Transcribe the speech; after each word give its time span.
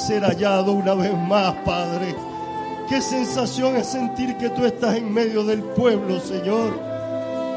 ser 0.00 0.22
hallado 0.22 0.72
una 0.72 0.94
vez 0.94 1.12
más, 1.16 1.54
Padre. 1.64 2.14
Qué 2.88 3.00
sensación 3.00 3.76
es 3.76 3.86
sentir 3.86 4.36
que 4.36 4.50
tú 4.50 4.64
estás 4.64 4.96
en 4.96 5.12
medio 5.12 5.44
del 5.44 5.62
pueblo, 5.62 6.18
Señor. 6.20 6.72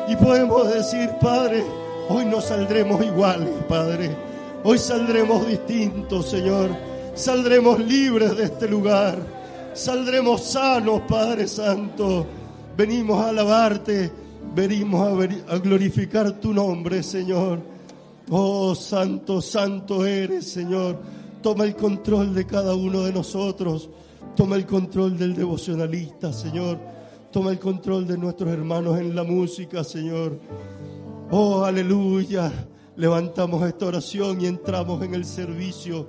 Y 0.07 0.15
podemos 0.15 0.71
decir, 0.71 1.09
Padre, 1.19 1.63
hoy 2.09 2.25
no 2.25 2.41
saldremos 2.41 3.03
iguales, 3.03 3.49
Padre. 3.67 4.15
Hoy 4.63 4.77
saldremos 4.77 5.47
distintos, 5.47 6.29
Señor. 6.29 6.69
Saldremos 7.15 7.79
libres 7.79 8.35
de 8.37 8.43
este 8.45 8.67
lugar. 8.67 9.17
Saldremos 9.73 10.43
sanos, 10.43 11.01
Padre 11.07 11.47
Santo. 11.47 12.25
Venimos 12.77 13.23
a 13.23 13.29
alabarte. 13.29 14.11
Venimos 14.55 15.25
a, 15.47 15.57
glorificar 15.57 16.33
tu 16.33 16.53
nombre, 16.53 17.01
Señor. 17.01 17.59
Oh, 18.29 18.75
santo, 18.75 19.41
santo 19.41 20.05
eres, 20.05 20.45
Señor. 20.45 20.97
Toma 21.43 21.65
el 21.65 21.75
control 21.75 22.33
de 22.33 22.47
cada 22.47 22.73
uno 22.73 23.01
de 23.01 23.11
nosotros. 23.11 23.89
Toma 24.33 24.55
el 24.55 24.65
control 24.65 25.17
del 25.17 25.35
devocionalista, 25.35 26.31
Señor. 26.31 26.79
Toma 27.31 27.51
el 27.51 27.59
control 27.59 28.07
de 28.07 28.17
nuestros 28.17 28.49
hermanos 28.49 28.97
en 28.97 29.13
la 29.13 29.23
música, 29.23 29.83
Señor. 29.83 30.39
Oh, 31.31 31.65
aleluya. 31.65 32.51
Levantamos 32.95 33.61
esta 33.67 33.87
oración 33.87 34.39
y 34.39 34.45
entramos 34.45 35.03
en 35.03 35.15
el 35.15 35.25
servicio, 35.25 36.07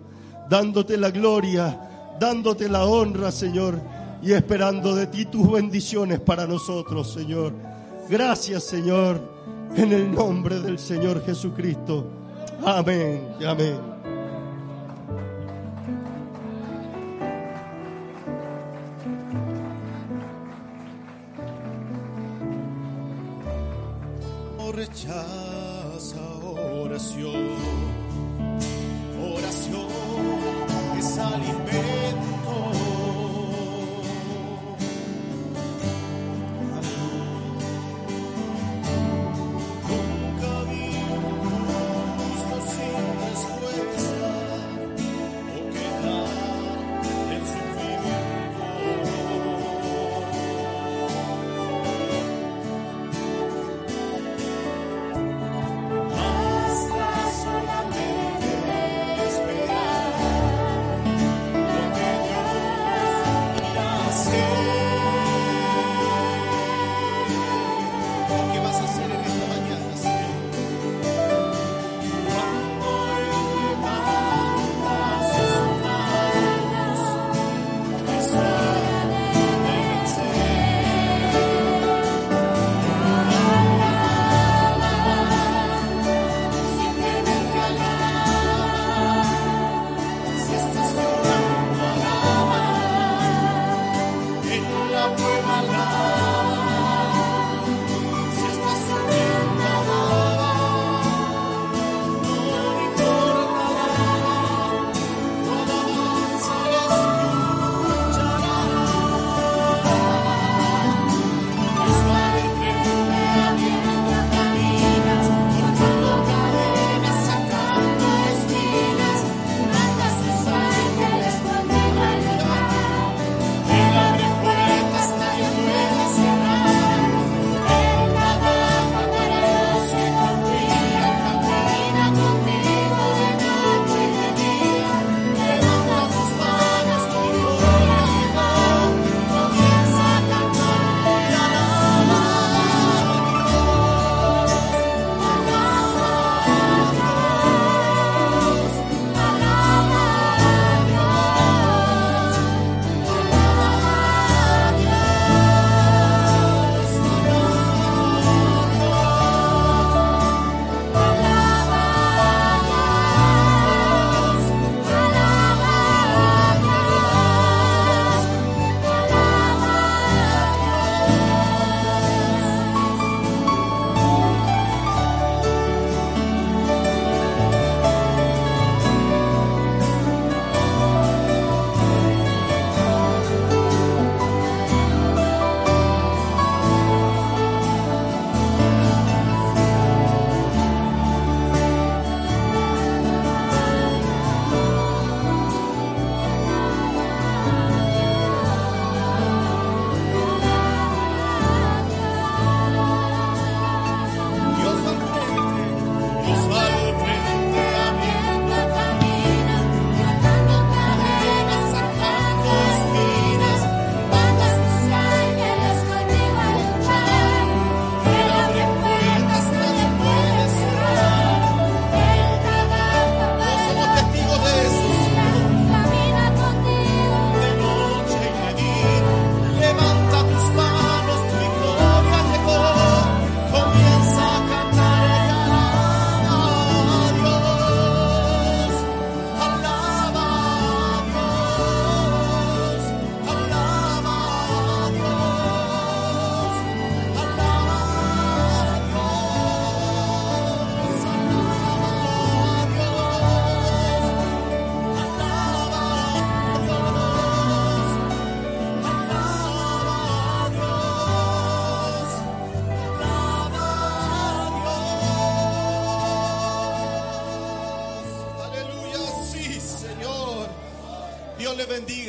dándote 0.48 0.96
la 0.96 1.10
gloria, 1.10 1.80
dándote 2.20 2.68
la 2.68 2.84
honra, 2.84 3.32
Señor, 3.32 3.80
y 4.23 4.32
esperando 4.32 4.95
de 4.95 5.09
ti 5.09 5.24
tus 5.24 5.51
bendiciones 5.51 6.20
para 6.20 6.46
nosotros, 6.46 7.12
Señor. 7.12 7.52
Gracias, 8.09 8.62
Señor, 8.64 9.20
en 9.74 9.92
el 9.92 10.14
nombre 10.14 10.60
del 10.60 10.78
Señor 10.78 11.24
Jesucristo. 11.24 12.06
Amén 12.64 13.34
amén. 13.45 13.93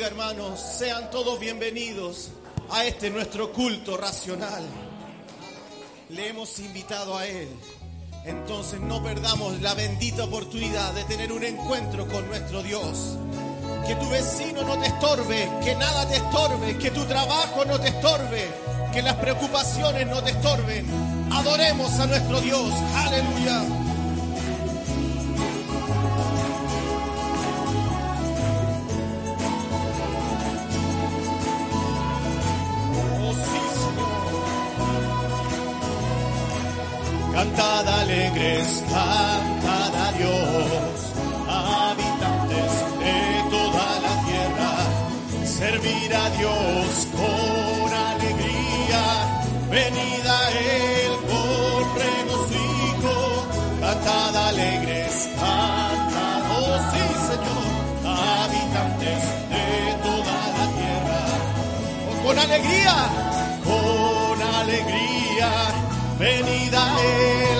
Hermanos. 0.06 0.60
Sean 0.60 1.10
todos 1.10 1.40
bienvenidos 1.40 2.30
a 2.70 2.84
este 2.84 3.10
nuestro 3.10 3.52
culto 3.52 3.96
racional. 3.96 4.62
Le 6.10 6.28
hemos 6.28 6.60
invitado 6.60 7.16
a 7.16 7.26
Él. 7.26 7.48
Entonces 8.24 8.80
no 8.80 9.02
perdamos 9.02 9.60
la 9.60 9.74
bendita 9.74 10.24
oportunidad 10.24 10.92
de 10.94 11.04
tener 11.04 11.32
un 11.32 11.42
encuentro 11.42 12.06
con 12.06 12.26
nuestro 12.28 12.62
Dios. 12.62 13.16
Que 13.86 13.96
tu 13.96 14.08
vecino 14.08 14.62
no 14.62 14.78
te 14.78 14.86
estorbe, 14.86 15.50
que 15.64 15.74
nada 15.74 16.06
te 16.08 16.16
estorbe, 16.16 16.78
que 16.78 16.90
tu 16.92 17.04
trabajo 17.06 17.64
no 17.64 17.80
te 17.80 17.88
estorbe, 17.88 18.48
que 18.92 19.02
las 19.02 19.14
preocupaciones 19.14 20.06
no 20.06 20.22
te 20.22 20.30
estorben. 20.30 20.86
Adoremos 21.32 21.90
a 21.98 22.06
nuestro 22.06 22.40
Dios. 22.40 22.72
Aleluya. 22.94 23.85
Alegres, 38.16 38.82
a 38.94 40.12
Dios, 40.16 41.12
habitantes 41.48 42.72
de 43.04 43.50
toda 43.50 43.88
la 44.06 44.14
tierra, 44.26 44.72
servir 45.44 46.14
a 46.14 46.30
Dios 46.30 47.08
con 47.12 47.92
alegría, 47.92 49.02
venid 49.70 50.26
a 50.26 50.50
Él 50.50 51.12
con 51.30 51.84
regocijo, 52.04 53.46
cantad 53.80 54.48
alegres, 54.48 55.28
cantad, 55.36 56.42
oh 56.58 56.78
sí 56.92 57.06
Señor, 57.28 57.68
habitantes 58.16 59.22
de 59.52 59.66
toda 60.06 60.38
la 60.56 60.66
tierra, 60.78 61.20
con 62.24 62.38
alegría, 62.38 62.96
con 63.64 64.42
alegría, 64.54 65.50
venid 66.18 66.74
a 66.74 66.96
Él 67.02 67.55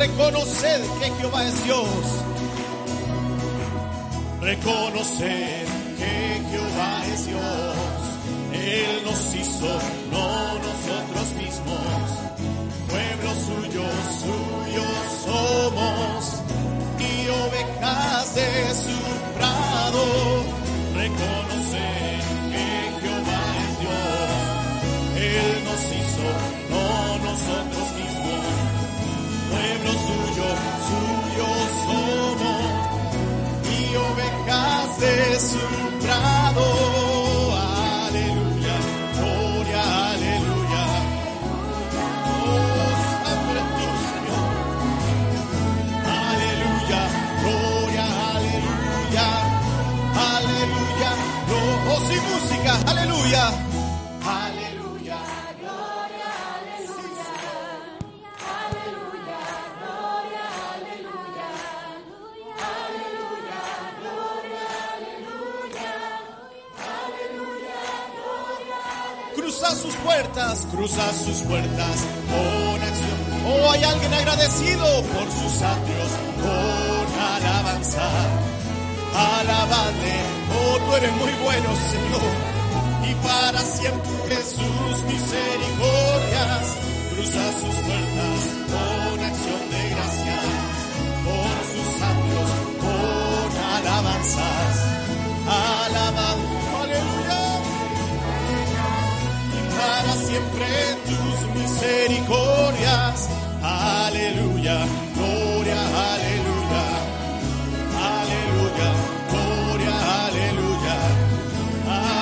reconoced 0.00 0.80
que 0.98 1.10
Jehová 1.18 1.44
es 1.44 1.64
Dios. 1.64 1.88
Reconoced 4.40 5.66
que 5.98 6.42
Jehová 6.50 7.02
es 7.12 7.26
Dios. 7.26 7.76
Él 8.52 9.04
nos 9.04 9.34
hizo, 9.34 9.72
no 10.10 10.54
nosotros 10.66 11.26
mismos. 11.42 12.06
Pueblo 12.88 13.30
suyo, 13.46 13.84
suyo 14.24 14.86
somos. 15.26 16.42
Y 16.98 17.28
ovejas 17.28 18.34
de 18.34 18.74
su 18.84 18.98
prado. 19.36 20.04
Reconoced 20.94 22.09
cruza 70.58 71.12
sus 71.12 71.42
puertas 71.42 71.96
con 72.28 72.82
acción. 72.82 73.18
Oh, 73.46 73.70
hay 73.70 73.84
alguien 73.84 74.12
agradecido 74.12 74.84
por 75.02 75.30
sus 75.30 75.62
atrios, 75.62 76.10
con 76.42 77.20
alabanza. 77.36 78.02
Alabadle, 79.14 80.20
oh, 80.50 80.78
tú 80.78 80.96
eres 80.96 81.12
muy 81.12 81.32
bueno, 81.44 81.68
Señor. 81.90 82.34
Y 83.08 83.14
para 83.26 83.60
siempre 83.60 84.36
sus 84.42 85.02
misericordias. 85.04 86.66
Cruza 87.14 87.52
sus 87.60 87.76
puertas 87.86 88.40
con 88.72 89.20
acción 89.20 89.62
de 89.70 89.90
gracias. 89.94 90.44
Por 91.26 91.58
sus 91.72 92.02
atrios, 92.10 92.50
con 92.82 93.50
alabanzas. 93.76 94.74
Alabando, 95.46 96.69
para 99.80 100.12
siempre 100.28 100.66
tus 101.08 101.36
misericordias. 101.56 103.28
Aleluya, 103.62 104.78
gloria, 105.16 105.80
aleluya. 106.12 106.84
Aleluya, 108.18 108.88
gloria, 109.32 109.94
aleluya. 110.26 110.96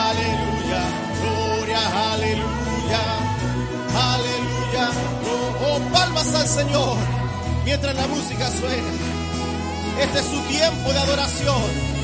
Aleluya, 0.09 0.83
gloria, 1.21 1.83
aleluya. 2.13 3.03
Aleluya, 4.13 4.85
oh, 5.67 5.79
palmas 5.93 6.35
al 6.35 6.47
Señor 6.47 6.97
mientras 7.65 7.95
la 7.95 8.07
música 8.07 8.51
suena. 8.51 8.93
Este 10.03 10.19
es 10.21 10.27
su 10.27 10.41
tiempo 10.43 10.93
de 10.93 10.99
adoración. 10.99 11.98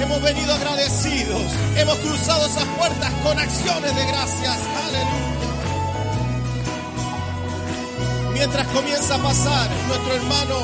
Hemos 0.00 0.22
venido 0.22 0.54
agradecidos. 0.54 1.42
Hemos 1.76 1.96
cruzado 1.98 2.46
esas 2.46 2.64
puertas 2.78 3.12
con 3.24 3.38
acciones 3.38 3.94
de 3.96 4.06
gracias. 4.06 4.58
Aleluya. 4.86 5.48
Mientras 8.32 8.66
comienza 8.68 9.16
a 9.16 9.18
pasar 9.18 9.68
nuestro 9.88 10.14
hermano 10.14 10.56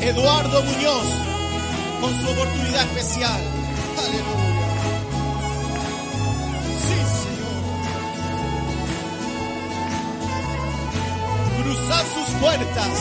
Eduardo 0.00 0.62
Muñoz 0.62 1.06
con 2.00 2.20
su 2.20 2.30
oportunidad 2.30 2.82
especial. 2.82 3.40
Aleluya. 3.98 4.52
Sí, 6.82 6.98
Señor. 7.22 7.62
Cruzad 11.62 12.04
sus 12.14 12.30
puertas 12.40 12.94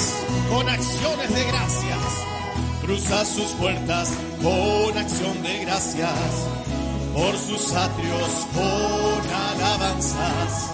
con 0.50 0.70
acciones 0.70 1.34
de 1.34 1.44
gracias 1.46 2.32
cruza 2.82 3.24
sus 3.26 3.52
puertas 3.52 4.12
con 4.42 4.98
acción 4.98 5.44
de 5.44 5.60
gracias, 5.66 6.48
por 7.14 7.38
sus 7.38 7.74
atrios 7.74 8.48
con 8.54 9.30
alabanzas. 9.30 10.72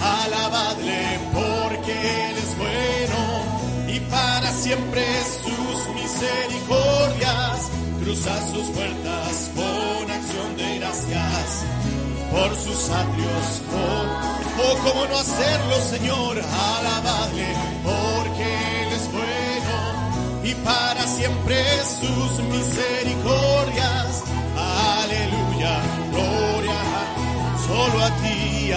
Alabadle 0.00 1.18
porque 1.32 1.92
Él 1.92 2.36
es 2.36 2.56
bueno 2.56 3.88
y 3.88 4.00
para 4.10 4.52
siempre 4.52 5.04
sus 5.42 5.94
misericordias. 5.94 7.70
Cruza 8.02 8.52
sus 8.52 8.66
puertas 8.70 9.50
con 9.54 10.10
acción 10.10 10.56
de 10.56 10.78
gracias, 10.78 11.64
por 12.30 12.54
sus 12.56 12.90
atrios 12.90 13.62
con... 13.70 14.38
Oh, 14.60 14.74
cómo 14.82 15.06
no 15.06 15.18
hacerlo, 15.18 15.80
Señor, 15.88 16.38
alabadle 16.38 17.46
bueno 17.84 18.17
y 20.50 20.54
para 20.64 21.06
siempre 21.06 21.62
sus 22.00 22.42
misericordias. 22.44 24.24
Aleluya, 24.56 25.80
gloria, 26.10 26.80
solo 27.66 28.04
a 28.04 28.10
ti, 28.22 28.72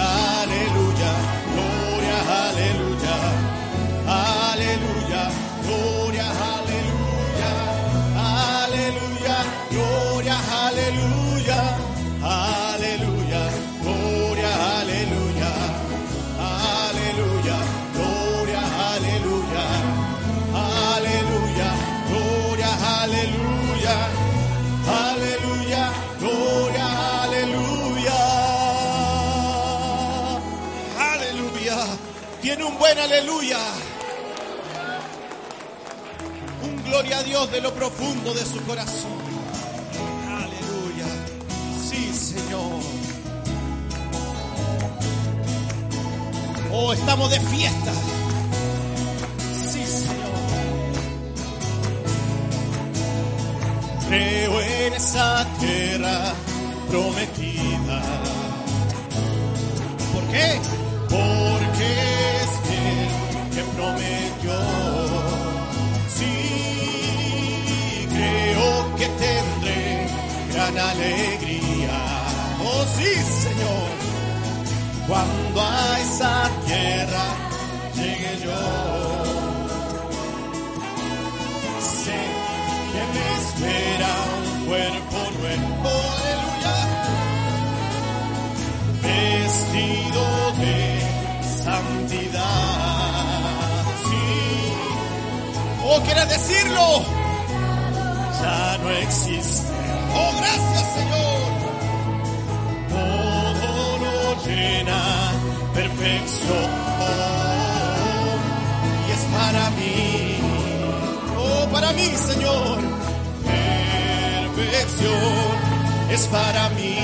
Aleluya. 32.98 33.58
Un 36.62 36.84
gloria 36.84 37.18
a 37.18 37.22
Dios 37.22 37.50
de 37.50 37.60
lo 37.60 37.72
profundo 37.72 38.34
de 38.34 38.44
su 38.44 38.62
corazón. 38.64 39.18
Aleluya. 40.28 41.06
Sí, 41.88 42.12
Señor. 42.12 42.80
Oh, 46.70 46.92
estamos 46.92 47.30
de 47.30 47.40
fiesta. 47.40 47.92
Sí, 49.70 49.84
Señor. 49.86 50.32
Creo 54.08 54.60
en 54.60 54.92
esa 54.92 55.46
tierra 55.58 56.34
prometida. 56.90 58.02
¿Por 60.12 60.24
qué? 60.30 60.81
Alegría. 71.02 71.98
Oh, 72.64 72.84
sí, 72.96 73.12
Señor. 73.44 73.90
Cuando 75.08 75.60
a 75.60 76.00
esa 76.00 76.34
tierra 76.66 77.26
llegue 77.96 78.32
yo. 78.44 78.62
Sé 82.02 82.20
que 82.92 83.02
me 83.14 83.24
espera 83.40 84.12
un 84.38 84.46
cuerpo 84.66 85.18
nuevo, 85.40 85.90
aleluya, 86.14 86.78
vestido 89.02 90.22
de 90.62 90.78
santidad. 91.64 93.12
Sí, 94.08 94.26
oh, 95.84 95.98
¿quieres 96.04 96.28
decirlo? 96.28 96.86
Ya 98.40 98.78
no 98.82 98.88
existe. 98.90 99.72
Oh, 100.14 100.32
gracias, 100.36 100.61
perfección 106.02 106.70
y 109.06 109.12
es 109.12 109.24
para 109.36 109.70
mí. 109.70 110.38
Oh, 111.38 111.68
para 111.72 111.92
mí, 111.92 112.06
Señor. 112.16 112.78
Perfección 114.56 115.12
es 116.10 116.26
para 116.26 116.68
mí. 116.70 116.98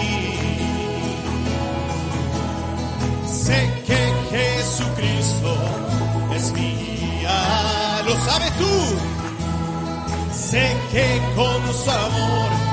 Sé 3.26 3.70
que 3.86 4.12
Jesucristo 4.30 5.54
es 6.34 6.52
mi 6.52 6.70
guía. 6.74 8.02
¿Lo 8.04 8.14
sabes 8.24 8.52
tú? 8.58 8.74
Sé 10.32 10.76
que 10.92 11.20
con 11.36 11.74
su 11.74 11.90
amor 11.90 12.67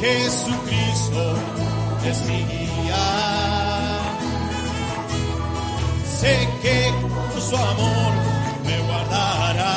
Jesucristo 0.00 1.34
es 2.04 2.24
mi 2.26 2.44
guía. 2.44 3.06
Sé 6.20 6.48
que 6.62 6.92
con 7.02 7.42
su 7.42 7.56
amor 7.56 8.12
me 8.64 8.78
guardará. 8.86 9.76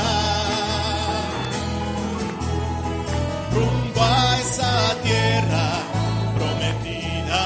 Rumbo 3.51 4.01
a 4.01 4.39
esa 4.39 4.95
tierra 5.03 5.69
prometida 6.37 7.43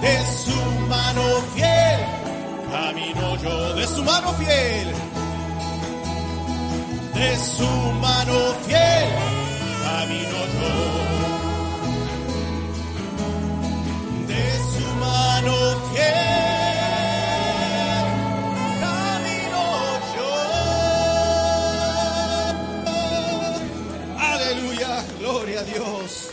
de 0.00 0.16
su 0.44 0.60
mano 0.88 1.22
fiel 1.54 2.00
camino 2.72 3.36
yo 3.42 3.74
de 3.74 3.86
su 3.86 4.02
mano 4.02 4.32
fiel 4.32 4.94
de 7.14 7.36
su 7.36 7.68
mano 8.00 8.54
fiel 8.66 9.27
camino 10.08 10.38
yo. 10.56 10.72
De 14.26 14.44
su 14.72 14.86
mano 15.04 15.54
fiel 15.92 17.36
camino 18.80 19.62
yo. 20.16 20.32
Aleluya 24.18 24.90
gloria 25.18 25.60
a 25.60 25.64
Dios. 25.64 26.30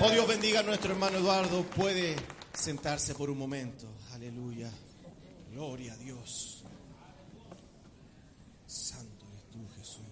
Oh 0.00 0.10
Dios 0.10 0.26
bendiga 0.26 0.60
a 0.60 0.62
nuestro 0.62 0.92
hermano 0.92 1.18
Eduardo. 1.18 1.62
Puede 1.64 2.16
sentarse 2.54 3.14
por 3.14 3.28
un 3.30 3.38
momento. 3.38 3.86
Aleluya 4.14 4.70
Gloria 5.52 5.92
a 5.92 5.96
Dios. 5.96 6.64
Santo 8.66 9.26
eres 9.30 9.50
tú, 9.50 9.68
Jesús. 9.76 10.02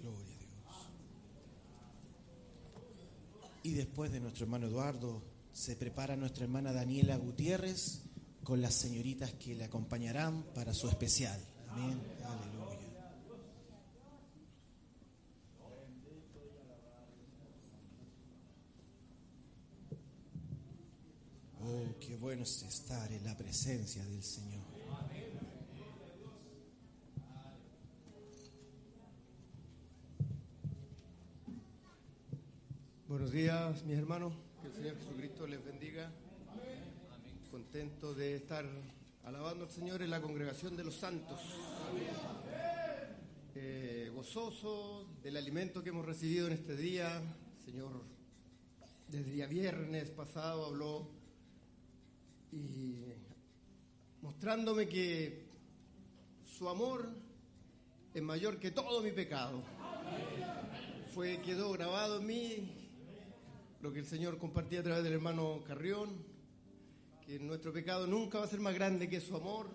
Gloria 0.00 0.34
a 0.34 0.38
Dios. 0.38 0.74
Y 3.64 3.72
después 3.72 4.12
de 4.12 4.20
nuestro 4.20 4.44
hermano 4.44 4.66
Eduardo, 4.66 5.22
se 5.50 5.74
prepara 5.74 6.16
nuestra 6.16 6.44
hermana 6.44 6.70
Daniela 6.70 7.16
Gutiérrez 7.16 8.02
con 8.42 8.60
las 8.60 8.74
señoritas 8.74 9.32
que 9.32 9.54
le 9.54 9.64
acompañarán 9.64 10.42
para 10.54 10.74
su 10.74 10.86
especial. 10.86 11.40
Amén. 11.70 11.98
Aleluya. 12.22 12.74
Oh, 21.62 21.98
qué 21.98 22.16
bueno 22.16 22.42
es 22.42 22.62
estar 22.64 23.10
en 23.10 23.24
la 23.24 23.34
presencia 23.34 24.04
del 24.04 24.22
Señor. 24.22 24.53
Buenos 33.14 33.30
días, 33.30 33.84
mis 33.84 33.96
hermanos. 33.96 34.34
Que 34.60 34.66
el 34.66 34.74
Señor 34.74 34.96
Jesucristo 34.96 35.46
les 35.46 35.64
bendiga. 35.64 36.10
Contento 37.48 38.12
de 38.12 38.34
estar 38.34 38.66
alabando 39.22 39.66
al 39.66 39.70
Señor 39.70 40.02
en 40.02 40.10
la 40.10 40.20
congregación 40.20 40.76
de 40.76 40.82
los 40.82 40.96
santos. 40.96 41.40
Eh, 43.54 44.10
gozoso 44.12 45.06
del 45.22 45.36
alimento 45.36 45.80
que 45.80 45.90
hemos 45.90 46.04
recibido 46.04 46.48
en 46.48 46.54
este 46.54 46.74
día. 46.74 47.22
Señor, 47.64 48.02
desde 49.06 49.40
el 49.40 49.48
viernes 49.48 50.10
pasado 50.10 50.66
habló 50.66 51.08
y 52.50 53.12
mostrándome 54.22 54.88
que 54.88 55.46
su 56.44 56.68
amor 56.68 57.10
es 58.12 58.22
mayor 58.22 58.58
que 58.58 58.72
todo 58.72 59.00
mi 59.04 59.12
pecado. 59.12 59.62
Fue, 61.14 61.40
quedó 61.42 61.70
grabado 61.70 62.18
en 62.18 62.26
mí 62.26 62.73
lo 63.84 63.92
que 63.92 63.98
el 63.98 64.06
Señor 64.06 64.38
compartía 64.38 64.80
a 64.80 64.82
través 64.82 65.04
del 65.04 65.12
hermano 65.12 65.62
Carrión, 65.68 66.08
que 67.26 67.38
nuestro 67.38 67.70
pecado 67.70 68.06
nunca 68.06 68.38
va 68.38 68.46
a 68.46 68.48
ser 68.48 68.58
más 68.58 68.72
grande 68.72 69.10
que 69.10 69.20
su 69.20 69.36
amor. 69.36 69.66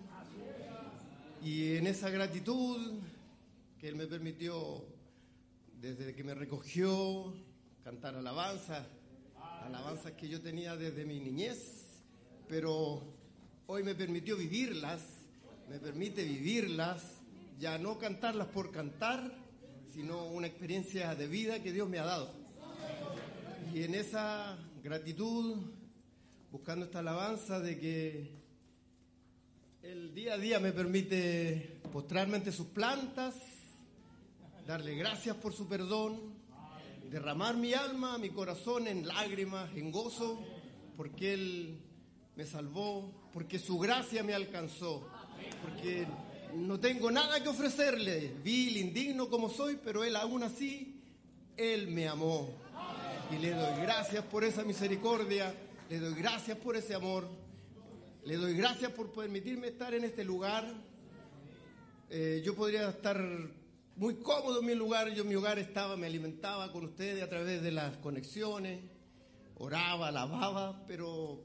Y 1.44 1.76
en 1.76 1.86
esa 1.86 2.10
gratitud 2.10 2.98
que 3.78 3.88
Él 3.88 3.94
me 3.94 4.08
permitió, 4.08 4.84
desde 5.80 6.12
que 6.12 6.24
me 6.24 6.34
recogió, 6.34 7.32
cantar 7.84 8.16
alabanzas, 8.16 8.84
alabanzas 9.62 10.10
que 10.14 10.28
yo 10.28 10.40
tenía 10.40 10.74
desde 10.74 11.04
mi 11.04 11.20
niñez, 11.20 11.84
pero 12.48 13.04
hoy 13.68 13.84
me 13.84 13.94
permitió 13.94 14.36
vivirlas, 14.36 15.02
me 15.68 15.78
permite 15.78 16.24
vivirlas, 16.24 17.00
ya 17.60 17.78
no 17.78 17.96
cantarlas 17.96 18.48
por 18.48 18.72
cantar, 18.72 19.32
sino 19.94 20.24
una 20.24 20.48
experiencia 20.48 21.14
de 21.14 21.28
vida 21.28 21.62
que 21.62 21.72
Dios 21.72 21.88
me 21.88 22.00
ha 22.00 22.04
dado. 22.04 22.40
Y 23.72 23.84
en 23.84 23.94
esa 23.94 24.58
gratitud, 24.82 25.56
buscando 26.50 26.86
esta 26.86 26.98
alabanza 26.98 27.60
de 27.60 27.78
que 27.78 28.30
el 29.82 30.12
día 30.12 30.34
a 30.34 30.38
día 30.38 30.58
me 30.58 30.72
permite 30.72 31.80
postrarme 31.92 32.36
ante 32.36 32.50
sus 32.50 32.66
plantas, 32.66 33.36
darle 34.66 34.96
gracias 34.96 35.36
por 35.36 35.52
su 35.52 35.68
perdón, 35.68 36.18
derramar 37.10 37.56
mi 37.56 37.72
alma, 37.72 38.18
mi 38.18 38.30
corazón 38.30 38.88
en 38.88 39.06
lágrimas, 39.06 39.70
en 39.76 39.92
gozo, 39.92 40.40
porque 40.96 41.34
Él 41.34 41.78
me 42.34 42.46
salvó, 42.46 43.12
porque 43.32 43.60
su 43.60 43.78
gracia 43.78 44.24
me 44.24 44.34
alcanzó. 44.34 45.08
porque 45.62 46.06
no 46.56 46.80
tengo 46.80 47.10
nada 47.12 47.40
que 47.40 47.48
ofrecerle, 47.48 48.34
vil, 48.42 48.76
indigno 48.76 49.28
como 49.28 49.48
soy, 49.48 49.78
pero 49.82 50.02
Él 50.02 50.16
aún 50.16 50.42
así, 50.42 51.00
Él 51.56 51.86
me 51.88 52.08
amó. 52.08 52.48
Y 53.32 53.38
le 53.38 53.50
doy 53.52 53.80
gracias 53.82 54.24
por 54.24 54.42
esa 54.42 54.64
misericordia, 54.64 55.54
le 55.88 56.00
doy 56.00 56.14
gracias 56.14 56.58
por 56.58 56.74
ese 56.74 56.94
amor, 56.94 57.28
le 58.24 58.36
doy 58.36 58.56
gracias 58.56 58.90
por 58.90 59.12
permitirme 59.12 59.68
estar 59.68 59.94
en 59.94 60.04
este 60.04 60.24
lugar. 60.24 60.66
Eh, 62.08 62.42
yo 62.44 62.56
podría 62.56 62.88
estar 62.88 63.24
muy 63.94 64.16
cómodo 64.16 64.60
en 64.60 64.66
mi 64.66 64.74
lugar, 64.74 65.14
yo 65.14 65.22
en 65.22 65.28
mi 65.28 65.36
hogar 65.36 65.60
estaba, 65.60 65.96
me 65.96 66.08
alimentaba 66.08 66.72
con 66.72 66.84
ustedes 66.84 67.22
a 67.22 67.28
través 67.28 67.62
de 67.62 67.70
las 67.70 67.98
conexiones, 67.98 68.80
oraba, 69.58 70.08
alababa, 70.08 70.84
pero 70.88 71.44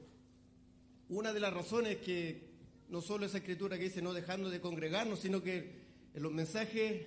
una 1.08 1.32
de 1.32 1.38
las 1.38 1.54
razones 1.54 1.98
que 1.98 2.50
no 2.88 3.00
solo 3.00 3.26
esa 3.26 3.38
escritura 3.38 3.78
que 3.78 3.84
dice 3.84 4.02
no 4.02 4.12
dejando 4.12 4.50
de 4.50 4.60
congregarnos, 4.60 5.20
sino 5.20 5.40
que 5.40 5.86
en 6.14 6.22
los 6.22 6.32
mensajes 6.32 7.06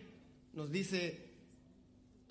nos 0.53 0.71
dice 0.71 1.28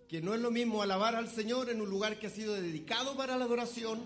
que 0.09 0.23
no 0.23 0.35
es 0.35 0.41
lo 0.41 0.51
mismo 0.51 0.83
alabar 0.83 1.15
al 1.15 1.29
Señor 1.29 1.69
en 1.69 1.83
un 1.83 1.91
lugar 1.91 2.19
que 2.19 2.29
ha 2.29 2.31
sido 2.31 2.55
dedicado 2.55 3.15
para 3.15 3.37
la 3.37 3.45
adoración, 3.45 4.01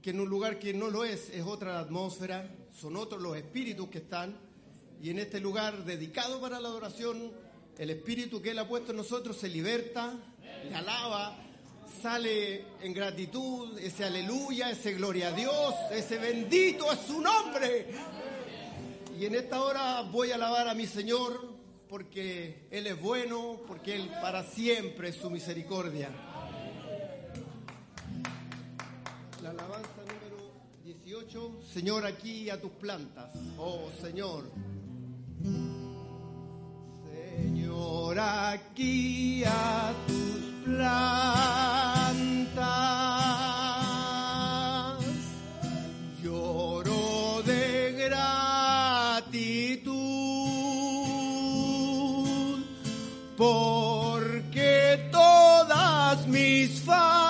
que 0.00 0.10
en 0.10 0.20
un 0.20 0.28
lugar 0.28 0.58
que 0.58 0.72
no 0.72 0.88
lo 0.88 1.04
es, 1.04 1.28
es 1.30 1.42
otra 1.42 1.78
atmósfera, 1.78 2.48
son 2.80 2.96
otros 2.96 3.20
los 3.20 3.36
espíritus 3.36 3.88
que 3.88 3.98
están, 3.98 4.34
y 5.02 5.10
en 5.10 5.18
este 5.18 5.38
lugar 5.38 5.84
dedicado 5.84 6.40
para 6.40 6.58
la 6.60 6.68
adoración, 6.68 7.30
el 7.76 7.90
espíritu 7.90 8.40
que 8.40 8.52
Él 8.52 8.58
ha 8.58 8.66
puesto 8.66 8.92
en 8.92 8.96
nosotros 8.96 9.36
se 9.36 9.50
liberta, 9.50 10.14
le 10.66 10.74
alaba, 10.74 11.36
sale 12.00 12.64
en 12.80 12.94
gratitud, 12.94 13.78
ese 13.78 14.04
aleluya, 14.04 14.70
ese 14.70 14.94
gloria 14.94 15.28
a 15.28 15.32
Dios, 15.32 15.74
ese 15.90 16.16
bendito 16.16 16.90
es 16.90 17.00
su 17.00 17.20
nombre. 17.20 17.88
Y 19.18 19.26
en 19.26 19.34
esta 19.34 19.62
hora 19.62 20.00
voy 20.02 20.30
a 20.30 20.36
alabar 20.36 20.68
a 20.68 20.74
mi 20.74 20.86
Señor 20.86 21.55
porque 21.88 22.66
Él 22.70 22.86
es 22.86 23.00
bueno, 23.00 23.60
porque 23.66 23.94
Él 23.94 24.10
para 24.20 24.42
siempre 24.42 25.08
es 25.10 25.16
su 25.16 25.30
misericordia. 25.30 26.10
La 29.42 29.50
alabanza 29.50 29.88
número 30.00 30.52
18, 30.84 31.60
Señor, 31.72 32.06
aquí 32.06 32.50
a 32.50 32.60
tus 32.60 32.72
plantas, 32.72 33.30
oh 33.58 33.90
Señor. 34.00 34.50
Señor, 37.36 38.18
aquí 38.18 39.44
a 39.44 39.92
tus 40.06 40.64
plantas. 40.64 41.16
Porque 53.36 54.98
todas 55.12 56.26
mis 56.26 56.80
faltas 56.80 57.25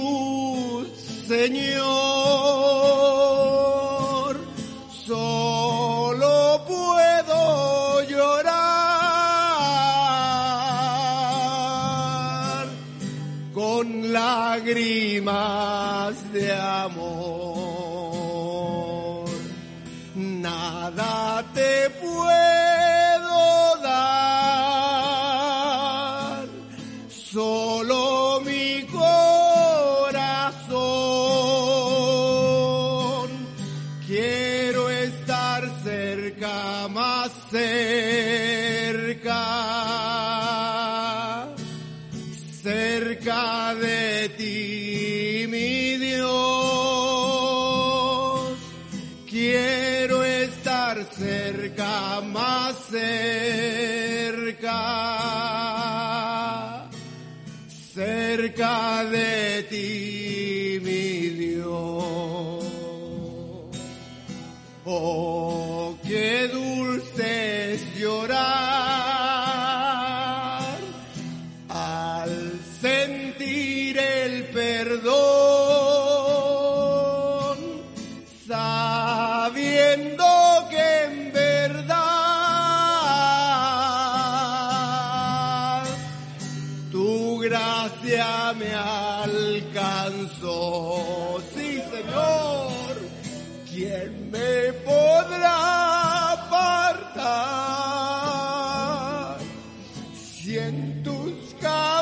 Señor? 1.27 1.87
Solo 5.07 6.63
puedo 6.67 8.03
llorar 8.03 8.57
con 13.55 14.13
lágrimas 14.13 15.33
de 16.33 16.53
amor. 16.53 17.16
Te 21.57 21.89
puedo 22.03 22.66
tus 101.03 101.55
caminos 101.61 101.96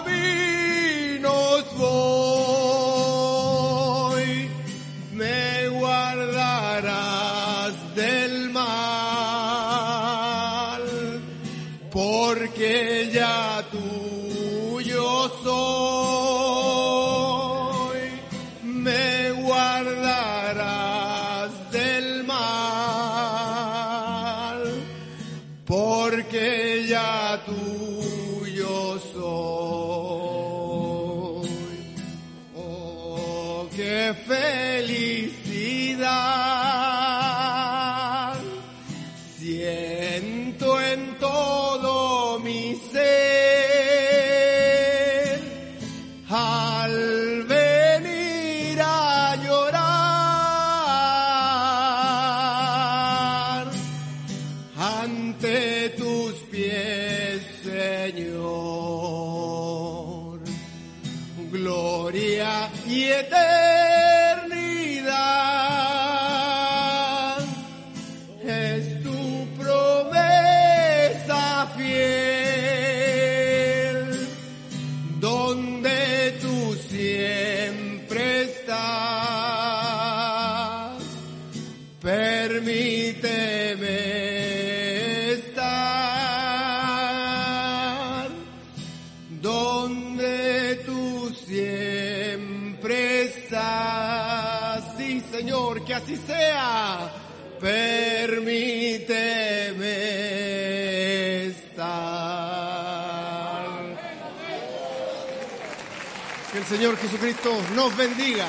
Señor 106.84 106.98
Jesucristo 106.98 107.50
nos 107.74 107.96
bendiga. 107.96 108.46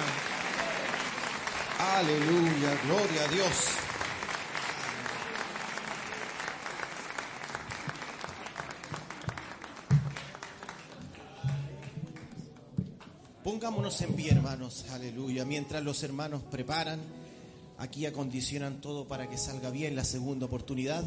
Aleluya, 1.79 2.77
gloria 2.85 3.23
a 3.23 3.27
Dios. 3.29 3.47
Pongámonos 13.41 14.01
en 14.01 14.13
pie, 14.15 14.31
hermanos. 14.31 14.83
Aleluya. 14.91 15.45
Mientras 15.45 15.81
los 15.81 16.03
hermanos 16.03 16.41
preparan, 16.51 16.99
aquí 17.77 18.05
acondicionan 18.05 18.81
todo 18.81 19.07
para 19.07 19.29
que 19.29 19.37
salga 19.37 19.69
bien 19.69 19.95
la 19.95 20.03
segunda 20.03 20.47
oportunidad. 20.47 21.05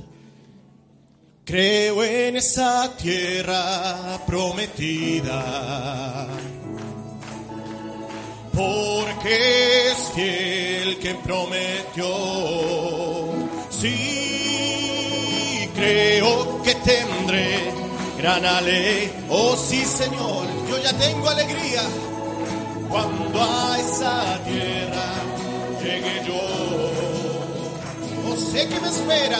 Creo 1.45 2.03
en 2.05 2.37
esa 2.37 2.97
tierra 2.97 4.19
prometida 4.27 6.27
porque 8.59 9.90
es 9.90 9.99
fiel 10.16 10.99
que 10.99 11.14
prometió. 11.14 12.09
Sí, 13.71 15.71
creo 15.77 16.61
que 16.64 16.75
tendré 16.75 17.73
gran 18.18 18.44
alegría. 18.44 19.12
Oh 19.29 19.55
sí, 19.57 19.85
Señor, 19.85 20.49
yo 20.68 20.77
ya 20.83 20.92
tengo 20.99 21.29
alegría 21.29 21.83
cuando 22.90 23.40
a 23.40 23.79
esa 23.79 24.40
tierra 24.44 25.07
llegue 25.81 26.25
yo. 26.27 26.40
Oh, 28.27 28.37
sé 28.37 28.68
que 28.68 28.81
me 28.81 28.88
espera, 28.88 29.38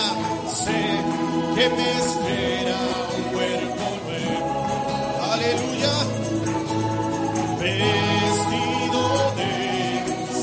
sé 0.65 0.81
que 1.57 1.69
me 1.71 1.91
espera 2.05 2.79
un 3.17 3.25
cuerpo 3.35 3.85
nuevo. 4.07 5.33
Aleluya 5.33 5.95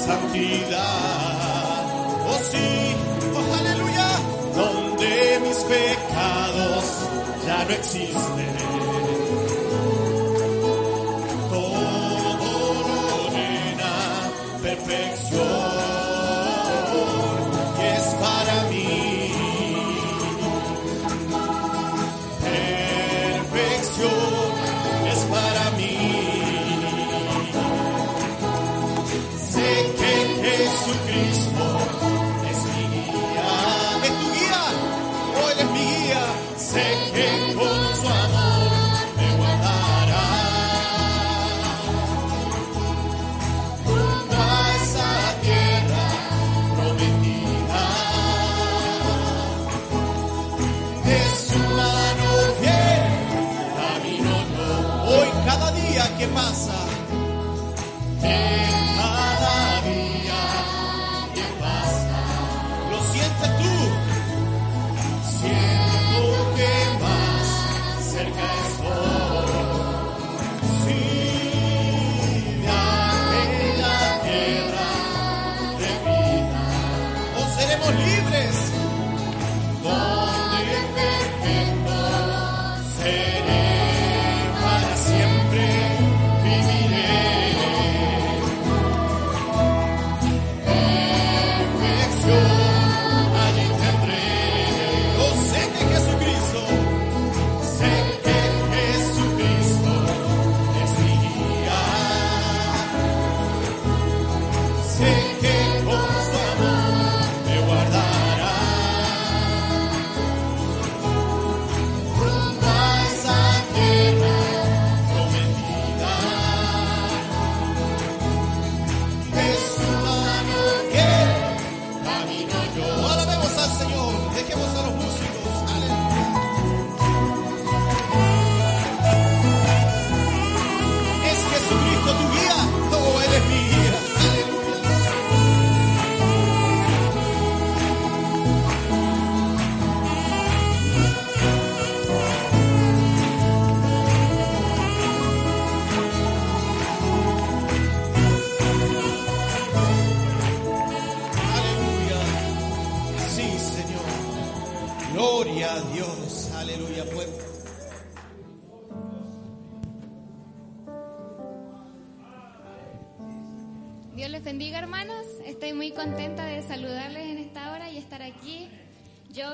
santidad. 0.06 1.84
Oh 2.28 2.40
sí, 2.52 2.96
oh 3.36 3.54
aleluya, 3.60 4.10
donde 4.56 5.40
mis 5.42 5.58
pecados 5.58 6.86
ya 7.46 7.66
no 7.66 7.72
existen. 7.72 9.15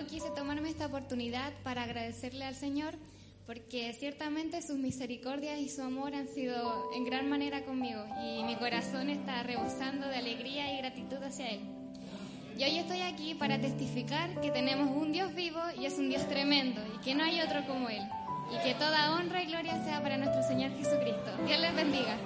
Quise 0.10 0.30
tomarme 0.32 0.70
esta 0.70 0.88
oportunidad 0.88 1.54
para 1.64 1.84
agradecerle 1.84 2.46
al 2.46 2.56
Señor 2.56 2.96
porque 3.46 3.94
ciertamente 3.94 4.62
sus 4.62 4.78
misericordias 4.78 5.60
y 5.60 5.70
su 5.70 5.82
amor 5.82 6.16
han 6.16 6.28
sido 6.28 6.92
en 6.96 7.06
gran 7.06 7.30
manera 7.30 7.64
conmigo 7.64 8.04
y 8.24 8.44
mi 8.44 8.56
corazón 8.56 9.10
está 9.10 9.44
rebosando 9.44 10.08
de 10.08 10.16
alegría 10.16 10.74
y 10.74 10.78
gratitud 10.78 11.18
hacia 11.24 11.50
Él. 11.50 11.62
Y 12.58 12.64
hoy 12.64 12.78
estoy 12.80 13.02
aquí 13.02 13.36
para 13.36 13.60
testificar 13.60 14.40
que 14.42 14.52
tenemos 14.52 14.90
un 14.96 15.12
Dios 15.12 15.34
vivo 15.34 15.60
y 15.80 15.86
es 15.86 15.98
un 15.98 16.10
Dios 16.10 16.28
tremendo 16.28 16.82
y 16.96 17.04
que 17.04 17.16
no 17.16 17.24
hay 17.24 17.40
otro 17.42 17.66
como 17.66 17.90
Él. 17.90 18.04
Y 18.54 18.64
que 18.64 18.74
toda 18.76 19.16
honra 19.16 19.44
y 19.44 19.48
gloria 19.48 19.84
sea 19.84 20.02
para 20.02 20.18
nuestro 20.18 20.44
Señor 20.44 20.72
Jesucristo. 20.78 21.32
Dios 21.48 21.60
les 21.60 21.74
bendiga. 21.74 22.18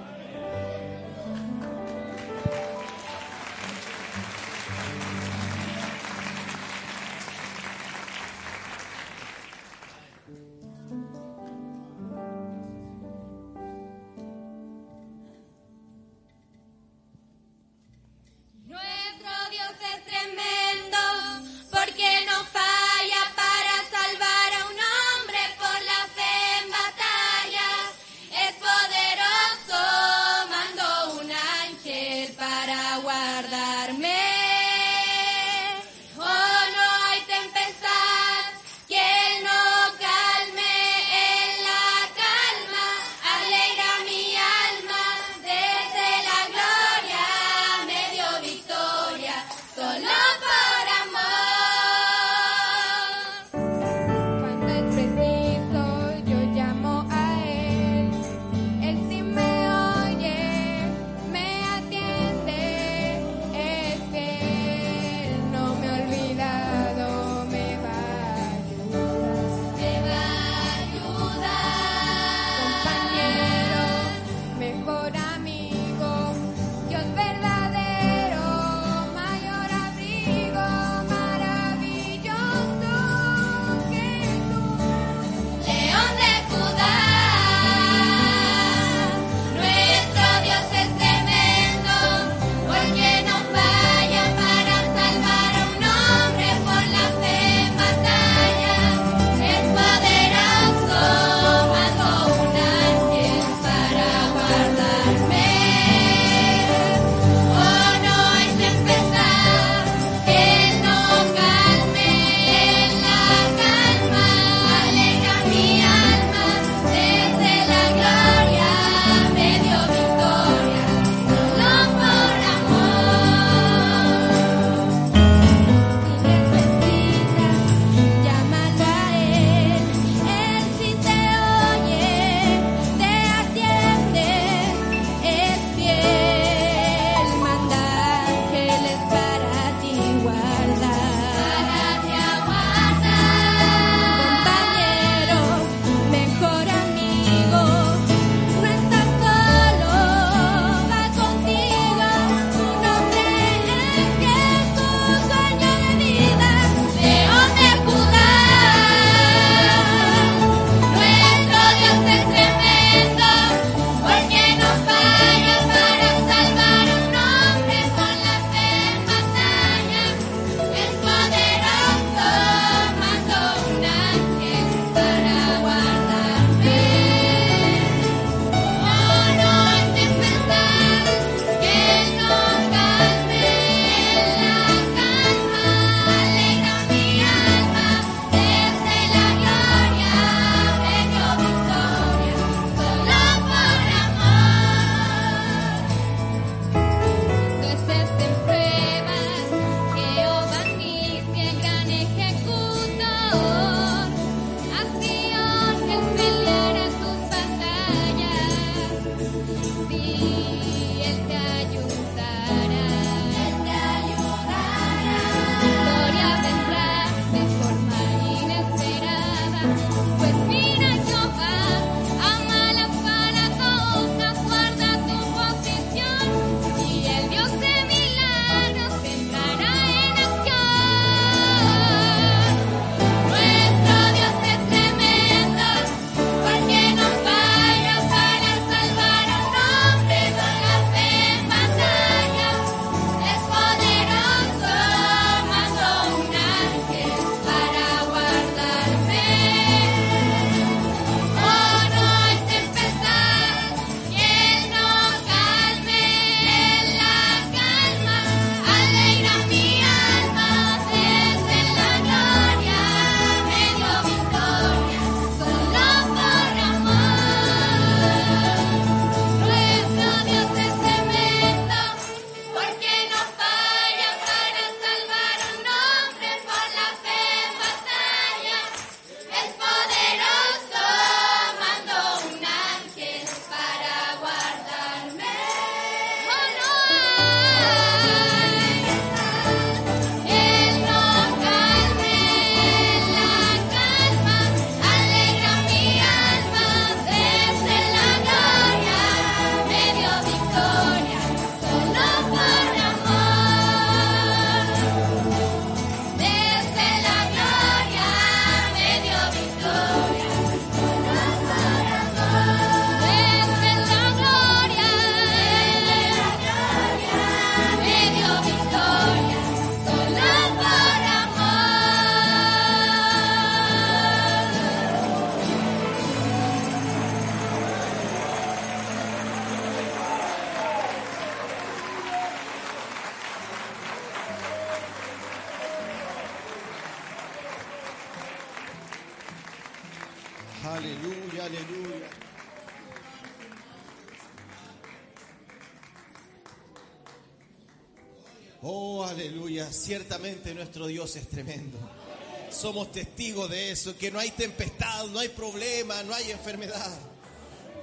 somos 352.76 352.92
testigos 352.92 353.48
de 353.48 353.70
eso, 353.70 353.96
que 353.96 354.10
no 354.10 354.18
hay 354.18 354.30
tempestad, 354.32 355.06
no 355.06 355.18
hay 355.18 355.30
problema, 355.30 355.94
no 356.02 356.14
hay 356.14 356.30
enfermedad. 356.30 356.92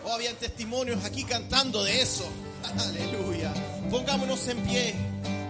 Oh, 0.06 0.12
habían 0.12 0.36
testimonios 0.36 1.04
aquí 1.04 1.24
cantando 1.24 1.84
de 1.84 2.00
eso. 2.00 2.30
Aleluya. 2.80 3.52
Pongámonos 3.90 4.48
en 4.50 4.60
pie. 4.60 4.94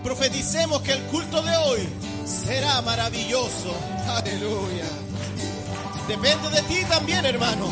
Profeticemos 0.01 0.81
que 0.83 0.93
el 0.93 1.01
culto 1.07 1.41
de 1.41 1.57
hoy 1.57 1.81
será 2.25 2.81
maravilloso. 2.83 3.75
Aleluya. 4.07 4.87
Depende 6.07 6.49
de 6.49 6.61
ti 6.61 6.85
también, 6.87 7.25
hermano. 7.25 7.67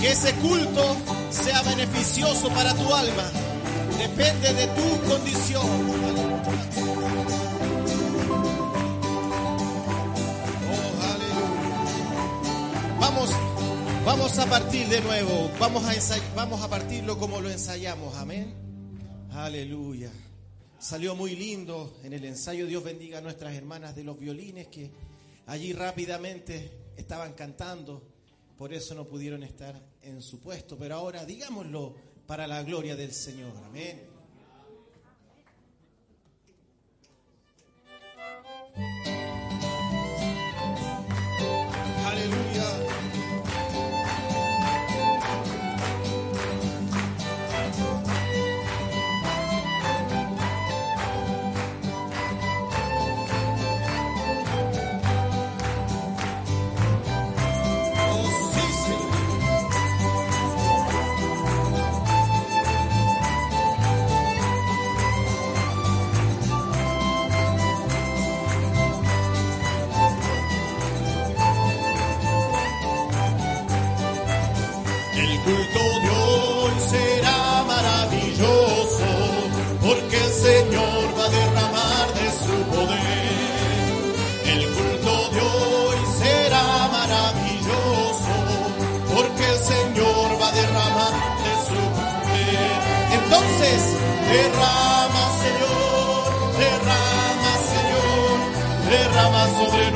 Que 0.00 0.12
ese 0.12 0.32
culto 0.36 0.96
sea 1.28 1.60
beneficioso 1.64 2.48
para 2.48 2.72
tu 2.72 2.94
alma. 2.94 3.30
Depende 3.98 4.54
de 4.54 4.66
tu 4.68 5.02
condición. 5.06 5.66
Aleluya. 6.02 7.45
Vamos 14.06 14.38
a 14.38 14.46
partir 14.46 14.86
de 14.86 15.00
nuevo, 15.00 15.50
vamos 15.58 15.82
a, 15.84 15.92
vamos 16.36 16.62
a 16.62 16.70
partirlo 16.70 17.18
como 17.18 17.40
lo 17.40 17.50
ensayamos, 17.50 18.14
amén. 18.14 18.54
Aleluya. 19.32 20.12
Salió 20.78 21.16
muy 21.16 21.34
lindo 21.34 21.98
en 22.04 22.12
el 22.12 22.24
ensayo, 22.24 22.66
Dios 22.66 22.84
bendiga 22.84 23.18
a 23.18 23.20
nuestras 23.20 23.56
hermanas 23.56 23.96
de 23.96 24.04
los 24.04 24.16
violines 24.16 24.68
que 24.68 24.92
allí 25.46 25.72
rápidamente 25.72 26.92
estaban 26.96 27.32
cantando, 27.32 28.00
por 28.56 28.72
eso 28.72 28.94
no 28.94 29.06
pudieron 29.06 29.42
estar 29.42 29.74
en 30.02 30.22
su 30.22 30.38
puesto, 30.38 30.78
pero 30.78 30.94
ahora 30.94 31.24
digámoslo 31.24 31.96
para 32.28 32.46
la 32.46 32.62
gloria 32.62 32.94
del 32.94 33.12
Señor, 33.12 33.54
amén. 33.66 34.06
Derrama, 94.36 95.24
Señor, 95.42 96.28
derrama, 96.58 97.52
Señor, 97.72 98.90
derrama 98.90 99.46
sobre 99.48 99.84
nosotros. 99.84 99.95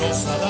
nos 0.00 0.26
ha 0.26 0.38
dado. 0.38 0.49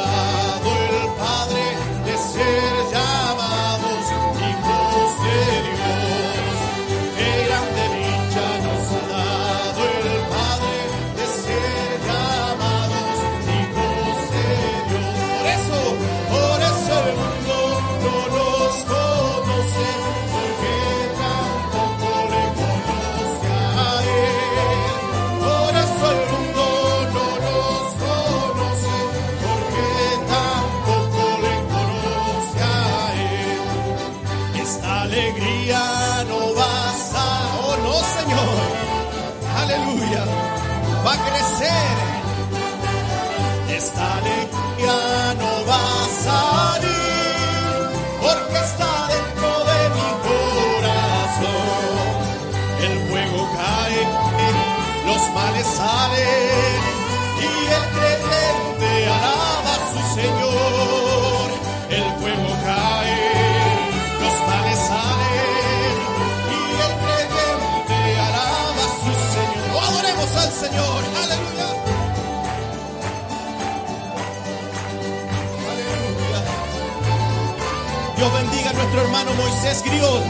nuestro 78.92 79.02
hermano 79.02 79.32
Moisés 79.34 79.82
Griot 79.84 80.24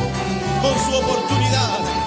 con 0.61 0.79
su 0.85 0.95
oportunidad. 0.95 2.00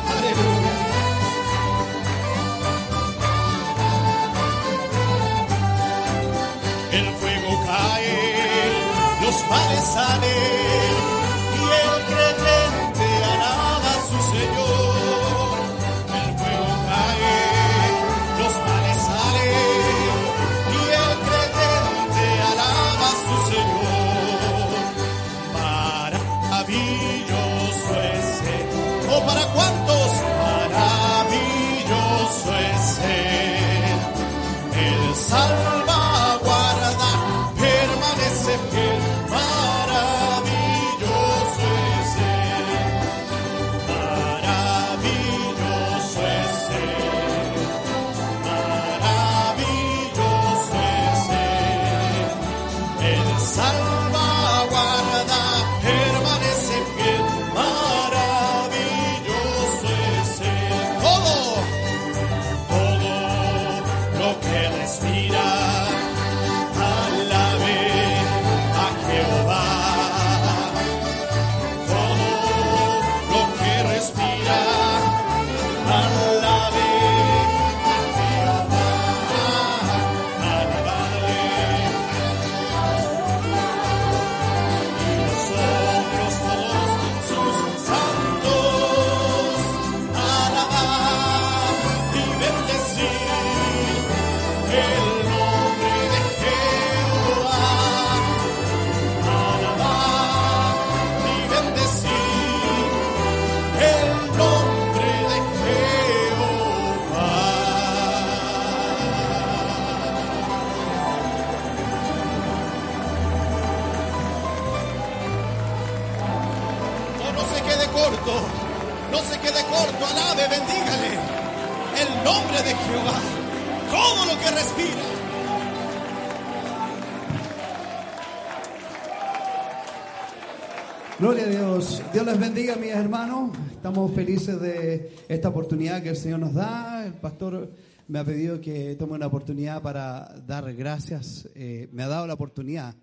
Dios. 132.24 132.39
Les 132.39 132.39
bendiga, 132.39 132.76
mis 132.76 132.91
hermanos. 132.91 133.51
Estamos 133.71 134.13
felices 134.13 134.59
de 134.61 135.11
esta 135.28 135.49
oportunidad 135.49 136.01
que 136.01 136.09
el 136.09 136.15
Señor 136.15 136.39
nos 136.39 136.53
da. 136.53 137.05
El 137.05 137.13
pastor 137.13 137.69
me 138.07 138.19
ha 138.19 138.24
pedido 138.24 138.61
que 138.61 138.95
tome 138.95 139.13
una 139.13 139.28
oportunidad 139.28 139.82
para 139.82 140.34
dar 140.47 140.74
gracias. 140.74 141.49
Eh, 141.55 141.89
me 141.91 142.03
ha 142.03 142.07
dado 142.07 142.28
la 142.28 142.34
oportunidad 142.34 142.95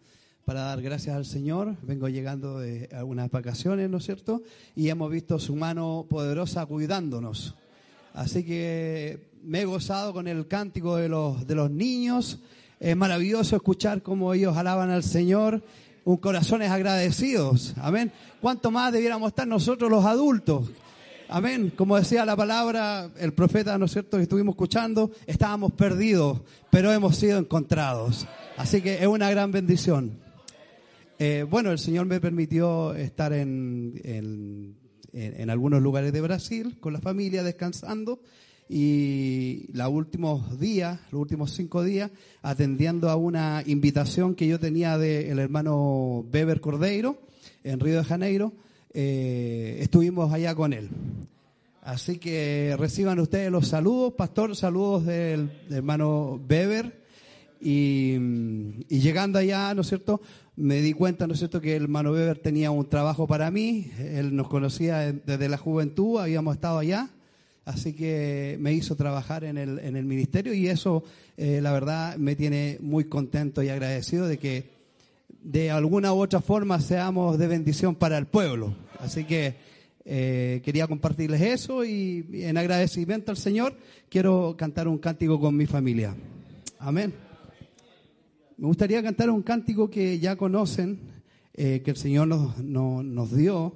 para 0.45 0.63
dar 0.63 0.81
gracias 0.81 1.17
al 1.17 1.27
Señor. 1.27 1.77
Vengo 1.83 2.09
llegando 2.09 2.61
de 2.61 2.89
algunas 2.93 3.31
vacaciones, 3.31 3.91
¿no 3.91 3.99
es 3.99 4.05
cierto? 4.05 4.43
Y 4.75 4.89
hemos 4.89 5.11
visto 5.11 5.39
su 5.39 5.55
mano 5.55 6.07
poderosa 6.09 6.67
cuidándonos. 6.67 7.55
Así 8.15 8.45
que 8.45 9.31
me 9.43 9.63
he 9.63 9.65
gozado 9.65 10.13
con 10.13 10.29
el 10.29 10.47
cántico 10.47 10.97
de 10.97 11.09
los, 11.09 11.47
de 11.47 11.55
los 11.55 11.71
niños. 11.71 12.41
Es 12.79 12.97
maravilloso 12.97 13.57
escuchar 13.57 14.03
cómo 14.03 14.33
ellos 14.33 14.57
alaban 14.57 14.91
al 14.91 15.03
Señor. 15.03 15.63
Un 16.11 16.17
corazones 16.17 16.69
agradecidos. 16.73 17.73
Amén. 17.81 18.11
¿Cuánto 18.41 18.73
más 18.73 18.93
debiéramos 18.93 19.29
estar 19.29 19.47
nosotros 19.47 19.89
los 19.89 20.05
adultos? 20.05 20.69
Amén. 21.29 21.73
Como 21.77 21.97
decía 21.97 22.25
la 22.25 22.35
palabra, 22.35 23.11
el 23.17 23.33
profeta, 23.33 23.79
¿no 23.79 23.85
es 23.85 23.93
cierto?, 23.93 24.17
que 24.17 24.25
estuvimos 24.25 24.55
escuchando, 24.55 25.13
estábamos 25.27 25.71
perdidos, 25.73 26.41
pero 26.69 26.93
hemos 26.93 27.15
sido 27.15 27.39
encontrados. 27.39 28.27
Así 28.57 28.83
que 28.83 28.95
es 29.01 29.07
una 29.07 29.31
gran 29.31 29.53
bendición. 29.53 30.19
Eh, 31.21 31.47
bueno, 31.49 31.71
el 31.71 31.79
Señor 31.79 32.07
me 32.07 32.21
permitió 32.21 32.93
estar 32.95 33.33
en, 33.33 34.01
en, 34.03 34.75
en- 35.13 35.41
en 35.41 35.49
algunos 35.51 35.81
lugares 35.81 36.13
de 36.13 36.21
Brasil 36.23 36.77
con 36.81 36.93
la 36.93 37.01
familia 37.01 37.45
descansando 37.45 38.21
y 38.73 39.67
los 39.73 39.89
últimos 39.89 40.61
días, 40.61 41.01
los 41.11 41.21
últimos 41.21 41.51
cinco 41.51 41.83
días, 41.83 42.13
atendiendo 42.41 43.11
a 43.11 43.17
una 43.17 43.65
invitación 43.67 44.37
que 44.37 44.47
yo 44.47 44.61
tenía 44.61 44.97
del 44.97 45.41
hermano 45.41 46.25
Beber 46.31 46.61
Cordeiro 46.61 47.19
en 47.65 47.81
Río 47.81 47.97
de 47.97 48.05
Janeiro, 48.05 48.53
eh, 48.95 49.79
estuvimos 49.81 50.33
allá 50.33 50.55
con 50.55 50.73
él. 50.73 50.89
Así 51.83 52.19
que 52.19 52.77
reciban 52.79 53.19
ustedes 53.19 53.51
los 53.51 53.67
saludos, 53.67 54.13
pastor, 54.13 54.55
saludos 54.55 55.05
del, 55.05 55.51
del 55.69 55.79
hermano 55.79 56.41
Beber. 56.47 57.01
Y, 57.61 58.15
y 58.89 59.01
llegando 59.01 59.41
allá, 59.41 59.75
¿no 59.75 59.81
es 59.81 59.89
cierto? 59.89 60.21
Me 60.55 60.81
di 60.81 60.93
cuenta, 60.93 61.27
¿no 61.27 61.33
es 61.33 61.41
cierto?, 61.41 61.61
que 61.61 61.75
el 61.75 61.83
hermano 61.83 62.13
Weber 62.13 62.39
tenía 62.39 62.71
un 62.71 62.89
trabajo 62.89 63.27
para 63.27 63.51
mí. 63.51 63.91
Él 63.99 64.37
nos 64.37 64.47
conocía 64.47 65.13
desde 65.13 65.49
la 65.49 65.59
juventud, 65.59 66.21
habíamos 66.21 66.55
estado 66.55 66.79
allá. 66.79 67.11
Así 67.65 67.93
que 67.93 68.57
me 68.59 68.73
hizo 68.73 68.97
trabajar 68.97 69.45
en 69.45 69.59
el, 69.59 69.79
en 69.79 69.97
el 69.97 70.05
ministerio 70.05 70.55
y 70.55 70.69
eso, 70.69 71.05
eh, 71.37 71.61
la 71.63 71.73
verdad, 71.73 72.17
me 72.17 72.35
tiene 72.35 72.79
muy 72.81 73.05
contento 73.05 73.63
y 73.63 73.69
agradecido 73.69 74.27
de 74.27 74.39
que 74.39 74.71
de 75.43 75.71
alguna 75.71 76.13
u 76.13 76.21
otra 76.21 76.41
forma 76.41 76.81
seamos 76.81 77.39
de 77.39 77.47
bendición 77.47 77.95
para 77.95 78.19
el 78.19 78.27
pueblo. 78.27 78.75
Así 78.99 79.25
que 79.25 79.57
eh, 80.05 80.61
quería 80.65 80.87
compartirles 80.87 81.41
eso 81.41 81.85
y 81.85 82.27
en 82.33 82.57
agradecimiento 82.57 83.31
al 83.31 83.37
Señor 83.37 83.77
quiero 84.09 84.57
cantar 84.57 84.89
un 84.89 84.99
cántico 84.99 85.39
con 85.39 85.57
mi 85.57 85.67
familia. 85.67 86.15
Amén. 86.79 87.13
Me 88.57 88.67
gustaría 88.67 89.03
cantar 89.03 89.31
un 89.31 89.43
cántico 89.43 89.89
que 89.89 90.19
ya 90.19 90.37
conocen, 90.37 90.99
eh, 91.55 91.83
que 91.85 91.93
el 91.93 91.97
Señor 91.97 92.29
nos, 92.29 92.59
nos, 92.59 93.05
nos 93.05 93.35
dio 93.35 93.75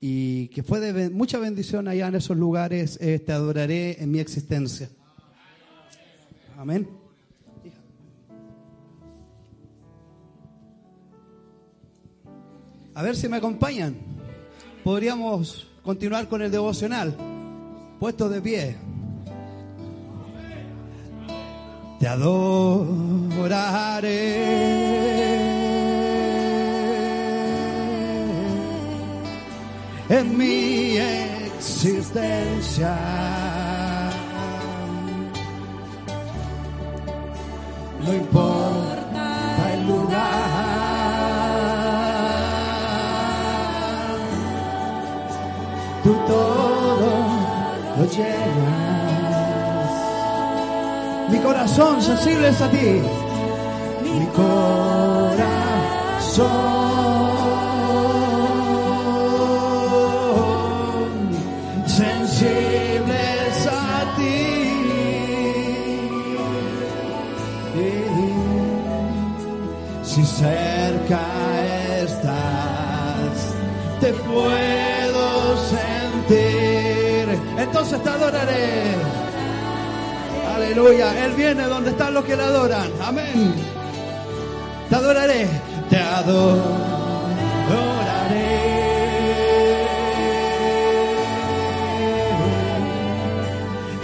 y 0.00 0.48
que 0.48 0.62
fue 0.62 0.80
de 0.80 1.10
mucha 1.10 1.38
bendición 1.38 1.86
allá 1.86 2.08
en 2.08 2.14
esos 2.14 2.36
lugares. 2.36 2.98
eh, 3.00 3.18
te 3.18 3.32
adoraré 3.32 4.02
en 4.02 4.10
mi 4.10 4.18
existencia. 4.18 4.88
Amén. 6.56 6.88
A 12.94 13.02
ver 13.02 13.16
si 13.16 13.28
me 13.28 13.36
acompañan. 13.36 13.96
Podríamos 14.84 15.68
continuar 15.82 16.28
con 16.28 16.42
el 16.42 16.50
devocional. 16.50 17.14
Puesto 17.98 18.28
de 18.28 18.42
pie. 18.42 18.76
Te 21.98 22.08
adoraré 22.08 23.20
en 30.10 30.36
mi 30.36 30.98
existencia. 30.98 32.96
No 38.04 38.12
importa 38.12 39.72
el 39.72 39.86
lugar, 39.86 40.20
tú 46.02 46.12
todo 46.26 47.10
lo 47.98 48.04
llenas. 48.04 49.90
Mi 51.30 51.38
corazón 51.38 52.02
sensible 52.02 52.48
es 52.48 52.60
a 52.60 52.68
ti. 52.68 53.00
Mi 54.02 54.26
corazón 54.34 55.30
puedo 74.32 75.56
sentir. 75.68 77.38
Entonces 77.58 78.02
te 78.02 78.08
adoraré. 78.08 78.94
Aleluya. 80.54 81.26
Él 81.26 81.32
viene 81.32 81.64
donde 81.64 81.90
están 81.90 82.14
los 82.14 82.24
que 82.24 82.36
le 82.36 82.42
adoran. 82.42 82.90
Amén. 83.02 83.54
Te 84.88 84.96
adoraré. 84.96 85.48
Te 85.88 85.98
adoraré. 85.98 86.90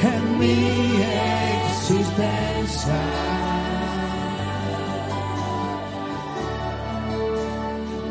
En 0.02 0.38
mi 0.38 1.02
existencia. 1.70 2.96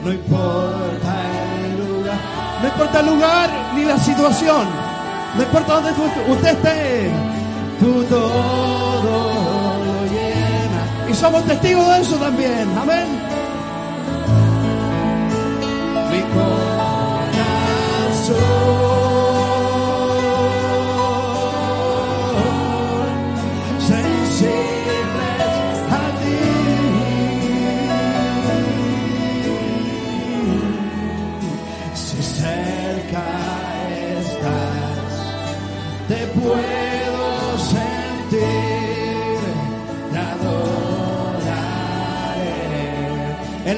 No 0.03 0.13
importa 0.13 0.84
no 2.65 2.71
importa 2.71 2.99
el 2.99 3.05
lugar 3.05 3.49
ni 3.75 3.85
la 3.85 3.97
situación, 3.99 4.65
no 5.37 5.43
importa 5.43 5.73
donde 5.75 5.91
tú- 5.93 6.31
usted 6.33 6.47
esté, 6.49 7.11
tú 7.79 8.03
todo 8.05 9.83
lo 9.85 10.05
llenas. 10.05 11.09
Y 11.09 11.13
somos 11.13 11.43
testigos 11.45 11.87
de 11.89 12.01
eso 12.01 12.15
también, 12.15 12.67
amén. 12.81 13.21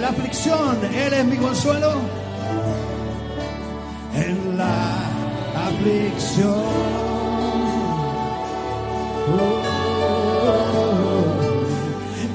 La 0.08 0.14
aflicción, 0.14 0.78
Él 0.94 1.14
es 1.14 1.26
mi 1.26 1.36
consuelo. 1.38 1.92
En 4.16 4.58
la 4.58 5.04
aflicción. 5.68 6.64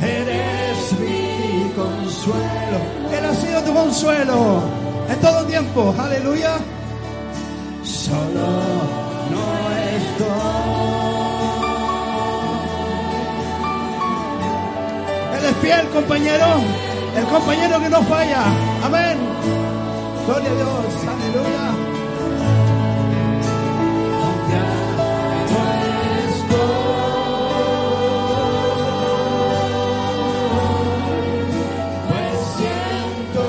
Eres 0.03 0.93
mi 1.01 1.73
consuelo. 1.75 2.79
Él 3.17 3.25
ha 3.25 3.35
sido 3.35 3.63
tu 3.63 3.73
consuelo 3.73 4.63
en 5.09 5.21
todo 5.21 5.47
tiempo. 5.47 5.95
Aleluya. 5.99 6.59
Solo 7.85 8.49
no 9.33 9.45
estoy. 9.97 10.43
Él 15.39 15.45
es 15.47 15.57
fiel, 15.63 15.89
compañero. 15.89 16.92
El 17.17 17.25
compañero 17.27 17.81
que 17.81 17.89
no 17.89 18.03
falla. 18.03 18.43
Amén. 18.85 19.19
Gloria 20.27 20.51
a 20.51 20.55
Dios. 20.55 20.69
Aleluya. 21.13 21.65
Ya 24.51 24.67
no 25.49 25.59
estoy, 26.29 26.73
pues 32.09 32.39
siento 32.57 33.43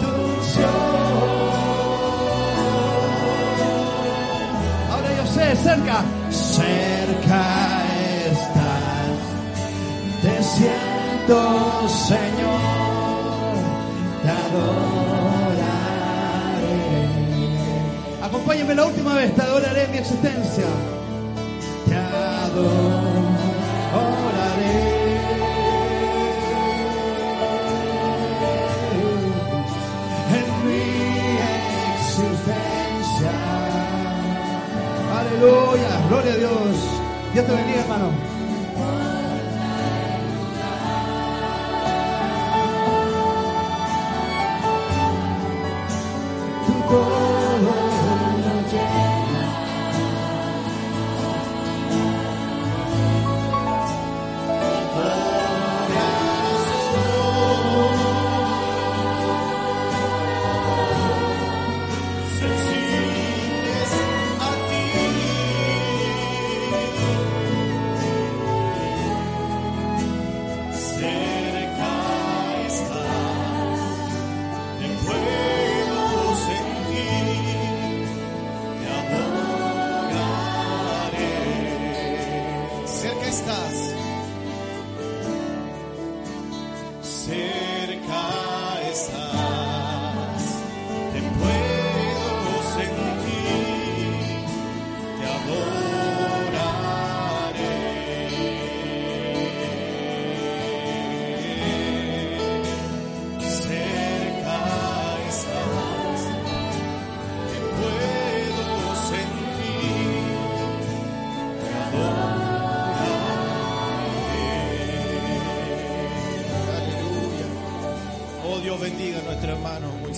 tu 0.00 0.10
unción. 0.36 0.86
Ahora 4.90 5.10
yo 5.16 5.24
sé, 5.26 5.46
cerca, 5.56 5.98
cerca 6.30 7.42
estás. 8.30 9.16
Te 10.22 10.34
siento, 10.42 11.38
adoraré. 14.56 15.76
Acompáñame 18.22 18.74
la 18.74 18.84
última 18.86 19.14
vez, 19.14 19.34
te 19.34 19.42
adoraré 19.42 19.88
mi 19.88 19.98
existencia. 19.98 20.66
Te 21.86 21.94
adoraré. 21.94 22.76
En 30.38 30.46
mi 30.66 30.84
existencia. 31.94 33.32
Aleluya, 35.18 35.90
gloria 36.08 36.32
a 36.32 36.36
Dios. 36.36 36.76
Dios 37.32 37.46
te 37.46 37.52
bendiga, 37.52 37.80
hermano. 37.80 38.35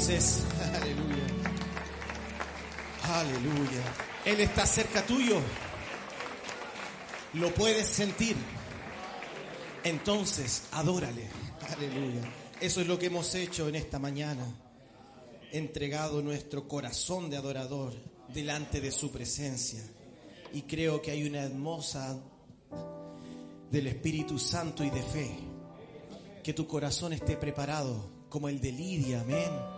Aleluya. 0.09 1.27
Aleluya. 3.05 3.83
Él 4.25 4.41
está 4.41 4.65
cerca 4.67 5.05
tuyo. 5.05 5.39
Lo 7.35 7.53
puedes 7.53 7.89
sentir. 7.89 8.35
Entonces, 9.85 10.63
adórale. 10.73 11.29
Aleluya. 11.77 12.23
Eso 12.59 12.81
es 12.81 12.87
lo 12.87 12.99
que 12.99 13.07
hemos 13.07 13.35
hecho 13.35 13.69
en 13.69 13.75
esta 13.75 13.99
mañana. 13.99 14.47
Entregado 15.53 16.23
nuestro 16.23 16.67
corazón 16.67 17.29
de 17.29 17.37
adorador 17.37 17.93
delante 18.33 18.81
de 18.81 18.91
su 18.91 19.11
presencia. 19.11 19.83
Y 20.55 20.63
creo 20.63 21.03
que 21.03 21.11
hay 21.11 21.25
una 21.25 21.43
hermosa 21.43 22.19
del 23.71 23.89
Espíritu 23.89 24.39
Santo 24.39 24.83
y 24.85 24.89
de 24.89 25.03
fe. 25.03 25.39
Que 26.43 26.55
tu 26.55 26.67
corazón 26.67 27.13
esté 27.13 27.37
preparado 27.37 28.09
como 28.31 28.49
el 28.49 28.59
de 28.59 28.73
Lidia, 28.73 29.21
amén. 29.21 29.78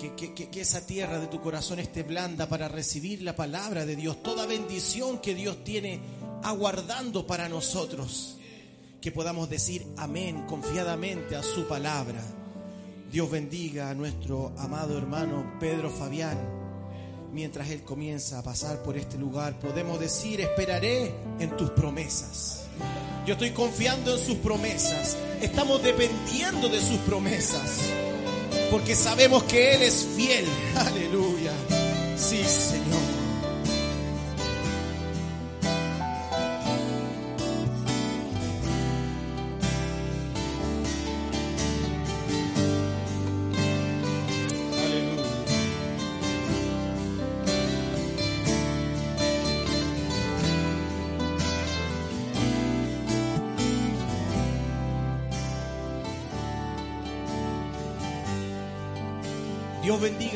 Que, 0.00 0.48
esa 0.58 0.86
tierra 0.86 1.18
de 1.18 1.26
tu 1.26 1.42
corazón 1.42 1.78
esté 1.78 2.02
blanda 2.02 2.48
para 2.48 2.68
recibir 2.68 3.20
la 3.20 3.36
palabra 3.36 3.84
de 3.84 3.96
Dios, 3.96 4.22
toda 4.22 4.46
bendición 4.46 5.18
que 5.18 5.34
Dios 5.34 5.62
tiene 5.62 6.00
aguardando 6.42 7.26
para 7.26 7.50
nosotros. 7.50 8.38
Que 9.02 9.12
podamos 9.12 9.50
decir 9.50 9.86
amén 9.98 10.46
confiadamente 10.46 11.36
a 11.36 11.42
su 11.42 11.68
palabra. 11.68 12.22
Dios 13.12 13.30
bendiga 13.30 13.90
a 13.90 13.94
nuestro 13.94 14.54
amado 14.56 14.96
hermano 14.96 15.58
Pedro 15.60 15.90
Fabián. 15.90 16.38
Mientras 17.30 17.68
él 17.68 17.82
comienza 17.82 18.38
a 18.38 18.42
pasar 18.42 18.82
por 18.82 18.96
este 18.96 19.18
lugar, 19.18 19.58
podemos 19.58 20.00
decir, 20.00 20.40
esperaré 20.40 21.14
en 21.38 21.54
tus 21.58 21.70
promesas. 21.70 22.64
Yo 23.26 23.34
estoy 23.34 23.50
confiando 23.50 24.16
en 24.16 24.24
sus 24.24 24.36
promesas. 24.36 25.18
Estamos 25.42 25.82
dependiendo 25.82 26.70
de 26.70 26.80
sus 26.80 26.98
promesas. 27.00 27.80
Porque 28.70 28.94
sabemos 28.94 29.44
que 29.44 29.74
Él 29.74 29.82
es 29.82 30.06
fiel. 30.16 30.46
Aleluya. 30.76 31.52
Sí, 32.16 32.42
Señor. 32.44 32.89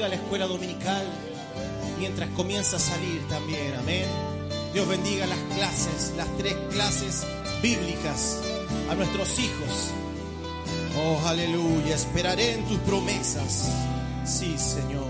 Bendiga 0.04 0.08
la 0.08 0.22
escuela 0.22 0.46
dominical 0.46 1.06
mientras 1.98 2.28
comienza 2.30 2.76
a 2.76 2.80
salir 2.80 3.26
también, 3.28 3.74
amén. 3.74 4.04
Dios 4.74 4.86
bendiga 4.86 5.26
las 5.26 5.38
clases, 5.56 6.12
las 6.16 6.28
tres 6.36 6.54
clases 6.70 7.26
bíblicas 7.62 8.42
a 8.90 8.94
nuestros 8.96 9.38
hijos. 9.38 9.92
Oh, 10.98 11.26
aleluya, 11.26 11.94
esperaré 11.94 12.52
en 12.52 12.64
tus 12.66 12.78
promesas. 12.80 13.70
Sí, 14.26 14.58
Señor. 14.58 15.06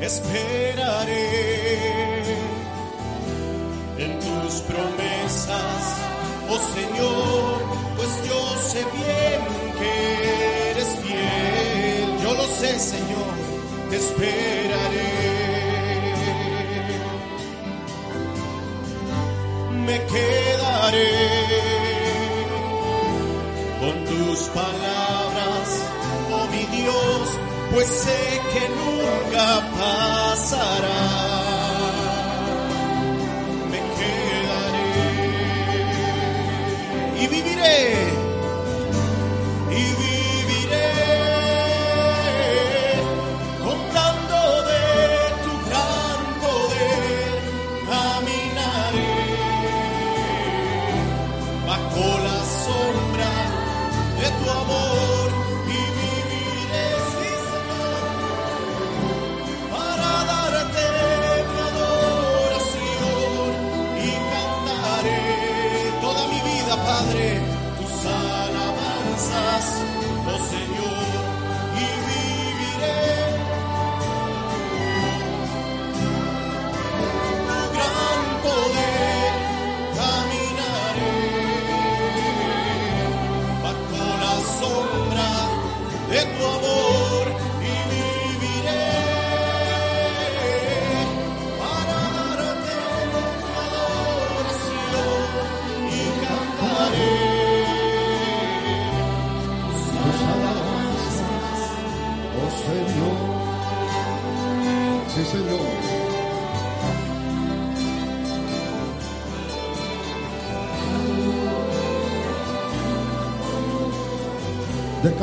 Esperaré 0.00 1.20
en 3.96 4.18
tus 4.18 4.54
promesas, 4.62 6.09
oh 6.50 6.58
Señor, 6.74 7.62
pues 7.96 8.10
yo 8.28 8.40
sé 8.70 8.84
bien 8.98 9.40
que 9.78 10.70
eres 10.70 10.88
fiel. 11.02 12.08
Yo 12.22 12.34
lo 12.34 12.46
sé, 12.58 12.78
Señor, 12.78 13.34
te 13.90 13.96
esperaré. 13.96 15.30
Me 19.86 19.96
quedaré 20.12 21.12
con 23.80 24.04
tus 24.04 24.38
palabras, 24.50 25.66
oh 26.32 26.46
mi 26.52 26.64
Dios, 26.76 27.28
pues 27.72 27.86
sé 27.86 28.40
que 28.52 28.68
nunca 28.80 29.46
pasará. 29.78 31.29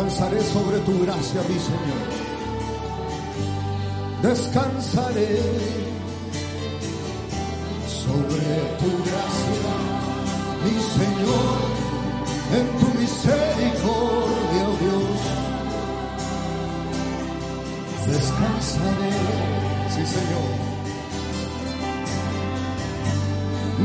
Descansaré 0.08 0.42
sobre 0.42 0.80
tu 0.80 1.04
gracia, 1.04 1.42
mi 1.50 1.60
Señor. 1.60 2.08
Descansaré 4.22 5.32
sobre 8.06 8.56
tu 8.80 8.90
gracia, 9.04 9.74
mi 10.64 10.76
Señor, 10.96 11.60
en 12.58 12.68
tu 12.80 12.88
misericordia, 12.98 14.64
oh 14.64 14.76
Dios. 14.80 15.20
Descansaré, 18.08 19.14
sí 19.90 20.04
Señor. 20.16 20.52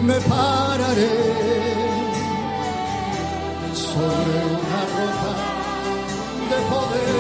Me 0.04 0.18
pararé 0.20 1.14
sobre 3.74 4.38
una 4.46 4.80
roca 4.94 5.61
de 6.53 6.61
poder, 6.72 7.16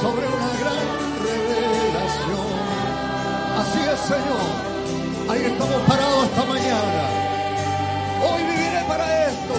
sobre 0.00 0.24
una 0.36 0.52
gran 0.62 0.84
revelación. 1.28 2.48
Así 3.60 3.80
es, 3.92 4.00
Señor. 4.12 4.46
Ahí 5.30 5.42
estamos 5.52 5.80
parados 5.88 6.24
esta 6.24 6.44
mañana. 6.44 7.02
Hoy 8.26 8.40
viviré 8.50 8.82
para 8.88 9.04
esto. 9.28 9.56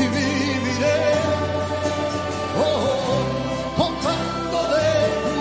Y 0.00 0.04
viviré. 0.16 0.98
Oh, 2.64 3.18
contando 3.80 4.58
de 4.74 4.90
tu 5.22 5.38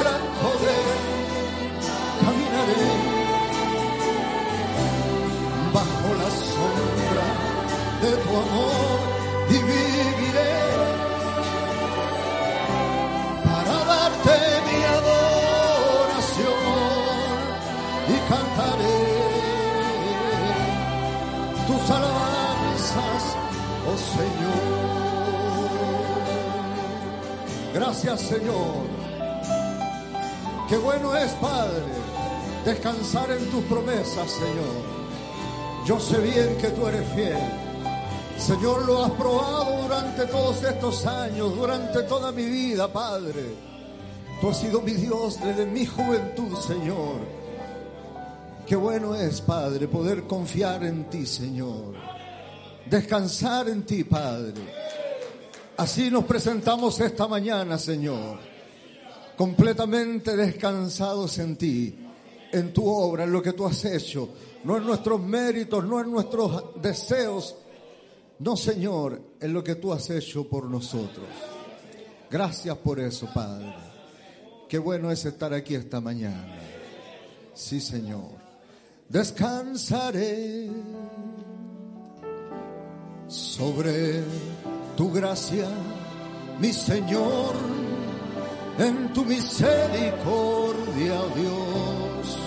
gran 0.00 0.22
poder. 0.42 0.86
Caminaré 2.22 2.86
bajo 5.76 6.08
la 6.20 6.30
sombra 6.52 7.26
de 8.02 8.10
tu 8.22 8.30
amor 8.44 8.79
cantaré 18.30 18.98
tus 21.66 21.90
alabanzas, 21.90 23.22
oh 23.88 23.98
Señor. 24.16 24.80
Gracias 27.74 28.20
Señor. 28.20 28.88
Qué 30.68 30.76
bueno 30.78 31.16
es, 31.16 31.32
Padre, 31.32 31.82
descansar 32.64 33.30
en 33.32 33.50
tus 33.50 33.64
promesas, 33.64 34.30
Señor. 34.30 35.00
Yo 35.84 35.98
sé 35.98 36.18
bien 36.20 36.56
que 36.60 36.68
tú 36.68 36.86
eres 36.86 37.08
fiel. 37.14 37.38
Señor, 38.38 38.86
lo 38.86 39.04
has 39.04 39.10
probado 39.12 39.82
durante 39.82 40.26
todos 40.26 40.62
estos 40.62 41.04
años, 41.04 41.56
durante 41.56 42.04
toda 42.04 42.30
mi 42.30 42.44
vida, 42.44 42.86
Padre. 42.92 43.56
Tú 44.40 44.50
has 44.50 44.58
sido 44.58 44.80
mi 44.80 44.92
Dios 44.92 45.40
desde 45.42 45.66
mi 45.66 45.84
juventud, 45.84 46.56
Señor. 46.58 47.39
Qué 48.70 48.76
bueno 48.76 49.16
es, 49.16 49.40
Padre, 49.40 49.88
poder 49.88 50.28
confiar 50.28 50.84
en 50.84 51.10
ti, 51.10 51.26
Señor. 51.26 51.92
Descansar 52.88 53.68
en 53.68 53.82
ti, 53.82 54.04
Padre. 54.04 54.62
Así 55.76 56.08
nos 56.08 56.22
presentamos 56.24 57.00
esta 57.00 57.26
mañana, 57.26 57.76
Señor. 57.78 58.38
Completamente 59.36 60.36
descansados 60.36 61.36
en 61.40 61.56
ti, 61.56 61.98
en 62.52 62.72
tu 62.72 62.88
obra, 62.88 63.24
en 63.24 63.32
lo 63.32 63.42
que 63.42 63.54
tú 63.54 63.66
has 63.66 63.84
hecho. 63.86 64.28
No 64.62 64.76
en 64.76 64.86
nuestros 64.86 65.20
méritos, 65.20 65.84
no 65.84 66.00
en 66.00 66.12
nuestros 66.12 66.80
deseos. 66.80 67.56
No, 68.38 68.56
Señor, 68.56 69.20
en 69.40 69.52
lo 69.52 69.64
que 69.64 69.74
tú 69.74 69.92
has 69.92 70.08
hecho 70.10 70.48
por 70.48 70.66
nosotros. 70.66 71.26
Gracias 72.30 72.76
por 72.76 73.00
eso, 73.00 73.28
Padre. 73.34 73.74
Qué 74.68 74.78
bueno 74.78 75.10
es 75.10 75.24
estar 75.24 75.52
aquí 75.52 75.74
esta 75.74 76.00
mañana. 76.00 76.56
Sí, 77.52 77.80
Señor. 77.80 78.39
Descansaré 79.10 80.70
sobre 83.26 84.22
tu 84.96 85.10
gracia, 85.12 85.68
mi 86.60 86.72
Señor, 86.72 87.54
en 88.78 89.12
tu 89.12 89.24
misericordia, 89.24 91.20
Dios, 91.34 92.38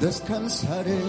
descansaré. 0.00 1.00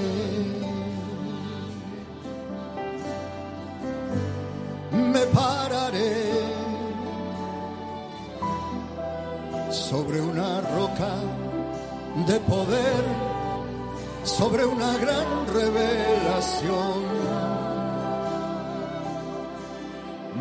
Me 4.92 5.26
pararé 5.28 6.32
sobre 9.70 10.20
una 10.20 10.62
roca 10.62 11.51
de 12.16 12.39
poder 12.41 13.03
sobre 14.24 14.66
una 14.66 14.97
gran 14.97 15.47
revelación. 15.53 17.03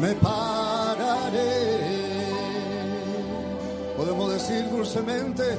Me 0.00 0.14
pararé, 0.14 1.78
podemos 3.96 4.32
decir 4.32 4.68
dulcemente, 4.70 5.58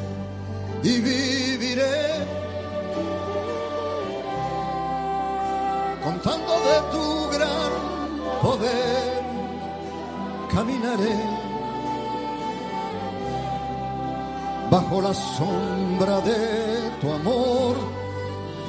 y 0.84 1.00
viviré. 1.00 2.26
Contando 6.04 6.54
de 6.54 6.82
tu 6.92 7.30
gran 7.30 7.72
poder, 8.42 9.24
caminaré 10.52 11.41
bajo 14.72 15.02
la 15.02 15.14
sombra 15.14 16.22
de 16.22 16.90
tu 17.02 17.12
amor 17.12 17.76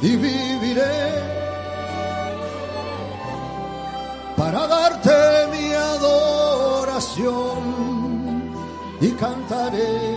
y 0.02 0.16
viviré 0.16 1.22
para 4.36 4.66
darte 4.66 5.12
mi 5.52 5.72
adoración 5.72 7.60
y 9.00 9.10
cantaré 9.12 10.16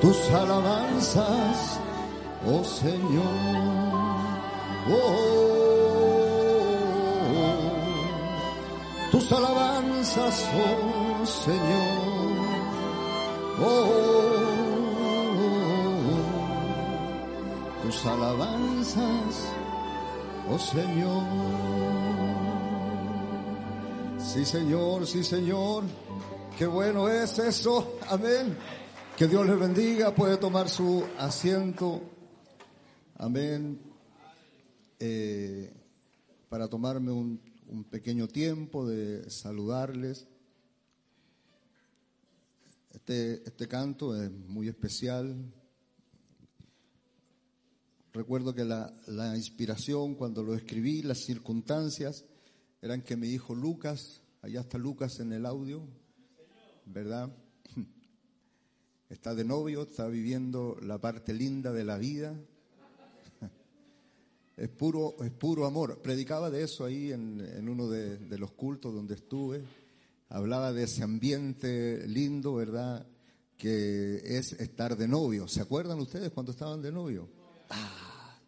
tus 0.00 0.30
alabanzas, 0.30 1.80
oh 2.46 2.64
Señor. 2.64 3.80
Oh, 4.92 5.30
tus 9.10 9.32
alabanzas, 9.32 10.48
oh 10.54 11.26
Señor. 11.26 12.09
Oh, 13.62 14.00
tus 17.82 18.06
alabanzas, 18.06 19.52
oh 20.48 20.58
Señor. 20.58 21.22
Sí, 24.18 24.44
Señor, 24.44 25.06
sí, 25.06 25.24
Señor. 25.24 25.84
Qué 26.56 26.66
bueno 26.66 27.08
es 27.08 27.38
eso. 27.38 27.98
Amén. 28.08 28.56
Que 29.16 29.26
Dios 29.26 29.46
les 29.46 29.58
bendiga. 29.58 30.14
Puede 30.14 30.36
tomar 30.36 30.68
su 30.68 31.04
asiento. 31.18 32.00
Amén. 33.18 33.80
Eh, 34.98 35.72
para 36.48 36.68
tomarme 36.68 37.10
un, 37.12 37.40
un 37.68 37.84
pequeño 37.84 38.28
tiempo 38.28 38.86
de 38.86 39.28
saludarles. 39.28 40.26
Este, 43.10 43.42
este 43.44 43.66
canto 43.66 44.14
es 44.14 44.30
muy 44.30 44.68
especial. 44.68 45.52
Recuerdo 48.12 48.54
que 48.54 48.64
la, 48.64 48.96
la 49.08 49.36
inspiración 49.36 50.14
cuando 50.14 50.44
lo 50.44 50.54
escribí, 50.54 51.02
las 51.02 51.18
circunstancias, 51.24 52.24
eran 52.80 53.02
que 53.02 53.16
mi 53.16 53.26
hijo 53.30 53.52
Lucas, 53.52 54.22
allá 54.42 54.60
está 54.60 54.78
Lucas 54.78 55.18
en 55.18 55.32
el 55.32 55.44
audio, 55.44 55.82
¿verdad? 56.86 57.34
Está 59.08 59.34
de 59.34 59.42
novio, 59.42 59.82
está 59.82 60.06
viviendo 60.06 60.76
la 60.80 61.00
parte 61.00 61.34
linda 61.34 61.72
de 61.72 61.84
la 61.84 61.98
vida. 61.98 62.40
Es 64.56 64.68
puro, 64.68 65.16
es 65.24 65.32
puro 65.32 65.66
amor. 65.66 66.00
Predicaba 66.00 66.48
de 66.48 66.62
eso 66.62 66.84
ahí 66.84 67.10
en, 67.10 67.68
uno 67.68 67.88
de 67.88 68.38
los 68.38 68.52
cultos 68.52 68.94
donde 68.94 69.14
estuve. 69.14 69.64
Hablaba 70.30 70.72
de 70.72 70.84
ese 70.84 71.02
ambiente 71.02 72.06
lindo, 72.06 72.54
¿verdad? 72.54 73.04
Que 73.56 74.22
es 74.24 74.52
estar 74.52 74.96
de 74.96 75.08
novio. 75.08 75.48
¿Se 75.48 75.60
acuerdan 75.60 75.98
ustedes 75.98 76.30
cuando 76.30 76.52
estaban 76.52 76.80
de 76.80 76.92
novio? 76.92 77.28
Ah, 77.68 78.38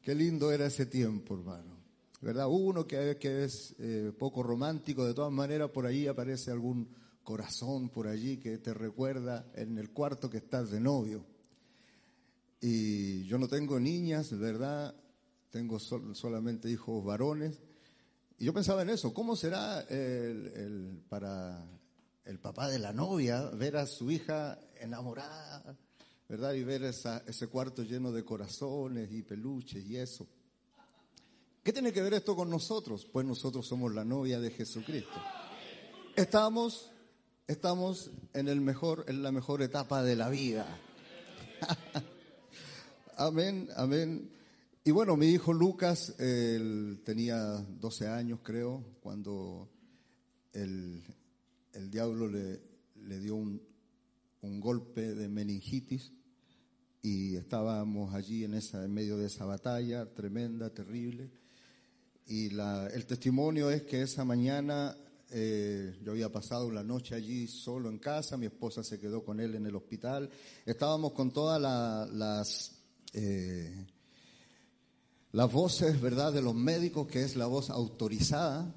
qué 0.00 0.14
lindo 0.14 0.52
era 0.52 0.66
ese 0.66 0.86
tiempo, 0.86 1.34
hermano. 1.34 1.80
¿Verdad? 2.20 2.46
Uno 2.48 2.86
que, 2.86 3.16
es 3.20 3.74
eh, 3.80 4.12
poco 4.16 4.44
romántico, 4.44 5.04
de 5.04 5.14
todas 5.14 5.32
maneras 5.32 5.70
por 5.70 5.84
ahí 5.84 6.06
aparece 6.06 6.52
algún 6.52 6.88
corazón 7.24 7.88
por 7.88 8.06
allí 8.06 8.36
que 8.36 8.58
te 8.58 8.72
recuerda 8.72 9.50
en 9.54 9.78
el 9.78 9.90
cuarto 9.90 10.30
que 10.30 10.38
estás 10.38 10.70
de 10.70 10.78
novio. 10.78 11.26
Y 12.60 13.24
yo 13.24 13.36
no 13.36 13.48
tengo 13.48 13.80
niñas, 13.80 14.38
¿verdad? 14.38 14.94
Tengo 15.50 15.80
sol, 15.80 16.14
solamente 16.14 16.70
hijos 16.70 17.04
varones. 17.04 17.60
Y 18.40 18.46
yo 18.46 18.54
pensaba 18.54 18.80
en 18.80 18.88
eso, 18.88 19.12
¿cómo 19.12 19.36
será 19.36 19.82
el, 19.82 21.04
para 21.10 21.62
el 22.24 22.38
papá 22.38 22.68
de 22.68 22.78
la 22.78 22.90
novia 22.90 23.50
ver 23.50 23.76
a 23.76 23.86
su 23.86 24.10
hija 24.10 24.58
enamorada, 24.76 25.76
¿verdad? 26.26 26.54
Y 26.54 26.64
ver 26.64 26.84
ese 26.84 27.46
cuarto 27.48 27.82
lleno 27.82 28.10
de 28.12 28.24
corazones 28.24 29.12
y 29.12 29.22
peluches 29.22 29.84
y 29.84 29.98
eso. 29.98 30.26
¿Qué 31.62 31.70
tiene 31.70 31.92
que 31.92 32.00
ver 32.00 32.14
esto 32.14 32.34
con 32.34 32.48
nosotros? 32.48 33.06
Pues 33.12 33.26
nosotros 33.26 33.66
somos 33.66 33.94
la 33.94 34.06
novia 34.06 34.40
de 34.40 34.50
Jesucristo. 34.50 35.20
Estamos, 36.16 36.90
estamos 37.46 38.10
en 38.32 38.48
el 38.48 38.62
mejor, 38.62 39.04
en 39.08 39.22
la 39.22 39.32
mejor 39.32 39.60
etapa 39.60 40.02
de 40.02 40.16
la 40.16 40.30
vida. 40.30 40.66
amén, 43.18 43.68
amén. 43.76 44.39
Y 44.90 44.92
bueno, 44.92 45.16
mi 45.16 45.26
hijo 45.26 45.52
Lucas, 45.52 46.16
tenía 46.16 47.64
12 47.78 48.08
años, 48.08 48.40
creo, 48.42 48.84
cuando 49.00 49.70
el, 50.52 51.04
el 51.72 51.90
diablo 51.92 52.26
le, 52.26 52.60
le 52.96 53.20
dio 53.20 53.36
un, 53.36 53.62
un, 54.40 54.58
golpe 54.58 55.14
de 55.14 55.28
meningitis 55.28 56.10
y 57.02 57.36
estábamos 57.36 58.12
allí 58.16 58.42
en, 58.42 58.54
esa, 58.54 58.84
en 58.84 58.92
medio 58.92 59.16
de 59.16 59.26
esa 59.26 59.44
batalla 59.44 60.12
tremenda, 60.12 60.70
terrible. 60.70 61.30
Y 62.26 62.50
la, 62.50 62.88
el 62.88 63.06
testimonio 63.06 63.70
es 63.70 63.84
que 63.84 64.02
esa 64.02 64.24
mañana 64.24 64.96
eh, 65.30 66.00
yo 66.02 66.10
había 66.10 66.32
pasado 66.32 66.68
la 66.72 66.82
noche 66.82 67.14
allí 67.14 67.46
solo 67.46 67.90
en 67.90 68.00
casa, 68.00 68.36
mi 68.36 68.46
esposa 68.46 68.82
se 68.82 68.98
quedó 68.98 69.24
con 69.24 69.38
él 69.38 69.54
en 69.54 69.66
el 69.66 69.76
hospital. 69.76 70.28
Estábamos 70.66 71.12
con 71.12 71.30
todas 71.30 71.62
la, 71.62 72.08
las, 72.12 72.72
eh, 73.12 73.86
las 75.32 75.52
voces, 75.52 76.00
¿verdad?, 76.00 76.32
de 76.32 76.42
los 76.42 76.54
médicos, 76.54 77.06
que 77.06 77.22
es 77.22 77.36
la 77.36 77.46
voz 77.46 77.70
autorizada, 77.70 78.74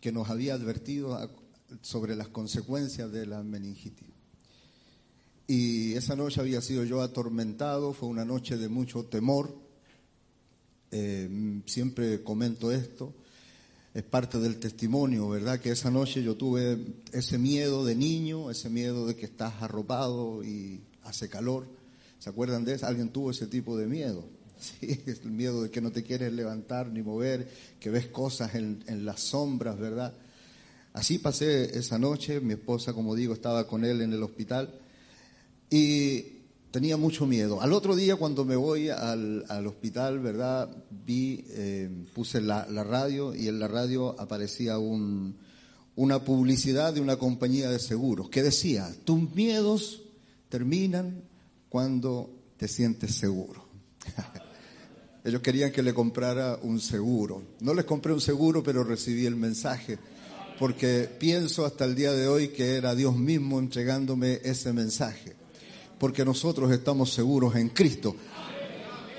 que 0.00 0.12
nos 0.12 0.30
había 0.30 0.54
advertido 0.54 1.18
sobre 1.82 2.16
las 2.16 2.28
consecuencias 2.28 3.10
de 3.12 3.26
la 3.26 3.42
meningitis. 3.42 4.08
Y 5.46 5.92
esa 5.94 6.16
noche 6.16 6.40
había 6.40 6.62
sido 6.62 6.84
yo 6.84 7.02
atormentado, 7.02 7.92
fue 7.92 8.08
una 8.08 8.24
noche 8.24 8.56
de 8.56 8.68
mucho 8.68 9.04
temor. 9.04 9.54
Eh, 10.90 11.60
siempre 11.66 12.22
comento 12.22 12.72
esto, 12.72 13.12
es 13.92 14.02
parte 14.02 14.38
del 14.38 14.58
testimonio, 14.58 15.28
¿verdad? 15.28 15.60
Que 15.60 15.70
esa 15.70 15.90
noche 15.90 16.22
yo 16.22 16.36
tuve 16.36 16.78
ese 17.12 17.36
miedo 17.36 17.84
de 17.84 17.94
niño, 17.94 18.50
ese 18.50 18.70
miedo 18.70 19.06
de 19.06 19.16
que 19.16 19.26
estás 19.26 19.62
arropado 19.62 20.42
y 20.42 20.80
hace 21.02 21.28
calor. 21.28 21.66
¿Se 22.18 22.30
acuerdan 22.30 22.64
de 22.64 22.74
eso? 22.74 22.86
Alguien 22.86 23.10
tuvo 23.10 23.30
ese 23.30 23.46
tipo 23.46 23.76
de 23.76 23.86
miedo. 23.86 24.26
Sí, 24.80 25.02
es 25.06 25.20
el 25.20 25.30
miedo 25.30 25.62
de 25.62 25.70
que 25.70 25.80
no 25.80 25.90
te 25.90 26.02
quieres 26.02 26.32
levantar 26.32 26.88
ni 26.88 27.02
mover, 27.02 27.48
que 27.80 27.90
ves 27.90 28.06
cosas 28.06 28.54
en, 28.54 29.04
las 29.04 29.20
sombras, 29.20 29.78
¿verdad? 29.78 30.14
Así 30.92 31.18
pasé 31.18 31.76
esa 31.78 31.98
noche, 31.98 32.40
mi 32.40 32.54
esposa, 32.54 32.92
como 32.92 33.14
digo, 33.14 33.34
estaba 33.34 33.66
con 33.66 33.84
él 33.84 34.00
en 34.00 34.12
el 34.12 34.22
hospital 34.22 34.78
y 35.68 36.34
tenía 36.70 36.96
mucho 36.96 37.26
miedo. 37.26 37.60
Al 37.60 37.72
otro 37.72 37.96
día, 37.96 38.16
cuando 38.16 38.44
me 38.44 38.56
voy 38.56 38.88
al, 38.88 39.44
al 39.48 39.66
hospital, 39.66 40.20
¿verdad? 40.20 40.70
Vi, 40.90 41.44
eh, 41.48 41.90
puse 42.12 42.40
la, 42.40 42.64
radio 42.64 43.34
y 43.34 43.48
en 43.48 43.58
la 43.58 43.68
radio 43.68 44.18
aparecía 44.20 44.78
un, 44.78 45.36
una 45.96 46.24
publicidad 46.24 46.92
de 46.92 47.00
una 47.00 47.16
compañía 47.16 47.70
de 47.70 47.78
seguros 47.78 48.28
que 48.28 48.42
decía, 48.42 48.88
tus 49.04 49.34
miedos 49.34 50.02
terminan 50.48 51.22
cuando 51.68 52.30
te 52.56 52.68
sientes 52.68 53.14
seguro. 53.16 53.66
Ellos 55.24 55.40
querían 55.40 55.72
que 55.72 55.82
le 55.82 55.94
comprara 55.94 56.58
un 56.62 56.80
seguro. 56.80 57.42
No 57.60 57.74
les 57.74 57.86
compré 57.86 58.12
un 58.12 58.20
seguro, 58.20 58.62
pero 58.62 58.84
recibí 58.84 59.26
el 59.26 59.36
mensaje 59.36 59.98
porque 60.58 61.08
pienso 61.18 61.64
hasta 61.64 61.84
el 61.84 61.94
día 61.94 62.12
de 62.12 62.28
hoy 62.28 62.48
que 62.48 62.76
era 62.76 62.94
Dios 62.94 63.16
mismo 63.16 63.58
entregándome 63.58 64.40
ese 64.44 64.72
mensaje. 64.72 65.34
porque 65.98 66.24
nosotros 66.24 66.70
estamos 66.72 67.12
seguros 67.14 67.54
en 67.56 67.70
Cristo. 67.70 68.14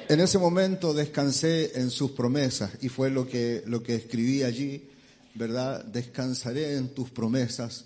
En 0.08 0.20
ese 0.20 0.38
momento 0.38 0.93
descansé 0.93 1.80
en 1.80 1.89
sus 1.89 2.12
promesas 2.12 2.72
y 2.82 2.89
fue 2.89 3.10
lo 3.10 3.28
que, 3.28 3.64
lo 3.66 3.82
que 3.82 3.95
escribí 3.95 4.43
allí, 4.43 4.88
¿verdad? 5.34 5.84
Descansaré 5.86 6.76
en 6.76 6.89
tus 6.89 7.10
promesas, 7.10 7.86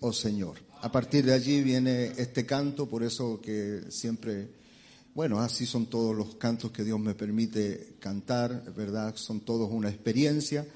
oh 0.00 0.12
Señor. 0.12 0.56
A 0.82 0.92
partir 0.92 1.24
de 1.24 1.32
allí 1.32 1.62
viene 1.62 2.12
este 2.18 2.44
canto, 2.44 2.86
por 2.86 3.02
eso 3.02 3.40
que 3.40 3.84
siempre, 3.88 4.48
bueno, 5.16 5.40
así 5.40 5.64
son 5.64 5.86
todos 5.86 6.14
los 6.14 6.34
cantos 6.34 6.72
que 6.72 6.84
Dios 6.84 7.00
me 7.00 7.14
permite 7.14 7.94
cantar, 8.00 8.74
¿verdad? 8.76 9.16
Son 9.16 9.40
todos 9.40 9.70
una 9.72 9.88
experiencia 9.88 10.66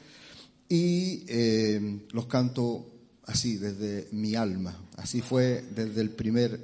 y 0.67 1.27
eh, 1.29 2.07
los 2.13 2.25
canto 2.25 2.87
así, 3.27 3.59
desde 3.59 4.09
mi 4.13 4.35
alma. 4.37 4.75
Así 4.97 5.21
fue 5.21 5.63
desde 5.75 6.01
el 6.01 6.09
primer, 6.09 6.59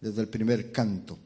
desde 0.00 0.20
el 0.20 0.28
primer 0.28 0.70
canto. 0.70 1.18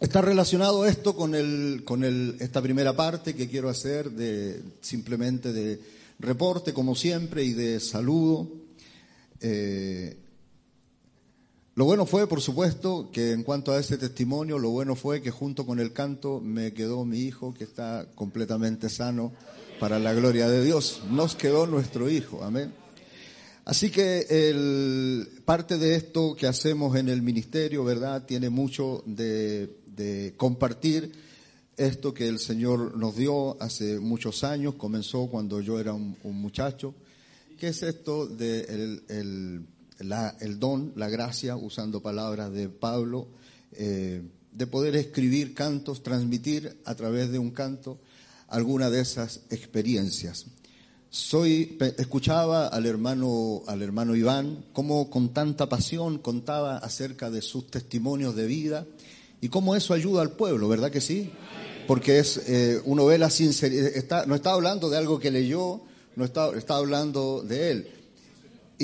Está 0.00 0.22
relacionado 0.22 0.84
esto 0.86 1.14
con, 1.14 1.36
el, 1.36 1.82
con 1.84 2.02
el, 2.02 2.36
esta 2.40 2.60
primera 2.60 2.96
parte 2.96 3.36
que 3.36 3.48
quiero 3.48 3.68
hacer 3.68 4.10
de 4.10 4.60
simplemente 4.80 5.52
de 5.52 5.80
reporte, 6.18 6.72
como 6.72 6.96
siempre, 6.96 7.44
y 7.44 7.52
de 7.52 7.78
saludo. 7.78 8.50
Eh, 9.40 10.16
lo 11.74 11.84
bueno 11.84 12.06
fue, 12.06 12.26
por 12.26 12.40
supuesto, 12.40 13.10
que 13.12 13.32
en 13.32 13.42
cuanto 13.42 13.72
a 13.72 13.80
ese 13.80 13.98
testimonio, 13.98 14.58
lo 14.58 14.70
bueno 14.70 14.94
fue 14.96 15.22
que 15.22 15.30
junto 15.30 15.64
con 15.64 15.80
el 15.80 15.92
canto 15.92 16.40
me 16.40 16.72
quedó 16.72 17.04
mi 17.04 17.20
hijo, 17.20 17.54
que 17.54 17.64
está 17.64 18.06
completamente 18.14 18.88
sano 18.88 19.32
para 19.80 19.98
la 19.98 20.12
gloria 20.12 20.48
de 20.48 20.64
Dios. 20.64 21.02
Nos 21.10 21.34
quedó 21.34 21.66
nuestro 21.66 22.10
hijo, 22.10 22.44
amén. 22.44 22.72
Así 23.64 23.90
que 23.90 24.26
el, 24.28 25.40
parte 25.44 25.78
de 25.78 25.94
esto 25.94 26.34
que 26.34 26.46
hacemos 26.46 26.96
en 26.96 27.08
el 27.08 27.22
ministerio, 27.22 27.84
¿verdad?, 27.84 28.24
tiene 28.26 28.50
mucho 28.50 29.02
de 29.06 29.82
de 29.96 30.34
compartir 30.36 31.12
esto 31.76 32.12
que 32.12 32.28
el 32.28 32.38
Señor 32.38 32.96
nos 32.96 33.16
dio 33.16 33.60
hace 33.60 33.98
muchos 33.98 34.44
años, 34.44 34.74
comenzó 34.74 35.26
cuando 35.26 35.60
yo 35.60 35.80
era 35.80 35.92
un, 35.92 36.16
muchacho, 36.22 36.94
que 37.58 37.68
es 37.68 37.82
esto 37.82 38.26
de 38.26 38.60
el, 38.62 39.02
el, 39.08 39.66
don, 40.58 40.92
la 40.96 41.08
gracia, 41.08 41.56
usando 41.56 42.02
palabras 42.02 42.52
de 42.52 42.68
Pablo, 42.68 43.28
eh, 43.72 44.22
de 44.52 44.66
poder 44.66 44.96
escribir 44.96 45.54
cantos, 45.54 46.02
transmitir 46.02 46.76
a 46.84 46.94
través 46.94 47.30
de 47.30 47.38
un 47.38 47.50
canto 47.50 47.98
alguna 48.48 48.90
de 48.90 49.00
esas 49.00 49.40
experiencias. 49.50 50.46
Soy, 51.08 51.78
escuchaba 51.98 52.68
al 52.68 52.86
hermano, 52.86 53.62
al 53.66 53.82
hermano 53.82 54.16
Iván, 54.16 54.64
cómo 54.72 55.10
con 55.10 55.32
tanta 55.34 55.68
pasión 55.68 56.18
contaba 56.18 56.78
acerca 56.78 57.30
de 57.30 57.42
sus 57.42 57.66
testimonios 57.70 58.34
de 58.34 58.46
vida, 58.46 58.86
y 59.42 59.48
cómo 59.48 59.74
eso 59.74 59.92
ayuda 59.92 60.22
al 60.22 60.30
pueblo, 60.30 60.68
¿verdad 60.68 60.90
que 60.90 61.00
sí? 61.00 61.30
Porque 61.86 62.20
es, 62.20 62.36
eh, 62.46 62.80
uno 62.84 63.04
ve 63.06 63.18
la 63.18 63.28
sinceridad, 63.28 63.88
está, 63.88 64.24
no 64.24 64.36
está 64.36 64.52
hablando 64.52 64.88
de 64.88 64.96
algo 64.96 65.18
que 65.18 65.32
leyó, 65.32 65.82
no 66.14 66.24
está, 66.24 66.56
está 66.56 66.76
hablando 66.76 67.42
de 67.42 67.70
él. 67.72 67.88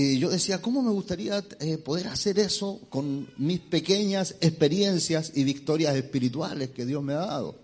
Y 0.01 0.20
yo 0.20 0.30
decía, 0.30 0.62
¿cómo 0.62 0.80
me 0.80 0.92
gustaría 0.92 1.44
eh, 1.59 1.76
poder 1.76 2.07
hacer 2.07 2.38
eso 2.38 2.80
con 2.88 3.28
mis 3.36 3.59
pequeñas 3.59 4.36
experiencias 4.40 5.32
y 5.34 5.42
victorias 5.42 5.96
espirituales 5.96 6.70
que 6.70 6.86
Dios 6.86 7.03
me 7.03 7.14
ha 7.14 7.26
dado? 7.26 7.57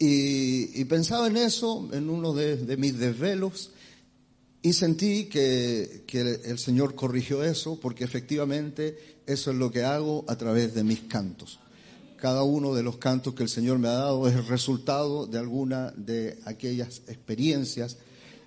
Y, 0.00 0.84
pensaba 0.86 1.28
en 1.28 1.36
eso, 1.36 1.88
en 1.92 2.10
uno 2.10 2.32
de, 2.32 2.76
mis 2.76 2.98
desvelos, 2.98 3.70
y 4.62 4.72
sentí 4.72 5.26
que, 5.26 6.02
que, 6.08 6.40
el 6.44 6.58
Señor 6.58 6.96
corrigió 6.96 7.44
eso, 7.44 7.78
porque 7.78 8.02
efectivamente 8.02 9.20
eso 9.24 9.52
es 9.52 9.56
lo 9.56 9.70
que 9.70 9.84
hago 9.84 10.24
a 10.26 10.36
través 10.36 10.74
de 10.74 10.82
mis 10.82 11.02
cantos 11.02 11.60
cada 12.16 12.44
uno 12.44 12.72
de 12.72 12.84
los 12.84 12.98
cantos 12.98 13.34
que 13.34 13.42
el 13.42 13.48
Señor 13.48 13.80
me 13.80 13.88
ha 13.88 13.94
dado 13.94 14.28
es 14.28 14.36
el 14.36 14.46
resultado 14.46 15.26
de 15.26 15.40
alguna 15.40 15.90
de 15.96 16.38
aquellas 16.44 17.02
experiencias, 17.08 17.96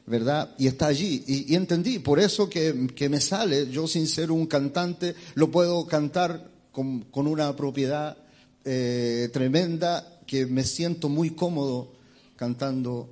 ¿verdad? 0.06 0.54
Y 0.58 0.68
está 0.68 0.88
allí. 0.88 1.24
Y, 1.28 1.56
entendí, 1.56 2.00
por 2.00 2.20
eso 2.20 2.50
que, 2.50 2.74
me 3.10 3.20
sale, 3.20 3.70
yo 3.70 3.88
sin 3.88 4.08
ser 4.08 4.32
un 4.32 4.46
cantante, 4.46 5.16
lo 5.36 5.52
puedo 5.52 5.86
cantar 5.88 6.52
con, 6.72 7.06
una 7.14 7.56
propiedad 7.56 8.18
eh, 8.64 9.30
tremenda, 9.34 10.20
que 10.26 10.46
me 10.46 10.64
siento 10.64 11.10
muy 11.10 11.32
cómodo 11.32 11.94
cantando 12.36 13.10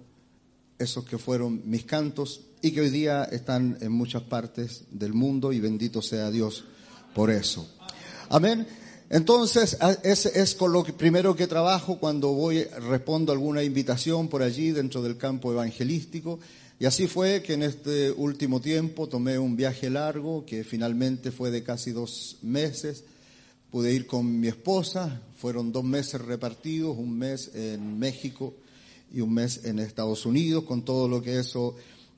esos 0.79 1.05
que 1.05 1.17
fueron 1.17 1.61
mis 1.65 1.85
cantos 1.85 2.41
y 2.61 2.71
que 2.71 2.81
hoy 2.81 2.89
día 2.89 3.25
están 3.25 3.77
en 3.81 3.91
muchas 3.91 4.23
partes 4.23 4.83
del 4.89 5.13
mundo 5.13 5.53
y 5.53 5.59
bendito 5.59 6.01
sea 6.01 6.31
Dios 6.31 6.65
por 7.13 7.29
eso. 7.29 7.67
Amén. 8.29 8.65
Entonces, 9.09 9.77
ese 10.01 10.41
es 10.41 10.55
con 10.55 10.73
lo 10.73 10.83
que 10.83 10.91
primero 10.91 11.35
que 11.35 11.45
trabajo 11.45 11.99
cuando 11.99 12.33
voy, 12.33 12.63
respondo 12.63 13.31
alguna 13.31 13.61
invitación 13.61 14.27
por 14.27 14.41
allí 14.41 14.71
dentro 14.71 15.03
del 15.03 15.17
campo 15.17 15.51
evangelístico. 15.51 16.39
Y 16.79 16.85
así 16.85 17.07
fue 17.07 17.41
que 17.43 17.53
en 17.53 17.63
este 17.63 18.11
último 18.11 18.59
tiempo 18.59 19.07
tomé 19.07 19.37
un 19.37 19.55
viaje 19.55 19.89
largo 19.89 20.45
que 20.45 20.63
finalmente 20.63 21.31
fue 21.31 21.51
de 21.51 21.63
casi 21.63 21.91
dos 21.91 22.37
meses. 22.41 23.03
Pude 23.71 23.93
ir 23.93 24.05
con 24.05 24.39
mi 24.39 24.47
esposa, 24.47 25.21
fueron 25.37 25.71
dos 25.71 25.83
meses 25.83 26.21
repartidos, 26.21 26.97
un 26.97 27.17
mes 27.17 27.51
en 27.53 27.97
México 27.97 28.53
y 29.13 29.21
un 29.21 29.33
mes 29.33 29.61
en 29.63 29.79
Estados 29.79 30.25
Unidos, 30.25 30.63
con 30.63 30.83
todo 30.83 31.07
lo 31.07 31.21
que 31.21 31.39
eso 31.39 31.75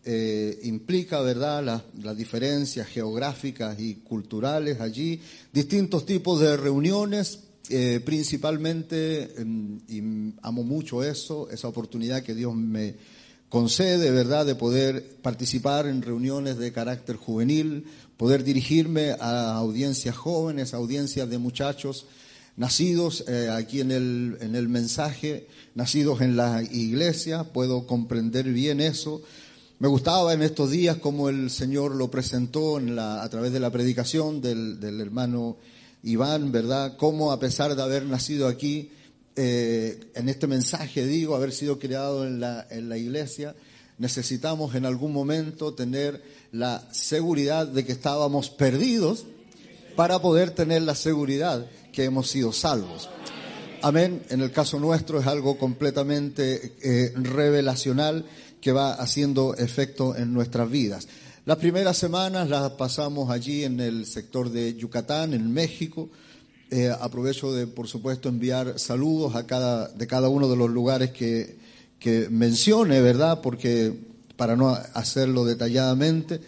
eh, 0.07 0.59
implica, 0.63 1.19
¿verdad?, 1.21 1.83
las, 2.01 2.17
diferencias 2.17 2.87
geográficas 2.87 3.79
y 3.79 3.95
culturales 3.95 4.79
allí, 4.79 5.19
distintos 5.51 6.05
tipos 6.05 6.39
de 6.39 6.55
reuniones, 6.55 7.39
eh, 7.69 7.99
principalmente, 8.05 9.41
em, 9.41 9.79
y 9.87 10.33
amo 10.43 10.63
mucho 10.63 11.03
eso, 11.03 11.49
esa 11.49 11.67
oportunidad 11.67 12.21
que 12.21 12.35
Dios 12.35 12.55
me 12.55 12.95
concede, 13.49 14.11
¿verdad?, 14.11 14.45
de 14.45 14.55
poder 14.55 15.17
participar 15.21 15.87
en 15.87 16.01
reuniones 16.01 16.57
de 16.57 16.71
carácter 16.71 17.15
juvenil, 17.15 17.85
poder 18.17 18.43
dirigirme 18.43 19.11
a 19.19 19.55
audiencias 19.55 20.15
jóvenes, 20.15 20.73
audiencias 20.73 21.29
de 21.29 21.37
muchachos 21.37 22.05
nacidos 22.57 23.25
eh, 23.27 23.49
aquí 23.51 23.81
en 23.81 23.91
el, 23.91 24.37
en 24.39 24.55
el 24.55 24.69
mensaje, 24.69 25.47
nacidos 25.73 26.21
en 26.21 26.37
la 26.37 26.63
iglesia, 26.63 27.43
puedo 27.43 27.85
comprender 27.85 28.45
bien 28.51 28.79
eso 28.79 29.21
me 29.77 29.89
gustaba 29.89 30.33
en 30.33 30.41
estos 30.41 30.71
días 30.71 30.97
cómo 30.97 31.27
el 31.27 31.49
Señor 31.49 31.95
lo 31.95 32.09
presentó 32.09 32.79
en 32.79 32.95
la, 32.95 33.21
a 33.21 33.29
través 33.29 33.51
de 33.51 33.59
la 33.59 33.71
predicación 33.71 34.39
del, 34.39 35.01
hermano 35.01 35.57
Iván, 36.01 36.53
¿verdad? 36.53 36.95
Cómo 36.95 37.33
a 37.33 37.39
pesar 37.39 37.75
de 37.75 37.81
haber 37.81 38.05
nacido 38.05 38.47
aquí, 38.47 38.91
eh, 39.35 39.99
en 40.15 40.29
este 40.29 40.47
mensaje 40.47 41.05
digo, 41.05 41.35
haber 41.35 41.51
sido 41.51 41.77
la, 41.81 42.67
en 42.69 42.89
la 42.89 42.97
iglesia, 42.97 43.55
necesitamos 43.97 44.75
en 44.75 44.85
algún 44.85 45.13
momento 45.13 45.73
tener 45.73 46.21
la 46.51 46.87
seguridad 46.91 47.67
de 47.67 47.85
que 47.85 47.91
estábamos 47.91 48.49
perdidos 48.49 49.25
para 49.95 50.19
poder 50.19 50.51
tener 50.51 50.81
la 50.81 50.95
seguridad 50.95 51.65
que 51.91 52.03
hemos 52.03 52.29
sido 52.29 52.51
salvos. 52.51 53.09
Amén. 53.81 54.23
En 54.29 54.41
el 54.41 54.51
caso 54.51 54.79
nuestro 54.79 55.19
es 55.19 55.27
algo 55.27 55.57
completamente 55.57 56.73
eh, 56.81 57.13
revelacional 57.15 58.25
que 58.59 58.71
va 58.71 58.93
haciendo 58.93 59.55
efecto 59.55 60.15
en 60.15 60.33
nuestras 60.33 60.69
vidas. 60.69 61.07
Las 61.45 61.57
primeras 61.57 61.97
semanas 61.97 62.49
las 62.49 62.71
pasamos 62.71 63.29
allí 63.29 63.63
en 63.63 63.79
el 63.79 64.07
sector 64.07 64.49
de 64.49 64.73
Yucatán, 64.75 65.33
en 65.35 65.53
México. 65.53 66.09
Eh, 66.71 66.89
aprovecho 66.99 67.53
de, 67.53 67.67
por 67.67 67.87
supuesto, 67.87 68.27
enviar 68.27 68.79
saludos 68.79 69.35
a 69.35 69.45
cada, 69.45 69.87
de 69.89 70.07
cada 70.07 70.29
uno 70.29 70.49
de 70.49 70.55
los 70.55 70.69
lugares 70.69 71.11
que, 71.11 71.57
que 71.99 72.27
mencione, 72.29 73.01
¿verdad? 73.01 73.41
Porque 73.41 73.93
para 74.35 74.55
no 74.55 74.69
hacerlo 74.93 75.45
detalladamente. 75.45 76.41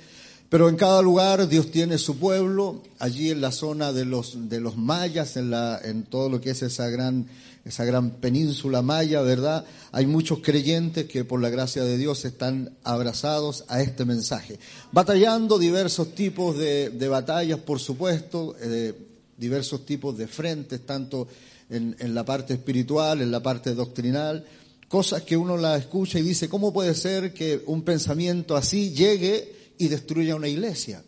Pero 0.50 0.70
en 0.70 0.76
cada 0.76 1.02
lugar 1.02 1.48
Dios 1.48 1.72
tiene 1.72 1.98
su 1.98 2.18
pueblo, 2.18 2.82
allí 3.00 3.32
en 3.32 3.42
la 3.42 3.52
zona 3.52 3.92
de 3.94 4.06
los, 4.06 4.50
de 4.50 4.60
los 4.60 4.78
mayas, 4.78 5.38
en, 5.38 5.52
la, 5.52 5.80
en 5.84 6.04
todo 6.04 6.30
lo 6.30 6.42
que 6.42 6.52
es 6.52 6.62
esa 6.62 6.90
gran 6.90 7.28
esa 7.68 7.84
gran 7.84 8.12
península 8.12 8.82
maya, 8.82 9.22
¿verdad? 9.22 9.66
Hay 9.92 10.06
muchos 10.06 10.40
creyentes 10.40 11.06
que 11.06 11.26
por 11.26 11.42
la 11.42 11.50
gracia 11.50 11.84
de 11.84 11.98
Dios 11.98 12.24
están 12.24 12.72
abrazados 12.86 13.66
a 13.68 13.82
este 13.82 14.06
mensaje. 14.06 14.58
Batallando 14.94 15.60
diversos 15.60 16.16
tipos 16.16 16.58
de, 16.58 17.08
batallas, 17.10 17.60
por 17.60 17.80
supuesto, 17.80 18.56
eh, 18.62 18.94
diversos 19.38 19.86
tipos 19.86 20.18
de 20.18 20.28
frentes, 20.28 20.86
tanto 20.86 21.28
en, 21.70 21.96
en, 22.00 22.14
la 22.16 22.26
parte 22.26 22.56
espiritual, 22.56 23.22
en 23.22 23.32
la 23.32 23.42
parte 23.42 23.74
doctrinal, 23.76 24.46
cosas 24.88 25.22
que 25.24 25.38
uno 25.38 25.58
la 25.58 25.78
escucha 25.78 26.20
y 26.20 26.24
dice, 26.24 26.50
¿cómo 26.50 26.74
puede 26.74 26.96
ser 26.96 27.34
que 27.34 27.62
un 27.68 27.84
pensamiento 27.84 28.56
así 28.56 28.92
llegue 28.92 29.54
y 29.78 29.88
destruya 29.88 30.36
una 30.36 30.48
iglesia? 30.48 31.04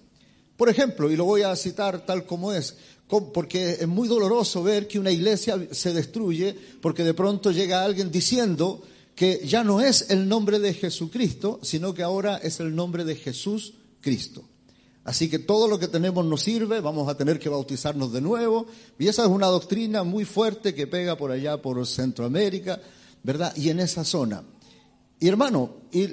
Por 0.57 0.69
ejemplo, 0.69 1.09
y 1.09 1.15
lo 1.15 1.23
voy 1.23 1.43
a 1.43 1.55
citar 1.55 2.05
tal 2.05 2.25
como 2.25 2.51
es, 2.51 2.75
porque 3.33 3.77
es 3.79 3.87
muy 3.87 4.07
doloroso 4.07 4.61
ver 4.61 4.87
que 4.87 4.99
una 4.99 5.09
iglesia 5.09 5.57
se 5.71 5.93
destruye 5.93 6.53
porque 6.81 7.03
de 7.03 7.13
pronto 7.13 7.51
llega 7.51 7.83
alguien 7.83 8.11
diciendo 8.11 8.83
que 9.15 9.41
ya 9.45 9.63
no 9.63 9.81
es 9.81 10.09
el 10.09 10.27
nombre 10.27 10.59
de 10.59 10.73
Jesucristo, 10.73 11.59
sino 11.63 11.93
que 11.93 12.03
ahora 12.03 12.37
es 12.37 12.59
el 12.59 12.75
nombre 12.75 13.05
de 13.05 13.15
Jesús 13.15 13.73
Cristo. 14.01 14.48
Así 15.09 15.27
que 15.27 15.39
todo 15.39 15.67
lo 15.67 15.79
que 15.79 15.87
tenemos 15.87 16.23
nos 16.23 16.43
sirve, 16.43 16.81
vamos 16.81 17.09
a 17.09 17.17
tener 17.17 17.39
que 17.39 17.49
bautizarnos 17.49 18.13
de 18.13 18.21
nuevo. 18.21 18.67
Y 18.99 19.07
esa 19.07 19.23
es 19.23 19.27
una 19.27 19.47
doctrina 19.47 20.03
muy 20.03 20.23
fuerte 20.23 20.75
que 20.75 20.85
pega 20.85 21.17
por 21.17 21.31
allá, 21.31 21.59
por 21.59 21.83
Centroamérica, 21.87 22.79
¿verdad? 23.23 23.51
Y 23.55 23.71
en 23.71 23.79
esa 23.79 24.03
zona. 24.03 24.43
Y 25.19 25.27
hermano, 25.27 25.77
y, 25.91 26.05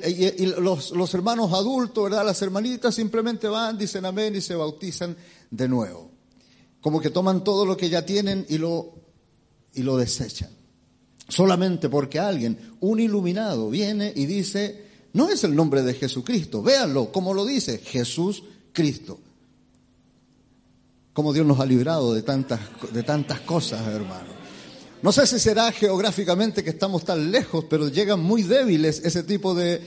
los, 0.47 0.93
los, 0.93 1.13
hermanos 1.13 1.53
adultos, 1.53 2.05
¿verdad? 2.05 2.25
Las 2.25 2.41
hermanitas 2.41 2.95
simplemente 2.95 3.49
van, 3.49 3.77
dicen 3.77 4.07
amén 4.07 4.35
y 4.35 4.41
se 4.41 4.55
bautizan 4.55 5.15
de 5.51 5.69
nuevo. 5.69 6.11
Como 6.81 6.99
que 6.99 7.11
toman 7.11 7.45
todo 7.45 7.67
lo 7.67 7.77
que 7.77 7.91
ya 7.91 8.07
tienen 8.07 8.47
y 8.49 8.57
lo, 8.57 8.95
y 9.75 9.83
lo 9.83 9.99
desechan. 9.99 10.49
Solamente 11.29 11.91
porque 11.91 12.19
alguien, 12.19 12.79
un 12.81 12.99
iluminado, 12.99 13.69
viene 13.69 14.11
y 14.17 14.25
dice, 14.25 14.87
no 15.13 15.29
es 15.29 15.45
el 15.45 15.55
nombre 15.55 15.83
de 15.83 15.93
Jesucristo, 15.93 16.63
véanlo, 16.63 17.13
como 17.13 17.35
lo 17.35 17.45
dice, 17.45 17.77
Jesús 17.77 18.43
Cristo. 18.77 19.19
Como 21.15 21.33
Dios 21.33 21.47
nos 21.47 21.59
ha 21.59 21.65
librado 21.65 22.13
de 22.13 22.21
tantas, 22.21 22.61
de 22.93 23.03
tantas 23.03 23.41
cosas, 23.41 23.81
hermano. 23.89 24.37
No 25.01 25.13
sé 25.13 25.27
si 25.27 25.39
será 25.39 25.73
geográficamente 25.73 26.63
que 26.63 26.71
estamos 26.71 27.05
tan 27.05 27.31
lejos, 27.31 27.65
pero 27.71 27.89
llegan 27.89 28.21
muy 28.21 28.43
débiles 28.43 29.01
ese 29.03 29.23
tipo 29.23 29.55
de, 29.55 29.81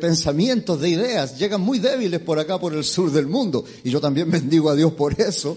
pensamientos, 0.00 0.80
de 0.80 0.88
ideas, 0.88 1.38
llegan 1.38 1.60
muy 1.60 1.78
débiles 1.78 2.18
por 2.20 2.40
acá, 2.40 2.58
por 2.58 2.74
el 2.74 2.82
sur 2.82 3.12
del 3.12 3.28
mundo. 3.28 3.64
Y 3.84 3.90
yo 3.90 4.00
también 4.00 4.28
bendigo 4.38 4.70
a 4.70 4.74
Dios 4.74 4.92
por 4.94 5.20
eso, 5.20 5.56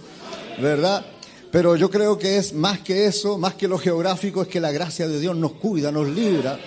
¿verdad? 0.62 1.04
Pero 1.52 1.76
yo 1.76 1.90
creo 1.90 2.20
que 2.20 2.38
es 2.38 2.54
más 2.54 2.80
que 2.80 3.08
eso, 3.08 3.40
más 3.40 3.56
que 3.56 3.68
lo 3.68 3.80
geográfico, 3.80 4.44
es 4.44 4.48
que 4.48 4.60
la 4.60 4.72
gracia 4.72 5.08
de 5.08 5.20
Dios 5.20 5.36
nos 5.36 5.54
cuida, 5.54 5.92
nos 5.92 6.08
libra 6.08 6.60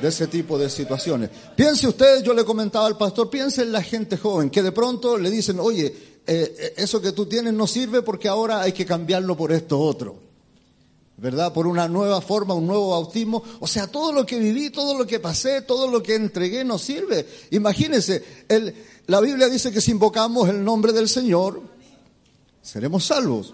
de 0.00 0.08
ese 0.08 0.26
tipo 0.26 0.58
de 0.58 0.70
situaciones. 0.70 1.30
Piense 1.56 1.88
usted, 1.88 2.22
yo 2.22 2.34
le 2.34 2.44
comentaba 2.44 2.86
al 2.86 2.96
pastor, 2.96 3.30
piense 3.30 3.62
en 3.62 3.72
la 3.72 3.82
gente 3.82 4.16
joven, 4.16 4.50
que 4.50 4.62
de 4.62 4.72
pronto 4.72 5.18
le 5.18 5.30
dicen, 5.30 5.58
oye, 5.60 5.86
eh, 6.26 6.56
eh, 6.58 6.74
eso 6.76 7.00
que 7.00 7.12
tú 7.12 7.26
tienes 7.26 7.52
no 7.52 7.66
sirve 7.66 8.02
porque 8.02 8.28
ahora 8.28 8.60
hay 8.60 8.72
que 8.72 8.86
cambiarlo 8.86 9.36
por 9.36 9.52
esto 9.52 9.78
otro. 9.78 10.28
¿verdad? 11.18 11.52
Por 11.52 11.66
una 11.66 11.88
nueva 11.88 12.20
forma, 12.20 12.54
un 12.54 12.66
nuevo 12.66 12.90
bautismo. 12.90 13.42
O 13.58 13.66
sea, 13.66 13.88
todo 13.88 14.12
lo 14.12 14.24
que 14.24 14.38
viví, 14.38 14.70
todo 14.70 14.96
lo 14.96 15.04
que 15.04 15.18
pasé, 15.18 15.62
todo 15.62 15.88
lo 15.88 16.00
que 16.00 16.14
entregué 16.14 16.64
no 16.64 16.78
sirve. 16.78 17.26
Imagínense, 17.50 18.24
el, 18.48 18.72
la 19.08 19.20
Biblia 19.20 19.48
dice 19.48 19.72
que 19.72 19.80
si 19.80 19.90
invocamos 19.90 20.48
el 20.48 20.62
nombre 20.62 20.92
del 20.92 21.08
Señor, 21.08 21.60
seremos 22.62 23.04
salvos. 23.04 23.52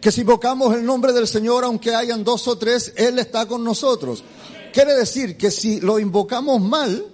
Que 0.00 0.10
si 0.10 0.22
invocamos 0.22 0.74
el 0.74 0.84
nombre 0.84 1.12
del 1.12 1.28
Señor, 1.28 1.64
aunque 1.64 1.94
hayan 1.94 2.24
dos 2.24 2.48
o 2.48 2.56
tres, 2.56 2.94
Él 2.96 3.18
está 3.18 3.44
con 3.46 3.62
nosotros. 3.62 4.24
Quiere 4.72 4.94
decir 4.94 5.36
que 5.36 5.50
si 5.50 5.80
lo 5.80 5.98
invocamos 5.98 6.60
mal, 6.60 7.04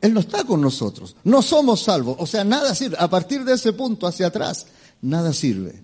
Él 0.00 0.14
no 0.14 0.20
está 0.20 0.44
con 0.44 0.60
nosotros. 0.60 1.16
No 1.24 1.42
somos 1.42 1.82
salvos. 1.82 2.16
O 2.18 2.26
sea, 2.26 2.44
nada 2.44 2.74
sirve. 2.74 2.96
A 2.98 3.08
partir 3.08 3.44
de 3.44 3.54
ese 3.54 3.72
punto 3.72 4.06
hacia 4.06 4.28
atrás, 4.28 4.66
nada 5.02 5.32
sirve. 5.32 5.82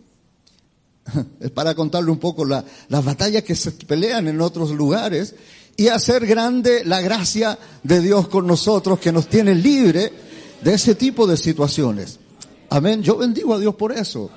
Es 1.40 1.50
para 1.50 1.74
contarle 1.74 2.10
un 2.10 2.18
poco 2.18 2.44
las 2.44 2.64
batallas 3.04 3.42
que 3.42 3.54
se 3.54 3.70
pelean 3.72 4.26
en 4.28 4.40
otros 4.40 4.70
lugares 4.70 5.34
y 5.76 5.88
hacer 5.88 6.26
grande 6.26 6.84
la 6.84 7.00
gracia 7.00 7.58
de 7.82 8.00
Dios 8.00 8.28
con 8.28 8.46
nosotros 8.46 8.98
que 8.98 9.12
nos 9.12 9.28
tiene 9.28 9.54
libre 9.54 10.12
de 10.62 10.74
ese 10.74 10.94
tipo 10.94 11.26
de 11.26 11.36
situaciones. 11.36 12.18
Amén. 12.70 13.02
Yo 13.02 13.16
bendigo 13.16 13.54
a 13.54 13.58
Dios 13.58 13.74
por 13.74 13.92
eso. 13.92 14.30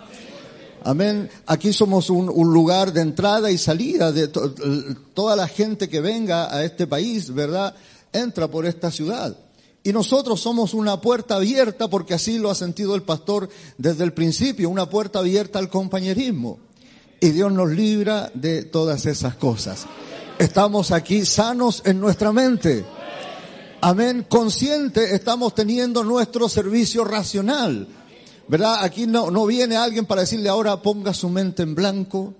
Amén. 0.88 1.30
Aquí 1.48 1.74
somos 1.74 2.10
un, 2.10 2.28
lugar 2.54 2.94
de 2.94 3.02
entrada 3.02 3.52
y 3.52 3.58
salida 3.58 4.14
de 4.14 4.30
toda 4.30 5.36
la 5.36 5.50
gente 5.50 5.90
que 5.90 6.00
venga 6.00 6.56
a 6.56 6.64
este 6.64 6.88
país, 6.88 7.34
¿verdad? 7.34 7.76
Entra 8.14 8.48
por 8.48 8.66
esta 8.66 8.90
ciudad. 8.90 9.36
Y 9.84 9.92
nosotros 9.92 10.40
somos 10.40 10.74
una 10.74 11.02
puerta 11.02 11.36
abierta, 11.36 11.90
porque 11.90 12.14
así 12.14 12.38
lo 12.38 12.50
ha 12.50 12.56
sentido 12.56 12.96
el 12.96 13.04
pastor 13.04 13.50
desde 13.78 14.06
el 14.06 14.14
principio, 14.14 14.70
una 14.70 14.90
puerta 14.90 15.20
abierta 15.20 15.60
al 15.60 15.70
compañerismo. 15.70 16.58
Y 17.20 17.32
Dios 17.32 17.52
nos 17.52 17.70
libra 17.70 18.32
de 18.34 18.64
todas 18.64 19.06
esas 19.08 19.36
cosas. 19.36 19.88
Estamos 20.40 20.92
aquí 20.92 21.26
sanos 21.26 21.82
en 21.84 22.00
nuestra 22.00 22.32
mente. 22.32 22.86
Amén. 23.82 24.26
Consciente 24.30 25.14
estamos 25.14 25.54
teniendo 25.54 26.06
nuestro 26.06 26.48
servicio 26.48 27.04
racional. 27.04 27.90
¿Verdad? 28.48 28.84
Aquí 28.84 29.08
no, 29.08 29.30
no 29.30 29.46
viene 29.46 29.76
alguien 29.76 30.06
para 30.06 30.22
decirle 30.22 30.50
ahora 30.50 30.82
ponga 30.82 31.14
su 31.14 31.30
mente 31.30 31.64
en 31.64 31.76
blanco 31.76 32.34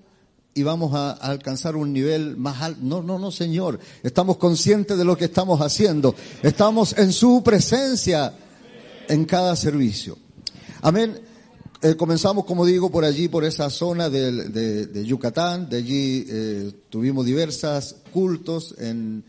y 0.54 0.62
vamos 0.62 0.94
a, 0.94 1.12
alcanzar 1.12 1.76
un 1.76 1.92
nivel 1.92 2.36
más 2.36 2.62
alto. 2.62 2.80
No, 2.82 3.02
no, 3.02 3.18
no, 3.18 3.30
Señor. 3.30 3.78
Estamos 4.02 4.38
conscientes 4.38 4.98
de 4.98 5.04
lo 5.04 5.16
que 5.16 5.26
estamos 5.26 5.60
haciendo. 5.60 6.14
Estamos 6.42 6.96
en 6.98 7.12
su 7.12 7.42
presencia 7.44 8.34
en 9.08 9.24
cada 9.24 9.54
servicio. 9.54 10.18
Amén. 10.82 11.20
Eh, 11.80 11.94
comenzamos, 11.94 12.44
como 12.44 12.66
digo, 12.66 12.90
por 12.90 13.04
allí, 13.04 13.28
por 13.28 13.44
esa 13.44 13.70
zona 13.70 14.10
de, 14.10 15.04
Yucatán. 15.06 15.68
De 15.68 15.76
allí 15.76 16.26
eh, 16.28 16.72
tuvimos 16.88 17.24
diversas 17.24 17.94
cultos 18.12 18.74
en, 18.78 19.22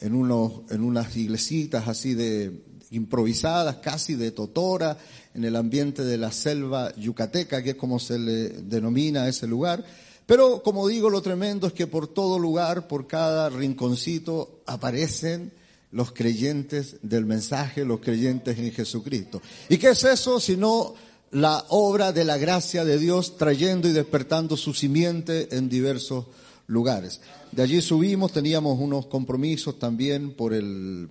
en, 0.00 0.14
unos, 0.14 0.70
en 0.70 0.82
unas 0.82 1.16
iglesitas 1.16 1.88
así 1.88 2.12
de 2.12 2.62
improvisadas, 2.90 3.76
casi 3.76 4.14
de 4.14 4.30
totora, 4.30 4.98
en 5.38 5.44
el 5.44 5.54
ambiente 5.54 6.02
de 6.02 6.18
la 6.18 6.32
selva 6.32 6.92
yucateca, 6.96 7.62
que 7.62 7.70
es 7.70 7.76
como 7.76 8.00
se 8.00 8.18
le 8.18 8.48
denomina 8.48 9.22
a 9.22 9.28
ese 9.28 9.46
lugar. 9.46 9.84
Pero 10.26 10.64
como 10.64 10.88
digo, 10.88 11.08
lo 11.08 11.22
tremendo 11.22 11.68
es 11.68 11.72
que 11.72 11.86
por 11.86 12.08
todo 12.08 12.40
lugar, 12.40 12.88
por 12.88 13.06
cada 13.06 13.48
rinconcito, 13.48 14.62
aparecen 14.66 15.52
los 15.92 16.10
creyentes 16.10 16.96
del 17.02 17.24
mensaje, 17.24 17.84
los 17.84 18.00
creyentes 18.00 18.58
en 18.58 18.72
Jesucristo. 18.72 19.40
¿Y 19.68 19.78
qué 19.78 19.90
es 19.90 20.02
eso 20.02 20.40
sino 20.40 20.94
la 21.30 21.64
obra 21.68 22.10
de 22.10 22.24
la 22.24 22.36
gracia 22.36 22.84
de 22.84 22.98
Dios 22.98 23.36
trayendo 23.36 23.88
y 23.88 23.92
despertando 23.92 24.56
su 24.56 24.74
simiente 24.74 25.54
en 25.56 25.68
diversos 25.68 26.26
lugares? 26.66 27.20
De 27.52 27.62
allí 27.62 27.80
subimos, 27.80 28.32
teníamos 28.32 28.80
unos 28.80 29.06
compromisos 29.06 29.78
también 29.78 30.32
por 30.32 30.52
el, 30.52 31.08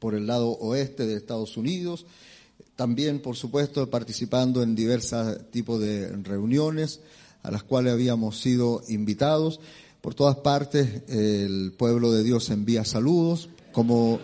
por 0.00 0.16
el 0.16 0.26
lado 0.26 0.50
oeste 0.50 1.06
de 1.06 1.14
Estados 1.14 1.56
Unidos, 1.56 2.06
también, 2.78 3.18
por 3.18 3.34
supuesto, 3.34 3.90
participando 3.90 4.62
en 4.62 4.76
diversos 4.76 5.50
tipos 5.50 5.80
de 5.80 6.12
reuniones 6.22 7.00
a 7.42 7.50
las 7.50 7.64
cuales 7.64 7.92
habíamos 7.92 8.40
sido 8.40 8.82
invitados. 8.86 9.58
Por 10.00 10.14
todas 10.14 10.36
partes 10.36 11.02
el 11.08 11.72
pueblo 11.76 12.12
de 12.12 12.22
Dios 12.22 12.50
envía 12.50 12.84
saludos, 12.84 13.48
como 13.72 14.20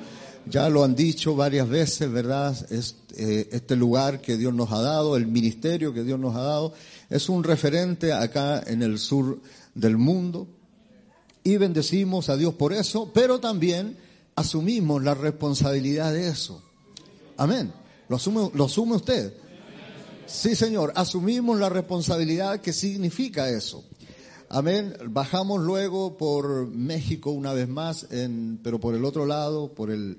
ya 0.49 0.69
lo 0.69 0.85
han 0.85 0.95
dicho 0.95 1.35
varias 1.35 1.69
veces, 1.69 2.09
¿verdad? 2.13 2.57
Eh, 2.71 3.49
este 3.51 3.75
lugar 3.75 4.21
que 4.21 4.37
Dios 4.37 4.55
nos 4.55 4.71
ha 4.71 4.81
dado, 4.81 5.17
el 5.17 5.27
ministerio 5.27 5.93
que 5.93 6.05
Dios 6.05 6.21
nos 6.21 6.37
ha 6.37 6.43
dado, 6.43 6.75
es 7.11 7.29
un 7.29 7.43
referente 7.43 8.13
acá 8.13 8.63
en 8.65 8.85
el 8.85 9.01
sur 9.01 9.41
del 9.75 9.97
mundo. 9.97 10.47
Y 11.43 11.57
bendecimos 11.57 12.29
a 12.29 12.37
Dios 12.37 12.55
por 12.55 12.73
eso, 12.73 13.11
pero 13.13 13.41
también 13.41 13.97
asumimos 14.37 15.03
la 15.03 15.15
responsabilidad 15.15 16.13
de 16.13 16.29
eso. 16.29 16.63
Amén. 17.37 17.84
¿Lo 18.09 18.17
asume, 18.17 18.51
lo 18.55 18.65
asume 18.65 18.97
usted? 18.97 19.33
Sí, 20.27 20.55
Señor, 20.55 20.93
asumimos 20.97 21.59
la 21.59 21.69
responsabilidad 21.69 22.61
que 22.61 22.73
significa 22.73 23.49
eso. 23.49 23.85
Amén. 24.49 24.95
Bajamos 25.09 25.63
luego 25.63 26.17
por 26.17 26.67
México 26.69 27.31
una 27.31 27.53
vez 27.53 27.69
más, 27.69 28.07
en, 28.11 28.59
pero 28.63 28.79
por 28.79 28.95
el 28.95 29.05
otro 29.05 29.27
lado, 29.27 29.75
por 29.75 29.91
el, 29.91 30.19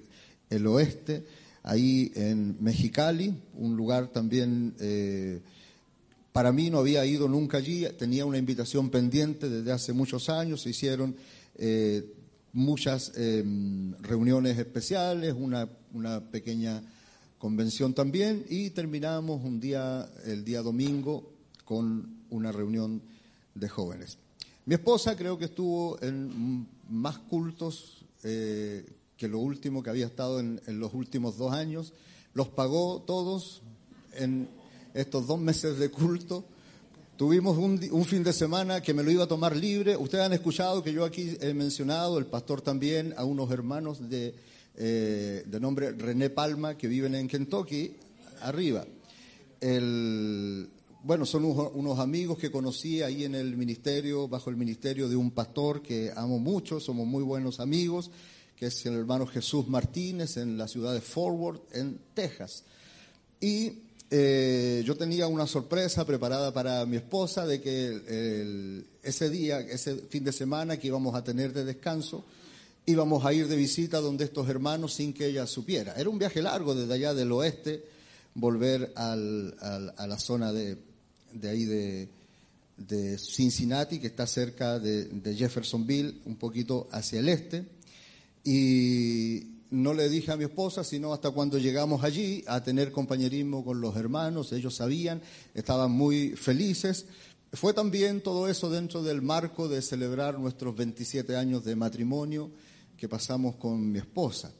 el 0.49 0.67
oeste, 0.67 1.25
ahí 1.63 2.11
en 2.15 2.57
Mexicali, 2.59 3.33
un 3.55 3.75
lugar 3.75 4.07
también, 4.07 4.75
eh, 4.79 5.41
para 6.31 6.51
mí 6.51 6.69
no 6.69 6.79
había 6.79 7.05
ido 7.05 7.27
nunca 7.27 7.57
allí, 7.57 7.85
tenía 7.97 8.25
una 8.25 8.37
invitación 8.37 8.89
pendiente 8.89 9.49
desde 9.49 9.71
hace 9.71 9.93
muchos 9.93 10.29
años, 10.29 10.61
se 10.61 10.69
hicieron 10.69 11.15
eh, 11.57 12.05
muchas 12.53 13.11
em, 13.15 13.93
reuniones 14.01 14.57
especiales, 14.57 15.33
una, 15.37 15.67
una 15.93 16.19
pequeña 16.19 16.83
convención 17.37 17.93
también 17.93 18.45
y 18.49 18.69
terminamos 18.71 19.43
un 19.43 19.59
día, 19.59 20.09
el 20.25 20.43
día 20.43 20.61
domingo, 20.61 21.31
con 21.63 22.23
una 22.29 22.51
reunión 22.51 23.01
de 23.53 23.69
jóvenes. 23.69 24.17
Mi 24.65 24.75
esposa 24.75 25.15
creo 25.15 25.37
que 25.37 25.45
estuvo 25.45 26.01
en 26.01 26.67
más 26.89 27.17
cultos 27.19 28.05
eh, 28.23 28.85
que 29.17 29.27
lo 29.27 29.39
último 29.39 29.83
que 29.83 29.89
había 29.89 30.05
estado 30.05 30.39
en, 30.39 30.59
los 30.67 30.93
últimos 30.93 31.37
dos 31.37 31.53
años. 31.53 31.93
Los 32.33 32.49
pagó 32.49 33.01
todos 33.01 33.61
en 34.13 34.49
estos 34.93 35.27
dos 35.27 35.39
meses 35.39 35.77
de 35.77 35.89
culto. 35.89 36.43
Tuvimos 37.15 37.57
un, 37.57 37.79
un, 37.91 38.05
fin 38.05 38.23
de 38.23 38.33
semana 38.33 38.81
que 38.81 38.93
me 38.93 39.03
lo 39.03 39.11
iba 39.11 39.23
a 39.23 39.27
tomar 39.27 39.55
libre. 39.55 39.95
Ustedes 39.95 40.25
han 40.25 40.33
escuchado 40.33 40.83
que 40.83 40.91
yo 40.91 41.05
aquí 41.05 41.37
he 41.39 41.53
mencionado, 41.53 42.17
el 42.17 42.25
pastor 42.25 42.61
también, 42.61 43.13
a 43.15 43.23
unos 43.23 43.51
hermanos 43.51 44.09
de 44.09 44.35
eh, 44.77 45.43
de 45.45 45.59
nombre 45.59 45.91
René 45.91 46.29
Palma, 46.29 46.77
que 46.77 46.87
viven 46.87 47.15
en 47.15 47.27
Kentucky, 47.27 47.95
arriba. 48.41 48.85
El, 49.61 50.69
bueno, 51.03 51.25
son 51.25 51.45
unos, 51.45 51.99
amigos 51.99 52.37
que 52.37 52.51
conocí 52.51 53.01
ahí 53.01 53.23
en 53.23 53.35
el 53.35 53.55
ministerio, 53.55 54.27
bajo 54.27 54.49
el 54.49 54.57
ministerio 54.57 55.07
de 55.07 55.15
un 55.15 55.31
pastor 55.31 55.81
que 55.81 56.11
amo 56.15 56.39
mucho, 56.39 56.79
somos 56.79 57.07
muy 57.07 57.23
buenos 57.23 57.59
amigos, 57.59 58.11
que 58.55 58.67
es 58.67 58.85
el 58.85 58.95
hermano 58.95 59.25
Jesús 59.27 59.67
Martínez 59.67 60.37
en 60.37 60.57
la 60.57 60.67
ciudad 60.67 60.93
de 60.93 61.01
Forward, 61.01 61.61
en 61.71 61.99
Texas. 62.13 62.63
Y 63.39 63.83
eh, 64.09 64.83
yo 64.85 64.95
tenía 64.97 65.27
una 65.27 65.47
sorpresa 65.47 66.05
preparada 66.05 66.53
para 66.53 66.85
mi 66.85 66.97
esposa 66.97 67.45
de 67.45 67.61
que 67.61 68.83
ese 69.03 69.29
día, 69.29 69.59
ese 69.59 69.95
fin 70.09 70.23
de 70.23 70.31
semana 70.31 70.77
que 70.77 70.87
íbamos 70.87 71.15
a 71.15 71.23
tener 71.23 71.53
de 71.53 71.65
descanso, 71.65 72.25
íbamos 72.85 73.25
a 73.25 73.33
ir 73.33 73.47
de 73.47 73.55
visita 73.55 73.99
donde 73.99 74.25
estos 74.25 74.47
hermanos 74.49 74.93
sin 74.93 75.13
que 75.13 75.27
ella 75.27 75.47
supiera. 75.47 75.93
Era 75.95 76.09
un 76.09 76.19
viaje 76.19 76.41
largo 76.41 76.75
desde 76.75 76.93
allá 76.93 77.13
del 77.13 77.31
oeste, 77.31 77.83
volver 78.35 78.91
al- 78.95 79.55
al- 79.59 79.93
a 79.97 80.07
la 80.07 80.19
zona 80.19 80.51
de, 80.53 80.77
ahí 81.43 81.65
de 81.65 83.17
Cincinnati, 83.17 83.99
que 83.99 84.07
está 84.07 84.27
cerca 84.27 84.79
de, 84.79 85.05
de 85.05 85.35
Jeffersonville, 85.35 86.19
un 86.25 86.35
poquito 86.35 86.87
hacia 86.91 87.19
el 87.19 87.29
este. 87.29 87.65
Y 88.43 89.47
no 89.71 89.93
le 89.93 90.09
dije 90.09 90.31
a 90.31 90.37
mi 90.37 90.43
esposa, 90.43 90.83
sino 90.83 91.13
hasta 91.13 91.31
cuando 91.31 91.57
llegamos 91.57 92.03
allí 92.03 92.43
a 92.47 92.61
tener 92.63 92.91
compañerismo 92.91 93.63
con 93.65 93.81
los 93.81 93.95
hermanos, 93.95 94.51
ellos 94.53 94.75
sabían, 94.75 95.21
estaban 95.53 95.91
muy 95.91 96.29
felices. 96.35 97.05
Fue 97.53 97.73
también 97.73 98.21
todo 98.21 98.47
eso 98.47 98.69
dentro 98.69 99.01
del 99.01 99.21
marco 99.21 99.67
de 99.67 99.81
celebrar 99.81 100.37
nuestros 100.39 100.75
27 100.75 101.35
años 101.35 101.63
de 101.63 101.75
matrimonio 101.75 102.51
que 102.97 103.07
pasamos 103.07 103.55
con 103.55 103.91
mi 103.91 103.99
esposa. 103.99 104.51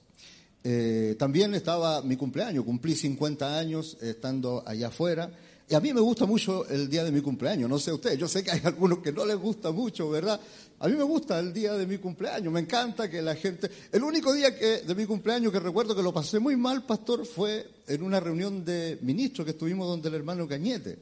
Eh, 0.67 1.15
también 1.19 1.53
estaba 1.53 2.01
mi 2.01 2.15
cumpleaños, 2.15 2.65
cumplí 2.65 2.95
50 2.95 3.59
años 3.59 3.97
estando 4.01 4.63
allá 4.65 4.87
afuera. 4.87 5.31
Y 5.69 5.73
a 5.73 5.79
mí 5.79 5.93
me 5.93 6.01
gusta 6.01 6.25
mucho 6.25 6.67
el 6.67 6.89
día 6.89 7.03
de 7.03 7.11
mi 7.11 7.21
cumpleaños, 7.21 7.69
no 7.69 7.79
sé 7.79 7.91
ustedes, 7.91 8.19
yo 8.19 8.27
sé 8.27 8.43
que 8.43 8.51
hay 8.51 8.61
algunos 8.63 8.99
que 8.99 9.11
no 9.11 9.25
les 9.25 9.37
gusta 9.37 9.71
mucho, 9.71 10.09
¿verdad? 10.09 10.39
A 10.79 10.87
mí 10.87 10.95
me 10.95 11.03
gusta 11.03 11.39
el 11.39 11.53
día 11.53 11.73
de 11.73 11.87
mi 11.87 11.97
cumpleaños, 11.97 12.51
me 12.51 12.59
encanta 12.59 13.09
que 13.09 13.21
la 13.21 13.35
gente... 13.35 13.69
El 13.91 14.03
único 14.03 14.33
día 14.33 14.55
que, 14.55 14.81
de 14.81 14.95
mi 14.95 15.05
cumpleaños 15.05 15.51
que 15.51 15.59
recuerdo 15.59 15.95
que 15.95 16.03
lo 16.03 16.13
pasé 16.13 16.39
muy 16.39 16.55
mal, 16.55 16.83
pastor, 16.85 17.25
fue 17.25 17.67
en 17.87 18.03
una 18.03 18.19
reunión 18.19 18.65
de 18.65 18.97
ministros 19.01 19.45
que 19.45 19.51
estuvimos 19.51 19.87
donde 19.87 20.09
el 20.09 20.15
hermano 20.15 20.47
Cañete. 20.47 20.97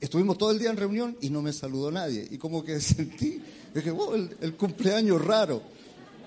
Estuvimos 0.00 0.36
todo 0.36 0.50
el 0.50 0.58
día 0.58 0.70
en 0.70 0.76
reunión 0.76 1.16
y 1.20 1.30
no 1.30 1.40
me 1.40 1.52
saludó 1.52 1.90
nadie. 1.90 2.26
Y 2.30 2.36
como 2.36 2.64
que 2.64 2.80
sentí, 2.80 3.40
dije, 3.74 3.90
oh, 3.90 4.14
el, 4.14 4.36
el 4.40 4.56
cumpleaños 4.56 5.24
raro. 5.24 5.75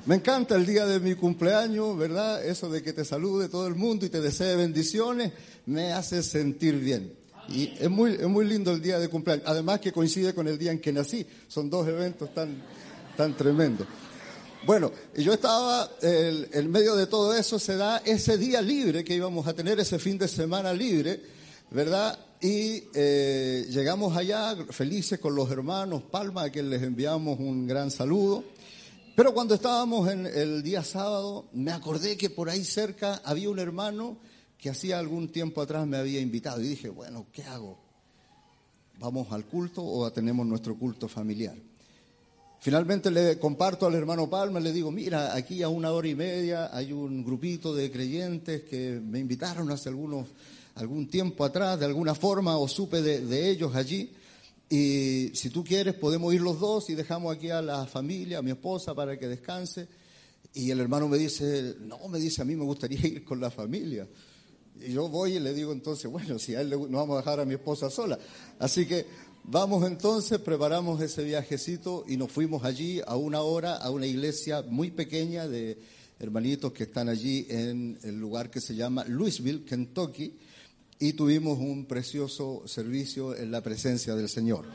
Me 0.05 0.15
encanta 0.15 0.55
el 0.55 0.65
día 0.65 0.85
de 0.87 0.99
mi 0.99 1.13
cumpleaños, 1.15 1.97
¿verdad? 1.97 2.43
Eso 2.43 2.69
de 2.69 2.81
que 2.81 2.93
te 2.93 3.05
salude 3.05 3.47
todo 3.49 3.67
el 3.67 3.75
mundo 3.75 4.05
y 4.05 4.09
te 4.09 4.21
desee 4.21 4.55
bendiciones, 4.55 5.31
me 5.65 5.91
hace 5.93 6.23
sentir 6.23 6.75
bien. 6.79 7.13
Y 7.49 7.73
es 7.79 7.89
muy, 7.89 8.13
es 8.13 8.27
muy 8.27 8.45
lindo 8.45 8.71
el 8.71 8.81
día 8.81 8.97
de 8.99 9.07
cumpleaños. 9.07 9.45
Además 9.47 9.79
que 9.79 9.91
coincide 9.91 10.33
con 10.33 10.47
el 10.47 10.57
día 10.57 10.71
en 10.71 10.79
que 10.79 10.91
nací. 10.93 11.25
Son 11.47 11.69
dos 11.69 11.87
eventos 11.87 12.33
tan, 12.33 12.61
tan 13.17 13.35
tremendos. 13.35 13.87
Bueno, 14.65 14.91
yo 15.15 15.33
estaba, 15.33 15.89
el- 16.01 16.47
en 16.53 16.71
medio 16.71 16.95
de 16.95 17.07
todo 17.07 17.35
eso 17.35 17.59
se 17.59 17.75
da 17.75 17.97
ese 18.05 18.37
día 18.37 18.61
libre 18.61 19.03
que 19.03 19.15
íbamos 19.15 19.47
a 19.47 19.53
tener, 19.53 19.79
ese 19.79 19.99
fin 19.99 20.17
de 20.17 20.27
semana 20.27 20.73
libre, 20.73 21.21
¿verdad? 21.71 22.17
Y 22.41 22.83
eh, 22.93 23.65
llegamos 23.69 24.15
allá 24.17 24.55
felices 24.69 25.19
con 25.19 25.35
los 25.35 25.49
hermanos 25.51 26.03
Palma, 26.09 26.43
a 26.43 26.49
quienes 26.51 26.71
les 26.71 26.83
enviamos 26.83 27.39
un 27.39 27.67
gran 27.67 27.91
saludo. 27.91 28.43
Pero 29.19 29.33
cuando 29.33 29.55
estábamos 29.55 30.09
en 30.09 30.25
el 30.27 30.63
día 30.63 30.81
sábado, 30.81 31.49
me 31.51 31.73
acordé 31.73 32.15
que 32.15 32.29
por 32.29 32.49
ahí 32.49 32.63
cerca 32.63 33.19
había 33.25 33.49
un 33.49 33.59
hermano 33.59 34.15
que 34.57 34.69
hacía 34.69 34.97
algún 34.97 35.27
tiempo 35.27 35.59
atrás 35.61 35.85
me 35.85 35.97
había 35.97 36.21
invitado. 36.21 36.61
Y 36.61 36.69
dije, 36.69 36.87
bueno, 36.87 37.25
¿qué 37.33 37.43
hago? 37.43 37.77
¿Vamos 38.97 39.29
al 39.33 39.43
culto 39.43 39.83
o 39.83 40.09
tenemos 40.13 40.47
nuestro 40.47 40.77
culto 40.77 41.09
familiar? 41.09 41.57
Finalmente 42.61 43.11
le 43.11 43.37
comparto 43.37 43.87
al 43.87 43.95
hermano 43.95 44.29
Palma, 44.29 44.61
le 44.61 44.71
digo, 44.71 44.89
mira, 44.89 45.35
aquí 45.35 45.63
a 45.63 45.67
una 45.67 45.91
hora 45.91 46.07
y 46.07 46.15
media 46.15 46.69
hay 46.73 46.93
un 46.93 47.21
grupito 47.21 47.75
de 47.75 47.91
creyentes 47.91 48.63
que 48.63 49.01
me 49.03 49.19
invitaron 49.19 49.69
hace 49.69 49.89
algunos, 49.89 50.27
algún 50.75 51.09
tiempo 51.09 51.43
atrás, 51.43 51.77
de 51.77 51.85
alguna 51.87 52.15
forma, 52.15 52.57
o 52.57 52.69
supe 52.69 53.01
de, 53.01 53.19
de 53.19 53.49
ellos 53.49 53.75
allí. 53.75 54.13
Y 54.69 55.31
si 55.33 55.49
tú 55.49 55.63
quieres, 55.63 55.95
podemos 55.95 56.31
ir 56.33 56.41
los 56.41 56.59
dos 56.59 56.89
y 56.91 56.95
dejamos 56.95 57.35
aquí 57.35 57.49
a 57.49 57.61
la 57.61 57.87
familia, 57.87 58.37
a 58.37 58.41
mi 58.43 58.51
esposa, 58.51 58.93
para 58.93 59.17
que 59.17 59.27
descanse. 59.27 59.87
Y 60.53 60.69
el 60.69 60.79
hermano 60.79 61.07
me 61.07 61.17
dice, 61.17 61.75
no, 61.79 62.07
me 62.07 62.19
dice, 62.19 62.43
a 62.43 62.45
mí 62.45 62.55
me 62.55 62.65
gustaría 62.65 62.99
ir 63.05 63.23
con 63.23 63.39
la 63.39 63.49
familia. 63.49 64.07
Y 64.79 64.93
yo 64.93 65.09
voy 65.09 65.35
y 65.35 65.39
le 65.39 65.53
digo 65.53 65.71
entonces, 65.71 66.09
bueno, 66.09 66.37
si 66.37 66.55
a 66.55 66.61
él 66.61 66.69
no 66.69 66.97
vamos 66.97 67.15
a 67.15 67.17
dejar 67.17 67.39
a 67.39 67.45
mi 67.45 67.55
esposa 67.55 67.89
sola. 67.89 68.17
Así 68.59 68.85
que 68.85 69.07
vamos 69.43 69.85
entonces, 69.85 70.39
preparamos 70.39 71.01
ese 71.01 71.23
viajecito 71.23 72.05
y 72.07 72.17
nos 72.17 72.31
fuimos 72.31 72.63
allí 72.63 73.01
a 73.05 73.15
una 73.15 73.41
hora 73.41 73.75
a 73.75 73.89
una 73.89 74.05
iglesia 74.05 74.61
muy 74.61 74.91
pequeña 74.91 75.47
de 75.47 75.77
hermanitos 76.19 76.73
que 76.73 76.83
están 76.83 77.09
allí 77.09 77.47
en 77.49 77.97
el 78.03 78.19
lugar 78.19 78.51
que 78.51 78.61
se 78.61 78.75
llama 78.75 79.03
Louisville, 79.05 79.65
Kentucky, 79.65 80.37
y 80.99 81.13
tuvimos 81.13 81.57
un 81.57 81.85
precioso 81.85 82.63
servicio 82.65 83.35
en 83.35 83.51
la 83.51 83.61
presencia 83.61 84.15
del 84.15 84.27
Señor. 84.27 84.65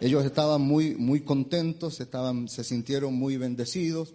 Ellos 0.00 0.24
estaban 0.24 0.60
muy, 0.60 0.96
muy 0.96 1.20
contentos, 1.20 2.00
estaban, 2.00 2.48
se 2.48 2.64
sintieron 2.64 3.14
muy 3.14 3.36
bendecidos. 3.36 4.14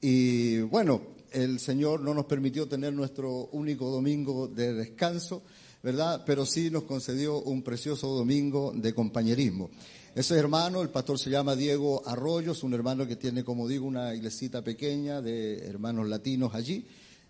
Y 0.00 0.60
bueno, 0.60 1.02
el 1.30 1.60
Señor 1.60 2.00
no 2.00 2.14
nos 2.14 2.24
permitió 2.24 2.66
tener 2.66 2.94
nuestro 2.94 3.50
único 3.52 3.90
domingo 3.90 4.48
de 4.48 4.72
descanso, 4.72 5.42
¿verdad? 5.82 6.22
Pero 6.24 6.46
sí 6.46 6.70
nos 6.70 6.84
concedió 6.84 7.42
un 7.42 7.62
precioso 7.62 8.08
domingo 8.08 8.72
de 8.74 8.94
compañerismo. 8.94 9.68
Ese 10.14 10.36
hermano, 10.36 10.80
el 10.80 10.88
pastor 10.88 11.18
se 11.18 11.28
llama 11.28 11.54
Diego 11.54 12.02
Arroyos, 12.06 12.62
un 12.62 12.72
hermano 12.72 13.06
que 13.06 13.16
tiene, 13.16 13.44
como 13.44 13.68
digo, 13.68 13.86
una 13.86 14.14
iglesita 14.14 14.64
pequeña 14.64 15.20
de 15.20 15.66
hermanos 15.66 16.08
latinos 16.08 16.54
allí. 16.54 16.86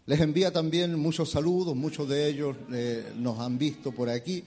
Les 0.09 0.19
envía 0.21 0.51
también 0.51 0.99
muchos 0.99 1.31
saludos, 1.31 1.77
muchos 1.77 2.09
de 2.09 2.31
ellos 2.31 2.57
eh, 2.73 3.13
nos 3.17 3.39
han 3.41 3.59
visto 3.59 3.93
por 3.93 4.09
aquí. 4.09 4.43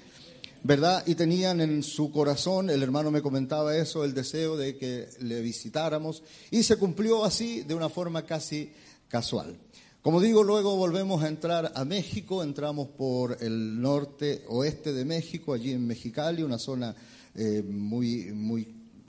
¿verdad? 0.64 1.04
Y 1.06 1.14
tenían 1.14 1.62
en 1.62 1.84
su 1.84 2.12
corazón, 2.12 2.72
el 2.72 2.82
hermano 2.82 3.12
me 3.12 3.22
comentaba 3.22 3.78
eso, 3.78 4.04
el 4.04 4.16
deseo 4.16 4.58
de 4.58 4.76
que 4.76 5.08
le 5.20 5.40
visitáramos 5.42 6.24
y 6.50 6.64
se 6.64 6.78
cumplió 6.78 7.24
así 7.24 7.62
de 7.62 7.76
una 7.76 7.90
forma 7.90 8.26
casi 8.26 8.72
casual. 9.08 9.56
Como 10.02 10.20
digo, 10.20 10.44
luego 10.44 10.76
volvemos 10.78 11.22
a 11.24 11.28
entrar 11.28 11.72
a 11.76 11.86
México, 11.86 12.42
entramos 12.42 12.88
por 12.98 13.38
el 13.40 13.80
norte 13.80 14.44
oeste 14.48 14.94
de 14.94 15.06
México, 15.06 15.54
allí 15.54 15.74
en 15.74 15.86
Mexicali, 15.86 16.42
una 16.42 16.58
zona 16.58 16.96
eh, 17.36 17.62
muy, 17.64 18.32
muy 18.34 18.62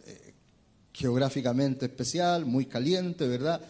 eh, 0.06 0.34
geográficamente 0.92 1.86
especial, 1.86 2.44
muy 2.44 2.66
caliente, 2.66 3.26
¿verdad? 3.26 3.62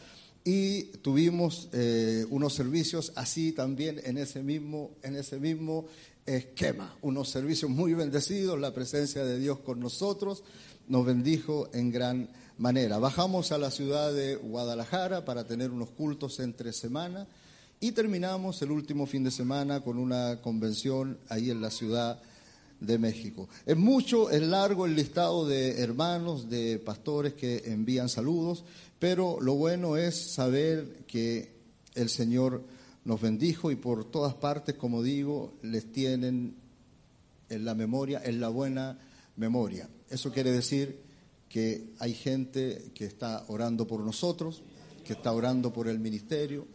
Y 0.45 0.85
tuvimos 0.99 1.69
eh, 1.73 2.27
unos 2.31 2.55
servicios 2.55 3.13
así 3.15 3.53
también 3.53 4.01
en 4.05 4.19
ese 4.19 4.43
mismo, 4.43 4.91
en 5.03 5.17
ese 5.17 5.39
mismo 5.39 5.87
esquema, 6.27 6.97
unos 7.03 7.29
servicios 7.29 7.71
muy 7.71 7.95
bendecidos, 7.95 8.59
la 8.59 8.75
presencia 8.75 9.25
de 9.25 9.39
Dios 9.39 9.59
con 9.61 9.81
nosotros 9.81 10.43
nos 10.89 11.07
bendijo 11.07 11.69
en 11.73 11.91
gran 11.91 12.29
manera. 12.59 12.99
Bajamos 12.99 13.53
a 13.53 13.59
la 13.59 13.71
ciudad 13.71 14.13
de 14.13 14.37
Guadalajara 14.37 15.25
para 15.25 15.47
tener 15.47 15.71
unos 15.71 15.91
cultos 15.91 16.41
entre 16.41 16.73
semana 16.73 17.27
y 17.81 17.93
terminamos 17.93 18.63
el 18.63 18.71
último 18.71 19.07
fin 19.07 19.25
de 19.25 19.31
semana 19.31 19.81
con 19.81 19.99
una 19.99 20.41
convención 20.41 21.19
ahí 21.29 21.51
en 21.51 21.61
la 21.61 21.71
ciudad 21.71 22.21
de 22.83 22.99
México. 22.99 23.49
Es 23.65 23.77
mucho, 23.77 24.31
es 24.31 24.43
largo 24.43 24.87
el 24.87 24.97
listado 24.97 25.47
de 25.47 25.81
hermanos, 25.81 26.51
de 26.51 26.79
pastores 26.79 27.35
que 27.35 27.63
envían 27.67 28.09
saludos, 28.09 28.65
pero 28.99 29.41
lo 29.41 29.55
bueno 29.55 29.97
es 29.97 30.33
saber 30.35 31.05
que 31.07 31.53
el 31.95 32.09
Señor 32.09 32.63
nos 33.05 33.21
bendijo 33.21 33.71
y 33.71 33.77
por 33.77 34.05
todas 34.11 34.35
partes, 34.35 34.75
como 34.75 35.03
digo, 35.03 35.55
les 35.63 35.91
tienen 35.93 36.55
en 37.49 37.65
la 37.65 37.75
memoria, 37.75 38.21
en 38.25 38.41
la 38.41 38.49
buena 38.49 38.99
memoria. 39.37 39.89
Eso 40.09 40.33
quiere 40.33 40.53
decir 40.53 41.01
que 41.49 41.93
hay 41.99 42.15
gente 42.15 42.91
que 42.95 43.05
está 43.05 43.45
orando 43.49 43.87
por 43.87 44.01
nosotros, 44.01 44.63
que 45.05 45.13
está 45.13 45.33
orando 45.33 45.73
por 45.73 45.89
el 45.89 45.99
ministerio, 45.99 46.67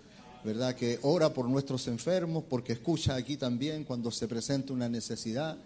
¿verdad? 0.44 0.76
Que 0.76 1.00
ora 1.02 1.34
por 1.34 1.50
nuestros 1.50 1.88
enfermos, 1.88 2.44
porque 2.48 2.74
escucha 2.74 3.16
aquí 3.16 3.38
también 3.38 3.84
cuando 3.84 4.12
se 4.12 4.28
presenta 4.28 4.74
una 4.74 4.88
necesidad. 4.88 5.58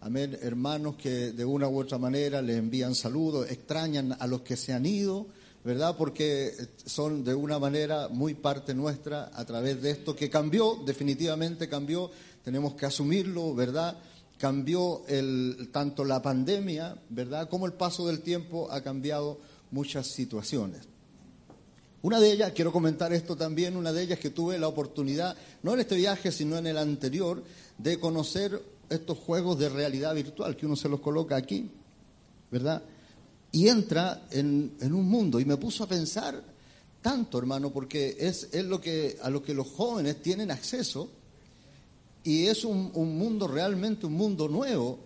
Amén, 0.00 0.38
hermanos 0.42 0.94
que 0.94 1.32
de 1.32 1.44
una 1.44 1.68
u 1.68 1.80
otra 1.80 1.98
manera 1.98 2.40
le 2.40 2.56
envían 2.56 2.94
saludos, 2.94 3.50
extrañan 3.50 4.16
a 4.16 4.28
los 4.28 4.42
que 4.42 4.56
se 4.56 4.72
han 4.72 4.86
ido, 4.86 5.26
¿verdad? 5.64 5.96
Porque 5.96 6.54
son 6.86 7.24
de 7.24 7.34
una 7.34 7.58
manera 7.58 8.08
muy 8.08 8.34
parte 8.34 8.74
nuestra 8.74 9.28
a 9.34 9.44
través 9.44 9.82
de 9.82 9.90
esto 9.90 10.14
que 10.14 10.30
cambió, 10.30 10.78
definitivamente 10.86 11.68
cambió, 11.68 12.12
tenemos 12.44 12.74
que 12.74 12.86
asumirlo, 12.86 13.56
¿verdad? 13.56 13.98
Cambió 14.38 15.02
tanto 15.72 16.04
la 16.04 16.22
pandemia, 16.22 16.96
¿verdad? 17.08 17.48
Como 17.48 17.66
el 17.66 17.72
paso 17.72 18.06
del 18.06 18.20
tiempo 18.20 18.70
ha 18.70 18.80
cambiado 18.82 19.40
muchas 19.72 20.06
situaciones. 20.06 20.82
Una 22.02 22.20
de 22.20 22.30
ellas, 22.30 22.52
quiero 22.54 22.70
comentar 22.70 23.12
esto 23.12 23.34
también, 23.34 23.76
una 23.76 23.92
de 23.92 24.04
ellas 24.04 24.20
que 24.20 24.30
tuve 24.30 24.56
la 24.58 24.68
oportunidad, 24.68 25.36
no 25.64 25.74
en 25.74 25.80
este 25.80 25.96
viaje, 25.96 26.30
sino 26.30 26.56
en 26.56 26.68
el 26.68 26.78
anterior, 26.78 27.42
de 27.78 27.98
conocer 27.98 28.77
estos 28.88 29.18
juegos 29.18 29.58
de 29.58 29.68
realidad 29.68 30.14
virtual, 30.14 30.56
que 30.56 30.66
uno 30.66 30.76
se 30.76 30.88
los 30.88 31.00
coloca 31.00 31.36
aquí, 31.36 31.70
¿verdad? 32.50 32.82
Y 33.52 33.68
entra 33.68 34.26
en, 34.30 34.76
en 34.80 34.92
un 34.92 35.08
mundo. 35.08 35.40
Y 35.40 35.44
me 35.44 35.56
puso 35.56 35.84
a 35.84 35.88
pensar 35.88 36.42
tanto, 37.02 37.38
hermano, 37.38 37.70
porque 37.70 38.16
es, 38.18 38.48
es 38.52 38.64
lo 38.64 38.80
que, 38.80 39.18
a 39.22 39.30
lo 39.30 39.42
que 39.42 39.54
los 39.54 39.68
jóvenes 39.68 40.22
tienen 40.22 40.50
acceso. 40.50 41.10
y 42.24 42.46
es 42.46 42.64
un, 42.64 42.92
mundo 42.92 43.46
realmente 43.46 44.06
un 44.06 44.14
mundo 44.14 44.48
nuevo, 44.48 44.98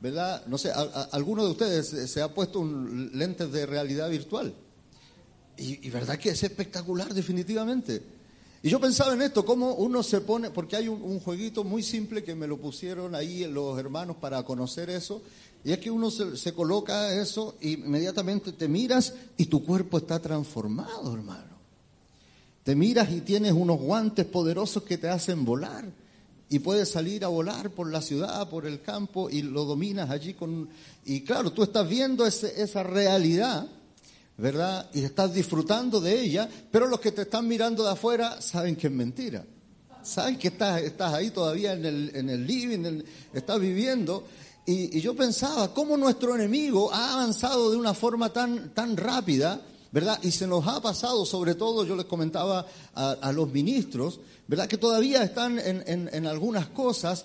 ¿verdad? 0.00 0.44
No 0.46 0.58
sé, 0.58 0.72
¿alguno 1.12 1.44
de 1.44 1.50
ustedes 1.50 2.10
se 2.10 2.20
ha 2.20 2.32
puesto 2.32 2.60
un 2.60 3.10
lente 3.14 3.46
de 3.46 3.66
realidad 3.66 4.10
virtual? 4.10 4.54
Y 5.56 5.88
verdad 5.90 6.18
que 6.18 6.30
es 6.30 6.42
espectacular, 6.42 7.14
definitivamente. 7.14 8.02
Y 8.64 8.70
yo 8.70 8.80
pensaba 8.80 9.12
en 9.12 9.20
esto, 9.20 9.44
cómo 9.44 9.74
uno 9.74 10.02
se 10.02 10.22
pone, 10.22 10.48
porque 10.48 10.76
hay 10.76 10.88
un, 10.88 11.20
jueguito 11.20 11.64
muy 11.64 11.82
simple 11.82 12.24
que 12.24 12.34
me 12.34 12.46
lo 12.46 12.56
pusieron 12.56 13.14
ahí 13.14 13.44
los 13.44 13.78
hermanos 13.78 14.16
para 14.16 14.42
conocer 14.42 14.88
eso, 14.88 15.20
y 15.62 15.72
es 15.72 15.78
que 15.80 15.90
uno 15.90 16.10
se, 16.10 16.54
coloca 16.54 17.12
eso 17.12 17.56
y 17.60 17.74
inmediatamente 17.74 18.52
te 18.52 18.66
miras 18.66 19.12
y 19.36 19.44
tu 19.46 19.62
cuerpo 19.62 19.98
está 19.98 20.18
transformado, 20.18 21.12
hermano. 21.12 21.58
Te 22.62 22.74
miras 22.74 23.12
y 23.12 23.20
tienes 23.20 23.52
unos 23.52 23.78
guantes 23.78 24.24
poderosos 24.24 24.82
que 24.84 24.96
te 24.96 25.10
hacen 25.10 25.44
volar 25.44 25.84
y 26.48 26.58
puedes 26.60 26.88
salir 26.88 27.22
a 27.26 27.28
volar 27.28 27.68
por 27.68 27.92
la 27.92 28.00
ciudad, 28.00 28.48
por 28.48 28.64
el 28.64 28.80
campo 28.80 29.28
y 29.28 29.42
lo 29.42 29.66
dominas 29.66 30.08
allí 30.08 30.32
con... 30.32 30.70
Y 31.04 31.20
claro, 31.20 31.52
tú 31.52 31.64
estás 31.64 31.86
viendo 31.86 32.24
esa 32.24 32.82
realidad 32.82 33.68
¿verdad? 34.36 34.90
Y 34.92 35.04
estás 35.04 35.32
disfrutando 35.32 36.00
de 36.00 36.20
ella, 36.20 36.48
pero 36.70 36.86
los 36.86 37.00
que 37.00 37.12
te 37.12 37.22
están 37.22 37.46
mirando 37.46 37.84
de 37.84 37.90
afuera 37.90 38.40
saben 38.40 38.76
que 38.76 38.88
es 38.88 38.92
mentira. 38.92 39.44
Saben 40.02 40.36
que 40.38 40.48
estás, 40.48 40.82
estás 40.82 41.14
ahí 41.14 41.30
todavía 41.30 41.72
en 41.72 41.84
el, 41.84 42.10
en 42.14 42.28
el 42.28 42.46
living, 42.46 43.02
estás 43.32 43.58
viviendo. 43.58 44.24
Y, 44.66 45.00
yo 45.00 45.14
pensaba, 45.14 45.72
¿cómo 45.72 45.96
nuestro 45.96 46.34
enemigo 46.34 46.92
ha 46.92 47.14
avanzado 47.14 47.70
de 47.70 47.76
una 47.76 47.94
forma 47.94 48.32
tan, 48.32 48.74
tan 48.74 48.96
rápida, 48.96 49.60
¿verdad? 49.92 50.18
Y 50.22 50.30
se 50.30 50.46
nos 50.46 50.66
ha 50.66 50.82
pasado, 50.82 51.24
sobre 51.24 51.54
todo, 51.54 51.84
yo 51.84 51.96
les 51.96 52.06
comentaba 52.06 52.66
a, 52.94 53.32
los 53.32 53.50
ministros, 53.50 54.20
¿verdad? 54.46 54.66
Que 54.66 54.78
todavía 54.78 55.22
están 55.22 55.58
en, 55.58 56.10
en 56.12 56.26
algunas 56.26 56.68
cosas 56.68 57.24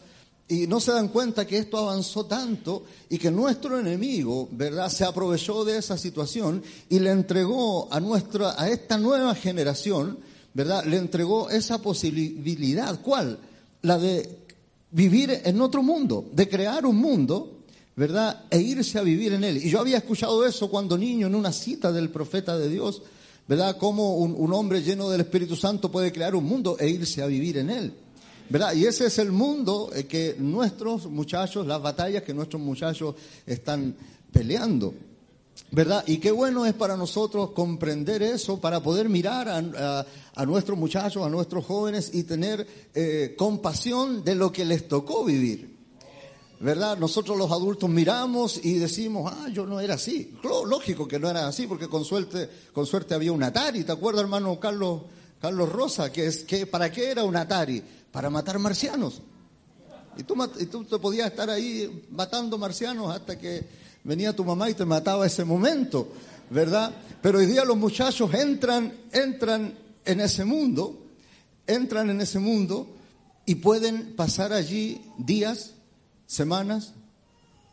y 0.49 0.65
no 0.65 0.79
se 0.79 0.91
dan 0.91 1.09
cuenta 1.09 1.45
que 1.45 1.59
esto 1.59 1.77
avanzó 1.77 2.25
tanto 2.25 2.83
y 3.07 3.19
que 3.19 3.29
nuestro 3.29 3.79
enemigo, 3.79 4.49
¿verdad?, 4.51 4.89
se 4.89 5.05
aprovechó 5.05 5.63
de 5.63 5.77
esa 5.77 5.95
situación 5.95 6.63
y 6.89 6.97
le 6.97 7.11
entregó 7.11 7.87
a 7.93 7.99
nuestra 7.99 8.59
a 8.59 8.67
esta 8.67 8.97
nueva 8.97 9.35
generación, 9.35 10.17
¿verdad? 10.55 10.83
Le 10.85 10.97
entregó 10.97 11.51
esa 11.51 11.79
posibilidad, 11.83 12.99
¿cuál? 12.99 13.37
La 13.83 13.99
de 13.99 14.39
vivir 14.89 15.39
en 15.45 15.61
otro 15.61 15.83
mundo, 15.83 16.25
de 16.33 16.49
crear 16.49 16.83
un 16.83 16.95
mundo, 16.95 17.59
¿verdad? 17.95 18.45
E 18.49 18.59
irse 18.59 18.97
a 18.97 19.03
vivir 19.03 19.33
en 19.33 19.43
él. 19.43 19.57
Y 19.57 19.69
yo 19.69 19.79
había 19.79 19.97
escuchado 19.97 20.43
eso 20.47 20.67
cuando 20.71 20.97
niño 20.97 21.27
en 21.27 21.35
una 21.35 21.51
cita 21.51 21.91
del 21.91 22.09
profeta 22.09 22.57
de 22.57 22.69
Dios, 22.69 23.03
¿verdad? 23.47 23.77
Cómo 23.77 24.15
un, 24.15 24.33
un 24.35 24.51
hombre 24.53 24.81
lleno 24.81 25.11
del 25.11 25.21
Espíritu 25.21 25.55
Santo 25.55 25.91
puede 25.91 26.11
crear 26.11 26.33
un 26.33 26.45
mundo 26.45 26.75
e 26.79 26.89
irse 26.89 27.21
a 27.21 27.27
vivir 27.27 27.57
en 27.59 27.69
él. 27.69 27.93
¿Verdad? 28.49 28.73
Y 28.73 28.85
ese 28.85 29.05
es 29.05 29.19
el 29.19 29.31
mundo 29.31 29.91
eh, 29.93 30.05
que 30.05 30.35
nuestros 30.39 31.05
muchachos, 31.05 31.67
las 31.67 31.81
batallas 31.81 32.23
que 32.23 32.33
nuestros 32.33 32.61
muchachos 32.61 33.15
están 33.45 33.95
peleando. 34.31 34.93
¿Verdad? 35.71 36.03
Y 36.07 36.17
qué 36.17 36.31
bueno 36.31 36.65
es 36.65 36.73
para 36.73 36.97
nosotros 36.97 37.51
comprender 37.51 38.23
eso, 38.23 38.59
para 38.59 38.81
poder 38.81 39.07
mirar 39.07 39.47
a, 39.49 40.45
nuestros 40.45 40.79
muchachos, 40.79 41.23
a 41.23 41.29
nuestros 41.29 41.65
jóvenes 41.65 42.09
y 42.13 42.23
tener 42.23 42.65
eh, 42.95 43.35
compasión 43.37 44.23
de 44.23 44.33
lo 44.33 44.51
que 44.51 44.65
les 44.65 44.87
tocó 44.87 45.25
vivir. 45.25 45.77
¿Verdad? 46.59 46.97
Nosotros 46.97 47.37
los 47.37 47.51
adultos 47.51 47.89
miramos 47.89 48.59
y 48.63 48.79
decimos, 48.79 49.31
ah, 49.33 49.47
yo 49.53 49.65
no 49.65 49.79
era 49.79 49.93
así. 49.93 50.33
Lógico 50.43 51.07
que 51.07 51.19
no 51.19 51.29
era 51.29 51.47
así, 51.47 51.67
porque 51.67 51.87
con 51.87 52.03
suerte, 52.03 52.49
con 52.73 52.85
suerte 52.85 53.13
había 53.13 53.31
un 53.31 53.43
Atari. 53.43 53.83
¿Te 53.83 53.91
acuerdas, 53.91 54.23
hermano 54.23 54.59
Carlos, 54.59 55.03
Carlos 55.39 55.69
Rosa? 55.69 56.11
Que 56.11 56.25
es, 56.25 56.43
que, 56.43 56.65
¿Para 56.65 56.91
qué 56.91 57.11
era 57.11 57.23
un 57.23 57.35
Atari? 57.35 57.81
Para 58.11 58.29
matar 58.29 58.59
marcianos. 58.59 59.21
Y 60.17 60.23
tú, 60.23 60.35
tú 60.69 60.83
te 60.83 60.99
podías 60.99 61.29
estar 61.29 61.49
ahí 61.49 62.07
matando 62.11 62.57
marcianos 62.57 63.13
hasta 63.15 63.37
que 63.37 63.65
venía 64.03 64.35
tu 64.35 64.43
mamá 64.43 64.69
y 64.69 64.73
te 64.73 64.85
mataba 64.85 65.25
ese 65.25 65.45
momento, 65.45 66.09
¿verdad? 66.49 66.93
Pero 67.21 67.39
hoy 67.39 67.45
día 67.45 67.63
los 67.63 67.77
muchachos 67.77 68.33
entran, 68.33 68.93
entran 69.11 69.77
en 70.05 70.21
ese 70.21 70.45
mundo, 70.45 71.05
entran 71.67 72.09
en 72.09 72.21
ese 72.21 72.39
mundo 72.39 72.87
y 73.45 73.55
pueden 73.55 74.15
pasar 74.15 74.53
allí 74.53 75.01
días, 75.17 75.73
semanas, 76.25 76.93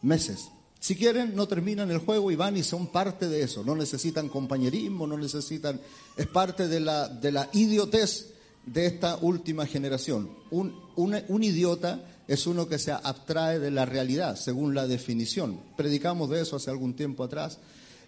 meses. 0.03 0.49
Si 0.79 0.95
quieren, 0.95 1.35
no 1.35 1.49
terminan 1.49 1.91
el 1.91 1.99
juego 1.99 2.31
y 2.31 2.37
van 2.37 2.57
y 2.57 2.63
son 2.63 2.87
parte 2.89 3.29
de 3.29 3.43
eso. 3.43 3.65
No 3.65 3.75
necesitan 3.75 4.29
compañerismo, 4.29 5.07
no 5.07 5.19
necesitan. 5.19 5.81
Es 6.17 6.27
parte 6.29 6.69
de 6.69 6.79
la, 6.81 7.09
de 7.09 7.33
la 7.33 7.49
idiotez 7.53 8.35
de 8.67 8.87
esta 8.87 9.17
última 9.17 9.65
generación. 9.65 10.29
Un, 10.51 10.75
un, 10.97 11.43
idiota 11.43 12.05
es 12.29 12.47
uno 12.47 12.69
que 12.69 12.79
se 12.79 12.93
abstrae 12.93 13.59
de 13.59 13.71
la 13.71 13.87
realidad, 13.87 14.37
según 14.37 14.75
la 14.75 14.87
definición. 14.87 15.61
Predicamos 15.77 16.29
de 16.31 16.43
eso 16.43 16.57
hace 16.57 16.71
algún 16.71 16.95
tiempo 16.95 17.25
atrás, 17.25 17.59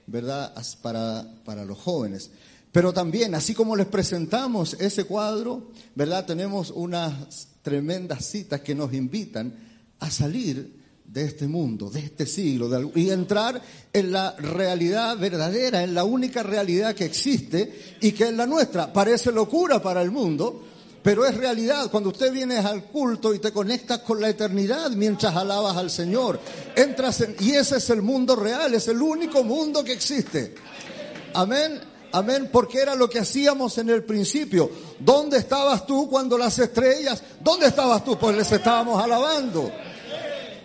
¿verdad? 0.07 0.53
Para, 0.83 1.27
para 1.45 1.65
los 1.65 1.79
jóvenes. 1.79 2.31
Pero 2.73 2.93
también, 2.93 3.35
así 3.35 3.55
como 3.55 3.77
les 3.77 3.87
presentamos 3.87 4.75
ese 4.75 5.05
cuadro, 5.05 5.71
¿verdad? 5.95 6.27
Tenemos 6.27 6.71
unas 6.71 7.49
tremendas 7.63 8.27
citas 8.27 8.61
que 8.61 8.75
nos 8.75 8.93
invitan 8.93 9.55
a 10.01 10.11
salir 10.11 10.78
de 11.09 11.25
este 11.25 11.49
mundo, 11.49 11.89
de 11.89 12.01
este 12.01 12.27
siglo, 12.27 12.93
y 12.95 13.11
entrar 13.11 13.61
en 13.93 14.13
la 14.13 14.37
realidad 14.37 15.17
verdadera, 15.17 15.83
en 15.83 15.95
la 15.95 16.05
única 16.05 16.43
realidad 16.43 16.95
que 16.95 17.07
existe 17.07 17.97
y 18.03 18.13
que 18.13 18.25
es 18.25 18.35
la 18.35 18.47
nuestra. 18.47 18.93
Parece 18.93 19.33
locura 19.33 19.81
para 19.81 20.03
el 20.03 20.11
mundo, 20.11 20.63
pero 21.03 21.25
es 21.25 21.35
realidad. 21.35 21.91
Cuando 21.91 22.11
usted 22.11 22.31
viene 22.31 22.59
al 22.59 22.85
culto 22.85 23.33
y 23.33 23.39
te 23.39 23.53
conectas 23.53 24.01
con 24.01 24.21
la 24.21 24.29
eternidad 24.29 24.91
mientras 24.91 25.35
alabas 25.35 25.79
al 25.79 25.91
Señor, 25.91 26.39
entras 26.77 27.23
en, 27.23 27.37
y 27.41 27.53
ese 27.53 27.79
es 27.79 27.89
el 27.89 28.03
mundo 28.03 28.37
real, 28.37 28.75
es 28.75 28.87
el 28.89 29.01
único 29.01 29.43
mundo 29.43 29.83
que 29.83 29.95
existe. 29.95 30.55
Amén. 31.33 31.81
Amén, 32.11 32.49
porque 32.51 32.79
era 32.79 32.95
lo 32.95 33.09
que 33.09 33.19
hacíamos 33.19 33.77
en 33.77 33.91
el 33.91 34.03
principio. 34.03 34.71
¿Dónde 34.99 35.39
estabas 35.39 35.87
tú 35.87 36.09
cuando 36.09 36.39
las 36.39 36.59
estrellas? 36.59 37.23
¿Dónde 37.41 37.67
estabas 37.67 38.03
tú? 38.03 38.19
Pues 38.19 38.35
les 38.35 38.51
estábamos 38.51 39.03
alabando. 39.03 39.71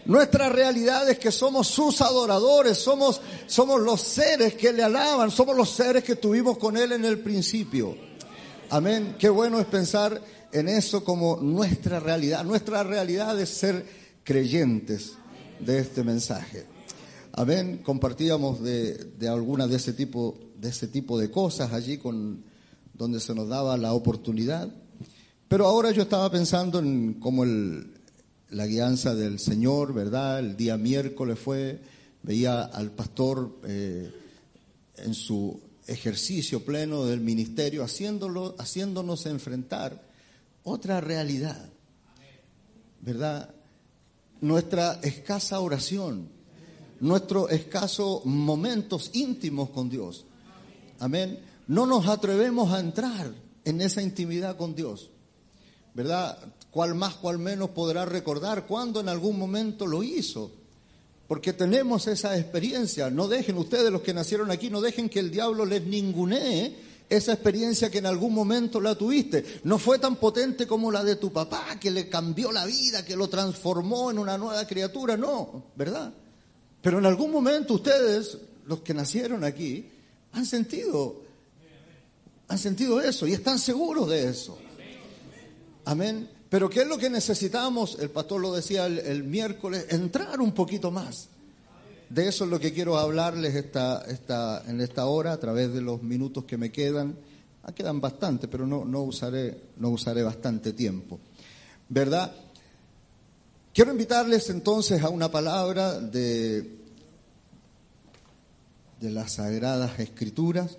Nuestra 0.06 0.50
realidad 0.50 1.10
es 1.10 1.18
que 1.18 1.32
somos 1.32 1.68
sus 1.68 2.02
adoradores, 2.02 2.78
somos, 2.78 3.22
somos 3.48 3.82
los 3.82 4.02
seres 4.02 4.56
que 4.56 4.74
le 4.74 4.84
alaban, 4.84 5.32
somos 5.32 5.56
los 5.56 5.70
seres 5.70 6.04
que 6.04 6.18
tuvimos 6.18 6.58
con 6.58 6.76
Él 6.76 6.92
en 6.92 7.06
el 7.06 7.20
principio. 7.20 7.96
Amén. 8.70 9.16
Qué 9.18 9.30
bueno 9.30 9.60
es 9.60 9.66
pensar 9.66 10.22
en 10.52 10.68
eso 10.68 11.04
como 11.04 11.38
nuestra 11.38 12.00
realidad. 12.00 12.44
Nuestra 12.44 12.84
realidad 12.84 13.40
es 13.40 13.50
ser 13.50 13.86
creyentes 14.24 15.14
de 15.60 15.80
este 15.80 16.04
mensaje. 16.04 16.66
Amén. 17.32 17.82
Compartíamos 17.84 18.62
de, 18.62 18.96
de 18.96 19.28
algunas 19.30 19.70
de 19.70 19.78
ese 19.78 19.94
tipo, 19.94 20.38
de 20.58 20.70
ese 20.70 20.88
tipo 20.88 21.18
de 21.18 21.32
cosas 21.32 21.72
allí 21.72 21.98
con 21.98 22.44
donde 22.94 23.20
se 23.22 23.34
nos 23.34 23.48
daba 23.48 23.78
la 23.78 23.94
oportunidad. 23.94 24.70
Pero 25.48 25.66
ahora 25.66 25.92
yo 25.92 26.04
estaba 26.04 26.30
pensando 26.30 26.80
en 26.80 27.16
cómo 27.16 27.44
el, 27.44 27.93
la 28.54 28.68
guianza 28.68 29.16
del 29.16 29.40
Señor, 29.40 29.94
¿verdad? 29.94 30.40
El 30.40 30.56
día 30.56 30.78
miércoles 30.78 31.40
fue, 31.40 31.82
veía 32.22 32.62
al 32.62 32.92
pastor 32.92 33.60
eh, 33.66 34.12
en 34.98 35.14
su 35.14 35.60
ejercicio 35.88 36.64
pleno 36.64 37.06
del 37.06 37.20
ministerio, 37.20 37.84
haciéndolo, 37.84 38.56
haciéndonos 38.60 39.26
enfrentar 39.26 40.02
otra 40.64 41.02
realidad, 41.02 41.70
¿verdad? 43.02 43.50
Nuestra 44.42 45.00
escasa 45.02 45.60
oración, 45.60 46.30
nuestros 47.00 47.52
escasos 47.52 48.24
momentos 48.26 49.10
íntimos 49.14 49.72
con 49.72 49.90
Dios. 49.90 50.26
Amén. 51.00 51.40
No 51.68 51.86
nos 51.86 52.08
atrevemos 52.08 52.72
a 52.72 52.80
entrar 52.80 53.34
en 53.66 53.82
esa 53.82 54.02
intimidad 54.02 54.58
con 54.58 54.76
Dios. 54.76 55.10
¿Verdad? 55.94 56.38
Cuál 56.74 56.96
más, 56.96 57.16
cuál 57.16 57.38
menos 57.38 57.70
podrá 57.70 58.04
recordar 58.04 58.66
cuándo 58.66 59.00
en 59.00 59.08
algún 59.08 59.38
momento 59.38 59.86
lo 59.86 60.02
hizo. 60.02 60.52
Porque 61.28 61.54
tenemos 61.54 62.08
esa 62.08 62.38
experiencia. 62.38 63.10
No 63.10 63.28
dejen 63.28 63.58
ustedes, 63.58 63.92
los 63.92 64.02
que 64.02 64.14
nacieron 64.14 64.52
aquí, 64.52 64.70
no 64.70 64.82
dejen 64.82 65.08
que 65.08 65.20
el 65.20 65.32
diablo 65.32 65.66
les 65.66 65.86
ningunee 65.86 66.76
esa 67.10 67.34
experiencia 67.34 67.92
que 67.92 68.00
en 68.00 68.08
algún 68.08 68.34
momento 68.34 68.82
la 68.82 68.96
tuviste. 68.96 69.62
No 69.64 69.78
fue 69.78 70.00
tan 70.00 70.16
potente 70.16 70.66
como 70.66 70.92
la 70.92 71.04
de 71.04 71.16
tu 71.16 71.32
papá, 71.32 71.78
que 71.80 71.92
le 71.92 72.10
cambió 72.10 72.52
la 72.52 72.66
vida, 72.66 73.06
que 73.06 73.16
lo 73.16 73.30
transformó 73.30 74.10
en 74.10 74.18
una 74.18 74.38
nueva 74.38 74.66
criatura. 74.66 75.16
No, 75.16 75.66
¿verdad? 75.76 76.12
Pero 76.82 76.98
en 76.98 77.06
algún 77.06 77.32
momento 77.32 77.76
ustedes, 77.76 78.38
los 78.66 78.80
que 78.80 78.96
nacieron 78.96 79.44
aquí, 79.44 79.90
han 80.32 80.46
sentido, 80.46 81.22
han 82.48 82.58
sentido 82.58 83.00
eso 83.00 83.28
y 83.28 83.34
están 83.34 83.60
seguros 83.60 84.10
de 84.10 84.28
eso. 84.28 84.58
Amén. 85.86 86.30
Pero 86.54 86.70
¿qué 86.70 86.82
es 86.82 86.88
lo 86.88 87.00
que 87.00 87.10
necesitamos? 87.10 87.98
El 88.00 88.12
pastor 88.12 88.40
lo 88.40 88.54
decía 88.54 88.86
el, 88.86 89.24
miércoles, 89.24 89.88
entrar 89.90 90.40
un 90.40 90.52
poquito 90.52 90.92
más. 90.92 91.28
De 92.12 92.28
eso 92.28 92.44
es 92.44 92.52
lo 92.52 92.60
que 92.60 92.72
quiero 92.72 92.96
hablarles 93.00 93.56
esta, 93.56 94.04
esta, 94.08 94.62
en 94.68 94.80
esta 94.80 95.08
hora, 95.08 95.32
a 95.34 95.40
través 95.40 95.74
de 95.74 95.82
los 95.82 96.04
minutos 96.04 96.44
que 96.44 96.56
me 96.56 96.72
quedan. 96.72 97.16
Ah, 97.64 97.72
quedan 97.72 98.00
bastante, 98.00 98.48
pero 98.48 98.68
no, 98.68 98.86
no, 98.86 99.02
usaré, 99.02 99.62
no 99.78 99.90
usaré 99.90 100.22
bastante 100.22 100.74
tiempo. 100.74 101.20
¿Verdad? 101.90 102.32
Quiero 103.74 103.90
invitarles 103.90 104.48
entonces 104.52 105.02
a 105.02 105.10
una 105.10 105.32
palabra 105.32 106.00
de, 106.00 106.70
de 109.02 109.10
las 109.10 109.32
Sagradas 109.32 110.00
Escrituras 110.00 110.78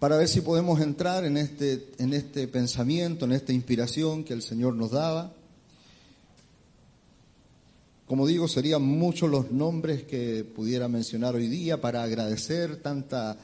para 0.00 0.16
ver 0.16 0.28
si 0.28 0.40
podemos 0.40 0.80
entrar 0.80 1.26
en 1.26 1.36
este, 1.36 1.90
en 1.98 2.14
este 2.14 2.48
pensamiento, 2.48 3.26
en 3.26 3.32
esta 3.32 3.52
inspiración 3.52 4.24
que 4.24 4.32
el 4.32 4.40
Señor 4.40 4.74
nos 4.74 4.92
daba. 4.92 5.34
Como 8.06 8.26
digo, 8.26 8.48
serían 8.48 8.82
muchos 8.82 9.30
los 9.30 9.52
nombres 9.52 10.04
que 10.04 10.42
pudiera 10.42 10.88
mencionar 10.88 11.34
hoy 11.34 11.48
día 11.48 11.82
para 11.82 12.02
agradecer 12.02 12.76
tanta 12.76 13.36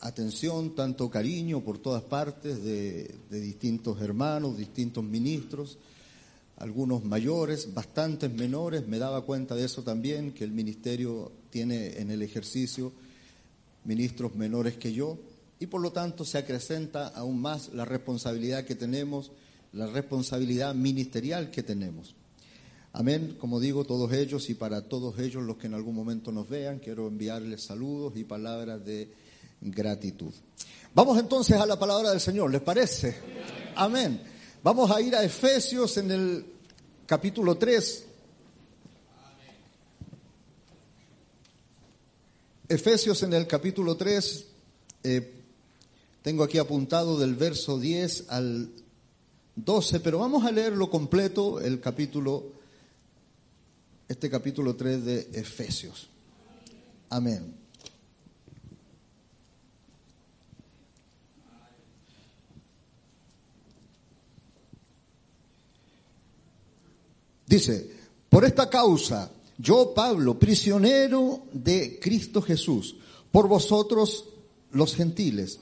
atención, 0.00 0.74
tanto 0.74 1.08
cariño 1.08 1.60
por 1.60 1.78
todas 1.78 2.02
partes 2.02 2.64
de, 2.64 3.14
de 3.30 3.40
distintos 3.40 4.02
hermanos, 4.02 4.58
distintos 4.58 5.04
ministros 5.04 5.78
algunos 6.56 7.04
mayores, 7.04 7.74
bastantes 7.74 8.32
menores. 8.32 8.86
Me 8.86 8.98
daba 8.98 9.22
cuenta 9.22 9.54
de 9.54 9.64
eso 9.64 9.82
también, 9.82 10.32
que 10.32 10.44
el 10.44 10.52
ministerio 10.52 11.32
tiene 11.50 11.98
en 12.00 12.10
el 12.10 12.22
ejercicio 12.22 12.92
ministros 13.84 14.34
menores 14.36 14.76
que 14.76 14.92
yo 14.92 15.18
y 15.62 15.68
por 15.68 15.80
lo 15.80 15.92
tanto 15.92 16.24
se 16.24 16.38
acrecenta 16.38 17.06
aún 17.06 17.40
más 17.40 17.72
la 17.72 17.84
responsabilidad 17.84 18.64
que 18.64 18.74
tenemos, 18.74 19.30
la 19.72 19.86
responsabilidad 19.86 20.74
ministerial 20.74 21.52
que 21.52 21.62
tenemos. 21.62 22.16
Amén, 22.92 23.36
como 23.38 23.60
digo, 23.60 23.84
todos 23.84 24.12
ellos 24.12 24.50
y 24.50 24.54
para 24.54 24.88
todos 24.88 25.20
ellos 25.20 25.44
los 25.44 25.58
que 25.58 25.68
en 25.68 25.74
algún 25.74 25.94
momento 25.94 26.32
nos 26.32 26.48
vean, 26.48 26.80
quiero 26.80 27.06
enviarles 27.06 27.62
saludos 27.62 28.14
y 28.16 28.24
palabras 28.24 28.84
de 28.84 29.14
gratitud. 29.60 30.32
Vamos 30.96 31.16
entonces 31.20 31.56
a 31.56 31.64
la 31.64 31.78
palabra 31.78 32.10
del 32.10 32.18
Señor, 32.18 32.50
¿les 32.50 32.60
parece? 32.60 33.14
Amén. 33.76 34.20
Vamos 34.64 34.90
a 34.90 35.00
ir 35.00 35.14
a 35.14 35.22
Efesios 35.22 35.96
en 35.96 36.10
el 36.10 36.44
capítulo 37.06 37.56
3. 37.56 38.06
Efesios 42.68 43.22
en 43.22 43.32
el 43.34 43.46
capítulo 43.46 43.96
3, 43.96 44.46
eh, 45.04 45.41
tengo 46.22 46.44
aquí 46.44 46.58
apuntado 46.58 47.18
del 47.18 47.34
verso 47.34 47.78
10 47.78 48.26
al 48.30 48.70
12, 49.56 50.00
pero 50.00 50.18
vamos 50.18 50.44
a 50.44 50.52
leerlo 50.52 50.88
completo, 50.88 51.60
el 51.60 51.80
capítulo, 51.80 52.52
este 54.08 54.30
capítulo 54.30 54.76
3 54.76 55.04
de 55.04 55.28
Efesios. 55.34 56.08
Amén. 57.10 57.54
Dice, 67.46 67.90
por 68.30 68.46
esta 68.46 68.70
causa, 68.70 69.30
yo 69.58 69.92
Pablo, 69.92 70.38
prisionero 70.38 71.42
de 71.52 71.98
Cristo 72.00 72.40
Jesús, 72.40 72.96
por 73.30 73.46
vosotros 73.46 74.24
los 74.70 74.94
gentiles, 74.94 75.60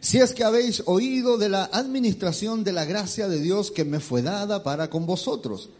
si 0.00 0.18
es 0.18 0.32
que 0.32 0.44
habéis 0.44 0.82
oído 0.86 1.38
de 1.38 1.48
la 1.48 1.64
administración 1.64 2.64
de 2.64 2.72
la 2.72 2.84
gracia 2.84 3.28
de 3.28 3.40
Dios 3.40 3.70
que 3.70 3.84
me 3.84 4.00
fue 4.00 4.22
dada 4.22 4.62
para 4.62 4.88
con 4.90 5.06
vosotros, 5.06 5.70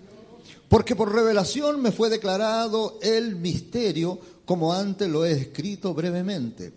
porque 0.69 0.97
por 0.97 1.15
revelación 1.15 1.81
me 1.81 1.93
fue 1.93 2.11
declarado 2.11 2.99
el 3.01 3.37
misterio, 3.37 4.19
como 4.45 4.73
antes 4.73 5.09
lo 5.09 5.25
he 5.25 5.33
escrito 5.33 5.95
brevemente, 5.95 6.73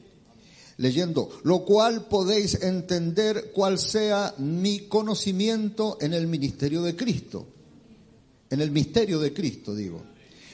leyendo, 0.78 1.30
lo 1.44 1.66
cual 1.66 2.06
podéis 2.08 2.62
entender 2.62 3.52
cuál 3.54 3.80
sea 3.80 4.34
mi 4.38 4.88
conocimiento 4.88 5.98
en 6.00 6.14
el 6.14 6.28
ministerio 6.28 6.82
de 6.82 6.96
Cristo. 6.96 7.48
En 8.50 8.60
el 8.62 8.72
misterio 8.72 9.20
de 9.20 9.34
Cristo, 9.34 9.74
digo. 9.74 10.02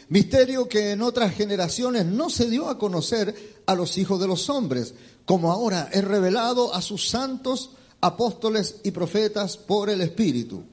Misterio 0.10 0.70
que 0.70 0.92
en 0.92 1.02
otras 1.02 1.34
generaciones 1.34 2.06
no 2.06 2.30
se 2.30 2.50
dio 2.50 2.70
a 2.70 2.78
conocer 2.78 3.36
a 3.66 3.76
los 3.76 3.98
hijos 3.98 4.20
de 4.20 4.28
los 4.28 4.50
hombres, 4.50 4.94
como 5.28 5.52
ahora 5.52 5.90
es 5.92 6.06
revelado 6.06 6.74
a 6.74 6.82
sus 6.82 7.10
santos 7.10 7.72
apóstoles 8.00 8.78
y 8.84 8.92
profetas 8.92 9.58
por 9.58 9.90
el 9.90 10.00
Espíritu. 10.00 10.64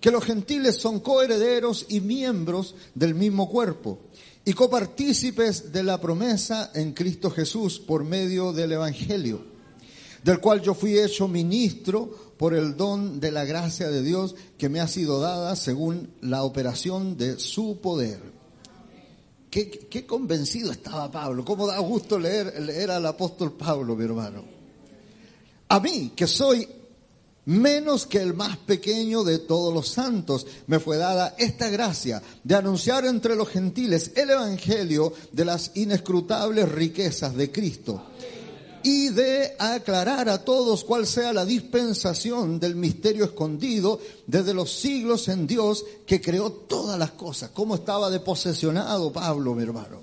Que 0.00 0.10
los 0.10 0.24
gentiles 0.24 0.76
son 0.76 0.98
coherederos 0.98 1.86
y 1.88 2.00
miembros 2.00 2.74
del 2.96 3.14
mismo 3.14 3.48
cuerpo 3.48 4.00
y 4.44 4.52
copartícipes 4.52 5.72
de 5.72 5.84
la 5.84 6.00
promesa 6.00 6.72
en 6.74 6.92
Cristo 6.92 7.30
Jesús 7.30 7.78
por 7.78 8.02
medio 8.02 8.52
del 8.52 8.72
Evangelio, 8.72 9.42
del 10.24 10.40
cual 10.40 10.60
yo 10.60 10.74
fui 10.74 10.98
hecho 10.98 11.28
ministro 11.28 12.34
por 12.36 12.52
el 12.52 12.76
don 12.76 13.20
de 13.20 13.30
la 13.30 13.44
gracia 13.44 13.88
de 13.90 14.02
Dios 14.02 14.34
que 14.58 14.68
me 14.68 14.80
ha 14.80 14.88
sido 14.88 15.20
dada 15.20 15.54
según 15.54 16.10
la 16.20 16.42
operación 16.42 17.16
de 17.16 17.38
su 17.38 17.78
poder. 17.80 18.33
Qué, 19.54 20.04
convencido 20.04 20.72
estaba 20.72 21.08
Pablo. 21.08 21.44
Cómo 21.44 21.68
da 21.68 21.78
gusto 21.78 22.18
leer, 22.18 22.60
leer 22.60 22.90
al 22.90 23.06
apóstol 23.06 23.52
Pablo, 23.52 23.94
mi 23.94 24.04
hermano. 24.04 24.42
A 25.68 25.78
mí, 25.78 26.10
que 26.16 26.26
soy 26.26 26.68
menos 27.44 28.04
que 28.04 28.18
el 28.18 28.34
más 28.34 28.56
pequeño 28.56 29.22
de 29.22 29.38
todos 29.38 29.72
los 29.72 29.88
santos, 29.88 30.44
me 30.66 30.80
fue 30.80 30.96
dada 30.96 31.36
esta 31.38 31.68
gracia 31.68 32.20
de 32.42 32.56
anunciar 32.56 33.06
entre 33.06 33.36
los 33.36 33.48
gentiles 33.48 34.10
el 34.16 34.30
Evangelio 34.30 35.12
de 35.30 35.44
las 35.44 35.70
inescrutables 35.76 36.68
riquezas 36.72 37.36
de 37.36 37.52
Cristo 37.52 38.02
y 38.84 39.08
de 39.08 39.56
aclarar 39.58 40.28
a 40.28 40.44
todos 40.44 40.84
cuál 40.84 41.06
sea 41.06 41.32
la 41.32 41.46
dispensación 41.46 42.60
del 42.60 42.76
misterio 42.76 43.24
escondido 43.24 43.98
desde 44.26 44.52
los 44.52 44.70
siglos 44.70 45.26
en 45.28 45.46
Dios 45.46 45.84
que 46.06 46.20
creó 46.20 46.52
todas 46.52 46.98
las 46.98 47.12
cosas. 47.12 47.50
¿Cómo 47.54 47.76
estaba 47.76 48.10
de 48.10 48.20
posesionado 48.20 49.10
Pablo, 49.10 49.54
mi 49.54 49.62
hermano? 49.62 50.02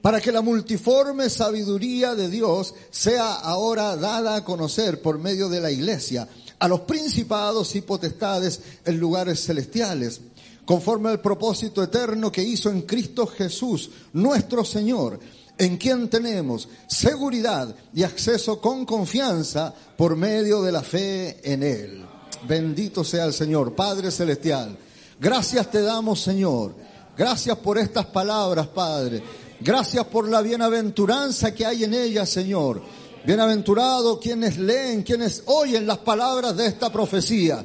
Para 0.00 0.18
que 0.18 0.32
la 0.32 0.40
multiforme 0.40 1.28
sabiduría 1.28 2.14
de 2.14 2.30
Dios 2.30 2.74
sea 2.90 3.34
ahora 3.34 3.96
dada 3.96 4.36
a 4.36 4.44
conocer 4.44 5.02
por 5.02 5.18
medio 5.18 5.50
de 5.50 5.60
la 5.60 5.70
iglesia 5.70 6.26
a 6.58 6.68
los 6.68 6.80
principados 6.80 7.76
y 7.76 7.82
potestades 7.82 8.60
en 8.86 8.98
lugares 8.98 9.44
celestiales 9.44 10.22
conforme 10.64 11.10
al 11.10 11.20
propósito 11.20 11.82
eterno 11.82 12.32
que 12.32 12.42
hizo 12.42 12.70
en 12.70 12.82
Cristo 12.82 13.26
Jesús, 13.26 13.90
nuestro 14.12 14.66
Señor, 14.66 15.18
en 15.58 15.76
quien 15.76 16.08
tenemos 16.08 16.68
seguridad 16.86 17.74
y 17.92 18.04
acceso 18.04 18.60
con 18.60 18.86
confianza 18.86 19.74
por 19.96 20.16
medio 20.16 20.62
de 20.62 20.72
la 20.72 20.82
fe 20.82 21.40
en 21.42 21.62
Él. 21.64 22.06
Bendito 22.46 23.02
sea 23.02 23.24
el 23.24 23.32
Señor, 23.32 23.74
Padre 23.74 24.12
Celestial. 24.12 24.78
Gracias 25.20 25.68
te 25.70 25.82
damos, 25.82 26.20
Señor. 26.20 26.74
Gracias 27.16 27.58
por 27.58 27.76
estas 27.76 28.06
palabras, 28.06 28.68
Padre. 28.68 29.20
Gracias 29.60 30.04
por 30.06 30.28
la 30.28 30.40
bienaventuranza 30.40 31.52
que 31.52 31.66
hay 31.66 31.82
en 31.82 31.94
ellas, 31.94 32.28
Señor. 32.28 32.80
Bienaventurado 33.26 34.20
quienes 34.20 34.56
leen, 34.56 35.02
quienes 35.02 35.42
oyen 35.46 35.84
las 35.84 35.98
palabras 35.98 36.56
de 36.56 36.66
esta 36.66 36.92
profecía. 36.92 37.64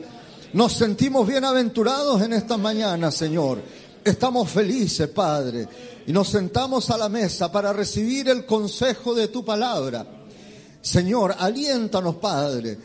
Nos 0.54 0.74
sentimos 0.74 1.28
bienaventurados 1.28 2.24
en 2.24 2.34
esta 2.34 2.58
mañana, 2.58 3.12
Señor. 3.12 3.62
Estamos 4.04 4.50
felices, 4.50 5.08
Padre 5.10 5.68
y 6.06 6.12
nos 6.12 6.30
sentamos 6.30 6.90
a 6.90 6.98
la 6.98 7.10
mesa 7.10 7.52
para 7.52 7.72
recibir 7.74 8.30
el 8.30 8.46
consejo 8.46 9.14
de 9.14 9.30
tu 9.30 9.44
palabra. 9.44 10.06
Señor, 10.82 11.36
aliéntanos, 11.38 12.16
Padre, 12.16 12.78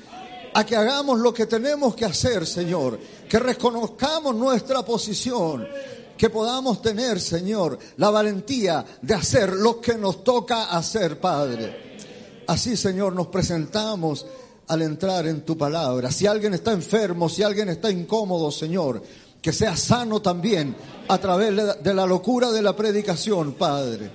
a 0.54 0.64
que 0.64 0.76
hagamos 0.76 1.18
lo 1.18 1.34
que 1.34 1.46
tenemos 1.46 1.94
que 1.94 2.04
hacer, 2.04 2.46
Señor, 2.46 2.98
que 3.28 3.38
reconozcamos 3.38 4.34
nuestra 4.34 4.84
posición, 4.84 5.66
que 6.16 6.30
podamos 6.30 6.80
tener, 6.80 7.20
Señor, 7.20 7.78
la 7.96 8.10
valentía 8.10 8.84
de 9.02 9.14
hacer 9.14 9.52
lo 9.52 9.80
que 9.80 9.96
nos 9.96 10.22
toca 10.22 10.70
hacer, 10.70 11.20
Padre. 11.20 12.44
Así, 12.46 12.76
Señor, 12.76 13.14
nos 13.14 13.26
presentamos 13.26 14.26
al 14.68 14.82
entrar 14.82 15.26
en 15.26 15.42
tu 15.42 15.56
palabra. 15.56 16.10
Si 16.10 16.26
alguien 16.26 16.54
está 16.54 16.72
enfermo, 16.72 17.28
si 17.28 17.42
alguien 17.42 17.68
está 17.68 17.90
incómodo, 17.90 18.50
Señor, 18.50 19.02
que 19.48 19.52
sea 19.54 19.78
sano 19.78 20.20
también 20.20 20.76
a 21.08 21.16
través 21.16 21.82
de 21.82 21.94
la 21.94 22.04
locura 22.04 22.52
de 22.52 22.60
la 22.60 22.76
predicación, 22.76 23.54
Padre. 23.54 24.10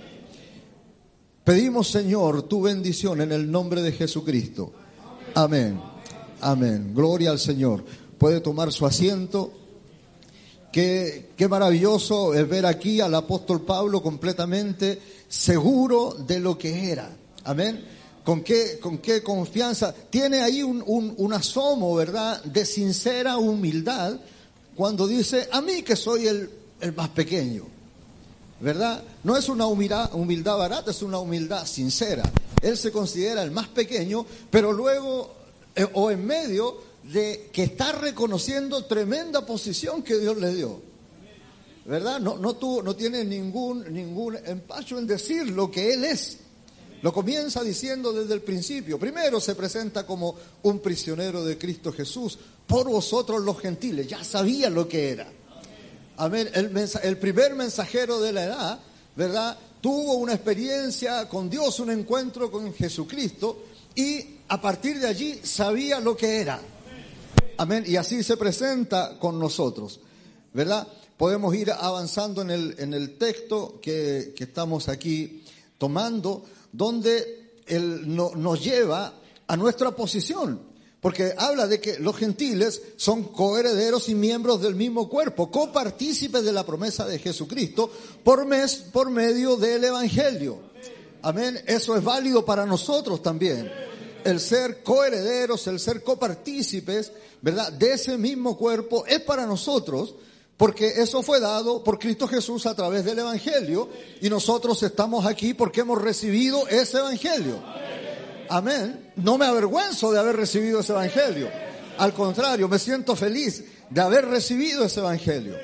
Pedimos, 1.43 1.88
Señor, 1.88 2.43
tu 2.43 2.61
bendición 2.61 3.19
en 3.19 3.31
el 3.31 3.49
nombre 3.49 3.81
de 3.81 3.93
Jesucristo. 3.93 4.72
Amén. 5.34 5.81
Amén. 6.39 6.91
Gloria 6.93 7.31
al 7.31 7.39
Señor. 7.39 7.84
Puede 8.19 8.41
tomar 8.41 8.72
su 8.72 8.85
asiento. 8.85 9.51
Qué, 10.72 11.31
qué 11.35 11.47
maravilloso 11.47 12.35
es 12.35 12.47
ver 12.47 12.68
aquí 12.68 13.01
al 13.01 13.15
apóstol 13.15 13.61
Pablo 13.61 14.03
completamente 14.03 15.01
seguro 15.27 16.14
de 16.14 16.39
lo 16.39 16.60
que 16.60 16.91
era. 16.91 17.10
Amén. 17.43 17.84
Con 18.23 18.43
qué, 18.43 18.77
con 18.80 18.99
qué 18.99 19.23
confianza. 19.23 19.95
Tiene 20.11 20.43
ahí 20.43 20.61
un, 20.61 20.84
un, 20.85 21.15
un 21.18 21.34
asomo, 21.34 21.95
¿verdad? 21.95 22.43
De 22.43 22.65
sincera 22.65 23.38
humildad 23.38 24.19
cuando 24.76 25.08
dice, 25.08 25.48
a 25.52 25.62
mí 25.62 25.84
que 25.84 25.95
soy 25.95 26.28
el, 26.28 26.50
más 26.95 27.10
pequeño, 27.10 27.66
¿verdad? 28.60 29.04
No 29.24 29.38
es 29.38 29.50
una 29.50 29.68
humildad, 29.68 30.14
humildad 30.14 30.58
barata, 30.58 30.91
es 30.91 31.02
una 31.02 31.20
humildad 31.20 31.66
sincera. 31.66 32.24
Él 32.62 32.78
se 32.78 32.91
considera 32.91 33.44
el 33.44 33.52
más 33.52 33.68
pequeño, 33.68 34.26
pero 34.50 34.72
luego, 34.72 35.34
eh, 35.76 35.86
o 35.94 36.12
en 36.12 36.26
medio 36.26 36.82
de 37.04 37.50
que 37.52 37.64
está 37.64 37.91
reconociendo 37.91 38.86
tremenda 38.86 39.45
posición 39.45 40.02
que 40.02 40.18
Dios 40.18 40.38
le 40.38 40.54
dio. 40.54 40.94
¿verdad? 41.86 42.20
No, 42.20 42.38
no, 42.38 42.56
tuvo, 42.56 42.82
no 42.82 42.95
tiene 42.95 43.24
ningún, 43.24 43.94
ningún 43.94 44.38
empacho 44.45 44.98
en 44.98 45.08
decir 45.08 45.50
lo 45.50 45.70
que 45.70 45.94
Él 45.94 46.06
es. 46.06 46.40
Lo 47.03 47.11
comienza 47.11 47.61
diciendo 47.61 48.13
desde 48.13 48.34
el 48.34 48.41
principio. 48.41 48.97
Primero 48.97 49.41
se 49.41 49.55
presenta 49.55 50.07
como 50.07 50.35
un 50.63 50.80
prisionero 50.80 51.43
de 51.43 51.57
Cristo 51.57 51.91
Jesús 51.91 52.39
por 52.65 52.88
vosotros 52.88 53.43
los 53.43 53.59
gentiles. 53.59 54.07
Ya 54.07 54.23
sabía 54.23 54.69
lo 54.69 54.88
que 54.88 55.09
era. 55.09 55.30
Amén. 56.15 56.49
El, 56.53 57.17
primer 57.17 57.55
mensajero 57.55 58.21
de 58.21 58.31
la 58.31 58.45
edad, 58.45 58.80
¿verdad? 59.17 59.57
Tuvo 59.81 60.13
una 60.13 60.34
experiencia 60.34 61.27
con 61.27 61.49
Dios, 61.49 61.77
un 61.81 61.91
encuentro 61.91 62.49
con 62.49 62.73
Jesucristo 62.73 63.65
y 63.93 64.38
a 64.47 64.61
partir 64.61 64.97
de 65.01 65.07
allí 65.07 65.41
sabía 65.43 65.99
lo 65.99 66.15
que 66.15 66.39
era. 66.39 66.61
Amén. 67.57 67.84
Y 67.85 67.97
así 67.97 68.23
se 68.23 68.38
presenta 68.38 69.19
con 69.19 69.38
nosotros, 69.38 69.99
¿verdad? 70.53 70.88
Podemos 71.17 71.53
ir 71.53 71.69
avanzando 71.69 72.41
en 72.43 72.49
el, 72.49 72.75
en 72.77 72.93
el 72.93 73.17
texto 73.17 73.80
que, 73.81 74.34
que 74.38 74.45
estamos 74.45 74.88
aquí 74.88 75.43
tomando, 75.77 76.45
donde 76.74 77.62
él 77.66 78.14
no, 78.14 78.32
nos 78.36 78.62
lleva 78.62 79.14
a 79.48 79.56
nuestra 79.56 79.91
posición, 79.91 80.60
porque 81.00 81.34
habla 81.38 81.68
de 81.68 81.80
que 81.80 82.00
los 82.00 82.18
gentiles 82.18 82.82
son 82.98 83.24
coherederos 83.24 84.10
y 84.10 84.16
miembros 84.16 84.62
del 84.62 84.76
mismo 84.76 85.08
cuerpo, 85.08 85.50
copartícipes 85.50 86.44
de 86.44 86.52
la 86.52 86.66
promesa 86.66 87.06
de 87.06 87.20
Jesucristo 87.20 87.90
por, 88.24 88.45
mes, 88.45 88.76
por 88.91 89.10
medio 89.10 89.56
del 89.56 89.86
Evangelio. 89.86 90.60
Amén. 91.22 91.58
Eso 91.66 91.95
es 91.95 92.04
válido 92.04 92.44
para 92.44 92.66
nosotros 92.66 93.22
también 93.22 93.72
el 94.24 94.40
ser 94.40 94.84
coherederos, 94.84 95.68
el 95.68 95.80
ser 95.80 96.04
copartícipes, 96.04 97.12
¿verdad? 97.41 97.72
De 97.74 97.94
ese 97.94 98.18
mismo 98.18 98.58
cuerpo 98.58 99.06
es 99.06 99.20
para 99.22 99.45
nosotros, 99.45 100.16
porque 100.57 101.01
eso 101.01 101.23
fue 101.23 101.39
dado 101.39 101.84
por 101.84 101.99
Cristo 101.99 102.27
Jesús 102.27 102.65
a 102.65 102.75
través 102.75 103.03
del 103.03 103.19
Evangelio 103.19 103.89
y 104.21 104.30
nosotros 104.30 104.81
estamos 104.84 105.25
aquí 105.25 105.53
porque 105.53 105.81
hemos 105.81 106.01
recibido 106.01 106.67
ese 106.67 106.99
Evangelio. 106.99 107.61
Amén. 108.49 109.11
No 109.15 109.38
me 109.38 109.45
avergüenzo 109.45 110.11
de 110.11 110.19
haber 110.19 110.35
recibido 110.35 110.81
ese 110.81 110.93
Evangelio. 110.93 111.49
Al 111.97 112.13
contrario, 112.13 112.67
me 112.67 112.80
siento 112.80 113.15
feliz 113.15 113.63
de 113.89 114.01
haber 114.01 114.25
recibido 114.25 114.85
ese 114.85 114.99
Evangelio. 114.99 115.55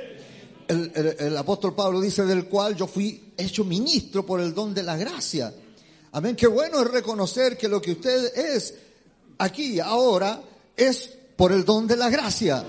El, 0.67 1.35
apóstol 1.35 1.73
Pablo 1.73 1.99
dice, 1.99 2.25
del 2.25 2.45
cual 2.45 2.75
yo 2.75 2.85
fui 2.85 3.33
hecho 3.37 3.63
ministro 3.63 4.23
por 4.23 4.39
el 4.39 4.53
don 4.53 4.71
de 4.73 4.83
la 4.83 4.95
gracia 4.97 5.51
Amén. 6.11 6.35
Qué 6.35 6.47
bueno 6.47 6.81
es 6.81 6.87
reconocer 6.87 7.57
que 7.57 7.67
lo 7.67 7.81
que 7.81 7.91
usted 7.91 8.35
es 8.35 8.73
aquí, 9.37 9.79
ahora, 9.79 10.41
es 10.75 11.11
por 11.35 11.51
el 11.51 11.63
don 11.63 11.85
de 11.85 11.95
la 11.95 12.09
gracia. 12.09 12.65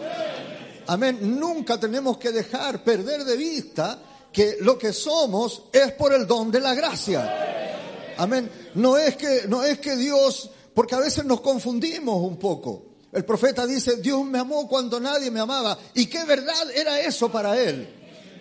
Amén. 0.90 1.38
Nunca 1.38 1.78
tenemos 1.78 2.18
que 2.18 2.32
dejar 2.32 2.82
perder 2.82 3.24
de 3.24 3.36
vista 3.36 3.96
que 4.32 4.56
lo 4.60 4.76
que 4.76 4.92
somos 4.92 5.66
es 5.72 5.92
por 5.92 6.12
el 6.12 6.26
don 6.26 6.50
de 6.50 6.58
la 6.58 6.74
gracia. 6.74 8.14
Amén. 8.16 8.50
No 8.74 8.98
es 8.98 9.14
que, 9.14 9.44
no 9.46 9.62
es 9.62 9.78
que 9.78 9.94
Dios, 9.94 10.50
porque 10.74 10.96
a 10.96 10.98
veces 10.98 11.24
nos 11.24 11.42
confundimos 11.42 12.20
un 12.20 12.36
poco. 12.38 12.86
El 13.12 13.24
profeta 13.24 13.68
dice, 13.68 13.98
Dios 13.98 14.24
me 14.24 14.40
amó 14.40 14.66
cuando 14.66 14.98
nadie 14.98 15.30
me 15.30 15.38
amaba. 15.38 15.78
¿Y 15.94 16.06
qué 16.06 16.24
verdad 16.24 16.68
era 16.74 17.00
eso 17.00 17.30
para 17.30 17.56
él? 17.56 17.88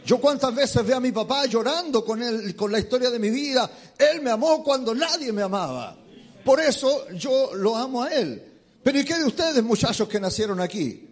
Yo 0.04 0.20
cuántas 0.20 0.56
veces 0.56 0.84
veo 0.84 0.98
a 0.98 1.02
mi 1.02 1.12
papá 1.12 1.46
llorando 1.46 2.04
con 2.04 2.24
él, 2.24 2.56
con 2.56 2.72
la 2.72 2.80
historia 2.80 3.12
de 3.12 3.20
mi 3.20 3.30
vida. 3.30 3.70
Él 3.96 4.22
me 4.24 4.32
amó 4.32 4.64
cuando 4.64 4.96
nadie 4.96 5.32
me 5.32 5.44
amaba. 5.44 5.96
Por 6.44 6.60
eso 6.60 7.10
yo 7.12 7.52
lo 7.54 7.76
amo 7.76 8.02
a 8.02 8.12
él. 8.12 8.44
Pero 8.82 9.00
¿y 9.00 9.06
qué 9.06 9.20
de 9.20 9.26
ustedes, 9.26 9.64
muchachos 9.64 10.08
que 10.08 10.20
nacieron 10.20 10.60
aquí? 10.60 11.09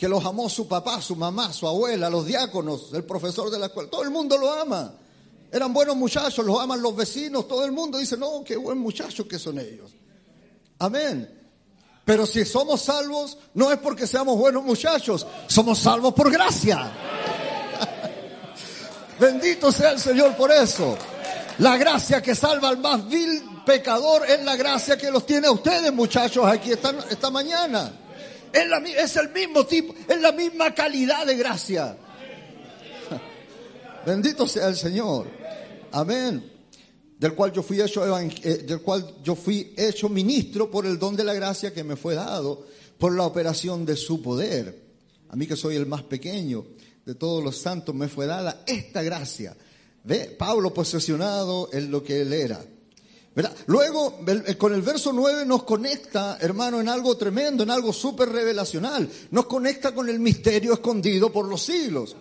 Que 0.00 0.08
los 0.08 0.24
amó 0.24 0.48
su 0.48 0.66
papá, 0.66 1.02
su 1.02 1.14
mamá, 1.14 1.52
su 1.52 1.68
abuela, 1.68 2.08
los 2.08 2.24
diáconos, 2.24 2.88
el 2.94 3.04
profesor 3.04 3.50
de 3.50 3.58
la 3.58 3.66
escuela. 3.66 3.90
Todo 3.90 4.02
el 4.02 4.08
mundo 4.08 4.38
lo 4.38 4.50
ama. 4.50 4.94
Eran 5.52 5.74
buenos 5.74 5.94
muchachos, 5.94 6.42
los 6.42 6.58
aman 6.58 6.80
los 6.80 6.96
vecinos, 6.96 7.46
todo 7.46 7.66
el 7.66 7.72
mundo 7.72 7.98
dice, 7.98 8.16
no, 8.16 8.42
qué 8.42 8.56
buen 8.56 8.78
muchachos 8.78 9.26
que 9.26 9.38
son 9.38 9.58
ellos. 9.58 9.90
Amén. 10.78 11.38
Pero 12.06 12.24
si 12.24 12.46
somos 12.46 12.80
salvos, 12.80 13.36
no 13.52 13.70
es 13.70 13.76
porque 13.76 14.06
seamos 14.06 14.38
buenos 14.38 14.64
muchachos, 14.64 15.26
somos 15.48 15.78
salvos 15.78 16.14
por 16.14 16.32
gracia. 16.32 16.90
Bendito 19.20 19.70
sea 19.70 19.90
el 19.90 20.00
Señor 20.00 20.34
por 20.34 20.50
eso. 20.50 20.96
La 21.58 21.76
gracia 21.76 22.22
que 22.22 22.34
salva 22.34 22.70
al 22.70 22.78
más 22.78 23.06
vil 23.06 23.42
pecador 23.66 24.24
es 24.26 24.42
la 24.46 24.56
gracia 24.56 24.96
que 24.96 25.10
los 25.10 25.26
tiene 25.26 25.48
a 25.48 25.52
ustedes, 25.52 25.92
muchachos, 25.92 26.46
aquí 26.46 26.72
esta, 26.72 26.94
esta 27.10 27.28
mañana. 27.28 27.92
Es, 28.52 29.16
el 29.16 29.30
mismo 29.30 29.64
tipo, 29.64 29.94
es 30.08 30.20
la 30.20 30.32
misma 30.32 30.74
calidad 30.74 31.26
de 31.26 31.36
gracia. 31.36 31.96
Bendito 34.06 34.46
sea 34.46 34.68
el 34.68 34.76
Señor. 34.76 35.26
Amén. 35.92 36.50
Del 37.18 37.34
cual 37.34 37.52
yo 37.52 37.62
fui 37.62 37.80
hecho, 37.80 38.04
eh, 38.18 38.64
del 38.66 38.80
cual 38.80 39.16
yo 39.22 39.34
fui 39.34 39.74
hecho 39.76 40.08
ministro 40.08 40.70
por 40.70 40.86
el 40.86 40.98
don 40.98 41.14
de 41.14 41.24
la 41.24 41.34
gracia 41.34 41.72
que 41.72 41.84
me 41.84 41.96
fue 41.96 42.14
dado 42.14 42.66
por 42.98 43.14
la 43.14 43.24
operación 43.24 43.84
de 43.84 43.96
su 43.96 44.22
poder. 44.22 44.90
A 45.28 45.36
mí 45.36 45.46
que 45.46 45.56
soy 45.56 45.76
el 45.76 45.86
más 45.86 46.02
pequeño 46.02 46.64
de 47.04 47.14
todos 47.14 47.42
los 47.42 47.56
santos 47.56 47.94
me 47.94 48.08
fue 48.08 48.26
dada 48.26 48.62
esta 48.66 49.02
gracia. 49.02 49.56
Ve, 50.04 50.34
Pablo 50.38 50.72
posesionado 50.72 51.68
en 51.72 51.90
lo 51.90 52.02
que 52.02 52.22
él 52.22 52.32
era. 52.32 52.64
Luego, 53.66 54.18
con 54.58 54.74
el 54.74 54.82
verso 54.82 55.12
9 55.12 55.46
nos 55.46 55.62
conecta, 55.62 56.38
hermano, 56.40 56.80
en 56.80 56.88
algo 56.88 57.16
tremendo, 57.16 57.62
en 57.62 57.70
algo 57.70 57.92
súper 57.92 58.28
revelacional. 58.28 59.08
Nos 59.30 59.46
conecta 59.46 59.94
con 59.94 60.08
el 60.08 60.18
misterio 60.18 60.74
escondido 60.74 61.32
por 61.32 61.46
los 61.46 61.62
siglos. 61.62 62.16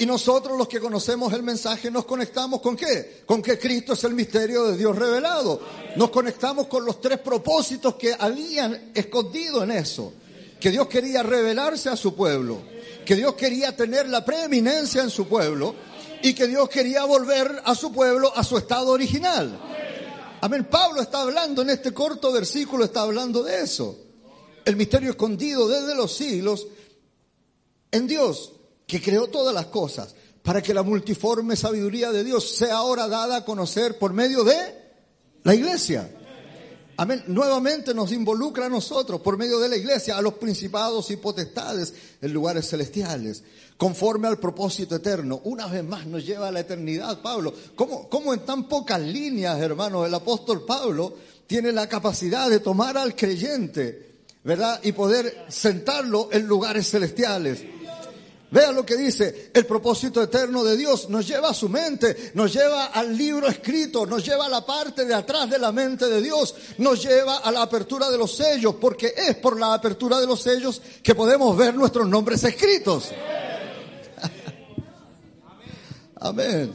Y 0.00 0.06
nosotros 0.06 0.56
los 0.56 0.68
que 0.68 0.80
conocemos 0.80 1.32
el 1.32 1.42
mensaje 1.42 1.90
nos 1.90 2.04
conectamos 2.04 2.60
con 2.60 2.76
qué? 2.76 3.22
Con 3.26 3.42
que 3.42 3.58
Cristo 3.58 3.94
es 3.94 4.04
el 4.04 4.14
misterio 4.14 4.64
de 4.64 4.76
Dios 4.76 4.96
revelado. 4.96 5.60
Nos 5.96 6.10
conectamos 6.10 6.68
con 6.68 6.84
los 6.84 7.00
tres 7.00 7.18
propósitos 7.18 7.96
que 7.96 8.14
habían 8.18 8.92
escondido 8.94 9.62
en 9.64 9.72
eso. 9.72 10.12
Que 10.60 10.70
Dios 10.70 10.86
quería 10.86 11.22
revelarse 11.22 11.88
a 11.88 11.96
su 11.96 12.14
pueblo 12.14 12.58
que 13.08 13.16
Dios 13.16 13.36
quería 13.36 13.74
tener 13.74 14.06
la 14.06 14.22
preeminencia 14.22 15.02
en 15.02 15.08
su 15.08 15.26
pueblo 15.26 15.74
y 16.20 16.34
que 16.34 16.46
Dios 16.46 16.68
quería 16.68 17.06
volver 17.06 17.62
a 17.64 17.74
su 17.74 17.90
pueblo 17.90 18.30
a 18.36 18.44
su 18.44 18.58
estado 18.58 18.90
original. 18.90 19.58
Amén. 20.40 20.68
Pablo 20.70 21.00
está 21.00 21.22
hablando 21.22 21.62
en 21.62 21.70
este 21.70 21.92
corto 21.92 22.32
versículo, 22.32 22.84
está 22.84 23.02
hablando 23.02 23.42
de 23.42 23.62
eso. 23.62 23.98
El 24.64 24.76
misterio 24.76 25.10
escondido 25.10 25.68
desde 25.68 25.94
los 25.94 26.14
siglos 26.14 26.66
en 27.90 28.06
Dios, 28.06 28.52
que 28.86 29.00
creó 29.00 29.28
todas 29.28 29.54
las 29.54 29.66
cosas, 29.66 30.14
para 30.42 30.62
que 30.62 30.74
la 30.74 30.82
multiforme 30.82 31.56
sabiduría 31.56 32.12
de 32.12 32.24
Dios 32.24 32.56
sea 32.56 32.76
ahora 32.76 33.08
dada 33.08 33.38
a 33.38 33.44
conocer 33.44 33.98
por 33.98 34.12
medio 34.12 34.44
de 34.44 34.56
la 35.42 35.54
iglesia. 35.54 36.10
Amén. 37.00 37.22
Nuevamente 37.28 37.94
nos 37.94 38.10
involucra 38.10 38.66
a 38.66 38.68
nosotros 38.68 39.20
por 39.20 39.38
medio 39.38 39.60
de 39.60 39.68
la 39.68 39.76
iglesia, 39.76 40.18
a 40.18 40.22
los 40.22 40.34
principados 40.34 41.12
y 41.12 41.16
potestades 41.16 41.94
en 42.20 42.32
lugares 42.32 42.68
celestiales, 42.68 43.44
conforme 43.76 44.26
al 44.26 44.40
propósito 44.40 44.96
eterno. 44.96 45.40
Una 45.44 45.68
vez 45.68 45.84
más 45.84 46.08
nos 46.08 46.26
lleva 46.26 46.48
a 46.48 46.50
la 46.50 46.58
eternidad, 46.58 47.22
Pablo. 47.22 47.54
¿Cómo, 47.76 48.08
cómo 48.08 48.34
en 48.34 48.40
tan 48.40 48.66
pocas 48.66 49.00
líneas, 49.00 49.60
hermanos, 49.60 50.08
el 50.08 50.14
apóstol 50.14 50.64
Pablo 50.66 51.14
tiene 51.46 51.70
la 51.70 51.88
capacidad 51.88 52.50
de 52.50 52.58
tomar 52.58 52.98
al 52.98 53.14
creyente, 53.14 54.16
¿verdad? 54.42 54.80
Y 54.82 54.90
poder 54.90 55.46
sentarlo 55.48 56.30
en 56.32 56.48
lugares 56.48 56.90
celestiales. 56.90 57.62
Vean 58.50 58.74
lo 58.74 58.86
que 58.86 58.96
dice, 58.96 59.50
el 59.52 59.66
propósito 59.66 60.22
eterno 60.22 60.64
de 60.64 60.74
Dios 60.74 61.10
nos 61.10 61.26
lleva 61.28 61.50
a 61.50 61.54
su 61.54 61.68
mente, 61.68 62.32
nos 62.32 62.52
lleva 62.52 62.86
al 62.86 63.16
libro 63.16 63.46
escrito, 63.46 64.06
nos 64.06 64.24
lleva 64.24 64.46
a 64.46 64.48
la 64.48 64.64
parte 64.64 65.04
de 65.04 65.12
atrás 65.12 65.50
de 65.50 65.58
la 65.58 65.70
mente 65.70 66.06
de 66.06 66.22
Dios, 66.22 66.54
nos 66.78 67.02
lleva 67.02 67.38
a 67.38 67.52
la 67.52 67.62
apertura 67.62 68.10
de 68.10 68.16
los 68.16 68.34
sellos, 68.34 68.76
porque 68.80 69.12
es 69.14 69.36
por 69.36 69.60
la 69.60 69.74
apertura 69.74 70.18
de 70.18 70.26
los 70.26 70.40
sellos 70.40 70.80
que 71.02 71.14
podemos 71.14 71.54
ver 71.58 71.74
nuestros 71.74 72.08
nombres 72.08 72.42
escritos. 72.42 73.10
Amén. 76.16 76.72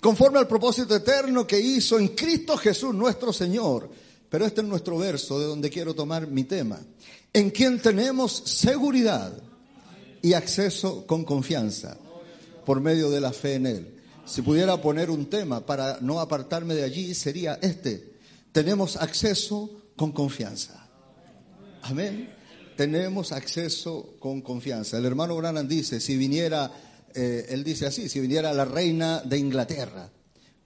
Conforme 0.00 0.38
al 0.38 0.46
propósito 0.46 0.94
eterno 0.94 1.44
que 1.44 1.58
hizo 1.58 1.98
en 1.98 2.08
Cristo 2.08 2.56
Jesús 2.56 2.94
nuestro 2.94 3.32
Señor. 3.32 3.90
Pero 4.30 4.44
este 4.44 4.60
es 4.60 4.66
nuestro 4.66 4.98
verso 4.98 5.40
de 5.40 5.46
donde 5.46 5.70
quiero 5.70 5.94
tomar 5.94 6.26
mi 6.26 6.44
tema. 6.44 6.78
En 7.32 7.50
quien 7.50 7.80
tenemos 7.80 8.42
seguridad 8.44 9.32
y 10.22 10.32
acceso 10.32 11.06
con 11.06 11.24
confianza 11.24 11.96
por 12.64 12.80
medio 12.80 13.10
de 13.10 13.20
la 13.20 13.32
fe 13.32 13.54
en 13.54 13.66
Él. 13.66 13.94
Si 14.24 14.42
pudiera 14.42 14.80
poner 14.80 15.10
un 15.10 15.26
tema 15.26 15.64
para 15.64 15.98
no 16.00 16.20
apartarme 16.20 16.74
de 16.74 16.84
allí, 16.84 17.14
sería 17.14 17.58
este. 17.62 18.12
Tenemos 18.52 18.96
acceso 18.96 19.70
con 19.96 20.12
confianza. 20.12 20.86
Amén. 21.82 22.28
Tenemos 22.76 23.32
acceso 23.32 24.16
con 24.20 24.42
confianza. 24.42 24.98
El 24.98 25.06
hermano 25.06 25.36
Branham 25.36 25.66
dice, 25.66 25.98
si 25.98 26.16
viniera, 26.16 26.70
eh, 27.14 27.46
él 27.48 27.64
dice 27.64 27.86
así, 27.86 28.08
si 28.08 28.20
viniera 28.20 28.52
la 28.52 28.66
reina 28.66 29.22
de 29.22 29.38
Inglaterra, 29.38 30.10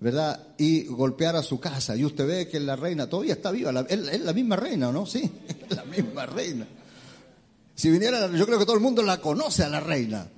¿verdad? 0.01 0.55
Y 0.59 0.85
golpeara 0.87 1.43
su 1.43 1.61
casa, 1.61 1.95
y 1.95 2.05
usted 2.05 2.27
ve 2.27 2.49
que 2.49 2.59
la 2.59 2.75
reina 2.75 3.09
todavía 3.09 3.35
está 3.35 3.53
viva, 3.53 3.73
es 3.89 4.21
la 4.21 4.33
misma 4.33 4.57
reina, 4.57 4.91
¿no? 4.91 5.07
Sí, 5.07 5.31
la 5.71 5.85
misma 5.85 6.27
reina 6.27 6.67
si 7.83 7.91
viniera, 7.91 8.31
yo 8.31 8.47
creo 8.47 8.61
que 8.61 8.65
todo 8.65 8.77
el 8.77 8.81
mundo 8.81 9.03
la 9.03 9.21
conoce 9.21 9.65
a 9.65 9.69
la 9.69 9.81
reina, 9.81 10.31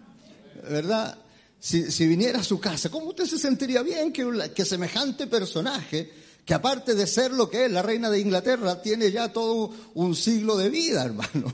¿verdad? 0.66 1.18
si, 1.60 1.92
si 1.92 2.06
viniera 2.06 2.40
a 2.40 2.42
su 2.42 2.58
casa, 2.58 2.88
¿cómo 2.88 3.08
usted 3.08 3.26
se 3.26 3.38
sentiría 3.38 3.82
bien 3.82 4.14
que, 4.14 4.50
que 4.54 4.64
semejante 4.64 5.26
personaje, 5.26 6.10
que 6.42 6.54
aparte 6.54 6.94
de 6.94 7.06
ser 7.06 7.32
lo 7.32 7.50
que 7.50 7.66
es 7.66 7.70
la 7.70 7.82
reina 7.82 8.08
de 8.08 8.18
Inglaterra, 8.18 8.80
tiene 8.80 9.12
ya 9.12 9.30
todo 9.30 9.70
un 9.92 10.16
siglo 10.16 10.56
de 10.56 10.70
vida, 10.70 11.04
hermano? 11.04 11.52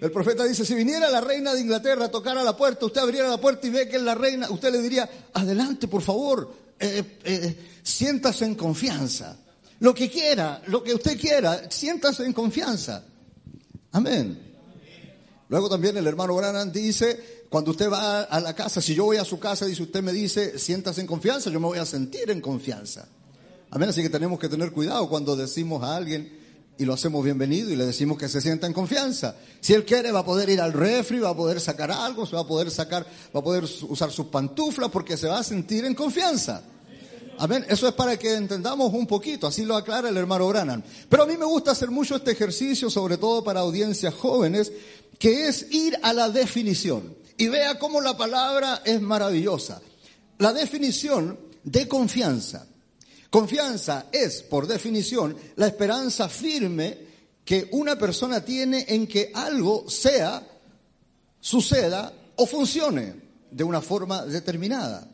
El 0.00 0.10
profeta 0.10 0.44
dice, 0.44 0.64
si 0.64 0.72
viniera 0.72 1.10
la 1.10 1.20
reina 1.20 1.52
de 1.52 1.60
Inglaterra 1.60 2.06
a 2.06 2.10
tocar 2.10 2.38
a 2.38 2.42
la 2.42 2.56
puerta, 2.56 2.86
usted 2.86 3.02
abriera 3.02 3.28
la 3.28 3.38
puerta 3.38 3.66
y 3.66 3.70
ve 3.70 3.86
que 3.86 3.96
es 3.96 4.02
la 4.02 4.14
reina, 4.14 4.48
usted 4.48 4.72
le 4.72 4.80
diría, 4.80 5.28
adelante, 5.34 5.88
por 5.88 6.00
favor, 6.00 6.50
eh, 6.80 7.18
eh, 7.22 7.56
siéntase 7.82 8.46
en 8.46 8.54
confianza. 8.54 9.36
Lo 9.80 9.94
que 9.94 10.08
quiera, 10.08 10.62
lo 10.68 10.82
que 10.82 10.94
usted 10.94 11.20
quiera, 11.20 11.70
siéntase 11.70 12.24
en 12.24 12.32
confianza. 12.32 13.04
Amén. 13.92 14.53
Luego 15.54 15.68
también 15.68 15.96
el 15.96 16.04
hermano 16.08 16.34
Branham 16.34 16.72
dice, 16.72 17.44
cuando 17.48 17.70
usted 17.70 17.88
va 17.88 18.22
a 18.22 18.40
la 18.40 18.56
casa, 18.56 18.82
si 18.82 18.92
yo 18.92 19.04
voy 19.04 19.18
a 19.18 19.24
su 19.24 19.38
casa, 19.38 19.66
dice 19.66 19.84
usted 19.84 20.02
me 20.02 20.12
dice, 20.12 20.58
siéntase 20.58 21.00
en 21.00 21.06
confianza, 21.06 21.48
yo 21.48 21.60
me 21.60 21.68
voy 21.68 21.78
a 21.78 21.86
sentir 21.86 22.28
en 22.28 22.40
confianza. 22.40 23.06
Amén, 23.70 23.88
así 23.88 24.02
que 24.02 24.10
tenemos 24.10 24.40
que 24.40 24.48
tener 24.48 24.72
cuidado 24.72 25.08
cuando 25.08 25.36
decimos 25.36 25.80
a 25.84 25.94
alguien 25.94 26.40
y 26.76 26.84
lo 26.84 26.94
hacemos 26.94 27.22
bienvenido 27.22 27.70
y 27.70 27.76
le 27.76 27.86
decimos 27.86 28.18
que 28.18 28.28
se 28.28 28.40
sienta 28.40 28.66
en 28.66 28.72
confianza. 28.72 29.36
Si 29.60 29.74
él 29.74 29.84
quiere 29.84 30.10
va 30.10 30.18
a 30.18 30.24
poder 30.24 30.48
ir 30.48 30.60
al 30.60 30.72
refri, 30.72 31.20
va 31.20 31.28
a 31.28 31.36
poder 31.36 31.60
sacar 31.60 31.92
algo, 31.92 32.26
se 32.26 32.34
va 32.34 32.42
a 32.42 32.48
poder 32.48 32.68
sacar, 32.72 33.06
va 33.32 33.38
a 33.38 33.44
poder 33.44 33.62
usar 33.62 34.10
sus 34.10 34.26
pantuflas 34.26 34.90
porque 34.90 35.16
se 35.16 35.28
va 35.28 35.38
a 35.38 35.44
sentir 35.44 35.84
en 35.84 35.94
confianza. 35.94 36.64
Amén. 37.38 37.64
Eso 37.68 37.88
es 37.88 37.94
para 37.94 38.16
que 38.16 38.32
entendamos 38.34 38.92
un 38.92 39.06
poquito, 39.06 39.46
así 39.46 39.64
lo 39.64 39.76
aclara 39.76 40.08
el 40.08 40.16
hermano 40.16 40.46
Branham. 40.48 40.82
Pero 41.08 41.24
a 41.24 41.26
mí 41.26 41.36
me 41.36 41.44
gusta 41.44 41.72
hacer 41.72 41.90
mucho 41.90 42.16
este 42.16 42.30
ejercicio, 42.30 42.88
sobre 42.90 43.16
todo 43.16 43.42
para 43.42 43.60
audiencias 43.60 44.14
jóvenes, 44.14 44.72
que 45.24 45.48
es 45.48 45.68
ir 45.70 45.98
a 46.02 46.12
la 46.12 46.28
definición. 46.28 47.16
Y 47.38 47.48
vea 47.48 47.78
cómo 47.78 48.02
la 48.02 48.14
palabra 48.14 48.82
es 48.84 49.00
maravillosa. 49.00 49.80
La 50.36 50.52
definición 50.52 51.38
de 51.62 51.88
confianza. 51.88 52.66
Confianza 53.30 54.04
es, 54.12 54.42
por 54.42 54.66
definición, 54.66 55.34
la 55.56 55.66
esperanza 55.66 56.28
firme 56.28 56.98
que 57.42 57.70
una 57.72 57.96
persona 57.96 58.44
tiene 58.44 58.84
en 58.86 59.06
que 59.06 59.30
algo 59.32 59.88
sea, 59.88 60.46
suceda 61.40 62.12
o 62.36 62.44
funcione 62.44 63.14
de 63.50 63.64
una 63.64 63.80
forma 63.80 64.26
determinada 64.26 65.08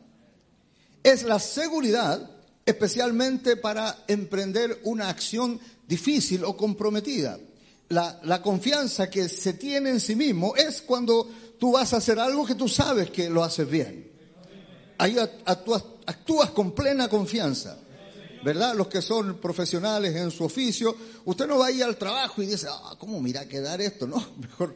es 1.05 1.23
la 1.23 1.39
seguridad, 1.39 2.28
especialmente 2.66 3.57
para 3.57 4.05
emprender 4.09 4.81
una 4.82 5.09
acción 5.09 5.61
difícil 5.87 6.43
o 6.43 6.57
comprometida. 6.57 7.39
La, 7.91 8.41
confianza 8.41 9.11
que 9.11 9.29
se 9.29 9.55
tiene 9.55 9.91
en 9.91 10.01
sí 10.01 10.15
mismo 10.15 10.55
es 10.55 10.81
cuando 10.81 11.29
tú 11.59 11.73
vas 11.73 11.93
a 11.93 11.97
hacer 11.97 12.21
algo 12.21 12.47
que 12.47 12.55
tú 12.55 12.69
sabes 12.69 13.11
que 13.11 13.29
lo 13.29 13.43
haces 13.43 13.69
bien. 13.69 14.11
Ahí 14.97 15.17
actúas, 15.45 15.85
actúas 16.07 16.51
con 16.51 16.73
plena 16.73 17.09
confianza. 17.09 17.79
¿verdad? 18.45 18.75
Los 18.75 18.87
que 18.87 19.03
son 19.03 19.39
profesionales 19.39 20.15
en 20.15 20.31
su 20.31 20.45
oficio, 20.45 20.97
usted 21.25 21.47
no 21.47 21.59
va 21.59 21.67
a 21.67 21.71
ir 21.73 21.83
al 21.85 21.97
trabajo 21.97 22.41
y 22.43 22.47
dice, 22.47 22.69
ah, 22.71 22.95
¿cómo 22.99 23.21
mira 23.21 23.47
quedar 23.47 23.81
esto? 23.81 24.07
No, 24.07 24.25
mejor, 24.39 24.75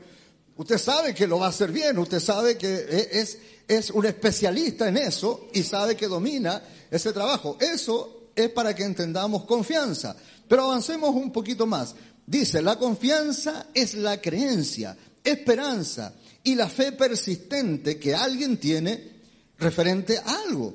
usted 0.57 0.77
sabe 0.77 1.15
que 1.15 1.27
lo 1.27 1.39
va 1.39 1.47
a 1.47 1.51
hacer 1.51 1.73
bien, 1.73 1.97
usted 1.99 2.21
sabe 2.21 2.59
que 2.59 2.75
e, 2.75 3.21
es, 3.21 3.39
es 3.67 3.91
un 3.91 4.07
especialista 4.07 4.89
en 4.89 4.99
eso 4.99 5.49
y 5.55 5.63
sabe 5.63 5.97
que 5.97 6.09
domina 6.09 6.63
ese 6.91 7.13
trabajo. 7.13 7.57
Eso 7.61 8.31
es 8.35 8.51
para 8.51 8.75
que 8.75 8.83
entendamos 8.83 9.45
confianza. 9.45 10.17
Pero 10.49 10.65
avancemos 10.65 11.15
un 11.15 11.33
poquito 11.33 11.67
más. 11.67 11.95
Dice, 12.27 12.63
la 12.63 12.79
confianza 12.79 13.67
es 13.75 13.95
la 13.95 14.21
creencia, 14.21 14.97
esperanza 15.23 16.15
y 16.43 16.55
la 16.55 16.69
fe 16.69 16.93
persistente 16.93 17.99
que 17.99 18.15
alguien 18.15 18.59
tiene 18.59 19.13
referente 19.59 20.19
a 20.19 20.43
algo. 20.47 20.75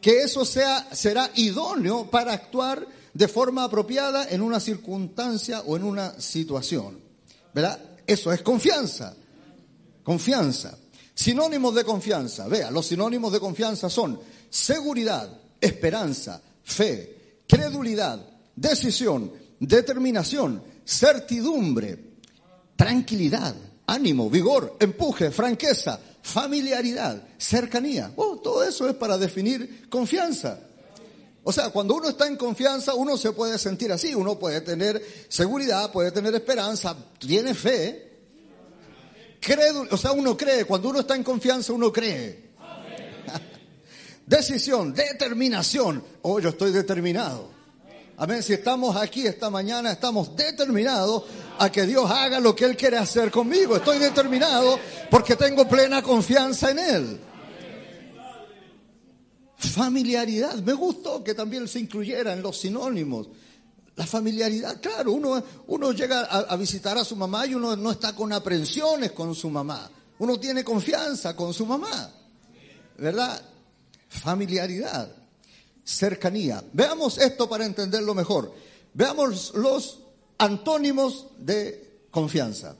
Que 0.00 0.22
eso 0.22 0.44
sea, 0.44 0.88
será 0.92 1.30
idóneo 1.34 2.10
para 2.10 2.32
actuar 2.32 2.86
de 3.12 3.28
forma 3.28 3.64
apropiada 3.64 4.28
en 4.28 4.42
una 4.42 4.60
circunstancia 4.60 5.60
o 5.62 5.76
en 5.76 5.84
una 5.84 6.20
situación. 6.20 7.00
¿Verdad? 7.52 7.80
Eso 8.06 8.32
es 8.32 8.42
confianza. 8.42 9.14
Confianza. 10.02 10.78
Sinónimos 11.14 11.74
de 11.74 11.84
confianza. 11.84 12.46
Vea, 12.46 12.70
los 12.70 12.86
sinónimos 12.86 13.32
de 13.32 13.40
confianza 13.40 13.90
son 13.90 14.20
seguridad, 14.48 15.28
esperanza, 15.60 16.40
fe, 16.62 17.42
credulidad, 17.48 18.24
decisión, 18.60 19.32
determinación, 19.60 20.62
certidumbre, 20.84 21.98
tranquilidad, 22.76 23.54
ánimo, 23.86 24.28
vigor, 24.28 24.76
empuje, 24.80 25.30
franqueza, 25.30 26.00
familiaridad, 26.22 27.22
cercanía. 27.38 28.12
Oh, 28.16 28.36
todo 28.36 28.64
eso 28.64 28.88
es 28.88 28.94
para 28.94 29.16
definir 29.18 29.88
confianza. 29.88 30.60
O 31.44 31.52
sea, 31.52 31.70
cuando 31.70 31.94
uno 31.94 32.10
está 32.10 32.26
en 32.26 32.36
confianza, 32.36 32.94
uno 32.94 33.16
se 33.16 33.32
puede 33.32 33.58
sentir 33.58 33.90
así, 33.92 34.14
uno 34.14 34.38
puede 34.38 34.60
tener 34.60 35.02
seguridad, 35.28 35.90
puede 35.92 36.10
tener 36.12 36.34
esperanza, 36.34 36.96
tiene 37.18 37.54
fe, 37.54 38.08
o 39.90 39.96
sea, 39.96 40.12
uno 40.12 40.36
cree, 40.36 40.64
cuando 40.64 40.90
uno 40.90 41.00
está 41.00 41.14
en 41.14 41.22
confianza, 41.22 41.72
uno 41.72 41.92
cree. 41.92 42.50
Decisión, 44.26 44.92
determinación. 44.92 46.02
Oh, 46.22 46.38
yo 46.40 46.50
estoy 46.50 46.72
determinado. 46.72 47.57
Amén. 48.20 48.42
Si 48.42 48.52
estamos 48.52 48.96
aquí 48.96 49.28
esta 49.28 49.48
mañana, 49.48 49.92
estamos 49.92 50.34
determinados 50.34 51.22
a 51.56 51.70
que 51.70 51.86
Dios 51.86 52.10
haga 52.10 52.40
lo 52.40 52.54
que 52.54 52.64
Él 52.64 52.76
quiere 52.76 52.98
hacer 52.98 53.30
conmigo. 53.30 53.76
Estoy 53.76 53.98
determinado 53.98 54.76
porque 55.08 55.36
tengo 55.36 55.68
plena 55.68 56.02
confianza 56.02 56.72
en 56.72 56.78
Él. 56.80 57.20
Familiaridad. 59.56 60.56
Me 60.56 60.72
gustó 60.72 61.22
que 61.22 61.32
también 61.32 61.68
se 61.68 61.78
incluyera 61.78 62.32
en 62.32 62.42
los 62.42 62.58
sinónimos. 62.58 63.28
La 63.94 64.04
familiaridad, 64.04 64.80
claro, 64.80 65.12
uno, 65.12 65.40
uno 65.68 65.92
llega 65.92 66.22
a, 66.22 66.56
visitar 66.56 66.98
a 66.98 67.04
su 67.04 67.14
mamá 67.14 67.46
y 67.46 67.54
uno 67.54 67.76
no 67.76 67.92
está 67.92 68.16
con 68.16 68.32
aprensiones 68.32 69.12
con 69.12 69.32
su 69.32 69.48
mamá. 69.48 69.88
Uno 70.18 70.40
tiene 70.40 70.64
confianza 70.64 71.36
con 71.36 71.54
su 71.54 71.66
mamá. 71.66 72.10
¿Verdad? 72.96 73.40
Familiaridad, 74.08 75.08
cercanía. 75.88 76.62
Veamos 76.72 77.16
esto 77.16 77.48
para 77.48 77.64
entenderlo 77.64 78.14
mejor. 78.14 78.52
Veamos 78.92 79.54
los 79.54 80.00
antónimos 80.36 81.28
de 81.38 82.02
confianza. 82.10 82.76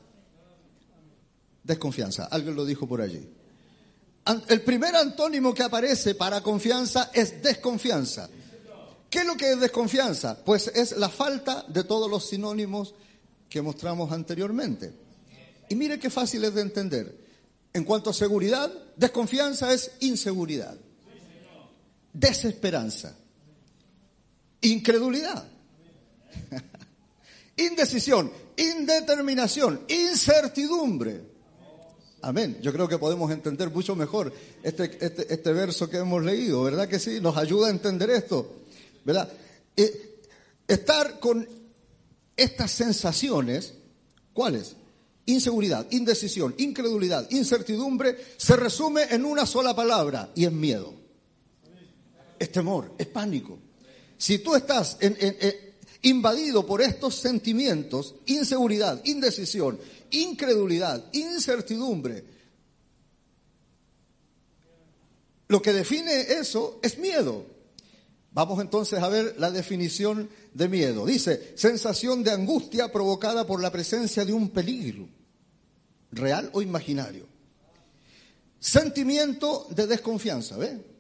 Desconfianza, 1.65 2.27
alguien 2.27 2.55
lo 2.55 2.67
dijo 2.67 2.87
por 2.87 3.01
allí. 3.01 3.27
El 4.49 4.61
primer 4.61 4.95
antónimo 4.95 5.55
que 5.55 5.63
aparece 5.63 6.15
para 6.15 6.43
confianza 6.43 7.11
es 7.15 7.43
desconfianza. 7.43 8.29
¿Qué 9.09 9.21
es 9.21 9.27
lo 9.27 9.37
que 9.37 9.53
es 9.53 9.61
desconfianza? 9.61 10.45
Pues 10.45 10.69
es 10.69 10.97
la 10.99 11.09
falta 11.09 11.65
de 11.67 11.85
todos 11.85 12.11
los 12.11 12.29
sinónimos 12.29 12.95
que 13.49 13.63
mostramos 13.63 14.13
anteriormente. 14.13 14.93
Y 15.71 15.77
mire 15.77 15.99
qué 15.99 16.11
fácil 16.11 16.45
es 16.45 16.53
de 16.55 16.61
entender. 16.61 17.19
En 17.73 17.85
cuanto 17.85 18.11
a 18.11 18.15
seguridad, 18.15 18.71
desconfianza 18.97 19.73
es 19.73 19.93
inseguridad, 20.01 20.77
desesperanza, 22.13 23.17
incredulidad, 24.61 25.49
indecisión, 27.57 28.31
indeterminación, 28.57 29.83
incertidumbre. 29.89 31.39
Amén. 32.21 32.59
Yo 32.61 32.73
creo 32.73 32.89
que 32.89 32.99
podemos 32.99 33.31
entender 33.31 33.71
mucho 33.71 33.95
mejor 33.95 34.33
este, 34.63 34.99
este, 35.01 35.33
este 35.33 35.53
verso 35.53 35.89
que 35.89 35.99
hemos 35.99 36.25
leído, 36.25 36.63
¿verdad 36.65 36.89
que 36.89 36.99
sí? 36.99 37.21
Nos 37.21 37.37
ayuda 37.37 37.69
a 37.69 37.71
entender 37.71 38.11
esto. 38.11 38.59
¿verdad? 39.09 39.33
Eh, 39.75 40.21
estar 40.67 41.19
con 41.19 41.49
estas 42.37 42.71
sensaciones, 42.71 43.73
¿cuáles? 44.35 44.77
Inseguridad, 45.25 45.87
indecisión, 45.91 46.55
incredulidad, 46.59 47.27
incertidumbre, 47.31 48.19
se 48.37 48.55
resume 48.55 49.05
en 49.05 49.25
una 49.25 49.47
sola 49.47 49.75
palabra 49.75 50.31
y 50.35 50.45
es 50.45 50.53
miedo. 50.53 50.93
Es 52.39 52.53
temor, 52.53 52.95
es 52.99 53.07
pánico. 53.07 53.59
Si 54.17 54.39
tú 54.39 54.55
estás 54.55 54.99
invadido 56.03 56.67
por 56.67 56.83
estos 56.83 57.17
sentimientos, 57.17 58.15
inseguridad, 58.27 59.01
indecisión, 59.05 59.79
incredulidad, 60.11 61.05
incertidumbre, 61.13 62.25
lo 65.49 65.63
que 65.63 65.73
define 65.73 66.21
eso 66.21 66.79
es 66.83 66.99
miedo. 66.99 67.47
Vamos 68.33 68.61
entonces 68.61 69.01
a 69.01 69.09
ver 69.09 69.37
la 69.39 69.51
definición 69.51 70.29
de 70.53 70.69
miedo. 70.69 71.07
Dice, 71.07 71.55
sensación 71.57 72.23
de 72.23 72.31
angustia 72.31 72.93
provocada 72.93 73.47
por 73.47 73.61
la 73.63 73.73
presencia 73.73 74.25
de 74.25 74.33
un 74.33 74.51
peligro, 74.51 75.09
real 76.13 76.51
o 76.53 76.61
imaginario. 76.61 77.27
Sentimiento 78.61 79.67
de 79.71 79.87
desconfianza, 79.87 80.57
¿ve? 80.57 80.98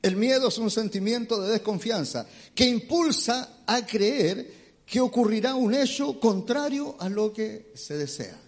El 0.00 0.16
miedo 0.16 0.48
es 0.48 0.58
un 0.58 0.70
sentimiento 0.70 1.40
de 1.40 1.52
desconfianza 1.52 2.26
que 2.54 2.64
impulsa 2.64 3.62
a 3.66 3.84
creer 3.84 4.58
que 4.86 5.00
ocurrirá 5.00 5.54
un 5.54 5.74
hecho 5.74 6.18
contrario 6.20 6.96
a 6.98 7.08
lo 7.08 7.32
que 7.32 7.72
se 7.74 7.96
desea. 7.96 8.40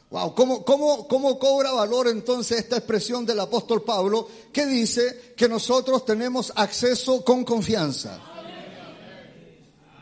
Wow, 0.09 0.35
¿cómo, 0.35 0.63
cómo, 0.63 1.07
¿cómo 1.07 1.39
cobra 1.39 1.71
valor 1.71 2.07
entonces 2.07 2.59
esta 2.59 2.77
expresión 2.77 3.25
del 3.25 3.39
apóstol 3.39 3.81
Pablo 3.81 4.27
que 4.51 4.67
dice 4.67 5.33
que 5.35 5.49
nosotros 5.49 6.05
tenemos 6.05 6.53
acceso 6.55 7.25
con 7.25 7.43
confianza? 7.43 8.21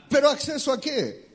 ¿Pero 0.10 0.30
acceso 0.30 0.74
a 0.74 0.82
qué? 0.82 1.32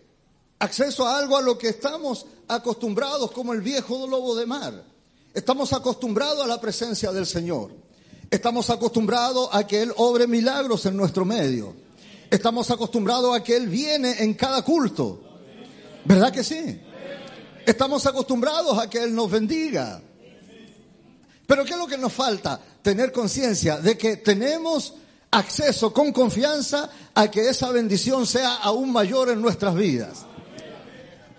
Acceso 0.59 1.07
a 1.07 1.17
algo 1.17 1.39
a 1.39 1.41
lo 1.41 1.57
que 1.57 1.69
estamos 1.71 2.27
acostumbrados 2.49 3.31
como 3.31 3.55
el 3.55 3.63
viejo 3.63 4.07
lobo 4.07 4.37
de 4.37 4.45
mar. 4.45 4.96
Estamos 5.37 5.75
acostumbrados 5.75 6.43
a 6.43 6.47
la 6.47 6.59
presencia 6.59 7.13
del 7.13 7.27
Señor. 7.27 7.71
Estamos 8.31 8.71
acostumbrados 8.71 9.51
a 9.53 9.67
que 9.67 9.83
Él 9.83 9.93
obre 9.99 10.27
milagros 10.27 10.87
en 10.87 10.97
nuestro 10.97 11.27
medio. 11.27 11.77
Estamos 12.31 12.71
acostumbrados 12.71 13.37
a 13.37 13.45
que 13.45 13.55
Él 13.55 13.69
viene 13.69 14.23
en 14.23 14.33
cada 14.33 14.63
culto. 14.63 15.21
¿Verdad 16.07 16.33
que 16.33 16.43
sí? 16.43 16.81
Estamos 17.67 18.07
acostumbrados 18.07 18.79
a 18.79 18.89
que 18.89 19.03
Él 19.03 19.15
nos 19.15 19.31
bendiga. 19.31 20.01
Pero 21.47 21.67
¿qué 21.67 21.73
es 21.73 21.79
lo 21.79 21.87
que 21.87 21.99
nos 21.99 22.15
falta? 22.15 22.59
Tener 22.81 23.13
conciencia 23.13 23.77
de 23.77 23.99
que 23.99 24.17
tenemos 24.17 24.95
acceso 25.33 25.93
con 25.93 26.15
confianza 26.15 26.89
a 27.15 27.31
que 27.31 27.47
esa 27.47 27.71
bendición 27.73 28.27
sea 28.27 28.55
aún 28.55 28.91
mayor 28.91 29.29
en 29.29 29.43
nuestras 29.43 29.75
vidas. 29.75 30.25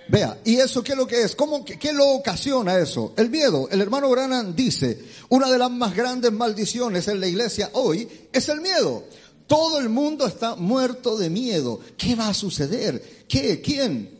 Vea, 0.09 0.39
¿y 0.45 0.55
eso 0.55 0.81
qué 0.83 0.93
es 0.93 0.97
lo 0.97 1.05
que 1.05 1.21
es? 1.21 1.35
¿Cómo, 1.35 1.65
qué, 1.65 1.91
lo 1.91 2.07
ocasiona 2.09 2.77
eso? 2.77 3.13
El 3.17 3.29
miedo. 3.29 3.67
El 3.69 3.81
hermano 3.81 4.09
Branham 4.09 4.55
dice, 4.55 5.03
una 5.29 5.51
de 5.51 5.57
las 5.57 5.69
más 5.69 5.95
grandes 5.95 6.31
maldiciones 6.31 7.07
en 7.07 7.19
la 7.19 7.27
iglesia 7.27 7.69
hoy 7.73 8.07
es 8.31 8.47
el 8.47 8.61
miedo. 8.61 9.03
Todo 9.47 9.79
el 9.79 9.89
mundo 9.89 10.25
está 10.25 10.55
muerto 10.55 11.17
de 11.17 11.29
miedo. 11.29 11.81
¿Qué 11.97 12.15
va 12.15 12.29
a 12.29 12.33
suceder? 12.33 13.25
¿Qué? 13.27 13.61
¿Quién? 13.61 14.17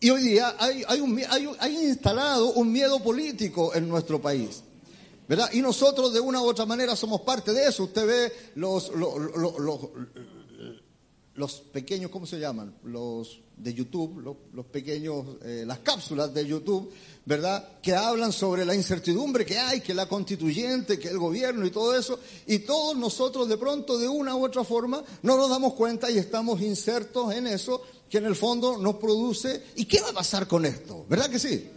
Y 0.00 0.10
hoy 0.10 0.22
día 0.22 0.54
hay, 0.58 0.84
hay, 0.86 1.00
un, 1.00 1.20
hay, 1.58 1.86
instalado 1.86 2.52
un 2.52 2.70
miedo 2.70 3.02
político 3.02 3.74
en 3.74 3.88
nuestro 3.88 4.20
país. 4.20 4.62
¿Verdad? 5.26 5.50
Y 5.52 5.60
nosotros 5.60 6.12
de 6.12 6.20
una 6.20 6.40
u 6.40 6.46
otra 6.46 6.64
manera 6.64 6.94
somos 6.96 7.22
parte 7.22 7.52
de 7.52 7.68
eso. 7.68 7.84
Usted 7.84 8.06
ve 8.06 8.32
los, 8.54 8.90
los, 8.94 9.18
los, 9.36 9.58
los 9.58 9.80
pequeños, 11.72 12.10
¿cómo 12.10 12.26
se 12.26 12.38
llaman? 12.38 12.74
Los 12.84 13.40
de 13.56 13.74
YouTube, 13.74 14.36
los, 14.52 14.66
pequeños, 14.66 15.24
eh, 15.42 15.64
las 15.66 15.80
cápsulas 15.80 16.32
de 16.32 16.46
YouTube, 16.46 16.90
¿verdad? 17.24 17.80
Que 17.82 17.94
hablan 17.94 18.32
sobre 18.32 18.64
la 18.64 18.74
incertidumbre 18.74 19.44
que 19.44 19.58
hay, 19.58 19.80
que 19.80 19.94
la 19.94 20.08
constituyente, 20.08 20.98
que 20.98 21.08
el 21.08 21.18
gobierno 21.18 21.66
y 21.66 21.70
todo 21.70 21.96
eso. 21.96 22.18
Y 22.46 22.60
todos 22.60 22.96
nosotros 22.96 23.48
de 23.48 23.56
pronto, 23.56 23.98
de 23.98 24.08
una 24.08 24.36
u 24.36 24.44
otra 24.44 24.64
forma, 24.64 25.02
no 25.22 25.36
nos 25.36 25.50
damos 25.50 25.74
cuenta 25.74 26.10
y 26.10 26.18
estamos 26.18 26.60
insertos 26.60 27.32
en 27.34 27.46
eso 27.46 27.82
que 28.08 28.18
en 28.18 28.26
el 28.26 28.36
fondo 28.36 28.78
nos 28.78 28.96
produce. 28.96 29.64
¿Y 29.76 29.84
qué 29.84 30.00
va 30.00 30.10
a 30.10 30.14
pasar 30.14 30.46
con 30.46 30.64
esto? 30.64 31.04
¿Verdad 31.08 31.30
que 31.30 31.38
sí? 31.38 31.68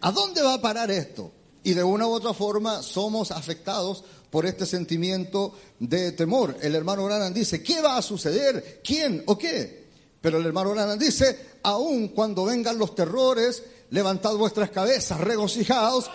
¿A 0.00 0.12
dónde 0.12 0.42
va 0.42 0.54
a 0.54 0.60
parar 0.60 0.90
esto? 0.90 1.32
Y 1.62 1.74
de 1.74 1.82
una 1.82 2.06
u 2.06 2.10
otra 2.10 2.32
forma 2.32 2.82
somos 2.82 3.30
afectados 3.30 4.04
por 4.30 4.46
este 4.46 4.66
sentimiento 4.66 5.52
de 5.78 6.12
temor. 6.12 6.56
El 6.60 6.74
hermano 6.74 7.04
Branham 7.04 7.32
dice, 7.32 7.62
¿qué 7.62 7.80
va 7.80 7.96
a 7.96 8.02
suceder? 8.02 8.80
¿Quién 8.84 9.22
o 9.26 9.36
qué? 9.36 9.86
Pero 10.20 10.38
el 10.38 10.46
hermano 10.46 10.70
Branham 10.72 10.98
dice, 10.98 11.38
aun 11.62 12.08
cuando 12.08 12.44
vengan 12.44 12.78
los 12.78 12.94
terrores, 12.94 13.62
levantad 13.90 14.34
vuestras 14.34 14.70
cabezas, 14.70 15.20
regocijaos, 15.20 16.10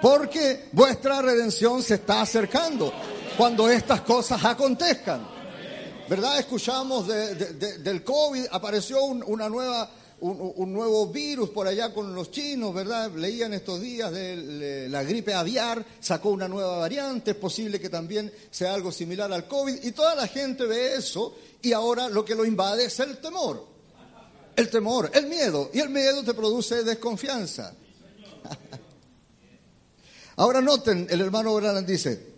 porque 0.00 0.68
vuestra 0.72 1.22
redención 1.22 1.82
se 1.82 1.94
está 1.94 2.22
acercando 2.22 2.92
cuando 3.36 3.68
estas 3.68 4.02
cosas 4.02 4.44
acontezcan. 4.44 5.36
¿verdad? 6.08 6.38
Escuchamos 6.38 7.06
del 7.08 8.04
COVID, 8.04 8.46
apareció 8.50 9.02
una 9.04 9.48
nueva, 9.48 9.90
un, 10.20 10.72
nuevo 10.72 11.08
virus 11.08 11.50
por 11.50 11.66
allá 11.66 11.92
con 11.92 12.14
los 12.14 12.30
chinos, 12.30 12.74
¿verdad? 12.74 13.10
Leían 13.12 13.52
estos 13.54 13.80
días 13.80 14.10
de 14.12 14.88
la 14.88 15.02
gripe 15.02 15.34
aviar, 15.34 15.84
sacó 16.00 16.30
una 16.30 16.48
nueva 16.48 16.78
variante, 16.78 17.32
es 17.32 17.36
posible 17.36 17.80
que 17.80 17.90
también 17.90 18.32
sea 18.50 18.74
algo 18.74 18.90
similar 18.90 19.32
al 19.32 19.46
COVID, 19.46 19.84
y 19.84 19.92
toda 19.92 20.14
la 20.14 20.26
gente 20.26 20.64
ve 20.64 20.94
eso, 20.94 21.36
y 21.62 21.72
ahora 21.72 22.08
lo 22.08 22.24
que 22.24 22.34
lo 22.34 22.44
invade 22.44 22.86
es 22.86 22.98
el 23.00 23.18
temor. 23.18 23.66
El 24.56 24.70
temor, 24.70 25.10
el 25.12 25.26
miedo, 25.26 25.70
y 25.74 25.80
el 25.80 25.90
miedo 25.90 26.22
te 26.24 26.32
produce 26.32 26.82
desconfianza. 26.82 27.74
Ahora 30.36 30.60
noten, 30.60 31.06
el 31.10 31.20
hermano 31.20 31.54
Branham 31.54 31.84
dice, 31.84 32.35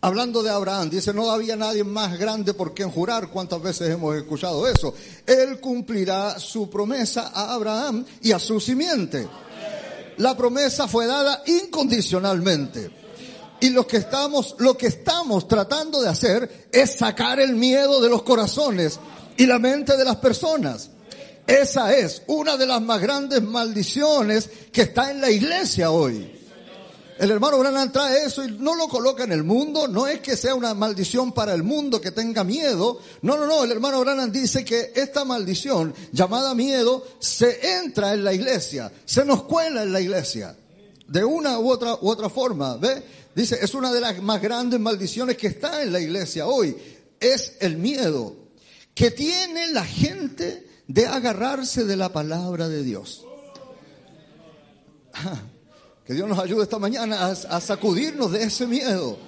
Hablando 0.00 0.44
de 0.44 0.50
Abraham, 0.50 0.90
dice, 0.90 1.12
no 1.12 1.28
había 1.28 1.56
nadie 1.56 1.82
más 1.82 2.16
grande 2.16 2.54
por 2.54 2.72
quien 2.72 2.88
jurar. 2.88 3.30
¿Cuántas 3.30 3.60
veces 3.60 3.90
hemos 3.90 4.14
escuchado 4.16 4.68
eso? 4.68 4.94
Él 5.26 5.58
cumplirá 5.60 6.38
su 6.38 6.70
promesa 6.70 7.32
a 7.34 7.52
Abraham 7.54 8.04
y 8.22 8.30
a 8.30 8.38
su 8.38 8.60
simiente. 8.60 9.26
La 10.18 10.36
promesa 10.36 10.86
fue 10.86 11.06
dada 11.06 11.42
incondicionalmente. 11.46 12.90
Y 13.60 13.70
lo 13.70 13.88
que 13.88 13.96
estamos, 13.96 14.54
lo 14.58 14.76
que 14.76 14.86
estamos 14.86 15.48
tratando 15.48 16.00
de 16.00 16.08
hacer 16.08 16.68
es 16.70 16.94
sacar 16.94 17.40
el 17.40 17.56
miedo 17.56 18.00
de 18.00 18.08
los 18.08 18.22
corazones 18.22 19.00
y 19.36 19.46
la 19.46 19.58
mente 19.58 19.96
de 19.96 20.04
las 20.04 20.16
personas. 20.16 20.90
Esa 21.44 21.92
es 21.96 22.22
una 22.28 22.56
de 22.56 22.66
las 22.66 22.80
más 22.80 23.00
grandes 23.00 23.42
maldiciones 23.42 24.48
que 24.70 24.82
está 24.82 25.10
en 25.10 25.20
la 25.20 25.30
iglesia 25.30 25.90
hoy. 25.90 26.37
El 27.18 27.32
hermano 27.32 27.58
Branham 27.58 27.90
trae 27.90 28.26
eso 28.26 28.44
y 28.44 28.52
no 28.52 28.76
lo 28.76 28.86
coloca 28.86 29.24
en 29.24 29.32
el 29.32 29.42
mundo. 29.42 29.88
No 29.88 30.06
es 30.06 30.20
que 30.20 30.36
sea 30.36 30.54
una 30.54 30.72
maldición 30.72 31.32
para 31.32 31.52
el 31.52 31.64
mundo 31.64 32.00
que 32.00 32.12
tenga 32.12 32.44
miedo. 32.44 33.00
No, 33.22 33.36
no, 33.36 33.46
no. 33.46 33.64
El 33.64 33.72
hermano 33.72 34.00
Branham 34.00 34.30
dice 34.30 34.64
que 34.64 34.92
esta 34.94 35.24
maldición 35.24 35.92
llamada 36.12 36.54
miedo 36.54 37.04
se 37.18 37.76
entra 37.78 38.14
en 38.14 38.22
la 38.22 38.32
iglesia, 38.32 38.92
se 39.04 39.24
nos 39.24 39.42
cuela 39.42 39.82
en 39.82 39.92
la 39.92 40.00
iglesia. 40.00 40.56
De 41.08 41.24
una 41.24 41.58
u 41.58 41.68
otra, 41.68 41.94
u 42.00 42.08
otra 42.08 42.30
forma. 42.30 42.76
¿Ve? 42.76 43.02
Dice, 43.34 43.58
es 43.60 43.74
una 43.74 43.92
de 43.92 44.00
las 44.00 44.22
más 44.22 44.40
grandes 44.40 44.78
maldiciones 44.78 45.36
que 45.36 45.48
está 45.48 45.82
en 45.82 45.92
la 45.92 45.98
iglesia 45.98 46.46
hoy. 46.46 46.76
Es 47.18 47.54
el 47.60 47.78
miedo 47.78 48.36
que 48.94 49.10
tiene 49.10 49.72
la 49.72 49.84
gente 49.84 50.68
de 50.86 51.06
agarrarse 51.06 51.84
de 51.84 51.96
la 51.96 52.12
palabra 52.12 52.68
de 52.68 52.84
Dios. 52.84 53.24
Que 56.08 56.14
Dios 56.14 56.26
nos 56.26 56.38
ayude 56.38 56.62
esta 56.62 56.78
mañana 56.78 57.26
a, 57.26 57.60
sacudirnos 57.60 58.32
de 58.32 58.42
ese 58.42 58.66
miedo. 58.66 59.18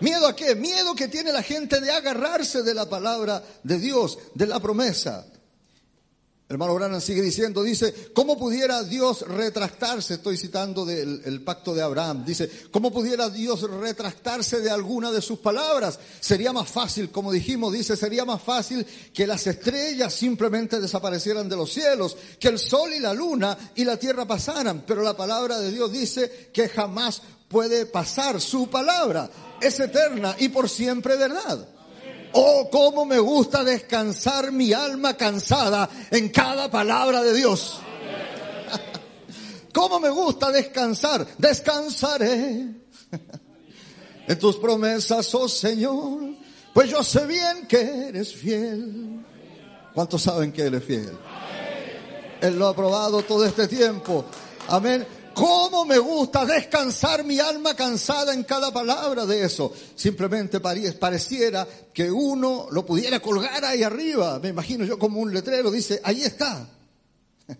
¿Miedo 0.00 0.26
a 0.26 0.34
qué? 0.34 0.54
Miedo 0.54 0.94
que 0.94 1.06
tiene 1.06 1.30
la 1.30 1.42
gente 1.42 1.78
de 1.78 1.90
agarrarse 1.90 2.62
de 2.62 2.72
la 2.72 2.88
palabra 2.88 3.44
de 3.62 3.78
Dios, 3.78 4.18
de 4.34 4.46
la 4.46 4.58
promesa. 4.58 5.26
Hermano 6.52 6.74
Branham 6.74 7.00
sigue 7.00 7.22
diciendo, 7.22 7.62
dice, 7.62 8.10
¿cómo 8.12 8.38
pudiera 8.38 8.82
Dios 8.82 9.22
retractarse? 9.22 10.12
Estoy 10.12 10.36
citando 10.36 10.84
del 10.84 11.40
pacto 11.42 11.74
de 11.74 11.80
Abraham. 11.80 12.26
Dice, 12.26 12.46
¿cómo 12.70 12.92
pudiera 12.92 13.30
Dios 13.30 13.62
retractarse 13.62 14.60
de 14.60 14.68
alguna 14.68 15.10
de 15.10 15.22
sus 15.22 15.38
palabras? 15.38 15.98
Sería 16.20 16.52
más 16.52 16.68
fácil, 16.68 17.10
como 17.10 17.32
dijimos, 17.32 17.72
dice, 17.72 17.96
sería 17.96 18.26
más 18.26 18.42
fácil 18.42 18.86
que 19.14 19.26
las 19.26 19.46
estrellas 19.46 20.12
simplemente 20.12 20.78
desaparecieran 20.78 21.48
de 21.48 21.56
los 21.56 21.72
cielos, 21.72 22.18
que 22.38 22.48
el 22.48 22.58
sol 22.58 22.92
y 22.92 23.00
la 23.00 23.14
luna 23.14 23.56
y 23.74 23.86
la 23.86 23.96
tierra 23.96 24.26
pasaran. 24.26 24.84
Pero 24.86 25.00
la 25.00 25.16
palabra 25.16 25.58
de 25.58 25.72
Dios 25.72 25.90
dice 25.90 26.50
que 26.52 26.68
jamás 26.68 27.22
puede 27.48 27.86
pasar 27.86 28.42
su 28.42 28.68
palabra. 28.68 29.30
Es 29.58 29.80
eterna 29.80 30.36
y 30.38 30.50
por 30.50 30.68
siempre 30.68 31.16
verdad. 31.16 31.66
Oh, 32.32 32.68
cómo 32.70 33.04
me 33.04 33.18
gusta 33.18 33.62
descansar 33.62 34.52
mi 34.52 34.72
alma 34.72 35.16
cansada 35.16 35.88
en 36.10 36.30
cada 36.30 36.70
palabra 36.70 37.22
de 37.22 37.34
Dios. 37.34 37.78
Cómo 39.74 40.00
me 40.00 40.08
gusta 40.08 40.50
descansar. 40.50 41.26
Descansaré 41.38 42.74
en 44.26 44.38
tus 44.38 44.56
promesas, 44.56 45.34
oh 45.34 45.48
Señor. 45.48 46.34
Pues 46.72 46.90
yo 46.90 47.02
sé 47.04 47.26
bien 47.26 47.66
que 47.68 48.08
eres 48.08 48.34
fiel. 48.34 49.24
¿Cuántos 49.94 50.22
saben 50.22 50.52
que 50.52 50.62
Él 50.62 50.74
es 50.74 50.84
fiel? 50.84 51.18
Él 52.40 52.58
lo 52.58 52.68
ha 52.68 52.74
probado 52.74 53.22
todo 53.22 53.44
este 53.44 53.68
tiempo. 53.68 54.24
Amén. 54.68 55.06
¿Cómo 55.34 55.84
me 55.84 55.98
gusta 55.98 56.44
descansar 56.44 57.24
mi 57.24 57.38
alma 57.38 57.74
cansada 57.74 58.34
en 58.34 58.44
cada 58.44 58.72
palabra 58.72 59.26
de 59.26 59.44
eso? 59.44 59.72
Simplemente 59.94 60.60
pareciera 60.60 61.66
que 61.92 62.10
uno 62.10 62.68
lo 62.70 62.84
pudiera 62.84 63.20
colgar 63.20 63.64
ahí 63.64 63.82
arriba. 63.82 64.38
Me 64.38 64.50
imagino 64.50 64.84
yo 64.84 64.98
como 64.98 65.20
un 65.20 65.32
letrero, 65.32 65.70
dice, 65.70 66.00
ahí 66.04 66.22
está. 66.22 66.68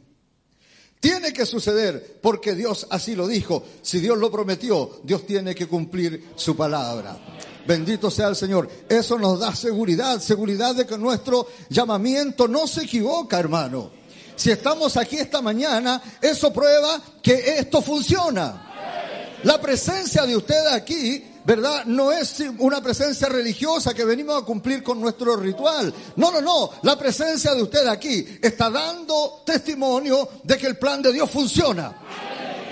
Tiene 1.00 1.32
que 1.32 1.46
suceder 1.46 2.18
porque 2.20 2.54
Dios 2.54 2.86
así 2.90 3.14
lo 3.14 3.26
dijo. 3.26 3.64
Si 3.82 4.00
Dios 4.00 4.18
lo 4.18 4.30
prometió, 4.30 5.00
Dios 5.02 5.26
tiene 5.26 5.54
que 5.54 5.66
cumplir 5.66 6.30
su 6.36 6.56
palabra. 6.56 7.18
Bendito 7.66 8.10
sea 8.10 8.28
el 8.28 8.36
Señor. 8.36 8.68
Eso 8.88 9.18
nos 9.18 9.38
da 9.40 9.54
seguridad, 9.54 10.20
seguridad 10.20 10.74
de 10.74 10.86
que 10.86 10.98
nuestro 10.98 11.46
llamamiento 11.68 12.48
no 12.48 12.66
se 12.66 12.82
equivoca, 12.82 13.38
hermano. 13.38 14.01
Si 14.42 14.50
estamos 14.50 14.96
aquí 14.96 15.18
esta 15.18 15.40
mañana, 15.40 16.02
eso 16.20 16.52
prueba 16.52 17.00
que 17.22 17.58
esto 17.58 17.80
funciona. 17.80 19.38
La 19.44 19.60
presencia 19.60 20.26
de 20.26 20.36
usted 20.36 20.66
aquí 20.66 21.28
¿verdad? 21.44 21.84
No 21.84 22.10
es 22.10 22.42
una 22.58 22.82
presencia 22.82 23.28
religiosa 23.28 23.94
que 23.94 24.04
venimos 24.04 24.42
a 24.42 24.44
cumplir 24.44 24.82
con 24.82 25.00
nuestro 25.00 25.36
ritual. 25.36 25.94
No, 26.16 26.32
no, 26.32 26.40
no. 26.40 26.70
La 26.82 26.98
presencia 26.98 27.54
de 27.54 27.62
usted 27.62 27.86
aquí 27.86 28.26
está 28.42 28.68
dando 28.68 29.42
testimonio 29.46 30.28
de 30.42 30.58
que 30.58 30.66
el 30.66 30.76
plan 30.76 31.02
de 31.02 31.12
Dios 31.12 31.30
funciona. 31.30 31.96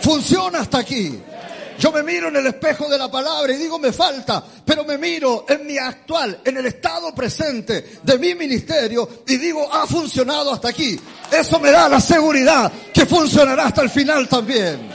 Funciona 0.01 0.61
hasta 0.61 0.79
aquí. 0.79 1.21
Yo 1.81 1.91
me 1.93 2.03
miro 2.03 2.29
en 2.29 2.37
el 2.37 2.47
espejo 2.47 2.91
de 2.91 2.99
la 2.99 3.11
palabra 3.11 3.55
y 3.55 3.57
digo 3.57 3.79
me 3.79 3.91
falta, 3.91 4.45
pero 4.67 4.85
me 4.85 4.99
miro 4.99 5.47
en 5.49 5.67
mi 5.67 5.79
actual, 5.79 6.43
en 6.45 6.59
el 6.59 6.67
estado 6.67 7.15
presente 7.15 8.01
de 8.03 8.19
mi 8.19 8.35
ministerio 8.35 9.09
y 9.27 9.39
digo 9.39 9.67
ha 9.73 9.87
funcionado 9.87 10.53
hasta 10.53 10.69
aquí. 10.69 11.01
Eso 11.33 11.59
me 11.59 11.71
da 11.71 11.89
la 11.89 11.99
seguridad 11.99 12.71
que 12.93 13.07
funcionará 13.07 13.69
hasta 13.69 13.81
el 13.81 13.89
final 13.89 14.29
también. 14.29 14.91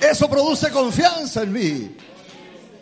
Eso 0.00 0.30
produce 0.30 0.70
confianza 0.70 1.42
en 1.42 1.52
mí. 1.52 1.96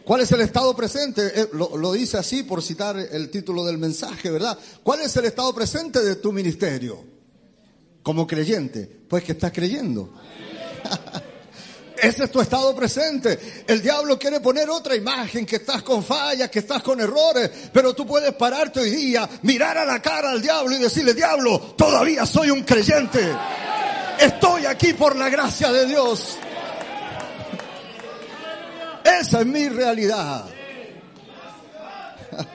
¿Cuál 0.05 0.21
es 0.21 0.31
el 0.31 0.43
estado 0.43 0.77
presente? 0.77 1.33
Eh, 1.35 1.49
lo, 1.55 1.77
lo, 1.77 1.93
dice 1.93 2.19
así 2.19 2.45
por 2.45 2.63
citar 2.63 2.97
el 2.97 3.31
título 3.31 3.65
del 3.65 3.79
mensaje, 3.79 4.31
¿verdad? 4.31 4.57
¿Cuál 4.85 5.01
es 5.01 5.17
el 5.17 5.25
estado 5.25 5.53
presente 5.53 6.05
de 6.05 6.15
tu 6.15 6.31
ministerio? 6.31 7.03
Como 8.05 8.29
creyente, 8.29 8.89
pues 9.09 9.25
que 9.25 9.33
estás 9.33 9.51
creyendo. 9.51 10.15
Ese 11.99 12.25
es 12.25 12.31
tu 12.31 12.41
estado 12.41 12.75
presente. 12.75 13.65
El 13.67 13.81
diablo 13.83 14.19
quiere 14.19 14.41
poner 14.41 14.69
otra 14.69 14.95
imagen, 14.95 15.47
que 15.47 15.57
estás 15.57 15.83
con 15.83 16.05
fallas, 16.05 16.51
que 16.51 16.59
estás 16.59 16.83
con 16.83 17.01
errores, 17.01 17.51
pero 17.73 17.95
tú 17.95 18.07
puedes 18.07 18.35
pararte 18.35 18.81
hoy 18.81 18.91
día, 18.91 19.29
mirar 19.43 19.79
a 19.79 19.85
la 19.85 20.01
cara 20.03 20.31
al 20.31 20.43
diablo 20.43 20.75
y 20.77 20.79
decirle, 20.79 21.15
diablo, 21.15 21.59
todavía 21.77 22.27
soy 22.27 22.51
un 22.51 22.63
creyente. 22.65 23.21
Estoy 24.19 24.67
aquí 24.67 24.93
por 24.93 25.17
la 25.17 25.29
gracia 25.29 25.73
de 25.73 25.87
Dios. 25.87 26.37
Esa 29.05 29.41
es 29.41 29.47
mi 29.47 29.69
realidad. 29.69 30.47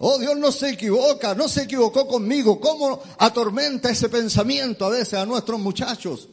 Oh, 0.00 0.16
Dios 0.16 0.36
no 0.36 0.52
se 0.52 0.70
equivoca, 0.70 1.34
no 1.34 1.48
se 1.48 1.64
equivocó 1.64 2.06
conmigo. 2.06 2.60
¿Cómo 2.60 3.02
atormenta 3.18 3.90
ese 3.90 4.08
pensamiento 4.08 4.86
a 4.86 4.90
veces 4.90 5.14
a 5.14 5.26
nuestros 5.26 5.58
muchachos? 5.58 6.28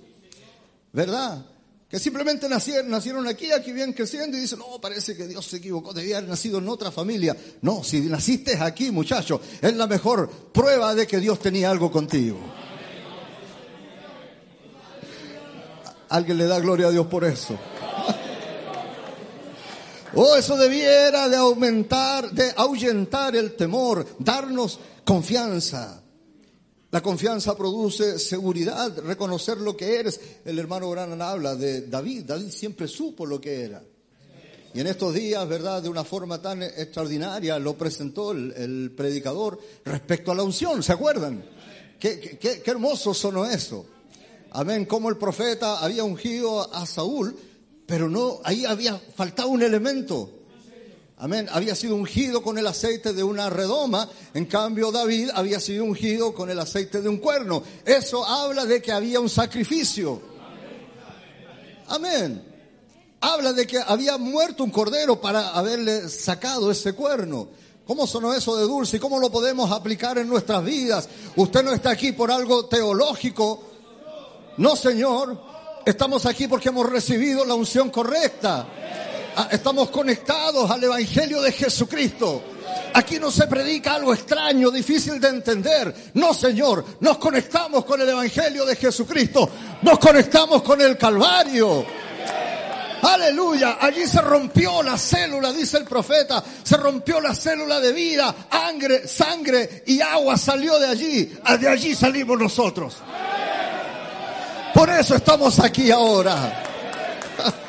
¿Verdad? 0.96 1.46
Que 1.90 2.00
simplemente 2.00 2.48
nacieron, 2.48 2.90
nacieron 2.90 3.28
aquí, 3.28 3.52
aquí 3.52 3.74
bien 3.74 3.92
creciendo 3.92 4.38
y 4.38 4.40
dicen, 4.40 4.60
no, 4.60 4.80
parece 4.80 5.16
que 5.16 5.28
Dios 5.28 5.46
se 5.46 5.58
equivocó, 5.58 5.94
debía 5.94 6.18
haber 6.18 6.30
nacido 6.30 6.58
en 6.60 6.70
otra 6.70 6.90
familia. 6.90 7.36
No, 7.62 7.84
si 7.84 8.00
naciste 8.02 8.58
aquí, 8.58 8.92
muchacho, 8.92 9.42
es 9.62 9.76
la 9.76 9.88
mejor 9.88 10.30
prueba 10.54 10.96
de 10.96 11.06
que 11.06 11.20
Dios 11.20 11.38
tenía 11.40 11.70
algo 11.70 11.92
contigo. 11.92 12.40
Alguien 16.08 16.38
le 16.38 16.46
da 16.46 16.60
gloria 16.60 16.88
a 16.88 16.92
Dios 16.92 17.06
por 17.08 17.24
eso. 17.24 17.58
Oh, 20.18 20.38
eso 20.38 20.56
debiera 20.56 21.28
de 21.28 21.36
aumentar, 21.36 22.32
de 22.32 22.54
ahuyentar 22.56 23.36
el 23.36 23.54
temor, 23.58 24.08
darnos 24.18 24.80
confianza. 25.04 26.05
La 26.96 27.02
confianza 27.02 27.58
produce 27.58 28.18
seguridad, 28.18 28.98
reconocer 29.00 29.58
lo 29.58 29.76
que 29.76 30.00
eres. 30.00 30.18
El 30.46 30.58
hermano 30.60 30.90
Branham 30.90 31.22
habla 31.22 31.54
de 31.54 31.82
David. 31.82 32.24
David 32.24 32.50
siempre 32.52 32.88
supo 32.88 33.26
lo 33.26 33.42
que 33.42 33.64
era. 33.64 33.84
Y 34.74 34.80
en 34.80 34.88
estos 34.88 35.14
días, 35.14 35.46
¿verdad? 35.46 35.84
De 35.84 35.90
una 35.90 36.06
forma 36.06 36.42
tan 36.42 36.64
extraordinaria 36.64 37.60
lo 37.60 37.78
presentó 37.78 38.32
el, 38.32 38.94
predicador 38.96 39.60
respecto 39.84 40.32
a 40.32 40.36
la 40.36 40.44
unción. 40.44 40.82
¿Se 40.84 40.94
acuerdan? 40.94 41.44
Qué, 42.00 42.40
qué 42.40 42.72
hermoso 42.72 43.14
sonó 43.14 43.46
eso. 43.46 43.86
Amén. 44.52 44.86
Como 44.86 45.10
el 45.10 45.18
profeta 45.18 45.80
había 45.80 46.06
ungido 46.06 46.74
a 46.74 46.86
Saúl, 46.86 47.36
pero 47.86 48.08
no, 48.08 48.40
ahí 48.46 48.64
había 48.64 48.98
faltado 48.98 49.50
un 49.50 49.64
elemento. 49.64 50.35
Amén. 51.18 51.48
Había 51.52 51.76
sido 51.76 51.96
ungido 51.96 52.44
con 52.44 52.58
el 52.58 52.68
aceite 52.68 53.14
de 53.14 53.24
una 53.24 53.50
redoma. 53.50 54.10
En 54.34 54.46
cambio, 54.46 54.92
David 54.92 55.30
había 55.34 55.62
sido 55.62 55.86
ungido 55.86 56.34
con 56.34 56.50
el 56.50 56.60
aceite 56.60 57.02
de 57.02 57.08
un 57.08 57.18
cuerno. 57.18 57.64
Eso 57.86 58.26
habla 58.26 58.66
de 58.66 58.82
que 58.82 58.92
había 58.92 59.22
un 59.22 59.30
sacrificio. 59.30 60.22
Amén. 61.88 62.44
Habla 63.22 63.54
de 63.54 63.66
que 63.66 63.80
había 63.80 64.18
muerto 64.18 64.64
un 64.64 64.72
cordero 64.72 65.22
para 65.22 65.50
haberle 65.52 66.10
sacado 66.10 66.70
ese 66.70 66.94
cuerno. 66.94 67.48
¿Cómo 67.88 68.08
sonó 68.08 68.34
eso 68.34 68.58
de 68.58 68.64
dulce? 68.64 68.98
¿Y 68.98 69.00
cómo 69.00 69.18
lo 69.20 69.32
podemos 69.32 69.72
aplicar 69.72 70.18
en 70.18 70.28
nuestras 70.28 70.66
vidas? 70.66 71.08
Usted 71.36 71.64
no 71.64 71.72
está 71.72 71.92
aquí 71.92 72.12
por 72.12 72.30
algo 72.30 72.66
teológico. 72.66 73.64
No, 74.58 74.76
Señor. 74.76 75.40
Estamos 75.86 76.26
aquí 76.26 76.48
porque 76.48 76.70
hemos 76.70 76.90
recibido 76.90 77.46
la 77.46 77.54
unción 77.54 77.90
correcta. 77.90 78.68
Ah, 79.38 79.50
estamos 79.52 79.90
conectados 79.90 80.72
al 80.72 80.82
Evangelio 80.82 81.42
de 81.42 81.52
Jesucristo. 81.52 82.42
Aquí 82.94 83.20
no 83.20 83.30
se 83.30 83.48
predica 83.48 83.96
algo 83.96 84.14
extraño, 84.14 84.72
difícil 84.72 85.20
de 85.20 85.28
entender. 85.28 85.94
No, 86.14 86.34
Señor, 86.34 86.86
nos 87.02 87.18
conectamos 87.18 87.84
con 87.84 88.00
el 88.00 88.08
Evangelio 88.08 88.66
de 88.66 88.78
Jesucristo. 88.78 89.50
Nos 89.82 90.00
conectamos 90.00 90.62
con 90.62 90.80
el 90.80 90.98
Calvario. 90.98 91.86
Aleluya, 93.02 93.78
allí 93.82 94.08
se 94.08 94.22
rompió 94.22 94.82
la 94.82 94.98
célula, 94.98 95.52
dice 95.52 95.78
el 95.78 95.84
profeta, 95.84 96.42
se 96.64 96.78
rompió 96.78 97.20
la 97.20 97.36
célula 97.36 97.80
de 97.82 97.92
vida, 97.92 98.34
sangre, 98.50 99.08
sangre 99.08 99.84
y 99.86 100.00
agua 100.00 100.38
salió 100.38 100.80
de 100.80 100.88
allí, 100.88 101.38
ah, 101.44 101.58
de 101.58 101.68
allí 101.68 101.94
salimos 101.94 102.40
nosotros. 102.40 102.96
Por 104.74 104.90
eso 104.90 105.16
estamos 105.16 105.60
aquí 105.60 105.92
ahora. 105.92 106.64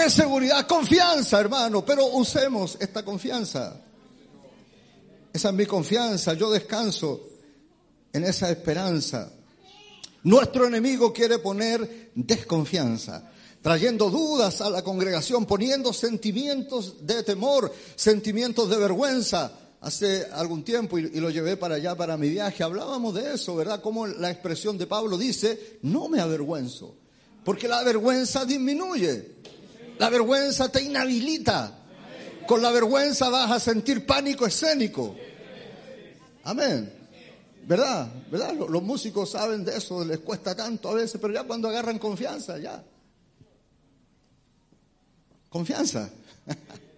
¿Qué 0.00 0.08
seguridad? 0.10 0.64
Confianza, 0.64 1.40
hermano, 1.40 1.84
pero 1.84 2.06
usemos 2.06 2.76
esta 2.78 3.04
confianza. 3.04 3.80
Esa 5.32 5.48
es 5.48 5.54
mi 5.56 5.66
confianza, 5.66 6.34
yo 6.34 6.52
descanso 6.52 7.28
en 8.12 8.22
esa 8.22 8.48
esperanza. 8.48 9.32
Nuestro 10.22 10.68
enemigo 10.68 11.12
quiere 11.12 11.40
poner 11.40 12.12
desconfianza, 12.14 13.28
trayendo 13.60 14.08
dudas 14.08 14.60
a 14.60 14.70
la 14.70 14.82
congregación, 14.82 15.46
poniendo 15.46 15.92
sentimientos 15.92 17.04
de 17.04 17.24
temor, 17.24 17.74
sentimientos 17.96 18.70
de 18.70 18.76
vergüenza. 18.76 19.50
Hace 19.80 20.28
algún 20.32 20.62
tiempo, 20.62 21.00
y, 21.00 21.18
lo 21.18 21.28
llevé 21.28 21.56
para 21.56 21.74
allá, 21.74 21.96
para 21.96 22.16
mi 22.16 22.28
viaje, 22.28 22.62
hablábamos 22.62 23.14
de 23.14 23.34
eso, 23.34 23.56
¿verdad? 23.56 23.82
Como 23.82 24.06
la 24.06 24.30
expresión 24.30 24.78
de 24.78 24.86
Pablo 24.86 25.18
dice, 25.18 25.80
no 25.82 26.08
me 26.08 26.20
avergüenzo, 26.20 26.94
porque 27.44 27.66
la 27.66 27.82
vergüenza 27.82 28.44
disminuye. 28.44 29.38
La 29.98 30.10
vergüenza 30.10 30.68
te 30.70 30.82
inhabilita. 30.82 31.74
Con 32.46 32.62
la 32.62 32.70
vergüenza 32.70 33.28
vas 33.28 33.50
a 33.50 33.60
sentir 33.60 34.06
pánico 34.06 34.46
escénico. 34.46 35.14
Amén. 36.44 36.92
¿Verdad? 37.66 38.10
¿Verdad? 38.30 38.54
Los 38.54 38.82
músicos 38.82 39.30
saben 39.30 39.64
de 39.64 39.76
eso, 39.76 40.02
les 40.04 40.20
cuesta 40.20 40.54
tanto 40.54 40.88
a 40.88 40.94
veces, 40.94 41.20
pero 41.20 41.34
ya 41.34 41.44
cuando 41.44 41.68
agarran 41.68 41.98
confianza, 41.98 42.56
ya. 42.58 42.82
Confianza. 45.50 46.08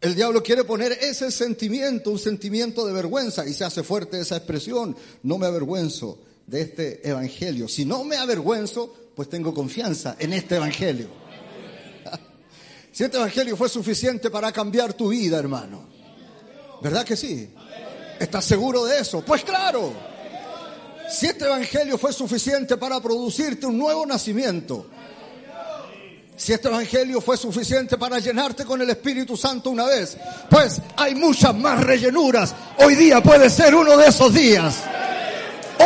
El 0.00 0.14
diablo 0.14 0.42
quiere 0.42 0.64
poner 0.64 0.92
ese 0.92 1.30
sentimiento, 1.30 2.10
un 2.10 2.18
sentimiento 2.18 2.86
de 2.86 2.94
vergüenza, 2.94 3.46
y 3.46 3.52
se 3.52 3.64
hace 3.64 3.82
fuerte 3.82 4.20
esa 4.20 4.36
expresión, 4.36 4.96
no 5.22 5.36
me 5.36 5.46
avergüenzo 5.46 6.18
de 6.46 6.62
este 6.62 7.06
evangelio. 7.06 7.68
Si 7.68 7.84
no 7.84 8.04
me 8.04 8.16
avergüenzo, 8.16 8.94
pues 9.16 9.30
tengo 9.30 9.54
confianza 9.54 10.16
en 10.18 10.32
este 10.34 10.56
Evangelio. 10.56 11.08
Si 12.92 13.04
este 13.04 13.18
Evangelio 13.18 13.58
fue 13.58 13.68
suficiente 13.68 14.30
para 14.30 14.50
cambiar 14.52 14.94
tu 14.94 15.08
vida, 15.08 15.38
hermano. 15.38 15.84
¿Verdad 16.80 17.04
que 17.04 17.14
sí? 17.14 17.50
¿Estás 18.18 18.42
seguro 18.46 18.86
de 18.86 19.00
eso? 19.00 19.22
Pues 19.22 19.42
claro. 19.42 19.92
Si 21.10 21.26
este 21.26 21.44
Evangelio 21.44 21.98
fue 21.98 22.10
suficiente 22.14 22.78
para 22.78 22.98
producirte 23.00 23.66
un 23.66 23.76
nuevo 23.76 24.06
nacimiento, 24.06 24.86
si 26.36 26.54
este 26.54 26.68
Evangelio 26.68 27.20
fue 27.20 27.36
suficiente 27.36 27.98
para 27.98 28.18
llenarte 28.18 28.64
con 28.64 28.80
el 28.80 28.88
Espíritu 28.88 29.36
Santo 29.36 29.68
una 29.68 29.84
vez, 29.84 30.16
pues 30.48 30.80
hay 30.96 31.14
muchas 31.14 31.54
más 31.54 31.84
rellenuras. 31.84 32.54
Hoy 32.78 32.94
día 32.94 33.22
puede 33.22 33.50
ser 33.50 33.74
uno 33.74 33.94
de 33.98 34.06
esos 34.06 34.32
días. 34.32 34.82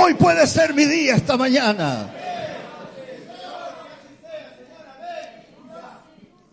Hoy 0.01 0.15
puede 0.15 0.47
ser 0.47 0.74
mi 0.74 0.85
día 0.85 1.16
esta 1.16 1.36
mañana. 1.36 2.19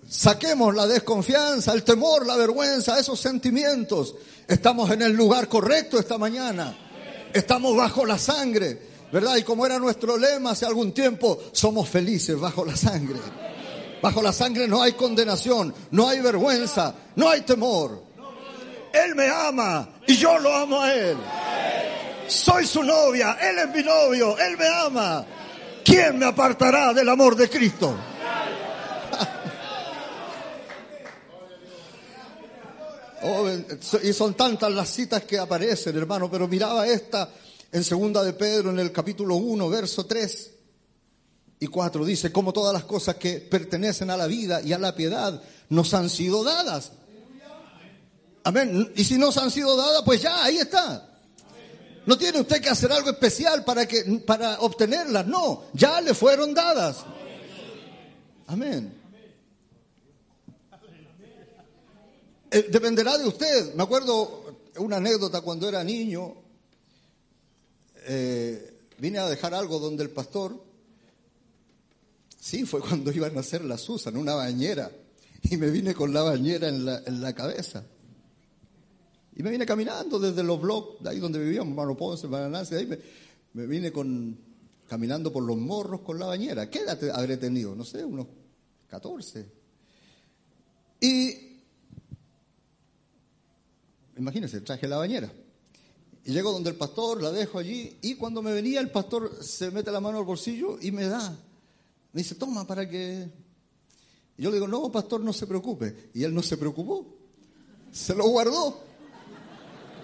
Saquemos 0.10 0.74
la 0.74 0.88
desconfianza, 0.88 1.74
el 1.74 1.84
temor, 1.84 2.26
la 2.26 2.38
vergüenza, 2.38 2.98
esos 2.98 3.20
sentimientos. 3.20 4.16
Estamos 4.48 4.90
en 4.92 5.02
el 5.02 5.12
lugar 5.14 5.50
correcto 5.50 6.00
esta 6.00 6.18
mañana. 6.18 6.76
Estamos 7.34 7.76
bajo 7.76 8.06
la 8.06 8.18
sangre, 8.18 8.82
¿verdad? 9.12 9.36
Y 9.36 9.44
como 9.44 9.66
era 9.66 9.80
nuestro 9.80 10.18
lema 10.18 10.52
hace 10.52 10.66
algún 10.66 10.94
tiempo, 10.94 11.38
somos 11.52 11.90
felices 11.90 12.40
bajo 12.40 12.64
la 12.64 12.76
sangre. 12.76 13.20
Bajo 14.02 14.22
la 14.22 14.32
sangre 14.32 14.68
no 14.68 14.82
hay 14.82 14.94
condenación, 14.94 15.74
no 15.92 16.08
hay 16.08 16.22
vergüenza, 16.22 16.94
no 17.16 17.30
hay 17.30 17.42
temor. 17.42 18.02
Él 18.94 19.14
me 19.14 19.28
ama 19.28 19.90
y 20.08 20.16
yo 20.16 20.40
lo 20.40 20.56
amo 20.56 20.82
a 20.82 20.94
Él. 20.94 21.18
Soy 22.28 22.66
su 22.66 22.82
novia, 22.82 23.38
Él 23.42 23.60
es 23.60 23.76
mi 23.76 23.84
novio, 23.84 24.38
Él 24.38 24.58
me 24.58 24.68
ama. 24.68 25.26
¿quién 25.88 26.20
me 26.20 26.26
apartará 26.26 26.94
del 26.94 27.08
amor 27.08 27.36
de 27.36 27.50
Cristo? 27.50 27.96
Oh, 33.24 33.48
y 34.04 34.14
son 34.14 34.36
tantas 34.36 34.72
las 34.72 34.90
citas 34.90 35.24
que 35.24 35.40
aparecen, 35.40 35.98
hermano, 35.98 36.30
pero 36.30 36.48
miraba 36.48 36.88
esta 36.88 37.30
en 37.72 37.84
segunda 37.84 38.24
de 38.24 38.34
Pedro 38.34 38.70
en 38.70 38.80
el 38.80 38.92
capítulo 38.92 39.36
1, 39.36 39.70
verso 39.70 40.06
3 40.06 40.52
y 41.60 41.68
4 41.68 42.06
dice, 42.06 42.32
como 42.32 42.54
todas 42.54 42.74
las 42.74 42.84
cosas 42.84 43.16
que 43.16 43.40
pertenecen 43.40 44.10
a 44.10 44.18
la 44.18 44.28
vida 44.28 44.62
y 44.62 44.74
a 44.74 44.80
la 44.80 44.96
piedad 44.96 45.42
nos 45.70 45.94
han 45.94 46.10
sido 46.10 46.44
dadas. 46.44 46.92
Amén. 48.44 48.94
Y 48.96 49.04
si 49.04 49.18
nos 49.18 49.38
han 49.38 49.52
sido 49.52 49.76
dadas, 49.76 50.04
pues 50.06 50.22
ya, 50.22 50.44
ahí 50.44 50.58
está. 50.58 51.10
No 52.06 52.18
tiene 52.18 52.40
usted 52.40 52.62
que 52.62 52.70
hacer 52.70 52.92
algo 52.92 53.10
especial 53.10 53.66
para 53.66 53.86
que 53.86 54.04
para 54.26 54.60
obtenerlas, 54.60 55.28
no, 55.28 55.64
ya 55.74 56.00
le 56.00 56.14
fueron 56.14 56.54
dadas. 56.54 56.98
Amén. 58.46 58.97
Eh, 62.50 62.68
dependerá 62.70 63.18
de 63.18 63.28
usted. 63.28 63.74
Me 63.76 63.84
acuerdo 63.84 64.46
una 64.78 64.98
anécdota 64.98 65.42
cuando 65.42 65.68
era 65.68 65.84
niño. 65.84 66.34
Eh, 68.06 68.80
vine 69.00 69.20
a 69.20 69.28
dejar 69.28 69.54
algo 69.54 69.80
donde 69.80 70.04
el 70.04 70.10
pastor. 70.10 70.64
Sí, 72.40 72.66
fue 72.66 72.80
cuando 72.88 73.12
iban 73.12 73.36
a 73.38 73.42
hacer 73.42 73.64
la 73.64 73.78
Susan, 73.78 74.16
una 74.16 74.36
bañera. 74.36 74.92
Y 75.44 75.58
me 75.58 75.70
vine 75.70 75.94
con 75.94 76.14
la 76.14 76.24
bañera 76.24 76.70
en 76.70 76.86
la, 76.86 77.04
en 77.06 77.22
la 77.22 77.34
cabeza. 77.34 77.84
Y 79.36 79.44
me 79.44 79.52
vine 79.52 79.66
caminando 79.66 80.18
desde 80.18 80.42
los 80.42 80.60
blogs, 80.60 81.04
de 81.04 81.12
ahí 81.12 81.20
donde 81.20 81.38
vivíamos, 81.38 81.76
Mano 81.76 81.96
Ponce, 81.96 82.28
Mananás, 82.28 82.72
ahí 82.72 82.88
me, 82.88 82.98
me, 83.54 83.68
vine 83.68 83.92
con, 83.92 84.36
caminando 84.88 85.32
por 85.32 85.44
los 85.44 85.58
morros 85.58 86.02
con 86.02 86.18
la 86.18 86.26
bañera. 86.26 86.72
¿Qué 86.72 86.80
edad 86.80 86.98
habré 87.14 87.38
tenido? 87.38 87.76
No 87.76 87.86
sé, 87.86 88.04
unos 88.04 88.26
14. 88.88 89.46
Y 91.02 91.47
Imagínense, 94.18 94.62
traje 94.62 94.88
la 94.88 94.98
bañera. 94.98 95.32
Y 96.26 96.32
llego 96.34 96.52
donde 96.52 96.70
el 96.70 96.76
pastor, 96.76 97.22
la 97.22 97.32
dejo 97.32 97.58
allí, 97.58 97.98
y 98.02 98.16
cuando 98.16 98.42
me 98.42 98.52
venía 98.52 98.82
el 98.82 98.92
pastor 98.92 99.42
se 99.42 99.72
mete 99.72 99.92
la 99.92 100.02
mano 100.02 100.18
al 100.18 100.26
bolsillo 100.26 100.78
y 100.82 100.92
me 100.92 101.06
da. 101.06 101.30
Me 102.12 102.22
dice, 102.22 102.36
toma 102.36 102.68
para 102.68 102.90
que... 102.90 103.30
Y 104.38 104.44
yo 104.44 104.50
le 104.50 104.56
digo, 104.56 104.68
no, 104.68 104.92
pastor, 104.92 105.22
no 105.22 105.32
se 105.32 105.48
preocupe. 105.48 106.10
Y 106.14 106.24
él 106.24 106.34
no 106.34 106.44
se 106.44 106.58
preocupó. 106.58 107.06
Se 107.92 108.14
lo 108.14 108.28
guardó. 108.28 108.82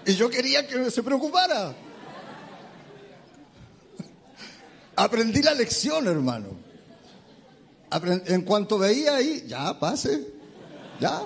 Y 0.06 0.14
yo 0.14 0.30
quería 0.30 0.66
que 0.66 0.90
se 0.90 1.02
preocupara. 1.02 1.76
Aprendí 4.96 5.42
la 5.42 5.54
lección, 5.54 6.06
hermano. 6.06 6.48
En 8.26 8.42
cuanto 8.42 8.78
veía 8.78 9.16
ahí, 9.16 9.44
ya, 9.46 9.78
pase. 9.78 10.26
Ya. 11.00 11.22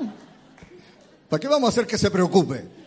¿Para 1.29 1.41
qué 1.41 1.49
vamos 1.49 1.69
a 1.69 1.71
hacer 1.71 1.87
que 1.87 1.99
se 1.99 2.11
preocupe? 2.11 2.78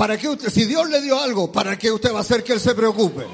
¿Para 0.00 0.16
qué 0.16 0.30
usted, 0.30 0.48
si 0.48 0.64
Dios 0.64 0.88
le 0.88 1.02
dio 1.02 1.20
algo, 1.20 1.52
¿para 1.52 1.76
qué 1.76 1.92
usted 1.92 2.10
va 2.10 2.16
a 2.16 2.20
hacer 2.22 2.42
que 2.42 2.54
Él 2.54 2.60
se 2.60 2.74
preocupe? 2.74 3.26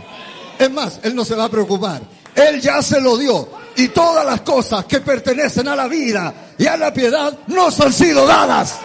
Es 0.59 0.69
más, 0.69 0.99
Él 1.05 1.15
no 1.15 1.25
se 1.25 1.37
va 1.37 1.45
a 1.45 1.49
preocupar. 1.49 2.03
Él 2.35 2.61
ya 2.61 2.83
se 2.83 3.01
lo 3.01 3.17
dio. 3.17 3.49
Y 3.77 3.87
todas 3.87 4.27
las 4.27 4.41
cosas 4.41 4.85
que 4.85 5.01
pertenecen 5.01 5.69
a 5.69 5.77
la 5.77 5.87
vida 5.87 6.55
y 6.59 6.67
a 6.67 6.77
la 6.77 6.93
piedad 6.93 7.39
nos 7.47 7.79
han 7.79 7.93
sido 7.93 8.27
dadas. 8.27 8.81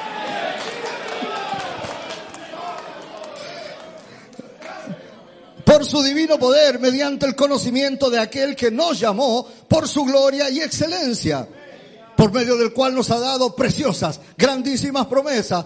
Por 5.65 5.83
su 5.83 6.03
divino 6.03 6.37
poder, 6.37 6.79
mediante 6.79 7.25
el 7.25 7.35
conocimiento 7.35 8.11
de 8.11 8.19
aquel 8.19 8.55
que 8.55 8.69
nos 8.69 8.99
llamó 8.99 9.47
por 9.67 9.87
su 9.87 10.05
gloria 10.05 10.51
y 10.51 10.61
excelencia, 10.61 11.47
por 12.15 12.31
medio 12.31 12.57
del 12.57 12.73
cual 12.73 12.93
nos 12.93 13.09
ha 13.09 13.19
dado 13.19 13.55
preciosas, 13.55 14.19
grandísimas 14.37 15.07
promesas, 15.07 15.65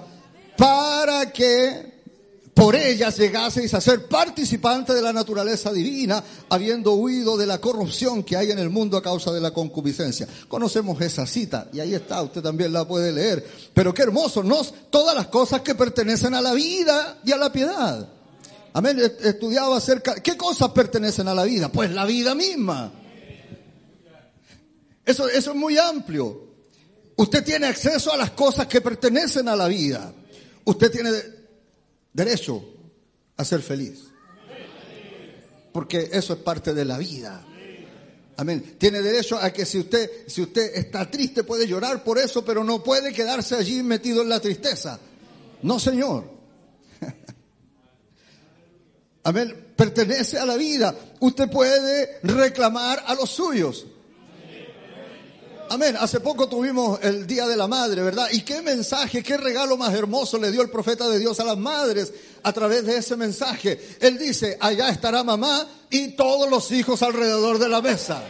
para 0.56 1.30
que 1.34 1.95
por 2.56 2.74
ellas 2.74 3.18
llegaseis 3.18 3.74
a 3.74 3.82
ser 3.82 4.08
participantes 4.08 4.96
de 4.96 5.02
la 5.02 5.12
naturaleza 5.12 5.74
divina, 5.74 6.24
habiendo 6.48 6.94
huido 6.94 7.36
de 7.36 7.46
la 7.46 7.60
corrupción 7.60 8.24
que 8.24 8.38
hay 8.38 8.50
en 8.50 8.60
el 8.60 8.70
mundo 8.70 8.96
a 8.96 9.04
causa 9.04 9.34
de 9.34 9.42
la 9.42 9.52
concupiscencia. 9.52 10.26
Conocemos 10.48 11.00
esa 11.02 11.28
cita 11.28 11.68
y 11.74 11.82
ahí 11.82 11.94
está, 11.94 12.22
usted 12.22 12.42
también 12.42 12.72
la 12.72 12.88
puede 12.88 13.12
leer. 13.12 13.46
Pero 13.74 13.94
qué 13.94 14.04
hermoso, 14.04 14.42
¿no? 14.42 14.64
Todas 14.90 15.14
las 15.14 15.28
cosas 15.28 15.62
que 15.64 15.76
pertenecen 15.76 16.34
a 16.34 16.42
la 16.42 16.54
vida 16.54 17.20
y 17.26 17.34
a 17.34 17.38
la 17.38 17.52
piedad. 17.52 18.08
Amén, 18.72 19.02
estudiaba 19.22 19.76
acerca, 19.76 20.16
¿qué 20.16 20.38
cosas 20.38 20.70
pertenecen 20.70 21.28
a 21.28 21.34
la 21.34 21.44
vida? 21.44 21.70
Pues 21.70 21.92
la 21.92 22.06
vida 22.06 22.36
misma. 22.36 22.90
Eso, 25.06 25.28
eso 25.28 25.52
es 25.52 25.58
muy 25.58 25.78
amplio. 25.78 26.42
Usted 27.18 27.44
tiene 27.44 27.68
acceso 27.68 28.14
a 28.14 28.18
las 28.18 28.32
cosas 28.32 28.68
que 28.68 28.80
pertenecen 28.80 29.50
a 29.50 29.58
la 29.58 29.68
vida. 29.68 30.14
Usted 30.64 30.90
tiene 30.90 31.35
derecho 32.16 32.64
a 33.36 33.44
ser 33.44 33.62
feliz. 33.62 34.06
Porque 35.74 36.10
eso 36.14 36.34
es 36.34 36.40
parte 36.40 36.74
de 36.74 36.86
la 36.86 36.98
vida. 36.98 37.46
Amén. 38.38 38.76
Tiene 38.78 39.02
derecho 39.02 39.38
a 39.38 39.52
que 39.52 39.66
si 39.66 39.80
usted, 39.80 40.10
si 40.28 40.42
usted 40.42 40.76
está 40.76 41.10
triste 41.10 41.44
puede 41.44 41.68
llorar 41.68 42.04
por 42.04 42.18
eso, 42.18 42.44
pero 42.44 42.64
no 42.64 42.82
puede 42.82 43.14
quedarse 43.14 43.56
allí 43.56 43.84
metido 43.84 44.22
en 44.22 44.30
la 44.30 44.40
tristeza. 44.40 45.00
No, 45.62 45.80
Señor. 45.80 46.30
Amén. 49.24 49.74
Pertenece 49.76 50.38
a 50.38 50.46
la 50.46 50.56
vida. 50.56 50.96
Usted 51.20 51.50
puede 51.50 52.20
reclamar 52.24 53.04
a 53.06 53.14
los 53.14 53.30
suyos. 53.30 53.86
Amén. 55.70 55.98
Hace 56.00 56.20
poco 56.20 56.48
tuvimos 56.48 57.00
el 57.02 57.26
Día 57.26 57.48
de 57.48 57.58
la 57.58 57.68
Madre, 57.68 58.02
¿verdad? 58.04 58.28
Y 58.32 58.42
qué 58.42 58.62
mensaje, 58.62 59.24
qué 59.24 59.36
regalo 59.36 59.78
más 59.78 59.94
hermoso 59.94 60.38
le 60.38 60.52
dio 60.52 60.62
el 60.62 60.70
profeta 60.70 61.08
de 61.10 61.18
Dios 61.18 61.40
a 61.40 61.44
las 61.44 61.58
madres 61.58 62.14
a 62.44 62.54
través 62.54 62.86
de 62.86 62.98
ese 62.98 63.16
mensaje. 63.16 63.98
Él 64.00 64.18
dice, 64.18 64.58
allá 64.62 64.90
estará 64.90 65.24
mamá 65.24 65.68
y 65.90 66.10
todos 66.10 66.50
los 66.50 66.72
hijos 66.72 67.02
alrededor 67.02 67.58
de 67.58 67.68
la 67.68 67.82
mesa. 67.82 68.24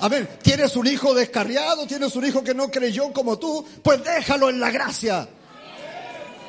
Amén. 0.00 0.28
Tienes 0.42 0.76
un 0.76 0.86
hijo 0.86 1.14
descarriado, 1.14 1.86
tienes 1.86 2.14
un 2.14 2.26
hijo 2.26 2.44
que 2.44 2.54
no 2.54 2.70
creyó 2.70 3.10
como 3.12 3.38
tú, 3.38 3.64
pues 3.82 4.04
déjalo 4.04 4.50
en 4.50 4.60
la 4.60 4.70
gracia. 4.70 5.26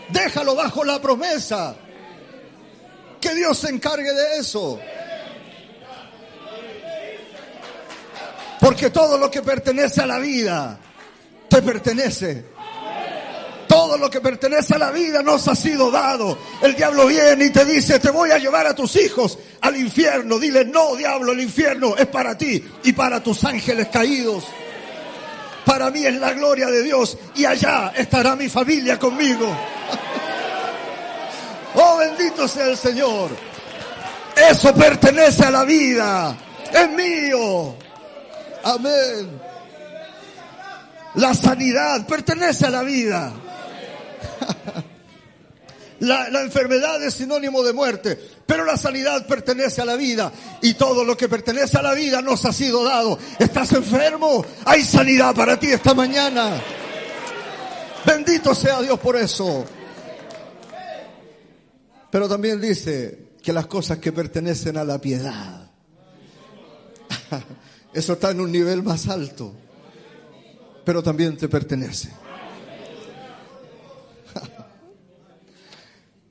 Déjalo 0.09 0.55
bajo 0.55 0.83
la 0.83 1.01
promesa. 1.01 1.75
Que 3.21 3.33
Dios 3.33 3.57
se 3.57 3.69
encargue 3.69 4.13
de 4.13 4.37
eso. 4.39 4.77
Porque 8.65 8.89
todo 8.89 9.19
lo 9.19 9.29
que 9.29 9.43
pertenece 9.43 10.01
a 10.01 10.07
la 10.07 10.17
vida 10.17 10.79
te 11.47 11.61
pertenece. 11.61 12.45
Todo 13.67 13.95
lo 13.95 14.09
que 14.09 14.19
pertenece 14.21 14.73
a 14.73 14.79
la 14.79 14.89
vida 14.89 15.21
nos 15.21 15.47
ha 15.47 15.53
sido 15.53 15.91
dado. 15.91 16.35
El 16.63 16.75
diablo 16.75 17.05
viene 17.05 17.45
y 17.45 17.49
te 17.51 17.63
dice, 17.63 17.99
te 17.99 18.09
voy 18.09 18.31
a 18.31 18.39
llevar 18.39 18.65
a 18.65 18.73
tus 18.73 18.95
hijos 18.95 19.37
al 19.61 19.77
infierno. 19.77 20.39
Dile, 20.39 20.65
no, 20.65 20.95
diablo, 20.95 21.33
el 21.33 21.41
infierno 21.41 21.95
es 21.95 22.07
para 22.07 22.35
ti 22.35 22.65
y 22.83 22.93
para 22.93 23.21
tus 23.21 23.43
ángeles 23.43 23.89
caídos. 23.89 24.45
Para 25.63 25.91
mí 25.91 26.03
es 26.03 26.15
la 26.15 26.33
gloria 26.33 26.65
de 26.65 26.81
Dios 26.81 27.19
y 27.35 27.45
allá 27.45 27.93
estará 27.95 28.35
mi 28.35 28.49
familia 28.49 28.97
conmigo. 28.97 29.45
Oh, 31.77 31.97
bendito 31.97 32.47
sea 32.47 32.67
el 32.67 32.77
Señor. 32.77 33.29
Eso 34.49 34.73
pertenece 34.73 35.43
a 35.43 35.51
la 35.51 35.65
vida. 35.65 36.37
Es 36.73 36.89
mío. 36.89 37.75
Amén. 38.65 39.39
La 41.13 41.33
sanidad 41.35 42.05
pertenece 42.07 42.65
a 42.65 42.71
la 42.71 42.81
vida. 42.83 43.31
La, 45.99 46.41
enfermedad 46.41 47.01
es 47.03 47.13
sinónimo 47.13 47.63
de 47.63 47.71
muerte, 47.71 48.19
pero 48.45 48.65
la 48.65 48.75
sanidad 48.75 49.25
pertenece 49.25 49.81
a 49.81 49.85
la 49.85 49.95
vida 49.95 50.29
y 50.61 50.73
todo 50.73 51.05
lo 51.05 51.15
que 51.15 51.29
pertenece 51.29 51.77
a 51.77 51.81
la 51.81 51.93
vida 51.93 52.21
nos 52.21 52.43
ha 52.43 52.51
sido 52.51 52.83
dado. 52.83 53.17
¿Estás 53.39 53.71
enfermo? 53.71 54.45
Hay 54.65 54.83
sanidad 54.83 55.33
para 55.33 55.57
ti 55.57 55.67
esta 55.67 55.93
mañana. 55.93 56.61
Bendito 58.05 58.53
sea 58.53 58.81
Dios 58.81 58.99
por 58.99 59.15
eso. 59.15 59.63
Pero 62.11 62.27
también 62.27 62.59
dice 62.59 63.29
que 63.41 63.53
las 63.53 63.65
cosas 63.67 63.97
que 63.97 64.11
pertenecen 64.11 64.75
a 64.75 64.83
la 64.83 64.99
piedad 64.99 65.71
eso 67.95 68.13
está 68.13 68.31
en 68.31 68.41
un 68.41 68.51
nivel 68.51 68.83
más 68.83 69.07
alto, 69.07 69.53
pero 70.83 71.01
también 71.01 71.37
te 71.37 71.47
pertenece. 71.47 72.11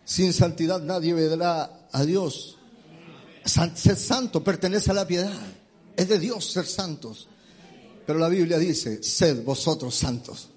Sin 0.05 0.35
santidad 0.35 0.83
nadie 0.83 1.15
vendrá 1.15 1.89
a 1.91 2.05
Dios. 2.05 2.59
Ser 3.47 3.97
santo 3.97 4.45
pertenece 4.45 4.91
a 4.91 4.95
la 4.95 5.07
piedad. 5.07 5.33
Es 5.97 6.07
de 6.07 6.19
Dios 6.19 6.53
ser 6.53 6.67
santos. 6.67 7.29
Pero 8.07 8.19
la 8.19 8.29
Biblia 8.29 8.59
dice, 8.59 9.03
sed 9.03 9.43
vosotros 9.43 9.95
santos. 9.95 10.51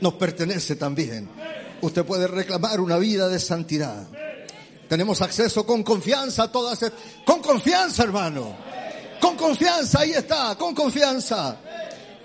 Nos 0.00 0.14
pertenece 0.14 0.76
también. 0.76 1.28
Usted 1.82 2.06
puede 2.06 2.26
reclamar 2.26 2.80
una 2.80 2.96
vida 2.96 3.28
de 3.28 3.38
santidad. 3.38 4.08
Tenemos 4.88 5.20
acceso 5.20 5.66
con 5.66 5.82
confianza 5.82 6.44
a 6.44 6.52
todas. 6.52 6.90
Con 7.26 7.42
confianza, 7.42 8.04
hermano. 8.04 8.65
Con 9.20 9.36
confianza, 9.36 10.00
ahí 10.00 10.12
está, 10.12 10.56
con 10.56 10.74
confianza. 10.74 11.58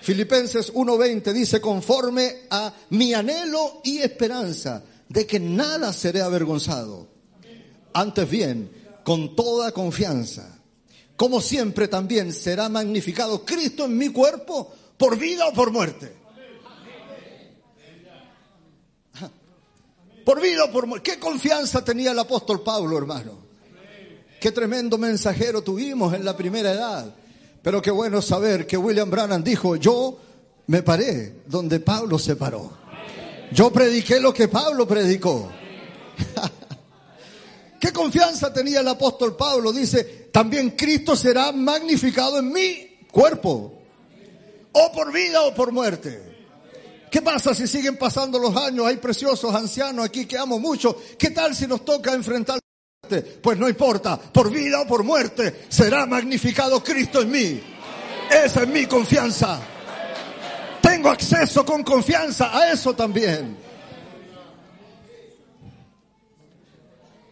Filipenses 0.01 0.73
1:20 0.73 1.31
dice, 1.31 1.61
conforme 1.61 2.47
a 2.49 2.73
mi 2.89 3.13
anhelo 3.13 3.81
y 3.83 3.99
esperanza 3.99 4.83
de 5.07 5.27
que 5.27 5.39
nada 5.39 5.93
seré 5.93 6.21
avergonzado. 6.21 7.07
Antes 7.93 8.29
bien, 8.29 8.71
con 9.03 9.35
toda 9.35 9.71
confianza, 9.71 10.59
como 11.15 11.39
siempre 11.41 11.87
también 11.87 12.33
será 12.33 12.69
magnificado 12.69 13.45
Cristo 13.45 13.85
en 13.85 13.97
mi 13.97 14.09
cuerpo, 14.09 14.73
por 14.97 15.17
vida 15.17 15.47
o 15.47 15.53
por 15.53 15.71
muerte. 15.71 16.15
Por 20.25 20.41
vida 20.41 20.63
o 20.65 20.71
por 20.71 20.87
muerte. 20.87 21.11
¿Qué 21.11 21.19
confianza 21.19 21.83
tenía 21.83 22.11
el 22.11 22.19
apóstol 22.19 22.61
Pablo, 22.63 22.97
hermano? 22.97 23.50
Qué 24.41 24.51
tremendo 24.51 24.97
mensajero 24.97 25.61
tuvimos 25.61 26.15
en 26.15 26.25
la 26.25 26.35
primera 26.35 26.71
edad. 26.71 27.13
Pero 27.61 27.79
qué 27.79 27.91
bueno 27.91 28.23
saber 28.23 28.65
que 28.65 28.75
William 28.75 29.07
Brannan 29.07 29.43
dijo, 29.43 29.75
yo 29.75 30.17
me 30.65 30.81
paré 30.81 31.43
donde 31.45 31.79
Pablo 31.79 32.17
se 32.17 32.35
paró. 32.35 32.71
Yo 33.51 33.71
prediqué 33.71 34.19
lo 34.19 34.33
que 34.33 34.47
Pablo 34.47 34.87
predicó. 34.87 35.47
¿Qué 37.79 37.93
confianza 37.93 38.51
tenía 38.51 38.79
el 38.79 38.87
apóstol 38.87 39.35
Pablo? 39.37 39.71
Dice, 39.71 40.29
también 40.33 40.71
Cristo 40.71 41.15
será 41.15 41.51
magnificado 41.51 42.39
en 42.39 42.51
mi 42.51 42.97
cuerpo. 43.11 43.79
O 44.71 44.91
por 44.91 45.13
vida 45.13 45.43
o 45.43 45.53
por 45.53 45.71
muerte. 45.71 46.19
¿Qué 47.11 47.21
pasa 47.21 47.53
si 47.53 47.67
siguen 47.67 47.95
pasando 47.95 48.39
los 48.39 48.55
años? 48.55 48.87
Hay 48.87 48.97
preciosos 48.97 49.53
ancianos 49.53 50.03
aquí 50.03 50.25
que 50.25 50.39
amo 50.39 50.57
mucho. 50.57 50.97
¿Qué 51.15 51.29
tal 51.29 51.55
si 51.55 51.67
nos 51.67 51.85
toca 51.85 52.11
enfrentar 52.15 52.59
pues 53.41 53.57
no 53.57 53.67
importa, 53.67 54.17
por 54.17 54.51
vida 54.51 54.81
o 54.81 54.87
por 54.87 55.03
muerte, 55.03 55.65
será 55.69 56.05
magnificado 56.05 56.83
Cristo 56.83 57.21
en 57.21 57.31
mí. 57.31 57.61
Esa 58.29 58.63
es 58.63 58.67
mi 58.67 58.85
confianza. 58.85 59.59
Tengo 60.81 61.09
acceso 61.09 61.65
con 61.65 61.83
confianza 61.83 62.55
a 62.57 62.71
eso 62.71 62.93
también. 62.93 63.57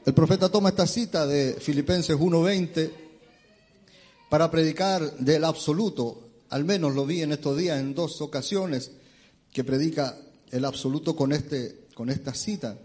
El 0.05 0.13
profeta 0.13 0.49
toma 0.49 0.69
esta 0.69 0.87
cita 0.87 1.27
de 1.27 1.53
Filipenses 1.59 2.17
1:20 2.17 2.91
para 4.29 4.49
predicar 4.49 5.17
del 5.17 5.45
absoluto. 5.45 6.29
Al 6.49 6.65
menos 6.65 6.95
lo 6.95 7.05
vi 7.05 7.21
en 7.21 7.31
estos 7.31 7.55
días 7.57 7.79
en 7.79 7.93
dos 7.93 8.21
ocasiones 8.21 8.91
que 9.53 9.63
predica 9.63 10.17
el 10.51 10.65
absoluto 10.65 11.15
con 11.15 11.31
este 11.31 11.87
con 11.93 12.09
esta 12.09 12.33
cita. 12.33 12.75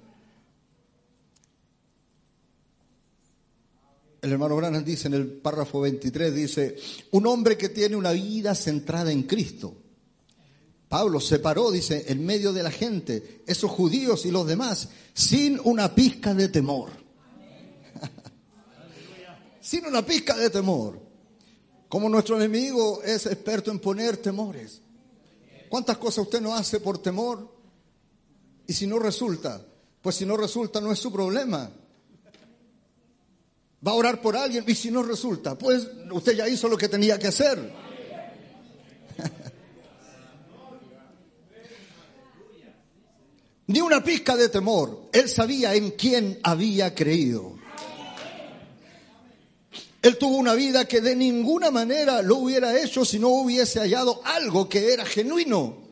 El 4.25 4.33
hermano 4.33 4.57
Branham 4.57 4.83
dice 4.83 5.09
en 5.09 5.13
el 5.13 5.27
párrafo 5.27 5.83
23, 5.83 6.35
dice, 6.35 6.77
un 7.11 7.27
hombre 7.27 7.59
que 7.59 7.69
tiene 7.69 7.95
una 7.95 8.13
vida 8.13 8.55
centrada 8.55 9.13
en 9.13 9.25
Cristo. 9.25 9.77
Pablo 10.89 11.21
se 11.21 11.41
paró, 11.41 11.71
dice, 11.71 12.07
en 12.09 12.25
medio 12.25 12.51
de 12.55 12.63
la 12.63 12.71
gente, 12.71 13.43
esos 13.47 13.71
judíos 13.71 14.25
y 14.25 14.31
los 14.31 14.47
demás, 14.47 14.89
sin 15.13 15.61
una 15.65 15.95
pizca 15.95 16.33
de 16.33 16.49
temor. 16.49 16.89
sin 19.61 19.85
una 19.85 20.01
pizca 20.07 20.35
de 20.39 20.49
temor. 20.49 20.99
Como 21.87 22.09
nuestro 22.09 22.37
enemigo 22.37 23.03
es 23.03 23.27
experto 23.27 23.71
en 23.71 23.79
poner 23.79 24.17
temores. 24.17 24.81
¿Cuántas 25.69 25.99
cosas 25.99 26.25
usted 26.25 26.41
no 26.41 26.55
hace 26.55 26.81
por 26.81 26.97
temor? 26.97 27.55
Y 28.67 28.73
si 28.73 28.87
no 28.87 28.99
resulta, 28.99 29.63
pues 30.01 30.17
si 30.17 30.25
no 30.25 30.39
resulta 30.39 30.81
no 30.81 30.91
es 30.93 30.99
su 30.99 31.13
problema 31.13 31.71
va 33.86 33.93
a 33.93 33.94
orar 33.94 34.20
por 34.23 34.36
alguien 34.36 34.65
y 34.66 34.74
si 34.74 34.90
no 34.90 35.02
resulta, 35.02 35.56
pues 35.56 35.86
usted 36.11 36.36
ya 36.36 36.48
hizo 36.48 36.69
lo 36.69 36.77
que 36.77 36.89
tenía 36.89 37.19
que 37.19 37.28
hacer. 37.28 37.73
Ni 43.66 43.81
una 43.81 44.05
pizca 44.05 44.36
de 44.36 44.48
temor. 44.48 45.09
Él 45.12 45.28
sabía 45.28 45.74
en 45.74 45.90
quién 45.93 46.39
había 46.43 46.94
creído. 46.94 47.55
Él 50.02 50.19
tuvo 50.19 50.36
una 50.36 50.52
vida 50.55 50.85
que 50.86 51.01
de 51.01 51.16
ninguna 51.16 51.70
manera 51.70 52.20
lo 52.20 52.36
hubiera 52.36 52.78
hecho 52.78 53.06
si 53.06 53.19
no 53.19 53.28
hubiese 53.28 53.81
hallado 53.81 54.20
algo 54.24 54.69
que 54.69 54.93
era 54.93 55.06
genuino. 55.06 55.84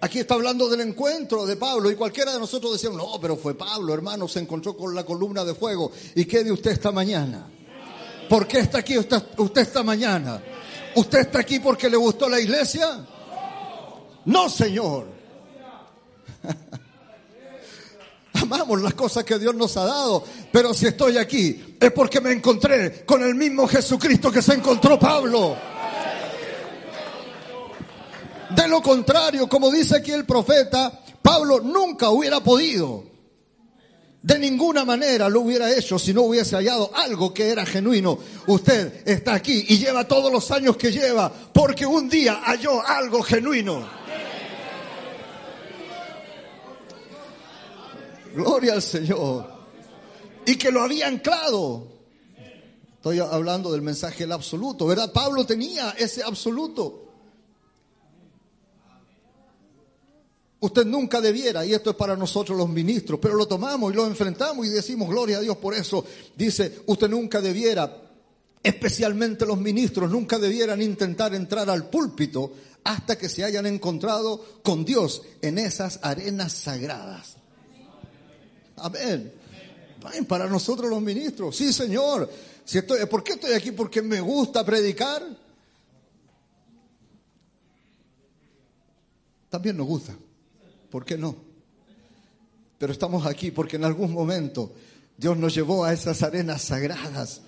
Aquí 0.00 0.20
está 0.20 0.34
hablando 0.34 0.68
del 0.68 0.80
encuentro 0.82 1.44
de 1.44 1.56
Pablo 1.56 1.90
y 1.90 1.96
cualquiera 1.96 2.32
de 2.32 2.38
nosotros 2.38 2.72
decíamos, 2.72 2.98
no, 2.98 3.20
pero 3.20 3.36
fue 3.36 3.54
Pablo, 3.54 3.92
hermano, 3.92 4.28
se 4.28 4.38
encontró 4.38 4.76
con 4.76 4.94
la 4.94 5.04
columna 5.04 5.44
de 5.44 5.54
fuego. 5.54 5.90
¿Y 6.14 6.24
qué 6.24 6.44
de 6.44 6.52
usted 6.52 6.70
esta 6.70 6.92
mañana? 6.92 7.46
¿Por 8.28 8.46
qué 8.46 8.60
está 8.60 8.78
aquí 8.78 8.96
usted, 8.96 9.20
usted 9.38 9.62
esta 9.62 9.82
mañana? 9.82 10.40
¿Usted 10.94 11.18
está 11.20 11.40
aquí 11.40 11.58
porque 11.58 11.90
le 11.90 11.96
gustó 11.96 12.28
la 12.28 12.38
iglesia? 12.38 13.04
No, 14.24 14.48
Señor. 14.48 15.06
Amamos 18.34 18.80
las 18.80 18.94
cosas 18.94 19.24
que 19.24 19.36
Dios 19.36 19.54
nos 19.54 19.76
ha 19.76 19.84
dado, 19.84 20.22
pero 20.52 20.72
si 20.72 20.86
estoy 20.86 21.18
aquí 21.18 21.76
es 21.80 21.90
porque 21.90 22.20
me 22.20 22.30
encontré 22.30 23.04
con 23.04 23.22
el 23.22 23.34
mismo 23.34 23.66
Jesucristo 23.66 24.30
que 24.30 24.42
se 24.42 24.54
encontró 24.54 24.96
Pablo. 24.96 25.56
De 28.50 28.66
lo 28.66 28.80
contrario, 28.80 29.48
como 29.48 29.70
dice 29.70 29.96
aquí 29.96 30.10
el 30.10 30.24
profeta, 30.24 31.00
Pablo 31.22 31.60
nunca 31.60 32.10
hubiera 32.10 32.40
podido, 32.40 33.04
de 34.22 34.38
ninguna 34.38 34.84
manera 34.84 35.28
lo 35.28 35.42
hubiera 35.42 35.72
hecho 35.72 35.98
si 35.98 36.12
no 36.12 36.22
hubiese 36.22 36.56
hallado 36.56 36.90
algo 36.94 37.32
que 37.32 37.48
era 37.48 37.64
genuino. 37.64 38.18
Usted 38.46 39.06
está 39.06 39.34
aquí 39.34 39.64
y 39.68 39.78
lleva 39.78 40.08
todos 40.08 40.32
los 40.32 40.50
años 40.50 40.76
que 40.76 40.90
lleva 40.90 41.30
porque 41.30 41.86
un 41.86 42.08
día 42.08 42.40
halló 42.44 42.84
algo 42.84 43.22
genuino. 43.22 43.86
Gloria 48.34 48.74
al 48.74 48.82
Señor. 48.82 49.58
Y 50.46 50.56
que 50.56 50.70
lo 50.70 50.82
había 50.82 51.06
anclado. 51.06 51.86
Estoy 52.96 53.20
hablando 53.20 53.70
del 53.70 53.82
mensaje 53.82 54.24
del 54.24 54.32
absoluto, 54.32 54.86
¿verdad? 54.86 55.12
Pablo 55.12 55.46
tenía 55.46 55.94
ese 55.96 56.22
absoluto. 56.22 57.07
Usted 60.60 60.84
nunca 60.84 61.20
debiera, 61.20 61.64
y 61.64 61.72
esto 61.72 61.90
es 61.90 61.96
para 61.96 62.16
nosotros 62.16 62.58
los 62.58 62.68
ministros, 62.68 63.20
pero 63.22 63.34
lo 63.34 63.46
tomamos 63.46 63.92
y 63.92 63.96
lo 63.96 64.06
enfrentamos 64.06 64.66
y 64.66 64.70
decimos 64.70 65.08
gloria 65.08 65.38
a 65.38 65.40
Dios 65.40 65.56
por 65.58 65.72
eso. 65.72 66.04
Dice, 66.36 66.80
usted 66.86 67.08
nunca 67.08 67.40
debiera, 67.40 68.02
especialmente 68.60 69.46
los 69.46 69.58
ministros, 69.60 70.10
nunca 70.10 70.36
debieran 70.36 70.82
intentar 70.82 71.32
entrar 71.32 71.70
al 71.70 71.88
púlpito 71.88 72.52
hasta 72.82 73.16
que 73.16 73.28
se 73.28 73.44
hayan 73.44 73.66
encontrado 73.66 74.60
con 74.64 74.84
Dios 74.84 75.22
en 75.42 75.58
esas 75.58 76.00
arenas 76.02 76.54
sagradas. 76.54 77.36
Amén. 78.76 79.32
Para 80.26 80.48
nosotros 80.48 80.90
los 80.90 81.02
ministros, 81.02 81.56
sí 81.56 81.72
Señor. 81.72 82.28
Si 82.64 82.78
estoy, 82.78 83.06
¿Por 83.06 83.22
qué 83.22 83.34
estoy 83.34 83.52
aquí? 83.52 83.70
Porque 83.70 84.02
me 84.02 84.20
gusta 84.20 84.64
predicar. 84.64 85.22
También 89.48 89.76
nos 89.76 89.86
gusta. 89.86 90.14
¿Por 90.90 91.04
qué 91.04 91.18
no? 91.18 91.36
Pero 92.78 92.92
estamos 92.92 93.26
aquí 93.26 93.50
porque 93.50 93.76
en 93.76 93.84
algún 93.84 94.12
momento 94.12 94.72
Dios 95.16 95.36
nos 95.36 95.54
llevó 95.54 95.84
a 95.84 95.92
esas 95.92 96.22
arenas 96.22 96.62
sagradas. 96.62 97.40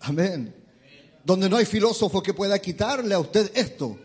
Amén. 0.00 0.54
Donde 1.24 1.48
no 1.48 1.56
hay 1.56 1.64
filósofo 1.64 2.22
que 2.22 2.34
pueda 2.34 2.58
quitarle 2.58 3.14
a 3.14 3.18
usted 3.18 3.50
esto 3.54 3.96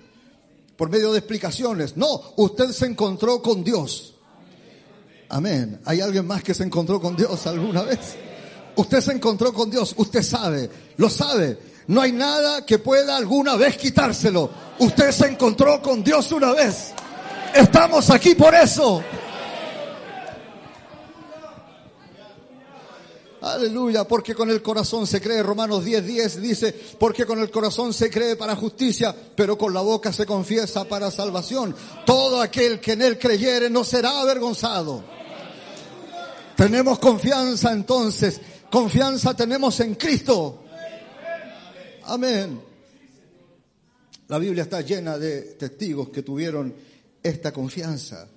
por 0.78 0.90
medio 0.90 1.12
de 1.12 1.20
explicaciones. 1.20 1.98
No, 1.98 2.34
usted 2.38 2.72
se 2.72 2.86
encontró 2.86 3.42
con 3.42 3.64
Dios. 3.64 4.14
Amén. 5.30 5.82
¿Hay 5.84 6.00
alguien 6.00 6.26
más 6.26 6.44
que 6.44 6.54
se 6.54 6.64
encontró 6.64 7.02
con 7.02 7.16
Dios 7.16 7.46
alguna 7.48 7.82
vez? 7.82 8.16
Usted 8.76 9.02
se 9.02 9.12
encontró 9.12 9.52
con 9.52 9.70
Dios, 9.70 9.94
usted 9.98 10.22
sabe, 10.22 10.70
lo 10.98 11.10
sabe. 11.10 11.58
No 11.88 12.02
hay 12.02 12.12
nada 12.12 12.66
que 12.66 12.80
pueda 12.80 13.18
alguna 13.18 13.56
vez 13.56 13.76
quitárselo. 13.76 14.50
Usted 14.80 15.12
se 15.12 15.28
encontró 15.28 15.82
con 15.82 16.04
Dios 16.04 16.32
una 16.32 16.54
vez. 16.54 16.94
Estamos 17.58 18.12
aquí 18.12 18.36
por 18.36 18.54
eso. 18.54 19.04
Aleluya, 23.42 24.08
porque 24.08 24.36
con 24.36 24.52
el 24.52 24.62
corazón 24.62 25.08
se 25.08 25.20
cree, 25.20 25.42
Romanos 25.42 25.84
10, 25.84 26.06
10 26.06 26.42
dice, 26.42 26.76
porque 27.00 27.26
con 27.26 27.40
el 27.40 27.50
corazón 27.50 27.94
se 27.94 28.12
cree 28.12 28.36
para 28.36 28.56
justicia, 28.56 29.16
pero 29.36 29.58
con 29.58 29.74
la 29.74 29.82
boca 29.82 30.14
se 30.14 30.28
confiesa 30.28 30.84
para 30.84 31.10
salvación. 31.10 31.76
Todo 32.06 32.42
aquel 32.42 32.80
que 32.80 32.92
en 32.92 33.02
él 33.02 33.18
creyere 33.18 33.72
no 33.72 33.84
será 33.84 34.20
avergonzado. 34.20 35.04
Tenemos 36.56 37.00
confianza 37.00 37.72
entonces, 37.72 38.40
confianza 38.70 39.34
tenemos 39.36 39.80
en 39.80 39.96
Cristo. 39.96 40.64
Amén. 42.04 42.62
La 44.28 44.38
Biblia 44.38 44.64
está 44.64 44.82
llena 44.82 45.18
de 45.18 45.42
testigos 45.54 46.10
que 46.10 46.22
tuvieron 46.22 46.76
esta 47.28 47.52
confianza. 47.52 48.28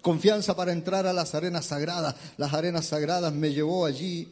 Confianza 0.00 0.56
para 0.56 0.72
entrar 0.72 1.06
a 1.06 1.12
las 1.12 1.34
arenas 1.34 1.66
sagradas. 1.66 2.16
Las 2.36 2.52
arenas 2.52 2.86
sagradas 2.86 3.32
me 3.32 3.52
llevó 3.52 3.86
allí 3.86 4.28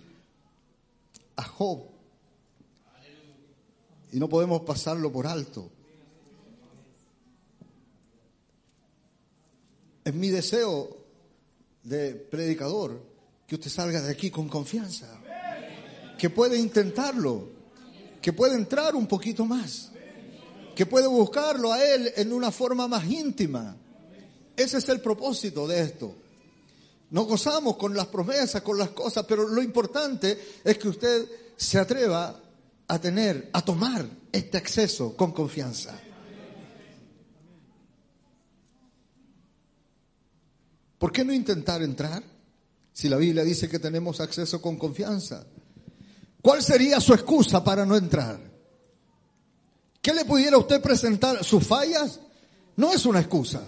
a 1.36 1.44
Job. 1.44 1.84
y 4.12 4.18
no 4.18 4.28
podemos 4.28 4.62
pasarlo 4.62 5.12
por 5.12 5.26
alto. 5.26 5.70
Es 10.04 10.14
mi 10.14 10.30
deseo 10.30 10.96
de 11.84 12.14
predicador 12.14 13.00
que 13.46 13.54
usted 13.54 13.70
salga 13.70 14.00
de 14.00 14.10
aquí 14.10 14.30
con 14.30 14.48
confianza, 14.48 15.06
que 16.18 16.30
puede 16.30 16.58
intentarlo, 16.58 17.48
que 18.20 18.32
puede 18.32 18.56
entrar 18.56 18.96
un 18.96 19.06
poquito 19.06 19.44
más, 19.44 19.92
que 20.80 20.86
puede 20.86 21.08
buscarlo 21.08 21.74
a 21.74 21.84
Él 21.84 22.10
en 22.16 22.32
una 22.32 22.50
forma 22.50 22.88
más 22.88 23.04
íntima. 23.04 23.76
Ese 24.56 24.78
es 24.78 24.88
el 24.88 25.02
propósito 25.02 25.68
de 25.68 25.82
esto. 25.82 26.14
Nos 27.10 27.26
gozamos 27.26 27.76
con 27.76 27.94
las 27.94 28.06
promesas, 28.06 28.62
con 28.62 28.78
las 28.78 28.88
cosas, 28.88 29.26
pero 29.28 29.46
lo 29.46 29.60
importante 29.60 30.42
es 30.64 30.78
que 30.78 30.88
usted 30.88 31.28
se 31.54 31.78
atreva 31.78 32.34
a 32.88 32.98
tener, 32.98 33.50
a 33.52 33.62
tomar 33.62 34.08
este 34.32 34.56
acceso 34.56 35.14
con 35.18 35.32
confianza. 35.32 36.00
¿Por 40.98 41.12
qué 41.12 41.26
no 41.26 41.34
intentar 41.34 41.82
entrar? 41.82 42.22
Si 42.90 43.10
la 43.10 43.18
Biblia 43.18 43.44
dice 43.44 43.68
que 43.68 43.78
tenemos 43.78 44.18
acceso 44.18 44.62
con 44.62 44.78
confianza. 44.78 45.44
¿Cuál 46.40 46.62
sería 46.62 47.00
su 47.00 47.12
excusa 47.12 47.62
para 47.62 47.84
no 47.84 47.98
entrar? 47.98 48.49
¿Qué 50.00 50.14
le 50.14 50.24
pudiera 50.24 50.56
usted 50.56 50.80
presentar? 50.80 51.44
¿Sus 51.44 51.66
fallas? 51.66 52.20
No 52.76 52.92
es 52.92 53.04
una 53.04 53.20
excusa. 53.20 53.62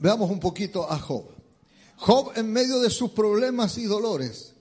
Veamos 0.00 0.30
un 0.30 0.40
poquito 0.40 0.90
a 0.90 0.98
Job. 0.98 1.24
Job 1.96 2.32
en 2.36 2.52
medio 2.52 2.80
de 2.80 2.90
sus 2.90 3.10
problemas 3.10 3.78
y 3.78 3.84
dolores. 3.84 4.54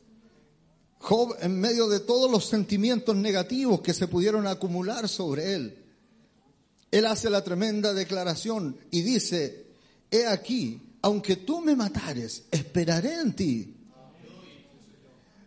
Job 1.00 1.36
en 1.42 1.60
medio 1.60 1.88
de 1.88 2.00
todos 2.00 2.30
los 2.30 2.46
sentimientos 2.46 3.16
negativos 3.16 3.82
que 3.82 3.94
se 3.94 4.08
pudieron 4.08 4.48
acumular 4.48 5.08
sobre 5.08 5.54
él. 5.54 5.86
Él 6.90 7.06
hace 7.06 7.30
la 7.30 7.44
tremenda 7.44 7.94
declaración 7.94 8.78
y 8.90 9.02
dice, 9.02 9.68
he 10.10 10.26
aquí, 10.26 10.87
aunque 11.08 11.38
tú 11.38 11.62
me 11.62 11.74
matares, 11.74 12.44
esperaré 12.52 13.14
en 13.14 13.34
ti. 13.34 13.78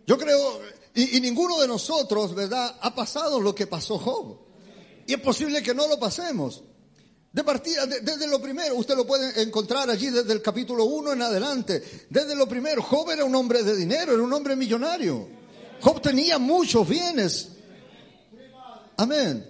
Yo 0.07 0.17
creo, 0.17 0.59
y, 0.95 1.21
ninguno 1.21 1.61
de 1.61 1.69
nosotros, 1.69 2.35
¿verdad?, 2.35 2.79
ha 2.81 2.95
pasado 2.95 3.39
lo 3.39 3.55
que 3.55 3.67
pasó 3.67 3.99
Job. 3.99 4.39
Y 5.07 5.13
es 5.13 5.21
posible 5.21 5.63
que 5.63 5.75
no 5.75 5.87
lo 5.87 6.01
pasemos. 6.01 6.63
De 7.31 7.45
partida, 7.45 7.85
desde 7.85 8.27
lo 8.27 8.41
primero, 8.41 8.75
usted 8.75 8.97
lo 8.97 9.07
puede 9.07 9.43
encontrar 9.43 9.91
allí 9.91 10.09
desde 10.09 10.33
el 10.33 10.41
capítulo 10.41 10.87
1 10.87 11.13
en 11.13 11.21
adelante. 11.21 12.07
Desde 12.09 12.35
lo 12.35 12.49
primero, 12.49 12.81
Job 12.81 13.11
era 13.11 13.27
un 13.27 13.35
hombre 13.35 13.63
de 13.63 13.77
dinero, 13.77 14.15
era 14.15 14.23
un 14.23 14.33
hombre 14.33 14.57
millonario. 14.57 15.29
Job 15.83 16.01
tenía 16.01 16.39
muchos 16.39 16.89
bienes. 16.89 17.51
Amén. 18.97 19.47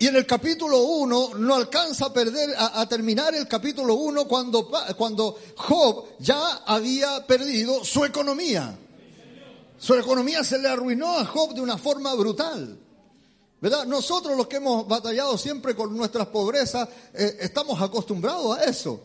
Y 0.00 0.06
en 0.06 0.16
el 0.16 0.24
capítulo 0.24 0.78
1 0.82 1.32
no 1.36 1.54
alcanza 1.54 2.06
a 2.06 2.12
perder, 2.12 2.54
a, 2.56 2.88
terminar 2.88 3.34
el 3.34 3.46
capítulo 3.46 3.96
1 3.96 4.24
cuando, 4.24 4.66
cuando 4.96 5.36
Job 5.56 6.06
ya 6.18 6.62
había 6.64 7.26
perdido 7.26 7.84
su 7.84 8.02
economía. 8.06 8.78
Su 9.78 9.94
economía 9.94 10.42
se 10.42 10.58
le 10.58 10.68
arruinó 10.68 11.18
a 11.18 11.26
Job 11.26 11.52
de 11.52 11.60
una 11.60 11.76
forma 11.76 12.14
brutal. 12.14 12.78
¿Verdad? 13.60 13.84
Nosotros 13.84 14.38
los 14.38 14.46
que 14.46 14.56
hemos 14.56 14.88
batallado 14.88 15.36
siempre 15.36 15.76
con 15.76 15.94
nuestras 15.94 16.28
pobrezas, 16.28 16.88
eh, 17.12 17.36
estamos 17.40 17.78
acostumbrados 17.82 18.56
a 18.56 18.64
eso. 18.64 19.02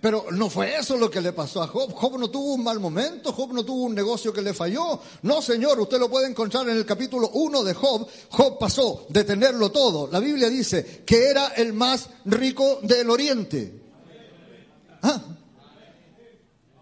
Pero 0.00 0.26
no 0.30 0.48
fue 0.48 0.76
eso 0.76 0.96
lo 0.96 1.10
que 1.10 1.20
le 1.20 1.32
pasó 1.32 1.62
a 1.62 1.66
Job. 1.66 1.92
Job 1.92 2.18
no 2.18 2.30
tuvo 2.30 2.54
un 2.54 2.64
mal 2.64 2.80
momento, 2.80 3.32
Job 3.32 3.52
no 3.52 3.64
tuvo 3.64 3.82
un 3.82 3.94
negocio 3.94 4.32
que 4.32 4.40
le 4.40 4.54
falló. 4.54 4.98
No, 5.22 5.42
señor, 5.42 5.78
usted 5.78 5.98
lo 5.98 6.08
puede 6.08 6.26
encontrar 6.26 6.68
en 6.68 6.76
el 6.76 6.86
capítulo 6.86 7.28
1 7.34 7.62
de 7.64 7.74
Job. 7.74 8.06
Job 8.30 8.58
pasó 8.58 9.06
de 9.10 9.24
tenerlo 9.24 9.70
todo. 9.70 10.08
La 10.10 10.18
Biblia 10.18 10.48
dice 10.48 11.02
que 11.04 11.28
era 11.28 11.48
el 11.48 11.74
más 11.74 12.08
rico 12.24 12.78
del 12.82 13.10
oriente. 13.10 13.82
¿Ah? 15.02 15.22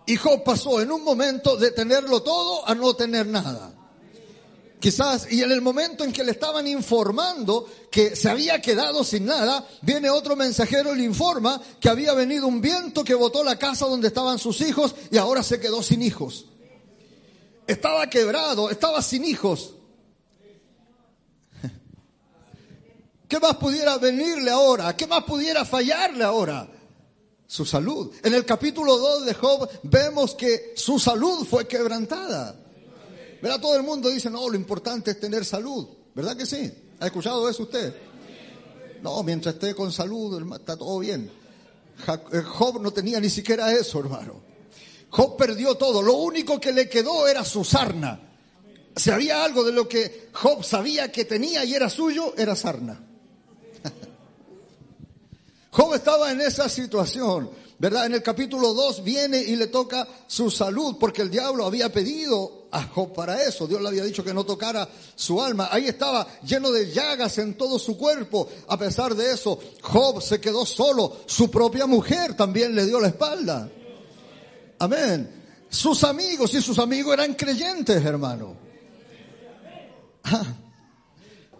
Y 0.06 0.16
Job 0.16 0.44
pasó 0.44 0.80
en 0.80 0.92
un 0.92 1.02
momento 1.02 1.56
de 1.56 1.72
tenerlo 1.72 2.22
todo 2.22 2.68
a 2.68 2.74
no 2.74 2.94
tener 2.94 3.26
nada. 3.26 3.77
Quizás, 4.80 5.26
y 5.32 5.42
en 5.42 5.50
el 5.50 5.60
momento 5.60 6.04
en 6.04 6.12
que 6.12 6.22
le 6.22 6.30
estaban 6.30 6.66
informando 6.68 7.68
que 7.90 8.14
se 8.14 8.28
había 8.28 8.60
quedado 8.60 9.02
sin 9.02 9.26
nada, 9.26 9.66
viene 9.82 10.08
otro 10.08 10.36
mensajero 10.36 10.94
y 10.94 10.98
le 10.98 11.04
informa 11.04 11.60
que 11.80 11.88
había 11.88 12.14
venido 12.14 12.46
un 12.46 12.60
viento 12.60 13.02
que 13.02 13.14
botó 13.14 13.42
la 13.42 13.58
casa 13.58 13.86
donde 13.86 14.08
estaban 14.08 14.38
sus 14.38 14.60
hijos 14.60 14.94
y 15.10 15.16
ahora 15.16 15.42
se 15.42 15.58
quedó 15.58 15.82
sin 15.82 16.00
hijos. 16.02 16.46
Estaba 17.66 18.08
quebrado, 18.08 18.70
estaba 18.70 19.02
sin 19.02 19.24
hijos. 19.24 19.74
¿Qué 23.28 23.40
más 23.40 23.56
pudiera 23.56 23.98
venirle 23.98 24.52
ahora? 24.52 24.96
¿Qué 24.96 25.08
más 25.08 25.24
pudiera 25.24 25.64
fallarle 25.64 26.22
ahora? 26.22 26.68
Su 27.48 27.66
salud. 27.66 28.12
En 28.22 28.32
el 28.32 28.44
capítulo 28.44 28.96
2 28.96 29.26
de 29.26 29.34
Job 29.34 29.68
vemos 29.82 30.36
que 30.36 30.74
su 30.76 31.00
salud 31.00 31.44
fue 31.44 31.66
quebrantada. 31.66 32.67
¿Verdad? 33.40 33.60
Todo 33.60 33.76
el 33.76 33.82
mundo 33.82 34.08
dice, 34.08 34.30
no, 34.30 34.48
lo 34.48 34.56
importante 34.56 35.12
es 35.12 35.20
tener 35.20 35.44
salud. 35.44 35.86
¿Verdad 36.14 36.36
que 36.36 36.46
sí? 36.46 36.72
¿Ha 37.00 37.06
escuchado 37.06 37.48
eso 37.48 37.62
usted? 37.62 37.94
No, 39.02 39.22
mientras 39.22 39.54
esté 39.54 39.74
con 39.74 39.92
salud, 39.92 40.54
está 40.56 40.76
todo 40.76 40.98
bien. 40.98 41.30
Eh, 42.32 42.42
Job 42.42 42.80
no 42.80 42.90
tenía 42.90 43.20
ni 43.20 43.30
siquiera 43.30 43.72
eso, 43.72 44.00
hermano. 44.00 44.40
Job 45.10 45.36
perdió 45.36 45.76
todo. 45.76 46.02
Lo 46.02 46.14
único 46.14 46.60
que 46.60 46.72
le 46.72 46.88
quedó 46.88 47.28
era 47.28 47.44
su 47.44 47.64
sarna. 47.64 48.20
Si 48.96 49.10
había 49.10 49.44
algo 49.44 49.62
de 49.62 49.72
lo 49.72 49.88
que 49.88 50.28
Job 50.32 50.64
sabía 50.64 51.12
que 51.12 51.24
tenía 51.24 51.64
y 51.64 51.74
era 51.74 51.88
suyo, 51.88 52.34
era 52.36 52.56
sarna. 52.56 53.00
Job 55.70 55.94
estaba 55.94 56.32
en 56.32 56.40
esa 56.40 56.68
situación. 56.68 57.50
¿verdad? 57.78 58.06
En 58.06 58.14
el 58.14 58.22
capítulo 58.22 58.74
2 58.74 59.04
viene 59.04 59.38
y 59.38 59.56
le 59.56 59.68
toca 59.68 60.06
su 60.26 60.50
salud, 60.50 60.96
porque 60.98 61.22
el 61.22 61.30
diablo 61.30 61.64
había 61.64 61.92
pedido 61.92 62.57
a 62.70 62.82
Job 62.84 63.12
para 63.14 63.42
eso. 63.42 63.66
Dios 63.66 63.80
le 63.80 63.88
había 63.88 64.04
dicho 64.04 64.24
que 64.24 64.34
no 64.34 64.44
tocara 64.44 64.88
su 65.14 65.40
alma. 65.40 65.68
Ahí 65.70 65.86
estaba 65.86 66.26
lleno 66.42 66.70
de 66.70 66.92
llagas 66.92 67.38
en 67.38 67.56
todo 67.56 67.78
su 67.78 67.96
cuerpo. 67.96 68.48
A 68.68 68.78
pesar 68.78 69.14
de 69.14 69.32
eso, 69.32 69.58
Job 69.82 70.22
se 70.22 70.40
quedó 70.40 70.64
solo. 70.66 71.18
Su 71.26 71.50
propia 71.50 71.86
mujer 71.86 72.34
también 72.34 72.74
le 72.74 72.86
dio 72.86 73.00
la 73.00 73.08
espalda. 73.08 73.70
Amén. 74.78 75.38
Sus 75.68 76.04
amigos 76.04 76.54
y 76.54 76.62
sus 76.62 76.78
amigos 76.78 77.14
eran 77.14 77.34
creyentes, 77.34 78.04
hermano. 78.04 78.56
Ah. 80.24 80.56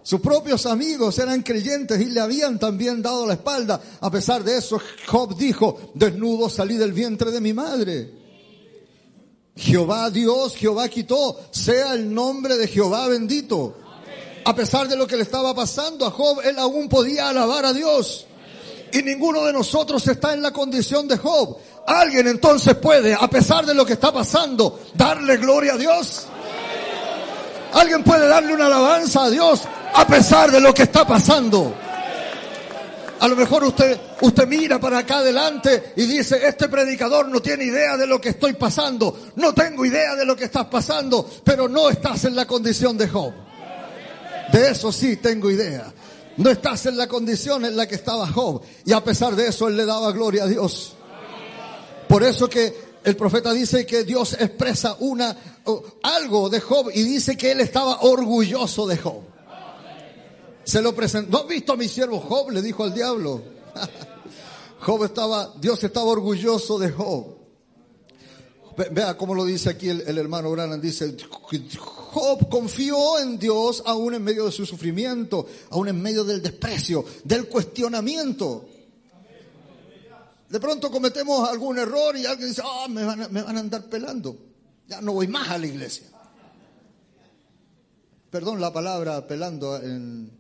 Sus 0.02 0.20
propios 0.20 0.64
amigos 0.64 1.18
eran 1.18 1.42
creyentes 1.42 2.00
y 2.00 2.06
le 2.06 2.20
habían 2.20 2.58
también 2.58 3.02
dado 3.02 3.26
la 3.26 3.34
espalda. 3.34 3.78
A 4.00 4.10
pesar 4.10 4.42
de 4.42 4.56
eso, 4.56 4.80
Job 5.06 5.36
dijo, 5.36 5.92
desnudo 5.94 6.48
salí 6.48 6.76
del 6.78 6.94
vientre 6.94 7.30
de 7.30 7.42
mi 7.42 7.52
madre. 7.52 8.17
Jehová 9.58 10.10
Dios, 10.10 10.54
Jehová 10.54 10.88
quitó, 10.88 11.36
sea 11.50 11.94
el 11.94 12.14
nombre 12.14 12.56
de 12.56 12.68
Jehová 12.68 13.08
bendito. 13.08 13.74
A 14.44 14.54
pesar 14.54 14.88
de 14.88 14.96
lo 14.96 15.06
que 15.06 15.16
le 15.16 15.24
estaba 15.24 15.52
pasando 15.54 16.06
a 16.06 16.10
Job, 16.10 16.40
él 16.44 16.58
aún 16.58 16.88
podía 16.88 17.28
alabar 17.28 17.66
a 17.66 17.72
Dios. 17.72 18.26
Y 18.92 19.02
ninguno 19.02 19.44
de 19.44 19.52
nosotros 19.52 20.06
está 20.06 20.32
en 20.32 20.42
la 20.42 20.52
condición 20.52 21.08
de 21.08 21.18
Job. 21.18 21.58
Alguien 21.86 22.28
entonces 22.28 22.76
puede, 22.76 23.14
a 23.14 23.28
pesar 23.28 23.66
de 23.66 23.74
lo 23.74 23.84
que 23.84 23.94
está 23.94 24.12
pasando, 24.12 24.78
darle 24.94 25.36
gloria 25.38 25.74
a 25.74 25.76
Dios. 25.76 26.26
Alguien 27.72 28.04
puede 28.04 28.28
darle 28.28 28.54
una 28.54 28.66
alabanza 28.66 29.24
a 29.24 29.30
Dios 29.30 29.62
a 29.92 30.06
pesar 30.06 30.52
de 30.52 30.60
lo 30.60 30.72
que 30.72 30.84
está 30.84 31.06
pasando. 31.06 31.74
A 33.20 33.26
lo 33.26 33.34
mejor 33.34 33.64
usted, 33.64 33.98
usted 34.20 34.46
mira 34.46 34.80
para 34.80 34.98
acá 34.98 35.18
adelante 35.18 35.92
y 35.96 36.06
dice, 36.06 36.46
este 36.46 36.68
predicador 36.68 37.28
no 37.28 37.40
tiene 37.40 37.64
idea 37.64 37.96
de 37.96 38.06
lo 38.06 38.20
que 38.20 38.30
estoy 38.30 38.54
pasando. 38.54 39.32
No 39.36 39.54
tengo 39.54 39.84
idea 39.84 40.14
de 40.14 40.24
lo 40.24 40.36
que 40.36 40.44
estás 40.44 40.66
pasando, 40.66 41.28
pero 41.44 41.68
no 41.68 41.88
estás 41.88 42.24
en 42.24 42.36
la 42.36 42.46
condición 42.46 42.96
de 42.96 43.08
Job. 43.08 43.32
De 44.52 44.70
eso 44.70 44.90
sí 44.92 45.16
tengo 45.16 45.50
idea. 45.50 45.92
No 46.36 46.50
estás 46.50 46.86
en 46.86 46.96
la 46.96 47.08
condición 47.08 47.64
en 47.64 47.76
la 47.76 47.86
que 47.86 47.96
estaba 47.96 48.26
Job. 48.28 48.62
Y 48.84 48.92
a 48.92 49.02
pesar 49.02 49.34
de 49.34 49.48
eso, 49.48 49.68
él 49.68 49.76
le 49.76 49.84
daba 49.84 50.12
gloria 50.12 50.44
a 50.44 50.46
Dios. 50.46 50.94
Por 52.08 52.22
eso 52.22 52.48
que 52.48 52.88
el 53.04 53.16
profeta 53.16 53.52
dice 53.52 53.84
que 53.84 54.04
Dios 54.04 54.34
expresa 54.38 54.96
una, 55.00 55.36
algo 56.02 56.48
de 56.48 56.60
Job 56.60 56.90
y 56.94 57.02
dice 57.02 57.36
que 57.36 57.52
él 57.52 57.60
estaba 57.60 58.00
orgulloso 58.02 58.86
de 58.86 58.96
Job. 58.96 59.22
Se 60.64 60.82
lo 60.82 60.94
presentó. 60.94 61.30
¿No 61.30 61.38
has 61.38 61.48
visto 61.48 61.72
a 61.72 61.76
mi 61.76 61.88
siervo 61.88 62.20
Job? 62.20 62.50
Le 62.50 62.62
dijo 62.62 62.84
al 62.84 62.94
diablo. 62.94 63.57
Job 64.80 65.04
estaba, 65.04 65.54
Dios 65.60 65.82
estaba 65.82 66.06
orgulloso 66.06 66.78
de 66.78 66.90
Job. 66.90 67.38
Vea 68.92 69.16
cómo 69.16 69.34
lo 69.34 69.44
dice 69.44 69.70
aquí 69.70 69.88
el, 69.88 70.18
hermano 70.18 70.52
Branham. 70.52 70.80
Dice, 70.80 71.16
Job 71.76 72.48
confió 72.48 73.18
en 73.18 73.38
Dios 73.38 73.82
aún 73.84 74.14
en 74.14 74.22
medio 74.22 74.46
de 74.46 74.52
su 74.52 74.64
sufrimiento, 74.64 75.46
aún 75.70 75.88
en 75.88 76.00
medio 76.00 76.22
del 76.22 76.40
desprecio, 76.40 77.04
del 77.24 77.48
cuestionamiento. 77.48 78.68
De 80.48 80.60
pronto 80.60 80.90
cometemos 80.90 81.48
algún 81.48 81.76
error 81.78 82.16
y 82.16 82.24
alguien 82.24 82.48
dice, 82.48 82.62
ah, 82.64 82.86
me, 82.88 83.04
van 83.04 83.22
a, 83.22 83.28
me 83.28 83.42
van 83.42 83.56
a 83.56 83.60
andar 83.60 83.84
pelando. 83.90 84.36
Ya 84.86 85.00
no 85.00 85.12
voy 85.12 85.26
más 85.26 85.50
a 85.50 85.58
la 85.58 85.66
iglesia. 85.66 86.06
Perdón 88.30 88.60
la 88.60 88.72
palabra 88.72 89.26
pelando 89.26 89.76
en, 89.76 90.30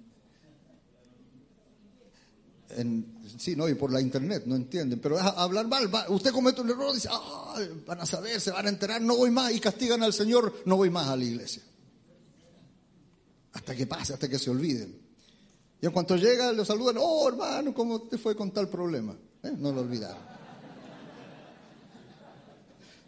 en 2.70 3.17
sí, 3.38 3.56
no, 3.56 3.68
y 3.68 3.74
por 3.74 3.92
la 3.92 4.00
internet, 4.00 4.42
no 4.46 4.56
entienden, 4.56 5.00
pero 5.00 5.18
es 5.18 5.24
hablar 5.24 5.66
mal, 5.66 5.88
usted 6.08 6.32
comete 6.32 6.60
un 6.60 6.70
error, 6.70 6.92
dice, 6.92 7.08
ah, 7.10 7.56
van 7.86 8.00
a 8.00 8.06
saber, 8.06 8.40
se 8.40 8.50
van 8.50 8.66
a 8.66 8.68
enterar, 8.68 9.00
no 9.00 9.16
voy 9.16 9.30
más, 9.30 9.52
y 9.52 9.60
castigan 9.60 10.02
al 10.02 10.12
Señor, 10.12 10.62
no 10.64 10.76
voy 10.76 10.90
más 10.90 11.08
a 11.08 11.16
la 11.16 11.24
iglesia. 11.24 11.62
Hasta 13.52 13.74
que 13.74 13.86
pase, 13.86 14.12
hasta 14.14 14.28
que 14.28 14.38
se 14.38 14.50
olviden. 14.50 15.00
Y 15.80 15.86
en 15.86 15.92
cuanto 15.92 16.16
llega, 16.16 16.52
le 16.52 16.64
saludan, 16.64 16.96
oh 16.98 17.28
hermano, 17.28 17.72
¿cómo 17.72 18.02
te 18.02 18.18
fue 18.18 18.34
con 18.34 18.50
tal 18.50 18.68
problema? 18.68 19.16
¿Eh? 19.42 19.52
No 19.56 19.72
lo 19.72 19.80
olvidaron. 19.82 20.22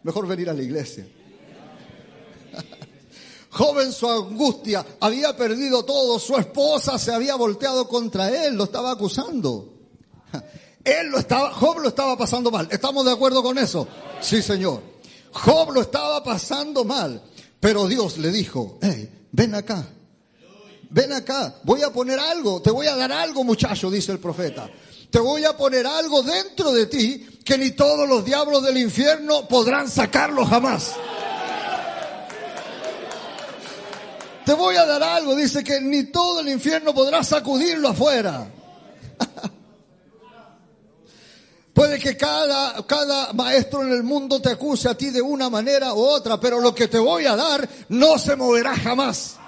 Mejor 0.03 0.27
venir 0.27 0.49
a 0.49 0.55
la 0.55 0.63
iglesia. 0.63 1.07
Joven 3.51 3.93
su 3.93 4.09
angustia, 4.09 4.87
había 5.01 5.37
perdido 5.37 5.85
todo, 5.85 6.19
su 6.21 6.37
esposa 6.37 6.99
se 6.99 7.13
había 7.13 7.35
volteado 7.35 7.89
contra 7.89 8.47
él, 8.47 8.55
lo 8.55 8.65
estaba 8.65 8.93
acusando. 8.93 9.80
Él 10.85 11.09
lo 11.09 11.19
estaba, 11.19 11.53
Job 11.53 11.79
lo 11.81 11.89
estaba 11.89 12.17
pasando 12.17 12.51
mal. 12.51 12.69
¿Estamos 12.71 13.05
de 13.05 13.13
acuerdo 13.13 13.43
con 13.43 13.59
eso? 13.59 13.87
Sí, 14.21 14.43
Señor. 14.43 14.83
Job 15.33 15.73
lo 15.73 15.83
estaba 15.83 16.23
pasando 16.25 16.85
mal, 16.85 17.23
pero 17.61 17.87
Dios 17.87 18.19
le 18.19 18.31
dijo, 18.31 18.79
ven 19.31 19.55
acá, 19.55 19.87
ven 20.91 21.13
acá, 21.13 21.55
voy 21.63 21.83
a 21.83 21.93
poner 21.93 22.19
algo, 22.19 22.61
te 22.61 22.71
voy 22.71 22.89
a 22.89 22.97
dar 22.97 23.13
algo 23.13 23.45
muchacho, 23.45 23.91
dice 23.91 24.13
el 24.13 24.19
profeta. 24.19 24.69
Te 25.11 25.19
voy 25.19 25.45
a 25.45 25.57
poner 25.57 25.87
algo 25.87 26.23
dentro 26.23 26.73
de 26.73 26.87
ti 26.87 27.27
que 27.45 27.59
ni 27.59 27.73
todos 27.73 28.09
los 28.09 28.25
diablos 28.25 28.63
del 28.63 28.79
infierno 28.79 29.47
podrán 29.49 29.89
sacarlo 29.89 30.47
jamás. 30.47 30.95
Te 34.45 34.53
voy 34.55 34.77
a 34.77 34.87
dar 34.87 35.03
algo, 35.03 35.35
dice 35.37 35.63
que 35.63 35.81
ni 35.81 36.05
todo 36.05 36.41
el 36.41 36.49
infierno 36.49 36.95
podrá 36.95 37.23
sacudirlo 37.23 37.89
afuera. 37.89 38.49
Puede 41.81 41.99
que 41.99 42.15
cada, 42.15 42.87
cada 42.87 43.33
maestro 43.33 43.83
en 43.83 43.91
el 43.93 44.03
mundo 44.03 44.39
te 44.39 44.51
acuse 44.51 44.87
a 44.87 44.95
ti 44.95 45.09
de 45.09 45.23
una 45.23 45.49
manera 45.49 45.95
u 45.95 46.01
otra, 46.01 46.39
pero 46.39 46.61
lo 46.61 46.75
que 46.75 46.89
te 46.89 46.99
voy 46.99 47.25
a 47.25 47.35
dar 47.35 47.67
no 47.89 48.19
se 48.19 48.37
moverá 48.37 48.77
jamás. 48.77 49.39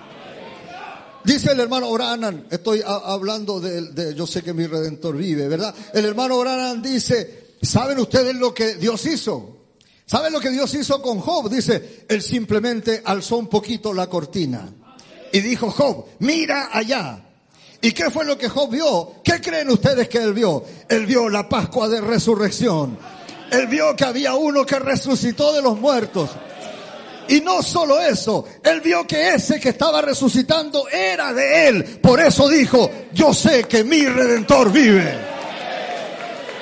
Dice 1.24 1.52
el 1.52 1.60
hermano 1.60 1.90
Oranan, 1.90 2.46
estoy 2.50 2.82
hablando 2.86 3.60
de, 3.60 4.14
yo 4.14 4.26
sé 4.26 4.42
que 4.42 4.54
mi 4.54 4.66
redentor 4.66 5.14
vive, 5.14 5.46
¿verdad? 5.46 5.74
El 5.92 6.06
hermano 6.06 6.38
Oranan 6.38 6.80
dice, 6.80 7.56
¿saben 7.60 7.98
ustedes 7.98 8.34
lo 8.34 8.54
que 8.54 8.76
Dios 8.76 9.04
hizo? 9.04 9.58
¿Saben 10.06 10.32
lo 10.32 10.40
que 10.40 10.48
Dios 10.48 10.72
hizo 10.72 11.02
con 11.02 11.20
Job? 11.20 11.50
Dice, 11.50 12.06
él 12.08 12.22
simplemente 12.22 13.02
alzó 13.04 13.36
un 13.36 13.48
poquito 13.48 13.92
la 13.92 14.06
cortina 14.06 14.72
y 15.34 15.40
dijo, 15.40 15.70
Job, 15.70 16.06
mira 16.20 16.70
allá. 16.72 17.31
¿Y 17.84 17.90
qué 17.90 18.10
fue 18.10 18.24
lo 18.24 18.38
que 18.38 18.48
Job 18.48 18.70
vio? 18.70 19.14
¿Qué 19.24 19.40
creen 19.40 19.68
ustedes 19.68 20.08
que 20.08 20.18
él 20.18 20.32
vio? 20.32 20.64
Él 20.88 21.04
vio 21.04 21.28
la 21.28 21.48
Pascua 21.48 21.88
de 21.88 22.00
Resurrección. 22.00 22.96
Él 23.50 23.66
vio 23.66 23.96
que 23.96 24.04
había 24.04 24.34
uno 24.34 24.64
que 24.64 24.78
resucitó 24.78 25.52
de 25.52 25.60
los 25.60 25.80
muertos. 25.80 26.30
Y 27.26 27.40
no 27.40 27.60
solo 27.60 28.00
eso, 28.00 28.44
él 28.62 28.80
vio 28.80 29.04
que 29.04 29.34
ese 29.34 29.58
que 29.58 29.70
estaba 29.70 30.00
resucitando 30.00 30.88
era 30.88 31.32
de 31.32 31.68
él. 31.68 31.84
Por 32.00 32.20
eso 32.20 32.48
dijo, 32.48 32.88
yo 33.12 33.34
sé 33.34 33.64
que 33.64 33.82
mi 33.82 34.06
redentor 34.06 34.70
vive. 34.70 35.18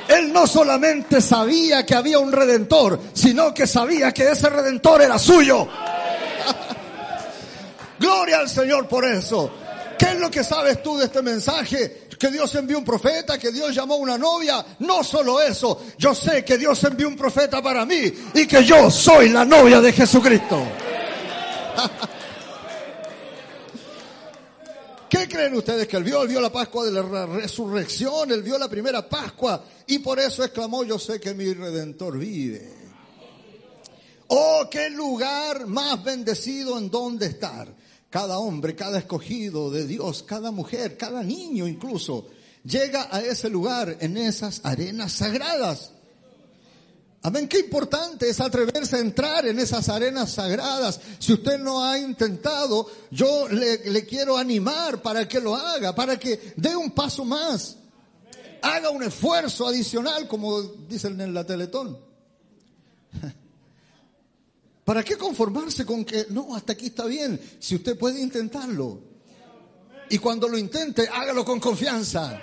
Él 0.08 0.32
no 0.32 0.46
solamente 0.46 1.20
sabía 1.20 1.84
que 1.84 1.94
había 1.94 2.18
un 2.18 2.32
redentor, 2.32 2.98
sino 3.12 3.52
que 3.52 3.66
sabía 3.66 4.12
que 4.12 4.30
ese 4.30 4.48
redentor 4.48 5.02
era 5.02 5.18
suyo. 5.18 5.68
Gloria 8.00 8.38
al 8.38 8.48
Señor 8.48 8.88
por 8.88 9.04
eso. 9.04 9.50
¿Qué 10.00 10.12
es 10.12 10.18
lo 10.18 10.30
que 10.30 10.42
sabes 10.42 10.82
tú 10.82 10.96
de 10.96 11.04
este 11.04 11.20
mensaje? 11.20 12.06
Que 12.18 12.30
Dios 12.30 12.54
envió 12.54 12.78
un 12.78 12.84
profeta, 12.86 13.38
que 13.38 13.52
Dios 13.52 13.74
llamó 13.74 13.96
una 13.96 14.16
novia. 14.16 14.64
No 14.78 15.04
solo 15.04 15.42
eso, 15.42 15.78
yo 15.98 16.14
sé 16.14 16.42
que 16.42 16.56
Dios 16.56 16.82
envió 16.84 17.06
un 17.06 17.16
profeta 17.16 17.60
para 17.60 17.84
mí 17.84 18.10
y 18.32 18.46
que 18.46 18.64
yo 18.64 18.90
soy 18.90 19.28
la 19.28 19.44
novia 19.44 19.78
de 19.82 19.92
Jesucristo. 19.92 20.62
¿Qué 25.10 25.28
creen 25.28 25.54
ustedes 25.56 25.86
que 25.86 25.98
él 25.98 26.04
vio? 26.04 26.22
Él 26.22 26.28
vio 26.28 26.40
la 26.40 26.50
Pascua 26.50 26.86
de 26.86 26.92
la 26.92 27.26
resurrección, 27.26 28.30
él 28.32 28.42
vio 28.42 28.56
la 28.56 28.70
primera 28.70 29.06
Pascua 29.06 29.62
y 29.86 29.98
por 29.98 30.18
eso 30.18 30.42
exclamó, 30.42 30.82
yo 30.82 30.98
sé 30.98 31.20
que 31.20 31.34
mi 31.34 31.52
redentor 31.52 32.16
vive. 32.16 32.74
Oh, 34.28 34.66
qué 34.70 34.88
lugar 34.88 35.66
más 35.66 36.02
bendecido 36.02 36.78
en 36.78 36.90
donde 36.90 37.26
estar 37.26 37.68
cada 38.10 38.38
hombre, 38.38 38.74
cada 38.74 38.98
escogido 38.98 39.70
de 39.70 39.86
Dios, 39.86 40.24
cada 40.24 40.50
mujer, 40.50 40.96
cada 40.96 41.22
niño 41.22 41.68
incluso, 41.68 42.26
llega 42.64 43.08
a 43.10 43.20
ese 43.20 43.48
lugar 43.48 43.96
en 44.00 44.16
esas 44.16 44.60
arenas 44.64 45.12
sagradas. 45.12 45.92
Amén, 47.22 47.48
qué 47.48 47.58
importante 47.60 48.28
es 48.28 48.40
atreverse 48.40 48.96
a 48.96 49.00
entrar 49.00 49.46
en 49.46 49.58
esas 49.58 49.88
arenas 49.90 50.32
sagradas. 50.32 51.00
Si 51.18 51.34
usted 51.34 51.58
no 51.58 51.84
ha 51.84 51.98
intentado, 51.98 52.90
yo 53.10 53.46
le, 53.48 54.06
quiero 54.06 54.36
animar 54.38 55.02
para 55.02 55.28
que 55.28 55.38
lo 55.38 55.54
haga, 55.54 55.94
para 55.94 56.18
que 56.18 56.54
dé 56.56 56.74
un 56.74 56.90
paso 56.90 57.24
más. 57.24 57.76
Haga 58.62 58.90
un 58.90 59.02
esfuerzo 59.02 59.68
adicional, 59.68 60.26
como 60.26 60.62
dicen 60.62 61.20
en 61.20 61.34
la 61.34 61.44
Teletón. 61.44 62.09
¿Para 64.90 65.04
qué 65.04 65.16
conformarse 65.16 65.86
con 65.86 66.04
que, 66.04 66.26
no, 66.30 66.56
hasta 66.56 66.72
aquí 66.72 66.86
está 66.86 67.04
bien, 67.04 67.40
si 67.60 67.76
usted 67.76 67.96
puede 67.96 68.20
intentarlo? 68.20 69.00
Y 70.08 70.18
cuando 70.18 70.48
lo 70.48 70.58
intente, 70.58 71.08
hágalo 71.08 71.44
con 71.44 71.60
confianza. 71.60 72.42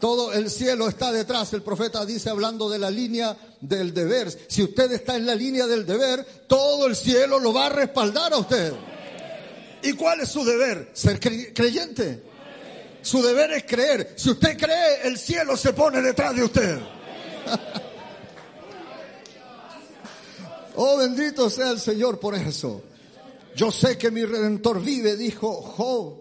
Todo 0.00 0.32
el 0.32 0.50
cielo 0.50 0.88
está 0.88 1.12
detrás. 1.12 1.52
El 1.52 1.62
profeta 1.62 2.04
dice 2.04 2.28
hablando 2.28 2.68
de 2.68 2.80
la 2.80 2.90
línea 2.90 3.36
del 3.60 3.94
deber. 3.94 4.36
Si 4.48 4.64
usted 4.64 4.90
está 4.90 5.14
en 5.14 5.26
la 5.26 5.36
línea 5.36 5.68
del 5.68 5.86
deber, 5.86 6.24
todo 6.48 6.88
el 6.88 6.96
cielo 6.96 7.38
lo 7.38 7.52
va 7.52 7.66
a 7.66 7.68
respaldar 7.68 8.32
a 8.32 8.38
usted. 8.38 8.72
¿Y 9.84 9.92
cuál 9.92 10.22
es 10.22 10.30
su 10.30 10.44
deber? 10.44 10.90
Ser 10.92 11.20
creyente. 11.20 12.20
Su 13.00 13.22
deber 13.22 13.52
es 13.52 13.62
creer. 13.62 14.14
Si 14.16 14.28
usted 14.28 14.58
cree, 14.58 15.06
el 15.06 15.16
cielo 15.16 15.56
se 15.56 15.72
pone 15.72 16.02
detrás 16.02 16.34
de 16.34 16.42
usted. 16.42 16.80
Oh, 20.76 20.96
bendito 20.98 21.48
sea 21.48 21.70
el 21.70 21.78
Señor 21.78 22.18
por 22.18 22.34
eso. 22.34 22.82
Yo 23.54 23.70
sé 23.70 23.96
que 23.96 24.10
mi 24.10 24.24
redentor 24.24 24.82
vive, 24.82 25.16
dijo 25.16 25.62
Job, 25.62 26.20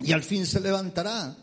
y 0.00 0.12
al 0.12 0.22
fin 0.22 0.46
se 0.46 0.60
levantará. 0.60 1.36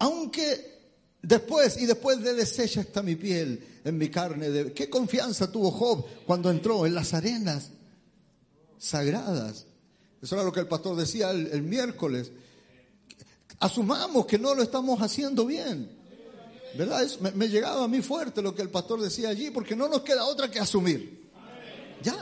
Aunque 0.00 0.78
después, 1.22 1.76
y 1.78 1.86
después 1.86 2.20
de 2.20 2.34
deshecha 2.34 2.80
está 2.80 3.02
mi 3.02 3.14
piel 3.14 3.80
en 3.84 3.96
mi 3.96 4.08
carne. 4.08 4.50
De, 4.50 4.72
¿Qué 4.72 4.90
confianza 4.90 5.52
tuvo 5.52 5.70
Job 5.70 6.04
cuando 6.26 6.50
entró 6.50 6.86
en 6.86 6.94
las 6.94 7.14
arenas 7.14 7.70
sagradas? 8.78 9.66
Eso 10.20 10.34
era 10.34 10.44
lo 10.44 10.52
que 10.52 10.60
el 10.60 10.68
pastor 10.68 10.96
decía 10.96 11.30
el, 11.30 11.62
miércoles. 11.62 12.32
Asumamos 13.60 14.26
que 14.26 14.38
no 14.38 14.54
lo 14.54 14.62
estamos 14.64 15.00
haciendo 15.00 15.46
bien. 15.46 15.96
¿Verdad? 16.76 17.06
me, 17.20 17.30
me 17.32 17.48
llegaba 17.48 17.84
a 17.84 17.88
mí 17.88 18.02
fuerte 18.02 18.42
lo 18.42 18.54
que 18.54 18.62
el 18.62 18.70
pastor 18.70 19.00
decía 19.00 19.28
allí, 19.28 19.50
porque 19.50 19.76
no 19.76 19.88
nos 19.88 20.02
queda 20.02 20.24
otra 20.24 20.50
que 20.50 20.58
asumir. 20.58 21.27
Ya. 22.02 22.16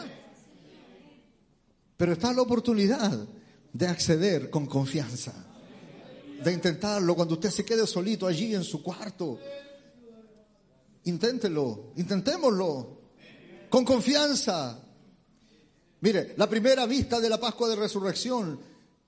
Pero 1.97 2.13
está 2.13 2.33
la 2.33 2.43
oportunidad 2.43 3.27
de 3.73 3.87
acceder 3.87 4.51
con 4.51 4.67
confianza. 4.67 5.33
De 6.43 6.53
intentarlo 6.53 7.15
cuando 7.15 7.35
usted 7.35 7.51
se 7.51 7.65
quede 7.65 7.87
solito 7.87 8.27
allí 8.27 8.55
en 8.55 8.65
su 8.65 8.83
cuarto. 8.83 9.39
Inténtelo, 11.05 11.93
intentémoslo. 11.97 13.01
Con 13.71 13.85
confianza. 13.85 14.83
Mire, 16.01 16.35
la 16.37 16.49
primera 16.49 16.87
vista 16.87 17.21
de 17.21 17.29
la 17.29 17.41
Pascua 17.41 17.69
de 17.69 17.77
Resurrección 17.77 18.61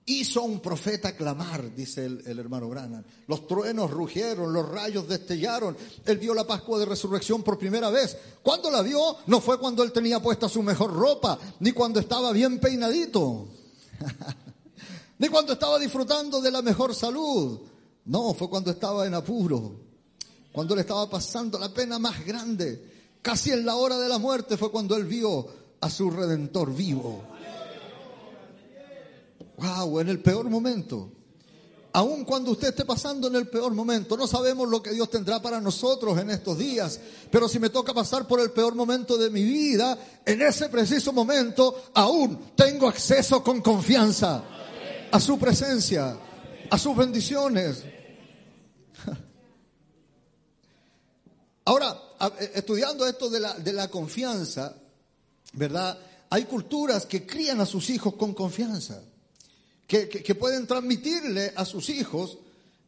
hizo 0.08 0.42
un 0.42 0.60
profeta 0.60 1.14
clamar, 1.14 1.74
dice 1.74 2.06
el, 2.06 2.38
hermano 2.38 2.68
Branham. 2.68 3.04
Los 3.26 3.46
truenos 3.46 3.90
rugieron, 3.90 4.52
los 4.52 4.68
rayos 4.68 5.06
destellaron. 5.06 5.76
Él 6.04 6.18
vio 6.18 6.34
la 6.34 6.46
Pascua 6.46 6.78
de 6.78 6.86
Resurrección 6.86 7.42
por 7.42 7.58
primera 7.58 7.90
vez. 7.90 8.16
¿Cuándo 8.42 8.70
la 8.70 8.82
vio? 8.82 9.16
No 9.26 9.40
fue 9.40 9.58
cuando 9.58 9.82
él 9.82 9.92
tenía 9.92 10.20
puesta 10.20 10.48
su 10.48 10.62
mejor 10.62 10.92
ropa, 10.94 11.38
ni 11.60 11.72
cuando 11.72 12.00
estaba 12.00 12.32
bien 12.32 12.58
peinadito, 12.58 13.48
ni 15.18 15.28
cuando 15.28 15.52
estaba 15.52 15.78
disfrutando 15.78 16.40
de 16.40 16.50
la 16.50 16.62
mejor 16.62 16.94
salud. 16.94 17.60
No, 18.06 18.32
fue 18.32 18.48
cuando 18.48 18.70
estaba 18.70 19.06
en 19.06 19.12
apuro, 19.12 19.76
cuando 20.52 20.74
le 20.74 20.80
estaba 20.80 21.08
pasando 21.10 21.58
la 21.58 21.72
pena 21.72 21.98
más 21.98 22.24
grande. 22.24 22.96
Casi 23.20 23.50
en 23.50 23.66
la 23.66 23.76
hora 23.76 23.98
de 23.98 24.08
la 24.08 24.18
muerte 24.18 24.56
fue 24.56 24.70
cuando 24.70 24.96
él 24.96 25.04
vio 25.04 25.46
a 25.80 25.90
su 25.90 26.10
redentor 26.10 26.74
vivo 26.74 27.37
wow, 29.58 30.00
en 30.00 30.08
el 30.08 30.20
peor 30.20 30.48
momento. 30.48 31.12
Aun 31.92 32.24
cuando 32.24 32.52
usted 32.52 32.68
esté 32.68 32.84
pasando 32.84 33.28
en 33.28 33.34
el 33.34 33.48
peor 33.48 33.72
momento, 33.72 34.16
no 34.16 34.26
sabemos 34.26 34.68
lo 34.68 34.82
que 34.82 34.90
Dios 34.90 35.10
tendrá 35.10 35.40
para 35.40 35.60
nosotros 35.60 36.18
en 36.18 36.30
estos 36.30 36.58
días, 36.58 37.00
pero 37.30 37.48
si 37.48 37.58
me 37.58 37.70
toca 37.70 37.94
pasar 37.94 38.26
por 38.26 38.40
el 38.40 38.50
peor 38.50 38.74
momento 38.74 39.16
de 39.16 39.30
mi 39.30 39.42
vida, 39.42 39.98
en 40.24 40.42
ese 40.42 40.68
preciso 40.68 41.12
momento 41.12 41.90
aún 41.94 42.52
tengo 42.54 42.88
acceso 42.88 43.42
con 43.42 43.62
confianza 43.62 44.44
a 45.10 45.18
su 45.18 45.38
presencia, 45.38 46.16
a 46.70 46.78
sus 46.78 46.94
bendiciones. 46.94 47.82
Ahora, 51.64 51.98
eh, 52.38 52.52
estudiando 52.54 53.06
esto 53.06 53.30
de 53.30 53.40
la, 53.40 53.54
de 53.54 53.72
la 53.72 53.88
confianza, 53.88 54.74
¿verdad? 55.54 55.98
Hay 56.30 56.44
culturas 56.44 57.06
que 57.06 57.26
crían 57.26 57.62
a 57.62 57.66
sus 57.66 57.88
hijos 57.88 58.14
con 58.14 58.34
confianza 58.34 59.02
que, 59.88 60.34
pueden 60.34 60.66
transmitirle 60.66 61.54
a 61.56 61.64
sus 61.64 61.88
hijos, 61.88 62.38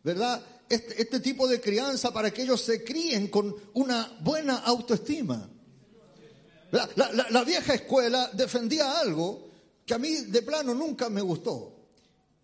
¿verdad? 0.05 0.45
Este, 0.69 1.01
este, 1.01 1.19
tipo 1.21 1.49
de 1.49 1.59
crianza 1.59 2.13
para 2.13 2.31
que 2.31 2.43
ellos 2.43 2.61
se 2.61 2.85
críen 2.85 3.29
con 3.29 3.57
una 3.73 4.19
buena 4.21 4.59
autoestima. 4.59 5.49
La, 6.71 7.43
vieja 7.43 7.75
escuela 7.75 8.31
defendía 8.35 9.01
algo 9.01 9.49
que 9.85 9.95
a 9.95 9.99
mí 9.99 10.15
de 10.15 10.43
plano 10.43 10.75
nunca 10.75 11.09
me 11.09 11.23
gustó. 11.23 11.75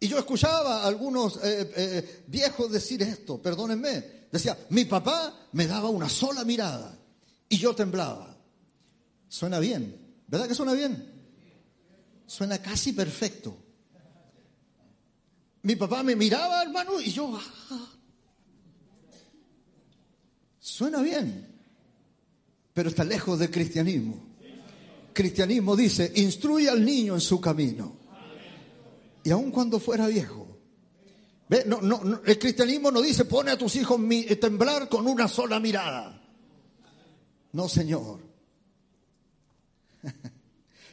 Y 0.00 0.08
yo 0.08 0.18
escuchaba 0.18 0.82
a 0.82 0.86
algunos 0.86 1.36
eh, 1.36 1.72
eh, 1.76 2.22
viejos 2.26 2.72
decir 2.72 3.02
esto, 3.02 3.40
perdónenme. 3.40 4.26
Decía, 4.32 4.58
mi 4.70 4.86
papá 4.86 5.48
me 5.52 5.66
daba 5.66 5.90
una 5.90 6.08
sola 6.08 6.44
mirada 6.44 6.98
y 7.48 7.58
yo 7.58 7.74
temblaba. 7.74 8.36
Suena 9.28 9.58
bien, 9.58 10.24
¿verdad 10.26 10.48
que 10.48 10.54
suena 10.54 10.72
bien? 10.72 11.12
Suena 12.26 12.58
casi 12.58 12.94
perfecto. 12.94 13.65
Mi 15.66 15.74
papá 15.74 16.04
me 16.04 16.14
miraba, 16.14 16.62
hermano, 16.62 17.00
y 17.00 17.10
yo, 17.10 17.36
ah, 17.36 17.88
suena 20.60 21.02
bien, 21.02 21.44
pero 22.72 22.88
está 22.90 23.02
lejos 23.02 23.40
del 23.40 23.50
cristianismo. 23.50 24.16
Cristianismo 25.12 25.74
dice, 25.74 26.12
instruye 26.14 26.70
al 26.70 26.84
niño 26.84 27.14
en 27.14 27.20
su 27.20 27.40
camino. 27.40 27.96
Y 29.24 29.30
aun 29.32 29.50
cuando 29.50 29.80
fuera 29.80 30.06
viejo. 30.06 30.46
No, 31.66 32.20
el 32.24 32.38
cristianismo 32.38 32.92
no 32.92 33.02
dice, 33.02 33.24
pone 33.24 33.50
a 33.50 33.58
tus 33.58 33.74
hijos 33.74 34.00
eh, 34.08 34.36
temblar 34.36 34.88
con 34.88 35.08
una 35.08 35.26
sola 35.26 35.58
mirada. 35.58 36.22
No, 37.50 37.68
Señor. 37.68 38.20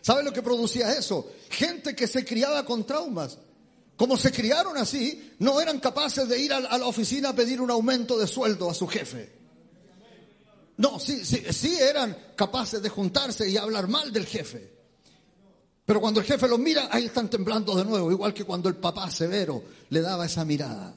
¿Sabe 0.01 0.23
lo 0.23 0.33
que 0.33 0.41
producía 0.41 0.91
eso? 0.93 1.31
Gente 1.51 1.95
que 1.95 2.07
se 2.07 2.25
criaba 2.25 2.65
con 2.65 2.87
traumas. 2.87 3.37
Como 3.95 4.17
se 4.17 4.31
criaron 4.31 4.77
así, 4.77 5.33
no 5.39 5.61
eran 5.61 5.79
capaces 5.79 6.27
de 6.27 6.39
ir 6.39 6.51
a 6.51 6.59
la 6.59 6.87
oficina 6.87 7.29
a 7.29 7.35
pedir 7.35 7.61
un 7.61 7.69
aumento 7.69 8.17
de 8.17 8.27
sueldo 8.27 8.69
a 8.69 8.73
su 8.73 8.87
jefe. 8.87 9.31
No, 10.77 10.99
sí, 10.99 11.23
sí, 11.23 11.43
sí 11.51 11.77
eran 11.79 12.17
capaces 12.35 12.81
de 12.81 12.89
juntarse 12.89 13.49
y 13.49 13.57
hablar 13.57 13.87
mal 13.87 14.11
del 14.11 14.25
jefe. 14.25 14.73
Pero 15.85 16.01
cuando 16.01 16.21
el 16.21 16.25
jefe 16.25 16.47
los 16.47 16.59
mira, 16.59 16.87
ahí 16.91 17.05
están 17.05 17.29
temblando 17.29 17.75
de 17.75 17.85
nuevo, 17.85 18.11
igual 18.11 18.33
que 18.33 18.45
cuando 18.45 18.69
el 18.69 18.75
papá 18.75 19.11
severo 19.11 19.63
le 19.89 20.01
daba 20.01 20.25
esa 20.25 20.45
mirada. 20.45 20.95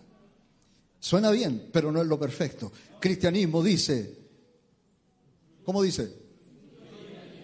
Suena 0.98 1.30
bien, 1.30 1.68
pero 1.72 1.92
no 1.92 2.00
es 2.00 2.06
lo 2.06 2.18
perfecto. 2.18 2.72
Cristianismo 2.98 3.62
dice, 3.62 4.18
¿cómo 5.64 5.82
dice? 5.82 6.12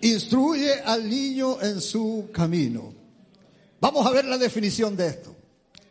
Instruye 0.01 0.81
al 0.81 1.09
niño 1.09 1.61
en 1.61 1.81
su 1.81 2.31
camino. 2.33 2.95
Vamos 3.81 4.07
a 4.07 4.11
ver 4.11 4.25
la 4.25 4.39
definición 4.39 4.97
de 4.97 5.09
esto. 5.09 5.37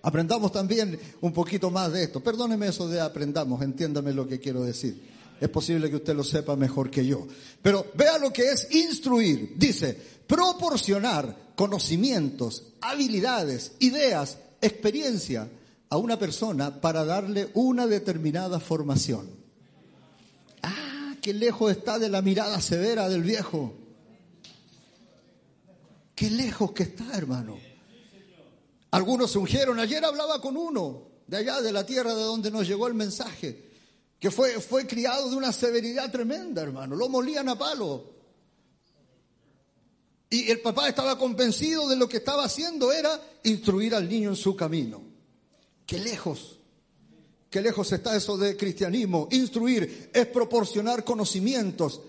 Aprendamos 0.04 0.52
también 0.52 1.00
un 1.22 1.32
poquito 1.32 1.70
más 1.70 1.92
de 1.92 2.04
esto. 2.04 2.22
Perdóneme 2.22 2.68
eso 2.68 2.88
de 2.88 3.00
aprendamos, 3.00 3.62
entiéndame 3.62 4.14
lo 4.14 4.28
que 4.28 4.40
quiero 4.40 4.64
decir. 4.64 5.10
Es 5.40 5.50
posible 5.50 5.90
que 5.90 5.98
usted 5.98 6.16
lo 6.16 6.24
sepa 6.24 6.56
mejor 6.56 6.90
que 6.90 7.06
yo. 7.06 7.28
Pero 7.62 7.88
vea 7.96 8.18
lo 8.18 8.32
que 8.32 8.52
es 8.52 8.68
instruir. 8.72 9.54
Dice, 9.58 9.98
proporcionar 10.28 11.54
conocimientos, 11.56 12.74
habilidades, 12.82 13.74
ideas, 13.80 14.38
experiencia 14.62 15.50
a 15.90 15.98
una 15.98 16.18
persona 16.18 16.80
para 16.80 17.06
darle 17.06 17.50
una 17.54 17.86
determinada 17.86 18.60
formación. 18.60 19.30
Ah, 20.64 21.16
qué 21.22 21.34
lejos 21.34 21.72
está 21.72 22.00
de 22.00 22.10
la 22.10 22.22
mirada 22.22 22.62
severa 22.62 23.10
del 23.10 23.24
viejo. 23.24 23.74
Qué 26.16 26.30
lejos 26.30 26.72
que 26.72 26.84
está, 26.84 27.18
hermano. 27.18 27.71
Algunos 28.92 29.32
se 29.32 29.40
ungieron. 29.40 29.80
Ayer 29.80 30.04
hablaba 30.04 30.42
con 30.42 30.58
uno 30.58 31.08
de 31.28 31.38
allá, 31.38 31.62
de 31.62 31.72
la 31.72 31.86
tierra 31.86 32.14
de 32.14 32.24
donde 32.24 32.52
nos 32.52 32.68
llegó 32.68 32.88
el 32.88 32.94
mensaje, 32.94 33.72
que 34.20 34.30
fue, 34.30 34.60
fue 34.60 34.86
criado 34.86 35.30
de 35.30 35.36
una 35.36 35.52
severidad 35.52 36.12
tremenda, 36.12 36.62
hermano. 36.62 36.96
Lo 36.96 37.08
molían 37.08 37.48
a 37.50 37.58
palo. 37.58 38.12
Y 40.30 40.50
el 40.50 40.62
papá 40.62 40.88
estaba 40.88 41.18
convencido 41.18 41.88
de 41.90 41.96
lo 41.96 42.08
que 42.08 42.18
estaba 42.18 42.46
haciendo 42.46 42.92
era 42.92 43.20
instruir 43.44 43.96
al 43.96 44.08
niño 44.08 44.30
en 44.30 44.36
su 44.36 44.56
camino. 44.56 45.02
Qué 45.86 46.00
lejos, 46.00 46.58
qué 47.50 47.62
lejos 47.62 47.92
está 47.92 48.16
eso 48.16 48.38
de 48.38 48.56
cristianismo. 48.56 49.28
Instruir 49.32 50.10
es 50.14 50.26
proporcionar 50.28 51.04
conocimientos. 51.04 52.02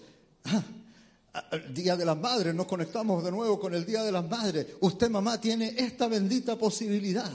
Ah, 0.45 0.63
Día 1.73 1.97
de 1.97 2.05
las 2.05 2.19
Madres, 2.19 2.55
nos 2.55 2.67
conectamos 2.67 3.25
de 3.25 3.31
nuevo 3.31 3.59
con 3.59 3.75
el 3.75 3.87
Día 3.87 4.03
de 4.03 4.13
las 4.13 4.29
Madres. 4.29 4.67
Usted, 4.81 5.09
mamá, 5.09 5.41
tiene 5.41 5.75
esta 5.79 6.07
bendita 6.07 6.59
posibilidad. 6.59 7.31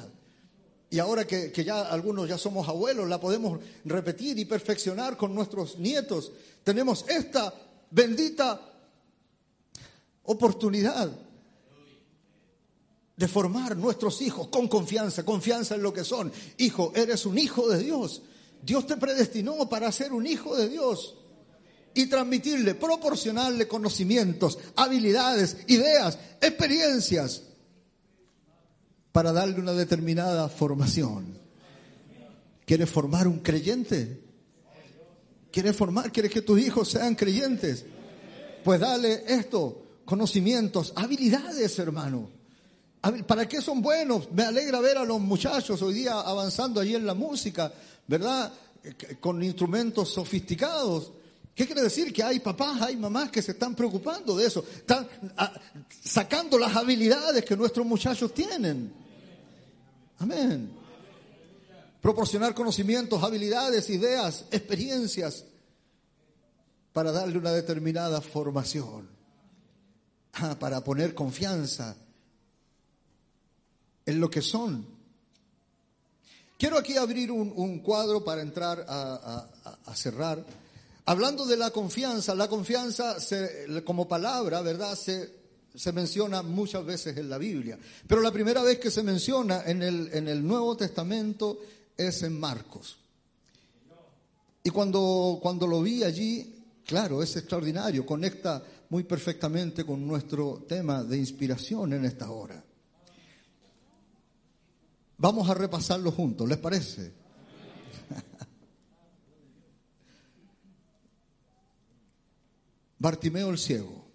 Y 0.90 1.00
ahora 1.00 1.26
que, 1.26 1.52
ya 1.66 1.82
algunos 1.82 2.30
ya 2.30 2.38
somos 2.38 2.68
abuelos, 2.70 3.10
la 3.10 3.20
podemos 3.20 3.60
repetir 3.86 4.38
y 4.38 4.46
perfeccionar 4.46 5.18
con 5.18 5.34
nuestros 5.34 5.80
nietos. 5.80 6.32
Tenemos 6.64 7.06
esta 7.10 7.52
bendita 7.90 8.62
oportunidad 10.26 11.10
de 13.16 13.28
formar 13.28 13.76
nuestros 13.76 14.22
hijos 14.22 14.50
con 14.50 14.68
confianza, 14.68 15.26
confianza 15.26 15.74
en 15.74 15.82
lo 15.82 15.92
que 15.92 16.04
son. 16.04 16.32
Hijo, 16.58 16.94
eres 16.96 17.26
un 17.26 17.40
hijo 17.40 17.68
de 17.68 17.80
Dios. 17.80 18.22
Dios 18.62 18.86
te 18.86 18.96
predestinó 18.96 19.68
para 19.68 19.92
ser 19.92 20.14
un 20.14 20.28
hijo 20.28 20.56
de 20.56 20.70
Dios 20.70 21.16
y 22.02 22.08
transmitirle, 22.08 22.76
proporcionarle 22.76 23.68
conocimientos, 23.68 24.60
habilidades, 24.76 25.58
ideas, 25.68 26.18
experiencias 26.42 27.42
para 29.12 29.32
darle 29.32 29.60
una 29.60 29.74
determinada 29.74 30.48
formación. 30.48 31.38
¿Quieres 32.66 32.90
formar 32.90 33.28
un 33.28 33.40
creyente? 33.40 34.22
¿Quieres 35.52 35.76
formar? 35.76 36.12
¿Quieres 36.12 36.32
que 36.32 36.42
tus 36.42 36.60
hijos 36.60 36.92
sean 36.92 37.16
creyentes? 37.16 37.86
Pues 38.64 38.80
dale 38.80 39.24
esto, 39.28 40.02
conocimientos, 40.06 40.94
habilidades, 40.96 41.80
hermano. 41.80 42.30
¿Para 43.26 43.48
qué 43.48 43.62
son 43.62 43.82
buenos? 43.82 44.32
Me 44.32 44.44
alegra 44.44 44.80
ver 44.82 44.98
a 44.98 45.06
los 45.06 45.20
muchachos 45.20 45.82
hoy 45.82 45.94
día 45.96 46.20
avanzando 46.20 46.82
allí 46.82 46.94
en 46.94 47.06
la 47.06 47.14
música, 47.14 47.72
¿verdad? 48.06 48.52
Con 49.20 49.42
instrumentos 49.42 50.10
sofisticados. 50.10 51.14
¿Qué 51.58 51.66
quiere 51.66 51.82
decir? 51.82 52.14
Que 52.14 52.22
hay 52.22 52.40
papás, 52.40 52.80
hay 52.84 52.96
mamás 52.96 53.32
que 53.32 53.42
se 53.42 53.54
están 53.54 53.74
preocupando 53.74 54.38
de 54.38 54.46
eso, 54.46 54.64
están 54.76 55.10
ah, 55.38 55.52
sacando 56.04 56.56
las 56.60 56.76
habilidades 56.76 57.44
que 57.44 57.58
nuestros 57.58 57.84
muchachos 57.84 58.32
tienen. 58.32 58.94
Amén. 60.20 60.70
Proporcionar 62.00 62.54
conocimientos, 62.54 63.24
habilidades, 63.24 63.90
ideas, 63.90 64.46
experiencias 64.52 65.46
para 66.94 67.12
darle 67.12 67.40
una 67.40 67.52
determinada 67.52 68.22
formación, 68.22 69.10
ah, 70.34 70.56
para 70.60 70.84
poner 70.84 71.16
confianza 71.16 71.98
en 74.06 74.20
lo 74.20 74.30
que 74.30 74.44
son. 74.44 74.86
Quiero 76.60 76.78
aquí 76.78 76.98
abrir 76.98 77.32
un, 77.32 77.80
cuadro 77.80 78.24
para 78.24 78.44
entrar 78.44 78.86
a 78.88 79.96
cerrar. 79.96 80.46
Hablando 81.10 81.46
de 81.46 81.56
la 81.56 81.72
confianza, 81.72 82.36
la 82.36 82.50
confianza 82.50 83.16
como 83.86 84.10
palabra, 84.10 84.62
¿verdad? 84.62 84.94
Se, 84.94 85.30
se, 85.74 85.94
menciona 85.94 86.42
muchas 86.42 86.86
veces 86.86 87.16
en 87.16 87.30
la 87.30 87.38
Biblia. 87.38 87.80
Pero 88.06 88.20
la 88.20 88.30
primera 88.30 88.62
vez 88.62 88.78
que 88.78 88.92
se 88.92 89.04
menciona 89.04 89.64
en 89.66 89.84
el, 89.84 90.10
en 90.12 90.28
el 90.28 90.46
Nuevo 90.46 90.76
Testamento 90.76 91.60
es 91.96 92.24
en 92.24 92.38
Marcos. 92.38 92.98
Y 94.64 94.70
cuando, 94.70 95.40
cuando 95.42 95.66
lo 95.66 95.82
vi 95.82 96.04
allí, 96.04 96.66
claro, 96.86 97.24
es 97.24 97.38
extraordinario, 97.38 98.06
conecta 98.06 98.62
muy 98.90 99.04
perfectamente 99.04 99.86
con 99.86 100.06
nuestro 100.06 100.66
tema 100.68 101.06
de 101.06 101.18
inspiración 101.18 101.94
en 101.94 102.04
esta 102.04 102.30
hora. 102.30 102.62
Vamos 105.20 105.50
a 105.50 105.54
repasarlo 105.54 106.12
juntos, 106.12 106.50
¿les 106.50 106.58
parece? 106.58 107.14
Bartimeo 113.00 113.50
el 113.50 113.58
ciego. 113.58 114.06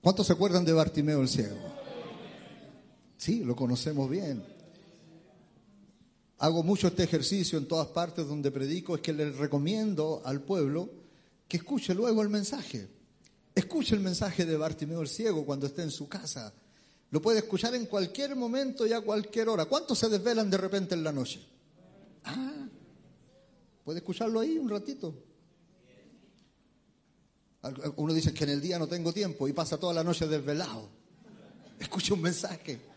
¿Cuántos 0.00 0.26
se 0.26 0.32
acuerdan 0.32 0.64
de 0.64 0.72
Bartimeo 0.72 1.20
el 1.20 1.28
ciego? 1.28 1.56
Sí, 3.16 3.44
lo 3.44 3.54
conocemos 3.54 4.10
bien. 4.10 4.44
Hago 6.38 6.64
mucho 6.64 6.88
este 6.88 7.04
ejercicio 7.04 7.56
en 7.56 7.68
todas 7.68 7.86
partes 7.88 8.26
donde 8.26 8.50
predico, 8.50 8.96
es 8.96 9.00
que 9.00 9.12
le 9.12 9.30
recomiendo 9.30 10.22
al 10.24 10.40
pueblo 10.40 10.90
que 11.46 11.58
escuche 11.58 11.94
luego 11.94 12.20
el 12.20 12.30
mensaje. 12.30 12.88
Escuche 13.54 13.94
el 13.94 14.00
mensaje 14.00 14.44
de 14.44 14.56
Bartimeo 14.56 15.02
el 15.02 15.08
Ciego 15.08 15.46
cuando 15.46 15.66
esté 15.66 15.82
en 15.82 15.90
su 15.90 16.08
casa. 16.08 16.52
Lo 17.10 17.20
puede 17.20 17.40
escuchar 17.40 17.74
en 17.74 17.86
cualquier 17.86 18.34
momento 18.34 18.86
y 18.86 18.92
a 18.92 19.02
cualquier 19.02 19.50
hora. 19.50 19.66
¿Cuántos 19.66 19.98
se 19.98 20.08
desvelan 20.08 20.50
de 20.50 20.56
repente 20.56 20.94
en 20.94 21.04
la 21.04 21.12
noche? 21.12 21.46
Ah, 22.24 22.61
puede 23.84 23.98
escucharlo 23.98 24.40
ahí 24.40 24.58
un 24.58 24.68
ratito. 24.68 25.14
Uno 27.96 28.12
dice 28.12 28.34
que 28.34 28.44
en 28.44 28.50
el 28.50 28.60
día 28.60 28.78
no 28.78 28.88
tengo 28.88 29.12
tiempo 29.12 29.46
y 29.46 29.52
pasa 29.52 29.78
toda 29.78 29.94
la 29.94 30.02
noche 30.02 30.26
desvelado. 30.26 30.88
Escuche 31.78 32.12
un 32.12 32.20
mensaje. 32.20 32.92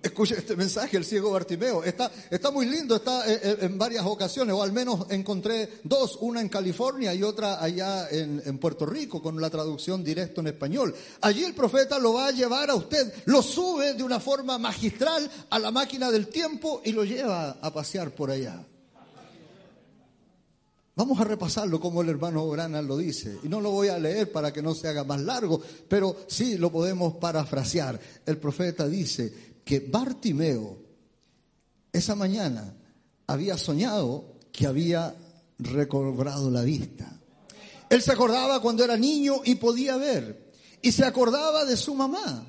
Escuche 0.00 0.36
este 0.38 0.54
mensaje, 0.54 0.96
el 0.96 1.04
ciego 1.04 1.32
Bartimeo. 1.32 1.82
Está, 1.82 2.10
está 2.30 2.50
muy 2.50 2.66
lindo, 2.66 2.96
está 2.96 3.30
eh, 3.30 3.40
eh, 3.42 3.56
en 3.62 3.76
varias 3.76 4.06
ocasiones, 4.06 4.54
o 4.54 4.62
al 4.62 4.72
menos 4.72 5.06
encontré 5.10 5.80
dos, 5.82 6.18
una 6.20 6.40
en 6.40 6.48
California 6.48 7.12
y 7.14 7.22
otra 7.22 7.60
allá 7.62 8.08
en, 8.10 8.40
en, 8.44 8.58
Puerto 8.58 8.86
Rico, 8.86 9.20
con 9.20 9.40
la 9.40 9.50
traducción 9.50 10.04
directa 10.04 10.40
en 10.40 10.48
español. 10.48 10.94
Allí 11.22 11.42
el 11.42 11.54
profeta 11.54 11.98
lo 11.98 12.12
va 12.12 12.28
a 12.28 12.32
llevar 12.32 12.70
a 12.70 12.76
usted, 12.76 13.12
lo 13.24 13.42
sube 13.42 13.94
de 13.94 14.04
una 14.04 14.20
forma 14.20 14.56
magistral 14.56 15.28
a 15.50 15.58
la 15.58 15.72
máquina 15.72 16.12
del 16.12 16.28
tiempo 16.28 16.80
y 16.84 16.92
lo 16.92 17.04
lleva 17.04 17.58
a 17.60 17.72
pasear 17.72 18.10
por 18.12 18.30
allá. 18.30 18.64
Vamos 20.98 21.20
a 21.20 21.24
repasarlo 21.24 21.78
como 21.78 22.02
el 22.02 22.08
hermano 22.08 22.44
Brana 22.48 22.82
lo 22.82 22.96
dice. 22.96 23.38
Y 23.44 23.48
no 23.48 23.60
lo 23.60 23.70
voy 23.70 23.86
a 23.86 24.00
leer 24.00 24.32
para 24.32 24.52
que 24.52 24.60
no 24.60 24.74
se 24.74 24.88
haga 24.88 25.04
más 25.04 25.20
largo, 25.20 25.62
pero 25.88 26.16
sí 26.26 26.58
lo 26.58 26.72
podemos 26.72 27.14
parafrasear. 27.18 28.00
El 28.26 28.38
profeta 28.38 28.88
dice, 28.88 29.32
que 29.64 29.78
Bartimeo 29.78 30.76
esa 31.92 32.16
mañana 32.16 32.74
había 33.28 33.56
soñado 33.56 34.38
que 34.50 34.66
había 34.66 35.14
recobrado 35.60 36.50
la 36.50 36.62
vista. 36.62 37.16
Él 37.88 38.02
se 38.02 38.10
acordaba 38.10 38.60
cuando 38.60 38.82
era 38.82 38.96
niño 38.96 39.42
y 39.44 39.54
podía 39.54 39.96
ver. 39.98 40.50
Y 40.82 40.90
se 40.90 41.04
acordaba 41.04 41.64
de 41.64 41.76
su 41.76 41.94
mamá, 41.94 42.44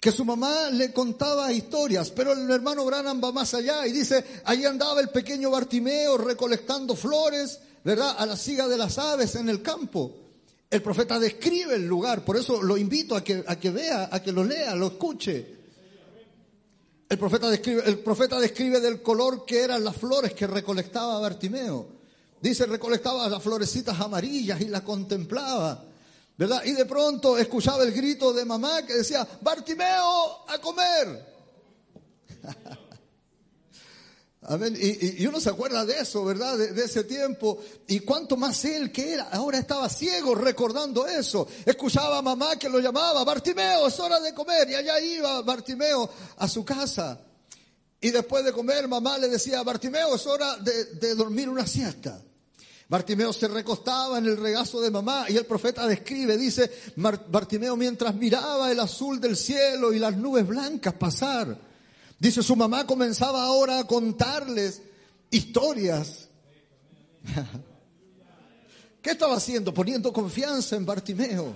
que 0.00 0.12
su 0.12 0.24
mamá 0.24 0.70
le 0.70 0.92
contaba 0.92 1.52
historias, 1.52 2.10
pero 2.10 2.32
el 2.32 2.50
hermano 2.50 2.84
Branham 2.84 3.20
va 3.22 3.32
más 3.32 3.54
allá 3.54 3.86
y 3.86 3.92
dice, 3.92 4.24
ahí 4.44 4.64
andaba 4.64 5.00
el 5.00 5.08
pequeño 5.08 5.50
Bartimeo 5.50 6.18
recolectando 6.18 6.94
flores, 6.94 7.58
¿verdad? 7.82 8.14
A 8.18 8.26
la 8.26 8.36
siga 8.36 8.68
de 8.68 8.76
las 8.76 8.98
aves 8.98 9.34
en 9.36 9.48
el 9.48 9.62
campo. 9.62 10.14
El 10.68 10.82
profeta 10.82 11.18
describe 11.18 11.76
el 11.76 11.86
lugar, 11.86 12.24
por 12.24 12.36
eso 12.36 12.62
lo 12.62 12.76
invito 12.76 13.16
a 13.16 13.24
que, 13.24 13.42
a 13.46 13.56
que 13.56 13.70
vea, 13.70 14.08
a 14.10 14.22
que 14.22 14.32
lo 14.32 14.44
lea, 14.44 14.74
lo 14.74 14.88
escuche. 14.88 15.56
El 17.08 17.18
profeta, 17.18 17.48
describe, 17.48 17.82
el 17.86 18.00
profeta 18.00 18.40
describe 18.40 18.80
del 18.80 19.00
color 19.00 19.44
que 19.46 19.60
eran 19.60 19.84
las 19.84 19.96
flores 19.96 20.32
que 20.32 20.46
recolectaba 20.46 21.20
Bartimeo. 21.20 21.86
Dice, 22.40 22.66
recolectaba 22.66 23.28
las 23.28 23.42
florecitas 23.42 23.98
amarillas 24.00 24.60
y 24.60 24.66
las 24.66 24.82
contemplaba. 24.82 25.84
¿Verdad? 26.36 26.62
Y 26.64 26.72
de 26.72 26.84
pronto 26.84 27.38
escuchaba 27.38 27.82
el 27.82 27.92
grito 27.92 28.32
de 28.32 28.44
mamá 28.44 28.84
que 28.84 28.94
decía, 28.94 29.26
Bartimeo, 29.40 30.44
a 30.48 30.58
comer. 30.60 31.34
Y, 34.78 35.26
uno 35.26 35.40
se 35.40 35.50
acuerda 35.50 35.84
de 35.84 35.98
eso, 35.98 36.24
¿verdad? 36.24 36.56
De, 36.56 36.84
ese 36.84 37.02
tiempo. 37.02 37.58
Y 37.88 38.00
cuánto 38.00 38.36
más 38.36 38.64
él 38.64 38.92
que 38.92 39.14
era. 39.14 39.24
Ahora 39.30 39.58
estaba 39.58 39.88
ciego 39.88 40.36
recordando 40.36 41.04
eso. 41.04 41.48
Escuchaba 41.64 42.18
a 42.18 42.22
mamá 42.22 42.56
que 42.56 42.68
lo 42.68 42.78
llamaba, 42.78 43.24
Bartimeo, 43.24 43.88
es 43.88 43.98
hora 43.98 44.20
de 44.20 44.32
comer. 44.32 44.70
Y 44.70 44.74
allá 44.76 45.00
iba 45.00 45.42
Bartimeo 45.42 46.08
a 46.36 46.46
su 46.46 46.64
casa. 46.64 47.18
Y 48.00 48.10
después 48.10 48.44
de 48.44 48.52
comer, 48.52 48.86
mamá 48.86 49.18
le 49.18 49.28
decía, 49.28 49.64
Bartimeo, 49.64 50.14
es 50.14 50.24
hora 50.26 50.56
de, 50.58 50.84
de 50.94 51.14
dormir 51.16 51.48
una 51.48 51.66
siesta. 51.66 52.22
Bartimeo 52.88 53.32
se 53.32 53.48
recostaba 53.48 54.18
en 54.18 54.26
el 54.26 54.36
regazo 54.36 54.80
de 54.80 54.90
mamá 54.90 55.26
y 55.28 55.36
el 55.36 55.44
profeta 55.44 55.86
describe, 55.86 56.36
dice, 56.36 56.70
Bartimeo 56.96 57.76
mientras 57.76 58.14
miraba 58.14 58.70
el 58.70 58.78
azul 58.78 59.20
del 59.20 59.36
cielo 59.36 59.92
y 59.92 59.98
las 59.98 60.16
nubes 60.16 60.46
blancas 60.46 60.94
pasar, 60.94 61.58
Dice, 62.18 62.42
su 62.42 62.56
mamá 62.56 62.86
comenzaba 62.86 63.42
ahora 63.44 63.80
a 63.80 63.86
contarles 63.86 64.80
historias. 65.30 66.28
¿Qué 69.02 69.10
estaba 69.10 69.36
haciendo? 69.36 69.74
Poniendo 69.74 70.12
confianza 70.12 70.76
en 70.76 70.86
Bartimeo, 70.86 71.54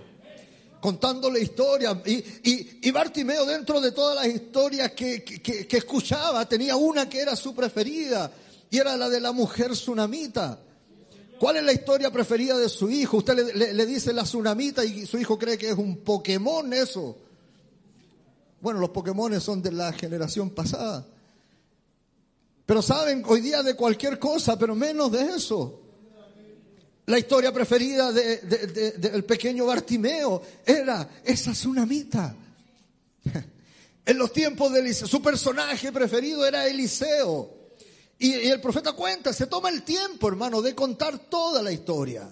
contándole 0.80 1.40
historias. 1.40 1.96
Y, 2.04 2.90
Bartimeo, 2.90 3.46
dentro 3.46 3.80
de 3.80 3.92
todas 3.92 4.16
las 4.16 4.26
historias 4.26 4.92
que, 4.92 5.24
que, 5.24 5.76
escuchaba, 5.76 6.46
tenía 6.46 6.76
una 6.76 7.08
que 7.08 7.20
era 7.20 7.34
su 7.34 7.54
preferida, 7.54 8.30
y 8.70 8.78
era 8.78 8.96
la 8.96 9.08
de 9.08 9.20
la 9.20 9.32
mujer 9.32 9.72
tsunamita. 9.72 10.58
¿Cuál 11.40 11.56
es 11.56 11.62
la 11.62 11.72
historia 11.72 12.10
preferida 12.10 12.58
de 12.58 12.68
su 12.68 12.90
hijo? 12.90 13.16
Usted 13.16 13.54
le, 13.54 13.72
le 13.72 13.86
dice 13.86 14.12
la 14.12 14.24
tsunamita 14.24 14.84
y 14.84 15.06
su 15.06 15.16
hijo 15.16 15.38
cree 15.38 15.56
que 15.56 15.70
es 15.70 15.74
un 15.78 15.96
Pokémon 15.96 16.70
eso. 16.74 17.16
Bueno, 18.60 18.78
los 18.78 18.90
Pokémon 18.90 19.40
son 19.40 19.62
de 19.62 19.72
la 19.72 19.90
generación 19.94 20.50
pasada. 20.50 21.06
Pero 22.66 22.82
saben 22.82 23.22
hoy 23.26 23.40
día 23.40 23.62
de 23.62 23.74
cualquier 23.74 24.18
cosa, 24.18 24.58
pero 24.58 24.74
menos 24.74 25.10
de 25.12 25.34
eso. 25.34 25.80
La 27.06 27.18
historia 27.18 27.54
preferida 27.54 28.12
del 28.12 29.24
pequeño 29.24 29.64
Bartimeo 29.64 30.42
era 30.66 31.08
esa 31.24 31.52
tsunamita. 31.52 32.36
En 34.06 34.18
los 34.18 34.32
tiempos 34.32 34.72
de 34.72 34.80
Eliseo, 34.80 35.06
su 35.06 35.22
personaje 35.22 35.92
preferido 35.92 36.44
era 36.44 36.66
Eliseo. 36.66 37.59
Y, 38.22 38.34
el 38.34 38.60
profeta 38.60 38.92
cuenta, 38.92 39.32
se 39.32 39.46
toma 39.46 39.70
el 39.70 39.82
tiempo, 39.82 40.28
hermano, 40.28 40.60
de 40.60 40.74
contar 40.74 41.18
toda 41.18 41.62
la 41.62 41.72
historia. 41.72 42.28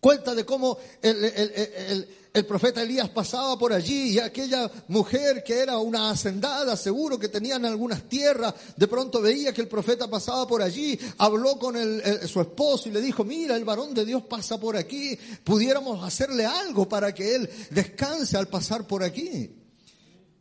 Cuenta 0.00 0.34
de 0.34 0.44
cómo 0.44 0.78
el, 1.00 2.44
profeta 2.48 2.82
Elías 2.82 3.08
pasaba 3.10 3.56
por 3.56 3.72
allí 3.72 4.14
y 4.14 4.18
aquella 4.18 4.68
mujer 4.88 5.44
que 5.44 5.60
era 5.60 5.78
una 5.78 6.10
hacendada, 6.10 6.76
seguro 6.76 7.20
que 7.20 7.28
tenían 7.28 7.64
algunas 7.64 8.08
tierras, 8.08 8.52
de 8.76 8.88
pronto 8.88 9.20
veía 9.20 9.52
que 9.52 9.60
el 9.60 9.68
profeta 9.68 10.10
pasaba 10.10 10.44
por 10.48 10.60
allí, 10.60 10.98
habló 11.18 11.56
con 11.56 11.76
su 12.26 12.40
esposo 12.40 12.88
y 12.88 12.92
le 12.92 13.00
dijo, 13.00 13.22
mira, 13.22 13.54
el 13.54 13.64
varón 13.64 13.94
de 13.94 14.04
Dios 14.04 14.24
pasa 14.24 14.58
por 14.58 14.76
aquí, 14.76 15.16
pudiéramos 15.44 16.02
hacerle 16.02 16.46
algo 16.46 16.88
para 16.88 17.14
que 17.14 17.36
él 17.36 17.48
descanse 17.70 18.36
al 18.36 18.48
pasar 18.48 18.88
por 18.88 19.04
aquí. 19.04 19.61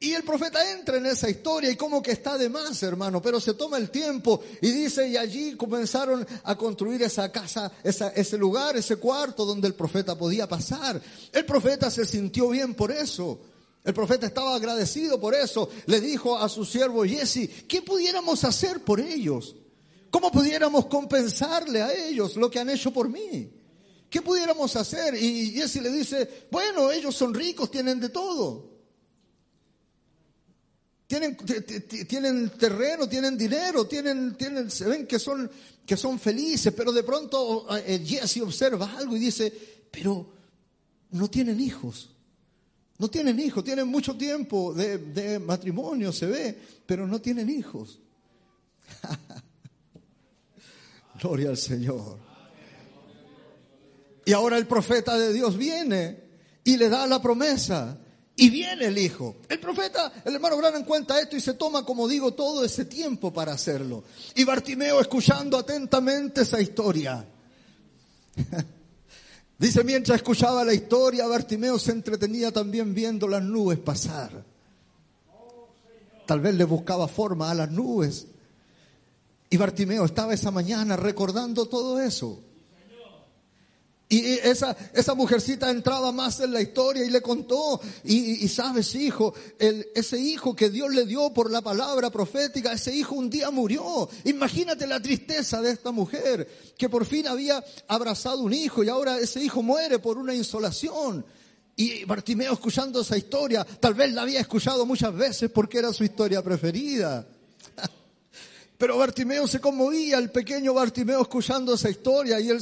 Y 0.04 0.16
el 0.16 0.24
profeta 0.24 0.72
entra 0.72 0.98
en 0.98 1.06
esa 1.06 1.30
historia 1.30 1.70
y 1.70 1.76
como 1.76 2.02
que 2.02 2.12
está 2.12 2.36
de 2.36 2.50
más, 2.50 2.82
hermano, 2.82 3.22
pero 3.22 3.40
se 3.40 3.54
toma 3.54 3.78
el 3.78 3.92
tiempo 3.92 4.42
y 4.60 4.72
dice, 4.72 5.08
y 5.08 5.16
allí 5.16 5.56
comenzaron 5.56 6.26
a 6.44 6.58
construir 6.58 7.04
esa 7.04 7.32
casa, 7.32 7.72
ese 7.84 8.36
lugar, 8.40 8.76
ese 8.76 8.96
cuarto 8.96 9.46
donde 9.46 9.68
el 9.68 9.76
profeta 9.76 10.18
podía 10.18 10.50
pasar. 10.50 11.00
El 11.32 11.46
profeta 11.46 11.92
se 11.92 12.04
sintió 12.08 12.50
bien 12.50 12.74
por 12.74 12.92
eso. 12.92 13.42
El 13.84 13.94
profeta 13.94 14.26
estaba 14.26 14.56
agradecido 14.56 15.22
por 15.22 15.36
eso. 15.36 15.70
Le 15.86 16.02
dijo 16.02 16.36
a 16.36 16.50
su 16.50 16.66
siervo 16.66 17.06
Jesse, 17.06 17.68
¿qué 17.68 17.84
pudiéramos 17.84 18.44
hacer 18.44 18.84
por 18.84 19.00
ellos? 19.00 19.56
¿Cómo 20.10 20.32
pudiéramos 20.32 20.88
compensarle 20.88 21.84
a 21.84 21.94
ellos 21.94 22.38
lo 22.38 22.50
que 22.50 22.60
han 22.60 22.72
hecho 22.72 22.92
por 22.92 23.08
mí? 23.08 23.52
¿Qué 24.10 24.24
pudiéramos 24.24 24.76
hacer? 24.76 25.14
Y 25.14 25.52
Jesse 25.52 25.76
le 25.76 25.92
dice, 25.92 26.48
bueno, 26.50 26.92
ellos 26.92 27.16
son 27.16 27.36
ricos, 27.36 27.70
tienen 27.70 28.00
de 28.00 28.10
todo. 28.10 28.71
Tienen, 31.12 31.36
tienen 32.08 32.50
terreno, 32.52 33.10
tienen 33.10 33.38
dinero, 33.38 33.86
tienen, 33.86 34.38
tienen, 34.38 34.72
se 34.72 34.86
ven 34.86 35.06
que 35.06 35.20
son, 35.20 35.52
que 35.86 35.98
son 35.98 36.18
felices, 36.18 36.74
pero 36.74 36.94
de 36.94 37.04
pronto 37.04 37.68
eh, 37.76 38.02
Jesse 38.02 38.38
observa 38.38 38.96
algo 38.98 39.18
y 39.18 39.20
dice, 39.20 39.52
pero 39.92 40.32
no 41.10 41.30
tienen 41.30 41.60
hijos. 41.60 42.16
No 42.98 43.10
tienen 43.10 43.38
hijos, 43.42 43.62
tienen 43.62 43.90
mucho 43.90 44.16
tiempo 44.16 44.74
de, 44.74 45.00
de 45.00 45.40
matrimonio, 45.40 46.14
se 46.14 46.28
ve, 46.28 46.58
pero 46.86 47.06
no 47.06 47.20
tienen 47.20 47.50
hijos. 47.50 48.00
Gloria 51.22 51.50
al 51.50 51.58
Señor. 51.58 52.20
Y 54.24 54.32
ahora 54.32 54.58
el 54.58 54.66
profeta 54.66 55.18
de 55.18 55.34
Dios 55.34 55.58
viene 55.58 56.24
y 56.64 56.78
le 56.78 56.88
da 56.88 57.06
la 57.06 57.22
promesa. 57.22 58.00
Y 58.36 58.50
viene 58.50 58.86
el 58.86 58.98
hijo. 58.98 59.36
El 59.50 59.60
profeta, 59.60 60.12
el 60.24 60.36
hermano 60.36 60.58
Gran 60.58 60.84
cuenta 60.84 61.20
esto 61.20 61.36
y 61.36 61.42
se 61.42 61.54
toma, 61.54 61.86
como 61.86 62.08
digo, 62.08 62.34
todo 62.34 62.64
ese 62.64 62.86
tiempo 62.86 63.32
para 63.32 63.54
hacerlo. 63.54 64.04
Y 64.36 64.44
Bartimeo 64.44 65.00
escuchando 65.02 65.58
atentamente 65.58 66.42
esa 66.42 66.60
historia. 66.62 67.26
Dice, 69.60 69.84
mientras 69.84 70.18
escuchaba 70.18 70.64
la 70.64 70.74
historia, 70.74 71.28
Bartimeo 71.28 71.78
se 71.78 71.92
entretenía 71.92 72.52
también 72.52 72.96
viendo 72.96 73.28
las 73.28 73.44
nubes 73.44 73.78
pasar. 73.78 74.44
Tal 76.26 76.40
vez 76.40 76.56
le 76.56 76.64
buscaba 76.64 77.08
forma 77.08 77.52
a 77.52 77.54
las 77.54 77.70
nubes. 77.70 78.26
Y 79.50 79.58
Bartimeo 79.58 80.06
estaba 80.06 80.34
esa 80.34 80.50
mañana 80.50 80.96
recordando 80.96 81.68
todo 81.68 82.00
eso. 82.00 82.42
Y 84.12 84.26
esa, 84.44 84.76
esa 84.94 85.16
mujercita 85.16 85.70
entraba 85.70 86.12
más 86.12 86.42
en 86.42 86.52
la 86.52 86.62
historia 86.62 87.06
y 87.06 87.10
le 87.10 87.22
contó, 87.22 87.80
y, 88.04 88.46
sabes 88.50 88.94
hijo, 88.94 89.34
el, 89.58 89.88
ese 89.96 90.20
hijo 90.20 90.54
que 90.54 90.70
Dios 90.70 90.94
le 90.94 91.06
dio 91.06 91.32
por 91.32 91.50
la 91.50 91.62
palabra 91.62 92.10
profética, 92.10 92.74
ese 92.74 92.94
hijo 92.94 93.16
un 93.16 93.30
día 93.30 93.50
murió. 93.52 94.10
Imagínate 94.26 94.86
la 94.86 95.02
tristeza 95.02 95.62
de 95.62 95.72
esta 95.72 95.92
mujer, 95.92 96.46
que 96.78 96.90
por 96.90 97.06
fin 97.06 97.26
había 97.26 97.64
abrazado 97.88 98.42
un 98.42 98.52
hijo 98.52 98.84
y 98.84 98.90
ahora 98.90 99.18
ese 99.18 99.42
hijo 99.42 99.64
muere 99.64 100.00
por 100.00 100.18
una 100.18 100.36
insolación. 100.36 101.26
Y 101.78 102.04
Bartimeo 102.04 102.52
escuchando 102.52 103.00
esa 103.00 103.18
historia, 103.18 103.64
tal 103.64 103.94
vez 103.94 104.12
la 104.12 104.24
había 104.24 104.42
escuchado 104.42 104.86
muchas 104.86 105.16
veces 105.16 105.50
porque 105.52 105.78
era 105.78 105.94
su 105.94 106.04
historia 106.04 106.42
preferida. 106.42 107.26
Pero 108.82 108.98
Bartimeo 108.98 109.48
se 109.48 109.62
conmovía, 109.62 110.18
el 110.18 110.32
pequeño 110.32 110.74
Bartimeo 110.74 111.22
escuchando 111.22 111.76
esa 111.76 111.88
historia 111.88 112.40
y, 112.40 112.50
él 112.50 112.60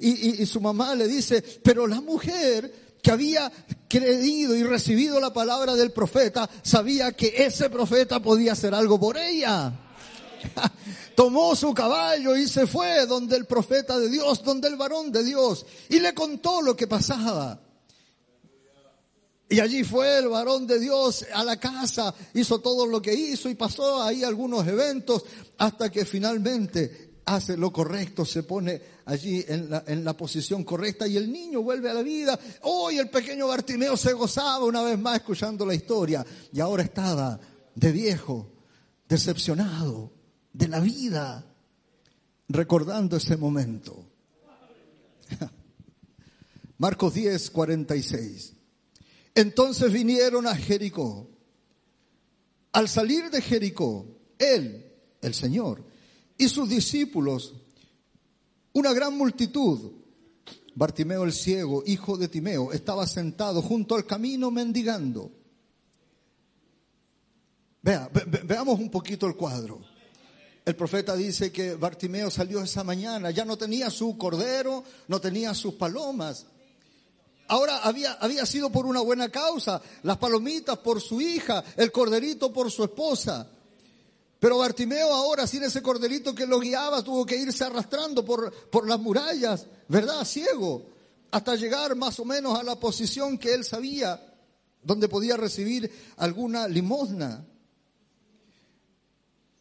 y, 0.00 0.44
su 0.44 0.60
mamá 0.60 0.92
le 0.96 1.06
dice, 1.06 1.40
pero 1.62 1.86
la 1.86 2.00
mujer 2.00 2.96
que 3.00 3.12
había 3.12 3.52
creído 3.86 4.56
y 4.56 4.64
recibido 4.64 5.20
la 5.20 5.32
palabra 5.32 5.76
del 5.76 5.92
profeta 5.92 6.50
sabía 6.64 7.12
que 7.12 7.44
ese 7.46 7.70
profeta 7.70 8.20
podía 8.20 8.54
hacer 8.54 8.74
algo 8.74 8.98
por 8.98 9.16
ella. 9.16 9.72
Tomó 11.14 11.54
su 11.54 11.72
caballo 11.72 12.36
y 12.36 12.48
se 12.48 12.66
fue 12.66 13.06
donde 13.06 13.36
el 13.36 13.44
profeta 13.44 14.00
de 14.00 14.08
Dios, 14.08 14.42
donde 14.42 14.66
el 14.66 14.74
varón 14.74 15.12
de 15.12 15.22
Dios, 15.22 15.64
y 15.88 16.00
le 16.00 16.12
contó 16.12 16.60
lo 16.60 16.74
que 16.74 16.88
pasaba. 16.88 17.60
Y 19.48 19.60
allí 19.60 19.84
fue 19.84 20.18
el 20.18 20.28
varón 20.28 20.66
de 20.66 20.78
Dios 20.78 21.26
a 21.34 21.44
la 21.44 21.58
casa, 21.58 22.14
hizo 22.34 22.60
todo 22.60 22.86
lo 22.86 23.02
que 23.02 23.12
hizo 23.12 23.50
y 23.50 23.54
pasó 23.54 24.02
ahí 24.02 24.24
algunos 24.24 24.66
eventos 24.66 25.24
hasta 25.58 25.90
que 25.90 26.04
finalmente 26.04 27.12
hace 27.26 27.56
lo 27.56 27.72
correcto, 27.72 28.24
se 28.24 28.42
pone 28.42 28.80
allí 29.04 29.44
en 29.46 29.70
la, 29.70 29.84
en 29.86 30.04
la 30.04 30.16
posición 30.16 30.64
correcta 30.64 31.06
y 31.06 31.16
el 31.16 31.30
niño 31.30 31.62
vuelve 31.62 31.90
a 31.90 31.94
la 31.94 32.02
vida. 32.02 32.38
Hoy 32.62 32.98
el 32.98 33.10
pequeño 33.10 33.48
Bartimeo 33.48 33.96
se 33.96 34.12
gozaba 34.12 34.64
una 34.64 34.82
vez 34.82 34.98
más 34.98 35.16
escuchando 35.16 35.66
la 35.66 35.74
historia 35.74 36.24
y 36.52 36.60
ahora 36.60 36.82
estaba 36.82 37.38
de 37.74 37.92
viejo, 37.92 38.50
decepcionado 39.08 40.12
de 40.52 40.68
la 40.68 40.80
vida, 40.80 41.44
recordando 42.48 43.16
ese 43.16 43.36
momento. 43.36 44.04
Marcos 46.78 47.14
10, 47.14 47.50
46. 47.50 48.54
Entonces 49.34 49.92
vinieron 49.92 50.46
a 50.46 50.54
Jericó. 50.54 51.28
Al 52.72 52.88
salir 52.88 53.30
de 53.30 53.42
Jericó, 53.42 54.06
él, 54.38 54.92
el 55.20 55.34
Señor, 55.34 55.84
y 56.38 56.48
sus 56.48 56.68
discípulos, 56.68 57.54
una 58.72 58.92
gran 58.92 59.16
multitud, 59.16 59.92
Bartimeo 60.74 61.24
el 61.24 61.32
ciego, 61.32 61.82
hijo 61.86 62.16
de 62.16 62.28
Timeo, 62.28 62.72
estaba 62.72 63.06
sentado 63.06 63.60
junto 63.60 63.94
al 63.94 64.06
camino 64.06 64.50
mendigando. 64.50 65.30
Vea, 67.82 68.08
veamos 68.44 68.78
un 68.78 68.90
poquito 68.90 69.26
el 69.26 69.36
cuadro. 69.36 69.80
El 70.64 70.76
profeta 70.76 71.16
dice 71.16 71.50
que 71.50 71.74
Bartimeo 71.74 72.30
salió 72.30 72.62
esa 72.62 72.84
mañana, 72.84 73.30
ya 73.32 73.44
no 73.44 73.58
tenía 73.58 73.90
su 73.90 74.16
cordero, 74.16 74.84
no 75.08 75.20
tenía 75.20 75.52
sus 75.54 75.74
palomas, 75.74 76.46
Ahora 77.52 77.80
había, 77.82 78.12
había 78.14 78.46
sido 78.46 78.70
por 78.72 78.86
una 78.86 79.02
buena 79.02 79.28
causa, 79.28 79.82
las 80.04 80.16
palomitas 80.16 80.78
por 80.78 81.02
su 81.02 81.20
hija, 81.20 81.62
el 81.76 81.92
corderito 81.92 82.50
por 82.50 82.70
su 82.70 82.82
esposa. 82.82 83.46
Pero 84.40 84.56
Bartimeo 84.56 85.12
ahora, 85.12 85.46
sin 85.46 85.62
ese 85.62 85.82
corderito 85.82 86.34
que 86.34 86.46
lo 86.46 86.58
guiaba, 86.58 87.02
tuvo 87.04 87.26
que 87.26 87.36
irse 87.36 87.62
arrastrando 87.62 88.24
por, 88.24 88.50
por 88.70 88.88
las 88.88 88.98
murallas, 88.98 89.66
¿verdad? 89.86 90.24
Ciego, 90.24 90.86
hasta 91.30 91.54
llegar 91.54 91.94
más 91.94 92.18
o 92.20 92.24
menos 92.24 92.58
a 92.58 92.62
la 92.62 92.80
posición 92.80 93.36
que 93.36 93.52
él 93.52 93.66
sabía, 93.66 94.18
donde 94.82 95.06
podía 95.06 95.36
recibir 95.36 95.92
alguna 96.16 96.66
limosna. 96.66 97.44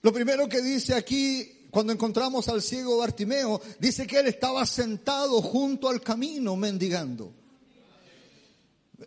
Lo 0.01 0.13
primero 0.13 0.47
que 0.47 0.61
dice 0.61 0.93
aquí, 0.95 1.68
cuando 1.69 1.91
encontramos 1.91 2.47
al 2.47 2.61
ciego 2.61 2.99
Bartimeo, 2.99 3.59
dice 3.80 4.07
que 4.07 4.22
él 4.22 4.27
estaba 4.27 4.65
sentado 4.65 5.41
junto 5.41 5.89
al 5.89 5.99
camino 5.99 6.55
mendigando. 6.55 7.40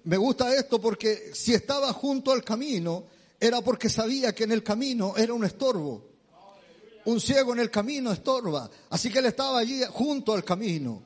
Me 0.03 0.17
gusta 0.17 0.55
esto 0.55 0.81
porque 0.81 1.31
si 1.33 1.55
estaba 1.55 1.93
junto 1.93 2.33
al 2.33 2.43
camino, 2.43 3.05
era 3.41 3.61
porque 3.61 3.89
sabía 3.89 4.35
que 4.35 4.45
en 4.45 4.53
el 4.53 4.63
camino 4.63 5.15
era 5.17 5.33
un 5.33 5.45
estorbo. 5.45 6.11
Un 7.05 7.21
ciego 7.21 7.53
en 7.53 7.61
el 7.61 7.71
camino 7.71 8.13
estorba. 8.13 8.69
Así 8.91 9.11
que 9.11 9.19
él 9.19 9.27
estaba 9.27 9.59
allí 9.59 9.83
junto 9.91 10.33
al 10.33 10.43
camino. 10.43 11.03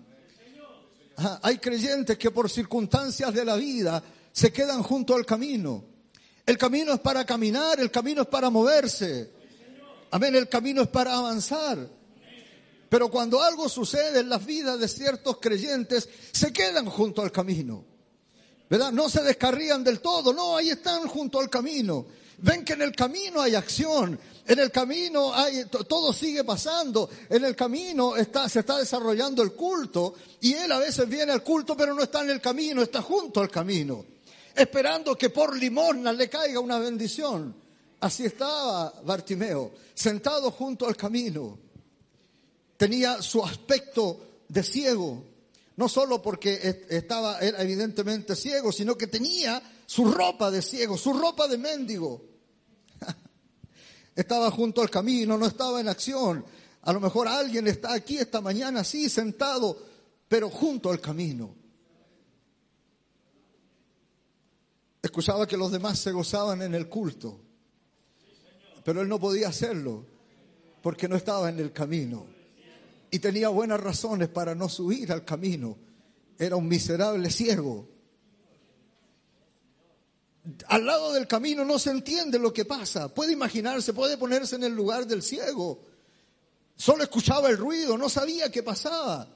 hay 1.43 1.59
creyentes 1.59 2.17
que 2.17 2.31
por 2.31 2.49
circunstancias 2.49 3.35
de 3.35 3.45
la 3.45 3.57
vida 3.57 4.03
se 4.33 4.53
quedan 4.53 4.83
junto 4.83 5.15
al 5.15 5.27
camino. 5.27 5.85
El 6.47 6.57
camino 6.57 6.95
es 6.95 7.01
para 7.01 7.27
caminar, 7.27 7.81
el 7.81 7.91
camino 7.91 8.23
es 8.23 8.29
para 8.29 8.49
moverse. 8.49 9.31
Amén, 10.11 10.35
el 10.35 10.49
camino 10.49 10.83
es 10.83 10.89
para 10.89 11.15
avanzar. 11.15 11.89
Pero 12.89 13.11
cuando 13.11 13.43
algo 13.43 13.69
sucede 13.69 14.21
en 14.21 14.31
las 14.31 14.47
vidas 14.47 14.79
de 14.79 14.89
ciertos 14.89 15.39
creyentes, 15.39 16.09
se 16.33 16.53
quedan 16.53 16.87
junto 16.87 17.21
al 17.21 17.31
camino. 17.31 17.85
¿Verdad? 18.69 18.93
No 18.93 19.09
se 19.09 19.23
descarrían 19.23 19.83
del 19.83 20.01
todo, 20.01 20.33
no, 20.33 20.57
ahí 20.57 20.71
están 20.71 21.09
junto 21.09 21.41
al 21.41 21.49
camino. 21.49 22.07
Ven 22.41 22.65
que 22.65 22.75
en 22.75 22.83
el 22.83 22.93
camino 22.93 23.41
hay 23.41 23.55
acción, 23.55 24.19
en 24.47 24.59
el 24.59 24.71
camino 24.71 25.35
hay, 25.35 25.65
todo 25.67 26.13
sigue 26.13 26.45
pasando, 26.45 27.11
en 27.29 27.45
el 27.45 27.57
camino 27.57 28.17
está, 28.17 28.49
se 28.49 28.61
está 28.61 28.79
desarrollando 28.79 29.43
el 29.43 29.53
culto 29.53 30.15
y 30.41 30.55
él 30.55 30.71
a 30.71 30.79
veces 30.79 31.09
viene 31.09 31.33
al 31.33 31.43
culto 31.43 31.77
pero 31.77 31.95
no 31.95 32.03
está 32.03 32.23
en 32.23 32.31
el 32.31 32.41
camino, 32.41 32.81
está 32.81 33.03
junto 33.03 33.41
al 33.41 33.51
camino, 33.51 34.05
esperando 34.55 35.17
que 35.17 35.31
por 35.31 35.57
limosna 35.57 36.13
le 36.13 36.29
caiga 36.29 36.61
una 36.61 36.79
bendición. 36.79 37.55
Así 38.01 38.27
estaba 38.27 38.93
Bartimeo, 39.05 39.73
sentado 39.93 40.53
junto 40.53 40.87
al 40.87 40.97
camino. 40.97 41.59
Tenía 42.77 43.21
su 43.21 43.45
aspecto 43.45 44.21
de 44.49 44.63
ciego, 44.63 45.25
no 45.79 45.89
solo 45.89 46.21
porque 46.21 46.87
estaba 46.89 47.39
era 47.39 47.63
evidentemente 47.63 48.35
ciego, 48.35 48.73
sino 48.73 48.99
que 48.99 49.07
tenía 49.07 49.63
su 49.87 50.11
ropa 50.11 50.51
de 50.51 50.61
ciego, 50.61 50.99
su 50.99 51.13
ropa 51.13 51.47
de 51.47 51.57
mendigo. 51.57 52.21
estaba 54.17 54.51
junto 54.51 54.83
al 54.83 54.91
camino, 54.91 55.39
no 55.39 55.47
estaba 55.47 55.81
en 55.81 55.89
acción. 55.89 56.45
A 56.83 56.93
lo 56.93 56.99
mejor 56.99 57.29
alguien 57.29 57.69
está 57.69 57.93
aquí 57.95 58.19
esta 58.19 58.41
mañana 58.41 58.81
así, 58.81 59.09
sentado, 59.09 59.79
pero 60.27 60.51
junto 60.51 60.91
al 60.91 61.01
camino. 61.01 61.55
Escuchaba 65.01 65.47
que 65.47 65.57
los 65.57 65.71
demás 65.71 66.01
se 66.01 66.11
gozaban 66.11 66.61
en 66.63 66.75
el 66.75 66.89
culto, 66.89 67.39
pero 68.83 69.01
él 69.01 69.09
no 69.09 69.21
podía 69.21 69.47
hacerlo 69.47 70.05
porque 70.83 71.07
no 71.07 71.15
estaba 71.15 71.49
en 71.49 71.61
el 71.61 71.73
camino 71.73 72.38
y 73.11 73.19
tenía 73.19 73.49
buenas 73.49 73.81
razones 73.81 74.29
para 74.29 74.55
no 74.55 74.69
subir 74.69 75.11
al 75.13 75.25
camino. 75.25 75.77
Era 76.39 76.57
un 76.57 76.69
miserable 76.69 77.31
ciego. 77.31 77.89
Al 80.69 80.87
lado 80.87 81.13
del 81.13 81.27
camino 81.27 81.65
no 81.65 81.79
se 81.79 81.91
entiende 81.91 82.39
lo 82.39 82.53
que 82.53 82.65
pasa. 82.65 83.13
Puede 83.13 83.33
imaginarse, 83.33 83.93
puede 83.93 84.17
ponerse 84.17 84.57
en 84.57 84.65
el 84.65 84.75
lugar 84.75 85.07
del 85.07 85.23
ciego. 85.23 85.83
Solo 86.77 87.03
escuchaba 87.03 87.49
el 87.49 87.59
ruido, 87.59 87.99
no 87.99 88.09
sabía 88.09 88.51
qué 88.51 88.63
pasaba. 88.63 89.29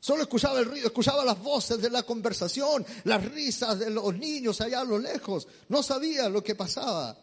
Solo 0.00 0.22
escuchaba 0.22 0.60
el 0.60 0.66
ruido, 0.66 0.86
escuchaba 0.86 1.24
las 1.24 1.40
voces 1.40 1.80
de 1.80 1.90
la 1.90 2.02
conversación, 2.02 2.84
las 3.04 3.24
risas 3.24 3.78
de 3.78 3.90
los 3.90 4.14
niños 4.16 4.60
allá 4.60 4.80
a 4.80 4.84
lo 4.84 4.98
lejos. 4.98 5.46
No 5.68 5.82
sabía 5.82 6.28
lo 6.28 6.42
que 6.42 6.54
pasaba. 6.54 7.16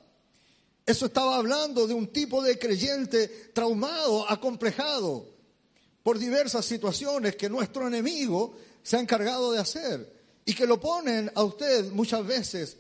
Eso 0.86 1.08
estaba 1.08 1.38
hablando 1.38 1.88
de 1.88 1.94
un 1.94 2.08
tipo 2.08 2.42
de 2.42 2.60
creyente 2.60 3.28
traumado, 3.54 4.30
acomplejado 4.30 5.35
por 6.06 6.20
diversas 6.20 6.64
situaciones 6.64 7.36
que 7.36 7.50
nuestro 7.50 7.88
enemigo 7.88 8.56
se 8.84 8.96
ha 8.96 9.00
encargado 9.00 9.52
de 9.52 9.58
hacer 9.58 10.14
y 10.46 10.54
que 10.54 10.68
lo 10.68 10.80
ponen 10.80 11.32
a 11.34 11.44
usted 11.44 11.92
muchas 11.94 12.24
veces 12.24 12.78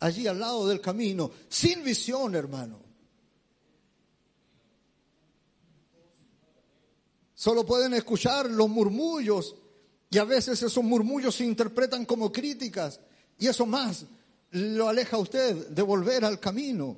allí 0.00 0.26
al 0.26 0.40
lado 0.40 0.66
del 0.66 0.80
camino, 0.80 1.30
sin 1.48 1.84
visión, 1.84 2.34
hermano. 2.34 2.80
Solo 7.36 7.64
pueden 7.64 7.94
escuchar 7.94 8.50
los 8.50 8.68
murmullos 8.68 9.54
y 10.10 10.18
a 10.18 10.24
veces 10.24 10.60
esos 10.60 10.82
murmullos 10.82 11.36
se 11.36 11.44
interpretan 11.44 12.04
como 12.04 12.32
críticas 12.32 12.98
y 13.38 13.46
eso 13.46 13.64
más 13.64 14.06
lo 14.50 14.88
aleja 14.88 15.18
a 15.18 15.20
usted 15.20 15.68
de 15.68 15.82
volver 15.82 16.24
al 16.24 16.40
camino. 16.40 16.96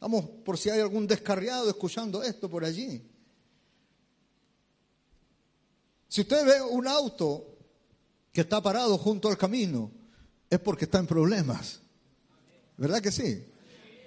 Vamos, 0.00 0.24
por 0.46 0.56
si 0.56 0.70
hay 0.70 0.80
algún 0.80 1.06
descarriado 1.06 1.68
escuchando 1.68 2.22
esto 2.22 2.48
por 2.48 2.64
allí. 2.64 3.02
Si 6.08 6.22
usted 6.22 6.44
ve 6.44 6.62
un 6.62 6.88
auto 6.88 7.46
que 8.32 8.40
está 8.40 8.62
parado 8.62 8.96
junto 8.98 9.28
al 9.28 9.36
camino, 9.36 9.90
es 10.48 10.58
porque 10.58 10.86
está 10.86 10.98
en 10.98 11.06
problemas. 11.06 11.80
¿Verdad 12.76 13.02
que 13.02 13.12
sí? 13.12 13.44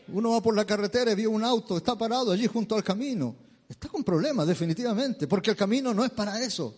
Uno 0.08 0.32
va 0.32 0.42
por 0.42 0.56
la 0.56 0.66
carretera 0.66 1.12
y 1.12 1.16
ve 1.16 1.28
un 1.28 1.44
auto, 1.44 1.78
está 1.78 1.98
parado 1.98 2.32
allí 2.32 2.48
junto 2.48 2.76
al 2.76 2.84
camino. 2.84 3.36
Está 3.70 3.88
con 3.88 4.04
problemas, 4.04 4.48
definitivamente, 4.48 5.28
porque 5.28 5.52
el 5.52 5.56
camino 5.56 5.94
no 5.94 6.04
es 6.04 6.12
para 6.12 6.42
eso. 6.44 6.76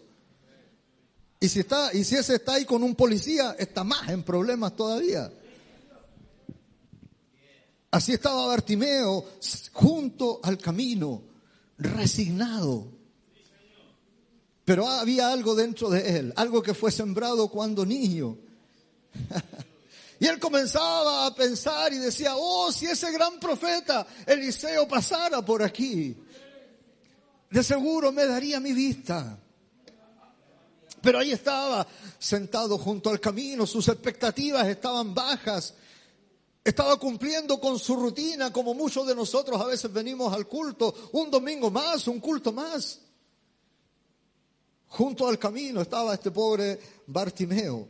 Y 1.40 1.50
si, 1.50 1.62
está, 1.62 1.94
y 1.94 2.04
si 2.04 2.16
ese 2.16 2.36
está 2.36 2.54
ahí 2.54 2.66
con 2.66 2.84
un 2.84 2.96
policía, 2.96 3.56
está 3.58 3.84
más 3.84 4.10
en 4.10 4.24
problemas 4.24 4.76
todavía. 4.76 5.32
Así 7.92 8.14
estaba 8.14 8.48
Bartimeo 8.48 9.26
junto 9.72 10.40
al 10.44 10.58
camino, 10.58 11.22
resignado. 11.78 12.88
Pero 14.66 14.88
había 14.88 15.32
algo 15.32 15.56
dentro 15.56 15.90
de 15.90 16.18
él, 16.18 16.34
algo 16.36 16.62
que 16.64 16.74
fue 16.74 16.92
sembrado 16.92 17.48
cuando 17.50 17.86
niño. 17.86 18.38
Y 20.20 20.28
él 20.28 20.40
comenzaba 20.40 21.26
a 21.26 21.36
pensar 21.36 21.92
y 21.92 21.98
decía, 21.98 22.34
oh, 22.38 22.72
si 22.72 22.86
ese 22.86 23.12
gran 23.12 23.42
profeta 23.42 24.08
Eliseo 24.26 24.88
pasara 24.88 25.44
por 25.44 25.62
aquí, 25.62 26.16
de 27.50 27.62
seguro 27.62 28.10
me 28.14 28.26
daría 28.26 28.62
mi 28.62 28.72
vista. 28.72 29.38
Pero 31.02 31.20
ahí 31.20 31.34
estaba, 31.34 31.86
sentado 32.18 32.78
junto 32.78 33.10
al 33.10 33.20
camino, 33.20 33.68
sus 33.68 33.90
expectativas 33.90 34.66
estaban 34.66 35.14
bajas, 35.14 35.74
estaba 36.64 36.96
cumpliendo 36.96 37.60
con 37.60 37.78
su 37.78 37.98
rutina, 37.98 38.54
como 38.54 38.74
muchos 38.74 39.06
de 39.06 39.14
nosotros 39.14 39.60
a 39.60 39.66
veces 39.66 39.92
venimos 39.92 40.34
al 40.34 40.48
culto, 40.48 41.10
un 41.12 41.30
domingo 41.30 41.70
más, 41.70 42.08
un 42.08 42.22
culto 42.22 42.54
más. 42.54 43.02
Junto 44.94 45.28
al 45.28 45.40
camino 45.40 45.82
estaba 45.82 46.14
este 46.14 46.30
pobre 46.30 46.80
Bartimeo. 47.08 47.88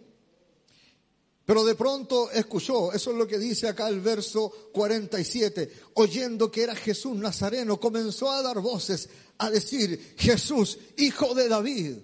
Pero 1.46 1.66
de 1.66 1.76
pronto 1.76 2.32
escuchó, 2.32 2.94
eso 2.94 3.12
es 3.12 3.18
lo 3.18 3.28
que 3.28 3.38
dice 3.38 3.68
acá 3.68 3.90
el 3.90 4.00
verso 4.00 4.70
47, 4.72 5.74
oyendo 5.96 6.50
que 6.50 6.64
era 6.64 6.74
Jesús 6.74 7.18
Nazareno, 7.18 7.78
comenzó 7.78 8.32
a 8.32 8.42
dar 8.42 8.62
voces, 8.62 9.10
a 9.38 9.50
decir, 9.50 10.16
Jesús, 10.18 10.78
hijo 10.96 11.36
de 11.36 11.50
David. 11.50 11.98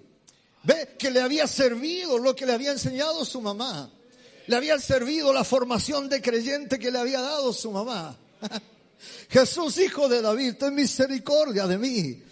Ve 0.64 0.94
que 0.98 1.10
le 1.10 1.22
había 1.22 1.46
servido 1.46 2.18
lo 2.18 2.36
que 2.36 2.44
le 2.44 2.52
había 2.52 2.72
enseñado 2.72 3.24
su 3.24 3.40
mamá. 3.40 3.90
Le 4.48 4.54
había 4.54 4.78
servido 4.78 5.32
la 5.32 5.44
formación 5.44 6.10
de 6.10 6.20
creyente 6.20 6.78
que 6.78 6.90
le 6.90 6.98
había 6.98 7.22
dado 7.22 7.54
su 7.54 7.70
mamá. 7.70 8.18
Jesús, 9.30 9.78
hijo 9.78 10.10
de 10.10 10.20
David, 10.20 10.56
ten 10.58 10.74
misericordia 10.74 11.66
de 11.66 11.78
mí. 11.78 12.22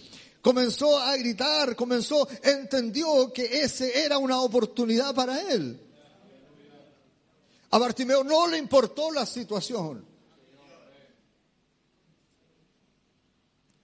Comenzó 0.40 0.98
a 0.98 1.16
gritar, 1.16 1.74
comenzó, 1.74 2.28
entendió 2.42 3.32
que 3.32 3.62
ese 3.62 4.04
era 4.04 4.18
una 4.18 4.40
oportunidad 4.40 5.14
para 5.14 5.40
él. 5.52 5.80
A 7.70 7.78
Bartimeo 7.78 8.24
no 8.24 8.46
le 8.46 8.56
importó 8.56 9.10
la 9.10 9.26
situación. 9.26 10.04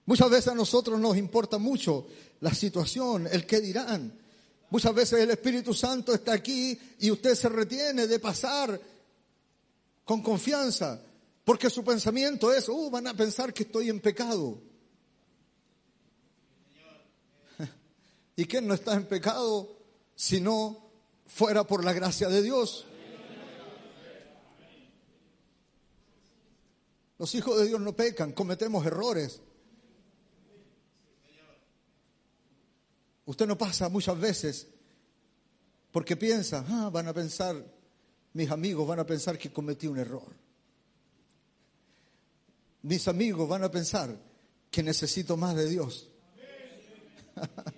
Muchas 0.05 0.29
veces 0.29 0.47
a 0.49 0.55
nosotros 0.55 0.99
nos 0.99 1.17
importa 1.17 1.57
mucho 1.57 2.07
la 2.39 2.53
situación, 2.53 3.27
el 3.31 3.45
que 3.45 3.59
dirán. 3.59 4.17
Muchas 4.69 4.93
veces 4.93 5.19
el 5.19 5.31
Espíritu 5.31 5.73
Santo 5.73 6.13
está 6.13 6.33
aquí 6.33 6.77
y 6.99 7.11
usted 7.11 7.35
se 7.35 7.49
retiene 7.49 8.07
de 8.07 8.19
pasar 8.19 8.79
con 10.03 10.21
confianza, 10.21 11.01
porque 11.43 11.69
su 11.69 11.83
pensamiento 11.83 12.53
es, 12.53 12.69
uh, 12.69 12.89
van 12.89 13.07
a 13.07 13.13
pensar 13.15 13.53
que 13.53 13.63
estoy 13.63 13.89
en 13.89 13.99
pecado. 13.99 14.59
¿Y 18.35 18.45
quién 18.45 18.67
no 18.67 18.73
está 18.73 18.93
en 18.95 19.05
pecado 19.05 19.77
si 20.15 20.41
no 20.41 20.91
fuera 21.25 21.63
por 21.63 21.83
la 21.83 21.93
gracia 21.93 22.27
de 22.27 22.41
Dios? 22.41 22.85
Los 27.17 27.33
hijos 27.33 27.57
de 27.57 27.67
Dios 27.67 27.79
no 27.79 27.95
pecan, 27.95 28.33
cometemos 28.33 28.85
errores. 28.85 29.41
Usted 33.25 33.47
no 33.47 33.57
pasa 33.57 33.89
muchas 33.89 34.19
veces 34.19 34.67
porque 35.91 36.17
piensa, 36.17 36.65
ah, 36.67 36.89
van 36.91 37.07
a 37.07 37.13
pensar, 37.13 37.55
mis 38.33 38.51
amigos 38.51 38.85
van 38.85 38.99
a 38.99 39.05
pensar 39.05 39.37
que 39.37 39.51
cometí 39.51 39.87
un 39.87 39.97
error. 39.97 40.35
Mis 42.81 43.07
amigos 43.07 43.47
van 43.47 43.63
a 43.63 43.71
pensar 43.71 44.15
que 44.69 44.83
necesito 44.83 45.37
más 45.37 45.55
de 45.55 45.69
Dios. 45.69 46.09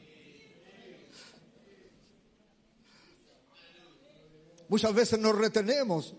Muchas 4.70 4.94
veces 4.94 5.20
nos 5.20 5.36
retenemos 5.38 6.14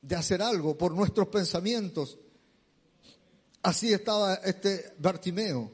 de 0.00 0.16
hacer 0.16 0.40
algo 0.42 0.76
por 0.76 0.92
nuestros 0.92 1.28
pensamientos. 1.28 2.18
Así 3.62 3.92
estaba 3.92 4.34
este 4.36 4.94
Bartimeo. 4.98 5.72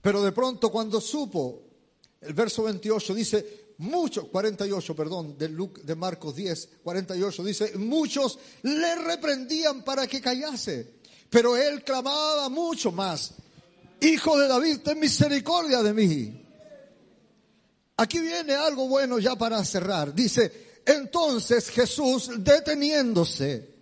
Pero 0.00 0.22
de 0.22 0.32
pronto 0.32 0.70
cuando 0.70 1.00
supo, 1.00 1.62
el 2.20 2.34
verso 2.34 2.64
28 2.64 3.14
dice, 3.14 3.74
muchos, 3.78 4.26
48, 4.26 4.96
perdón, 4.96 5.36
de, 5.36 5.48
de 5.82 5.94
Marcos 5.94 6.34
10, 6.34 6.70
48, 6.82 7.44
dice, 7.44 7.78
muchos 7.78 8.38
le 8.62 8.94
reprendían 8.96 9.84
para 9.84 10.06
que 10.06 10.20
callase, 10.20 10.94
pero 11.28 11.56
él 11.56 11.82
clamaba 11.84 12.48
mucho 12.48 12.92
más, 12.92 13.34
Hijo 14.00 14.38
de 14.38 14.46
David, 14.46 14.80
ten 14.84 15.00
misericordia 15.00 15.82
de 15.82 15.94
mí. 15.94 16.45
Aquí 17.98 18.20
viene 18.20 18.54
algo 18.54 18.88
bueno 18.88 19.18
ya 19.18 19.36
para 19.36 19.64
cerrar. 19.64 20.12
Dice, 20.14 20.80
entonces 20.84 21.70
Jesús, 21.70 22.30
deteniéndose, 22.38 23.74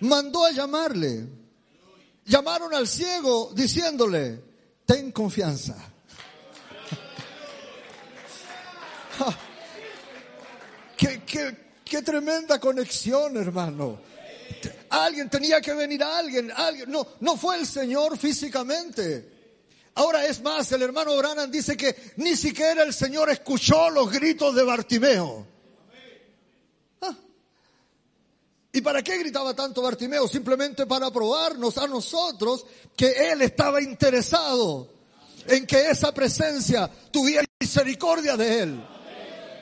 mandó 0.00 0.44
a 0.44 0.50
llamarle. 0.52 1.26
Llamaron 2.26 2.74
al 2.74 2.86
ciego 2.86 3.50
diciéndole, 3.54 4.42
ten 4.84 5.10
confianza. 5.10 5.74
qué, 10.96 11.22
qué, 11.84 12.02
tremenda 12.02 12.60
conexión, 12.60 13.38
hermano. 13.38 14.00
Alguien 14.90 15.30
tenía 15.30 15.62
que 15.62 15.72
venir 15.72 16.02
a 16.02 16.18
alguien, 16.18 16.52
alguien. 16.54 16.90
No, 16.90 17.06
no 17.20 17.38
fue 17.38 17.56
el 17.58 17.66
Señor 17.66 18.18
físicamente. 18.18 19.31
Ahora 19.94 20.26
es 20.26 20.40
más, 20.40 20.72
el 20.72 20.82
hermano 20.82 21.16
Branham 21.16 21.50
dice 21.50 21.76
que 21.76 21.94
ni 22.16 22.34
siquiera 22.34 22.82
el 22.82 22.94
Señor 22.94 23.28
escuchó 23.30 23.90
los 23.90 24.10
gritos 24.10 24.54
de 24.54 24.62
Bartimeo. 24.62 25.46
¿Y 28.74 28.80
para 28.80 29.02
qué 29.02 29.18
gritaba 29.18 29.54
tanto 29.54 29.82
Bartimeo? 29.82 30.26
Simplemente 30.26 30.86
para 30.86 31.10
probarnos 31.10 31.76
a 31.76 31.86
nosotros 31.86 32.64
que 32.96 33.32
él 33.32 33.42
estaba 33.42 33.82
interesado 33.82 34.88
en 35.46 35.66
que 35.66 35.90
esa 35.90 36.12
presencia 36.14 36.90
tuviera 37.10 37.44
misericordia 37.60 38.34
de 38.36 38.62
él. 38.62 38.86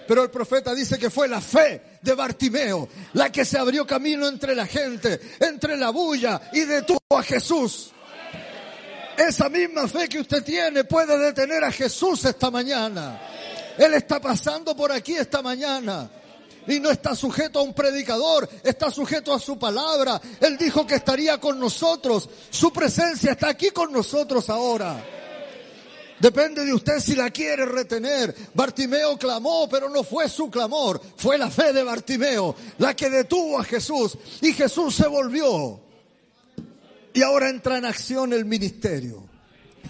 Pero 0.07 0.23
el 0.23 0.31
profeta 0.31 0.75
dice 0.75 0.97
que 0.97 1.10
fue 1.10 1.26
la 1.26 1.41
fe 1.41 1.99
de 2.02 2.15
Bartimeo 2.15 2.89
la 3.15 3.33
que 3.33 3.44
se 3.44 3.59
abrió 3.59 3.84
camino 3.84 4.28
entre 4.28 4.55
la 4.55 4.67
gente, 4.67 5.20
entre 5.41 5.76
la 5.76 5.91
bulla 5.91 6.41
y 6.52 6.60
detuvo 6.60 7.00
a 7.17 7.23
Jesús. 7.23 7.91
Esa 9.20 9.50
misma 9.50 9.86
fe 9.86 10.08
que 10.08 10.20
usted 10.20 10.42
tiene 10.42 10.84
puede 10.84 11.18
detener 11.18 11.62
a 11.62 11.70
Jesús 11.70 12.24
esta 12.24 12.50
mañana. 12.50 13.20
Él 13.76 13.92
está 13.92 14.18
pasando 14.18 14.74
por 14.74 14.90
aquí 14.90 15.15
esta 15.15 15.42
mañana 15.42 16.10
y 16.66 16.81
no 16.81 16.90
está 16.90 17.15
sujeto 17.15 17.58
a 17.58 17.62
un 17.62 17.74
predicador, 17.74 18.49
está 18.65 18.90
sujeto 18.90 19.34
a 19.34 19.39
su 19.39 19.58
palabra. 19.58 20.18
Él 20.40 20.57
dijo 20.57 20.86
que 20.86 20.94
estaría 20.94 21.39
con 21.39 21.60
nosotros. 21.60 22.31
Su 22.49 22.73
presencia 22.73 23.32
está 23.32 23.50
aquí 23.50 23.73
con 23.73 23.92
nosotros 23.92 24.49
ahora. 24.49 25.05
Depende 26.18 26.65
de 26.65 26.73
usted 26.73 26.99
si 26.99 27.15
la 27.15 27.28
quiere 27.28 27.66
retener. 27.66 28.34
Bartimeo 28.55 29.18
clamó, 29.18 29.68
pero 29.68 29.90
no 29.90 30.02
fue 30.02 30.31
su 30.31 30.50
clamor, 30.50 30.99
fue 31.16 31.36
la 31.36 31.50
fe 31.50 31.74
de 31.74 31.84
Bartimeo 31.84 32.57
la 32.78 32.97
que 32.97 33.10
detuvo 33.10 33.60
a 33.60 33.65
Jesús 33.65 34.16
y 34.40 34.55
Jesús 34.55 34.94
se 34.94 35.07
volvió. 35.07 35.90
Y 37.13 37.23
ahora 37.23 37.51
entra 37.51 37.79
en 37.79 37.85
acción 37.85 38.33
el 38.33 38.45
ministerio. 38.45 39.25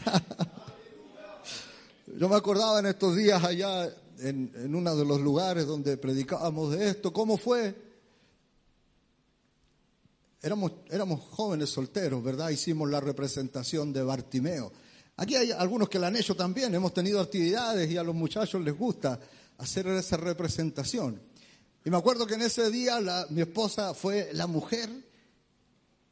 Yo 2.19 2.29
me 2.29 2.37
acordaba 2.37 2.81
en 2.81 2.87
estos 2.87 3.15
días 3.15 3.43
allá 3.45 3.95
en, 4.19 4.75
uno 4.75 4.97
de 4.97 5.05
los 5.05 5.21
lugares 5.21 5.67
donde 5.67 5.99
predicábamos 5.99 6.73
de 6.73 6.89
esto. 6.89 7.13
¿Cómo 7.13 7.37
fue? 7.37 7.75
Éramos, 10.43 10.73
éramos 10.91 11.21
jóvenes 11.21 11.69
solteros, 11.69 12.23
¿verdad? 12.23 12.49
Hicimos 12.49 12.91
la 12.91 13.01
representación 13.01 13.93
de 13.93 14.03
Bartimeo. 14.03 14.73
Aquí 15.17 15.37
hay 15.37 15.53
algunos 15.53 15.91
que 15.91 15.99
la 15.99 16.07
han 16.07 16.17
hecho 16.17 16.35
también, 16.35 16.75
hemos 16.75 16.95
tenido 16.95 17.21
actividades 17.21 17.91
y 17.91 17.99
a 17.99 18.03
los 18.03 18.15
muchachos 18.15 18.63
les 18.63 18.77
gusta 18.77 19.21
hacer 19.59 19.87
esa 19.89 20.17
representación. 20.17 21.21
Y 21.85 21.91
me 21.91 21.99
acuerdo 21.99 22.27
que 22.27 22.35
en 22.35 22.43
ese 22.43 22.71
día 22.71 22.99
mi 23.29 23.43
esposa 23.43 23.93
fue 23.93 24.31
la 24.33 24.47
mujer 24.47 25.10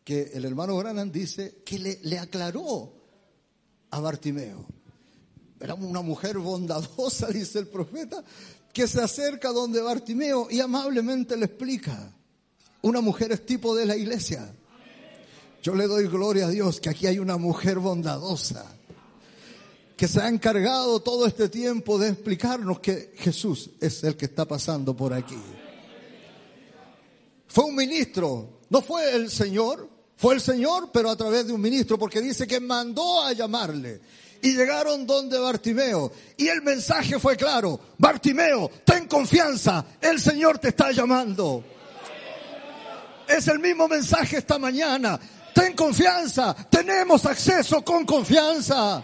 que 0.09 0.31
el 0.33 0.47
hermano 0.47 0.75
Branham 0.75 1.13
dice 1.13 1.61
que 1.67 1.79
le, 1.79 2.01
le 2.05 2.19
aclaró 2.19 2.95
a 3.91 4.01
Bartimeo. 4.01 4.65
Era 5.61 5.75
una 5.75 6.01
mujer 6.01 6.39
bondadosa, 6.39 7.27
dice 7.31 7.59
el 7.59 7.67
profeta, 7.67 8.25
que 8.73 8.89
se 8.89 9.03
acerca 9.03 9.51
donde 9.51 9.83
Bartimeo 9.83 10.49
y 10.51 10.61
amablemente 10.61 11.37
le 11.37 11.45
explica. 11.45 12.11
Una 12.81 13.03
mujer 13.03 13.33
es 13.33 13.45
tipo 13.45 13.77
de 13.77 13.85
la 13.85 13.97
iglesia. 13.97 14.51
Yo 15.63 15.75
le 15.75 15.87
doy 15.87 16.07
gloria 16.07 16.47
a 16.47 16.51
Dios 16.51 16.81
que 16.81 16.89
aquí 16.89 17.07
hay 17.07 17.19
una 17.19 17.37
mujer 17.37 17.79
bondadosa 17.79 18.65
que 19.95 20.09
se 20.09 20.23
ha 20.23 20.29
encargado 20.29 21.01
todo 21.01 21.27
este 21.27 21.51
tiempo 21.51 21.99
de 21.99 22.09
explicarnos 22.09 22.81
que 22.81 23.13
Jesús 23.19 23.73
es 23.79 24.03
el 24.05 24.17
que 24.17 24.25
está 24.25 24.49
pasando 24.49 24.97
por 24.97 25.13
aquí. 25.13 25.43
Fue 27.47 27.65
un 27.65 27.77
ministro, 27.77 28.61
no 28.71 28.81
fue 28.81 29.15
el 29.15 29.31
Señor, 29.31 29.98
fue 30.19 30.35
el 30.35 30.41
Señor, 30.41 30.91
pero 30.93 31.11
a 31.11 31.17
través 31.17 31.47
de 31.47 31.53
un 31.53 31.61
ministro, 31.61 31.97
porque 31.97 32.21
dice 32.21 32.45
que 32.45 32.59
mandó 32.59 33.23
a 33.23 33.33
llamarle. 33.33 34.01
Y 34.43 34.57
llegaron 34.57 35.07
donde 35.07 35.39
Bartimeo. 35.39 36.11
Y 36.37 36.49
el 36.49 36.61
mensaje 36.63 37.21
fue 37.21 37.37
claro. 37.37 37.79
Bartimeo, 37.97 38.69
ten 38.85 39.07
confianza. 39.07 39.85
El 40.01 40.21
Señor 40.21 40.59
te 40.59 40.71
está 40.71 40.91
llamando. 40.91 41.63
Es 43.29 43.47
el 43.47 43.61
mismo 43.61 43.87
mensaje 43.87 44.39
esta 44.39 44.59
mañana. 44.59 45.21
Ten 45.55 45.75
confianza. 45.75 46.53
Tenemos 46.69 47.25
acceso 47.25 47.85
con 47.85 48.05
confianza. 48.05 49.01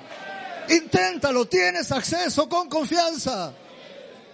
Inténtalo. 0.69 1.47
Tienes 1.47 1.93
acceso 1.93 2.49
con 2.49 2.69
confianza. 2.69 3.55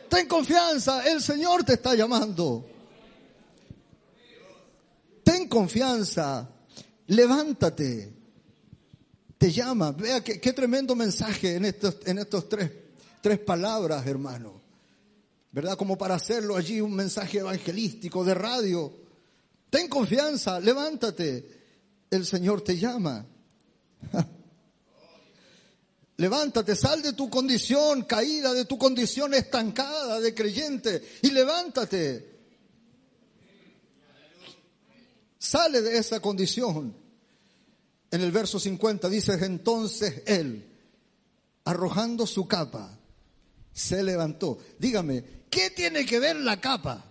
Ten 0.09 0.26
confianza. 0.26 1.07
El 1.07 1.23
Señor 1.23 1.62
te 1.62 1.75
está 1.75 1.94
llamando. 1.94 2.65
Ten 5.23 5.47
confianza. 5.47 6.49
Levántate 7.11 8.21
te 9.37 9.51
llama. 9.51 9.91
Vea 9.93 10.23
qué, 10.23 10.53
tremendo 10.53 10.95
mensaje 10.95 11.55
en 11.55 11.65
estos, 11.65 11.97
en 12.05 12.19
estos 12.19 12.49
tres, 12.49 12.71
tres 13.21 13.39
palabras, 13.41 14.07
hermano. 14.07 14.61
¿Verdad? 15.51 15.77
Como 15.77 15.99
para 15.99 16.15
hacerlo 16.15 16.57
allí 16.57 16.81
un 16.81 16.95
mensaje 16.95 17.39
evangelístico 17.39 18.23
de 18.23 18.35
radio. 18.35 18.95
Ten 19.71 19.89
confianza, 19.89 20.61
levántate. 20.61 21.59
El 22.11 22.27
Señor 22.27 22.61
te 22.63 22.77
llama. 22.77 23.27
Levántate, 26.19 26.77
sal 26.77 27.01
de 27.01 27.15
tu 27.15 27.29
condición 27.29 28.03
caída, 28.03 28.53
de 28.53 28.67
tu 28.67 28.77
condición 28.77 29.33
estancada 29.33 30.21
de 30.21 30.35
creyente 30.35 31.03
y 31.23 31.31
levántate. 31.31 32.31
Sale 35.39 35.81
de 35.81 35.97
esa 35.97 36.21
condición 36.21 37.00
en 38.11 38.21
el 38.21 38.33
verso 38.33 38.59
50 38.59 39.09
dice, 39.09 39.35
entonces 39.45 40.23
él, 40.27 40.69
arrojando 41.65 42.27
su 42.27 42.49
capa, 42.49 42.99
se 43.73 44.03
levantó. 44.03 44.59
Dígame, 44.79 45.25
¿qué 45.49 45.71
tiene 45.71 46.05
que 46.05 46.19
ver 46.19 46.37
la 46.37 46.61
capa 46.61 47.05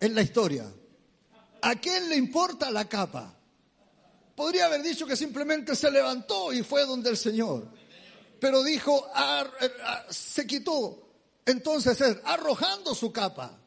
en 0.00 0.14
la 0.14 0.22
historia? 0.22 0.72
¿A 1.62 1.74
quién 1.76 2.08
le 2.08 2.16
importa 2.16 2.70
la 2.70 2.88
capa? 2.88 3.34
Podría 4.34 4.66
haber 4.66 4.82
dicho 4.82 5.06
que 5.06 5.16
simplemente 5.16 5.74
se 5.74 5.90
levantó 5.90 6.52
y 6.52 6.62
fue 6.62 6.86
donde 6.86 7.10
el 7.10 7.16
Señor. 7.16 7.68
Pero 8.38 8.62
dijo, 8.62 9.10
se 10.10 10.46
quitó. 10.46 11.02
Entonces 11.44 12.00
él, 12.00 12.20
arrojando 12.24 12.94
su 12.94 13.12
capa, 13.12 13.58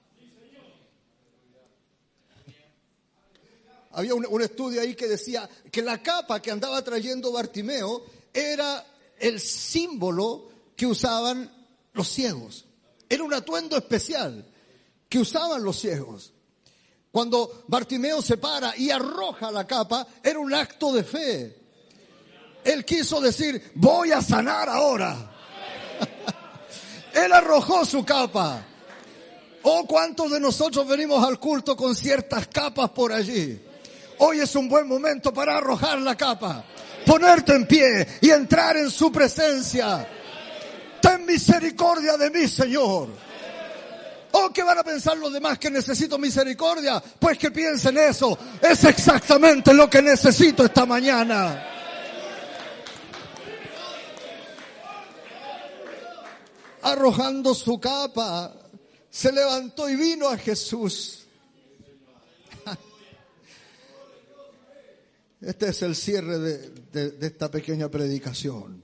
había 3.92 4.14
un, 4.14 4.42
estudio 4.42 4.82
ahí 4.82 4.96
que 4.96 5.08
decía 5.08 5.50
que 5.72 5.82
la 5.82 6.02
capa 6.02 6.42
que 6.42 6.52
andaba 6.52 6.84
trayendo 6.84 7.32
Bartimeo 7.32 8.04
era 8.34 8.86
el 9.18 9.40
símbolo 9.40 10.50
que 10.76 10.86
usaban 10.86 11.52
los 11.94 12.08
ciegos. 12.08 12.66
Era 13.10 13.24
un 13.24 13.34
atuendo 13.34 13.76
especial 13.76 14.46
que 15.08 15.20
usaban 15.20 15.64
los 15.64 15.80
ciegos. 15.80 16.34
Cuando 17.12 17.64
Bartimeo 17.68 18.22
se 18.22 18.38
para 18.38 18.78
y 18.78 18.92
arroja 18.92 19.52
la 19.52 19.66
capa, 19.66 20.06
era 20.24 20.38
un 20.38 20.54
acto 20.54 20.94
de 20.94 21.04
fe. 21.04 21.58
Él 22.64 22.86
quiso 22.86 23.20
decir, 23.20 23.72
voy 23.74 24.12
a 24.12 24.22
sanar 24.22 24.70
ahora. 24.70 25.36
Él 27.14 27.34
arrojó 27.34 27.84
su 27.86 28.06
capa. 28.06 28.64
Oh, 29.64 29.86
cuántos 29.88 30.32
de 30.32 30.40
nosotros 30.40 30.88
venimos 30.88 31.26
al 31.28 31.40
culto 31.40 31.76
con 31.76 31.96
ciertas 31.96 32.48
capas 32.48 32.92
por 32.92 33.12
allí. 33.12 33.60
Hoy 34.20 34.42
es 34.42 34.54
un 34.56 34.68
buen 34.68 34.88
momento 34.88 35.34
para 35.34 35.58
arrojar 35.58 36.00
la 36.00 36.16
capa, 36.16 36.64
ponerte 37.06 37.54
en 37.54 37.66
pie 37.66 38.06
y 38.22 38.30
entrar 38.30 38.76
en 38.76 38.92
su 38.92 39.12
presencia. 39.12 40.08
Ten 41.02 41.26
misericordia 41.26 42.18
de 42.18 42.30
mí, 42.30 42.48
Señor. 42.48 43.08
¿O 44.32 44.50
qué 44.52 44.62
van 44.62 44.78
a 44.78 44.84
pensar 44.84 45.18
los 45.18 45.32
demás 45.32 45.58
que 45.58 45.72
necesito 45.72 46.18
misericordia? 46.18 47.02
Pues 47.20 47.38
que 47.38 47.50
piensen 47.50 47.98
eso. 47.98 48.38
Es 48.62 48.84
exactamente 48.84 49.74
lo 49.74 49.90
que 49.90 50.02
necesito 50.02 50.66
esta 50.66 50.86
mañana. 50.86 51.66
Arrojando 56.82 57.54
su 57.56 57.80
capa, 57.80 58.54
se 59.10 59.32
levantó 59.32 59.90
y 59.90 59.96
vino 59.96 60.28
a 60.28 60.38
Jesús. 60.38 61.19
Este 65.42 65.70
es 65.70 65.82
el 65.84 65.96
cierre 65.96 66.38
de, 66.38 67.18
esta 67.22 67.50
pequeña 67.50 67.90
predicación. 67.90 68.84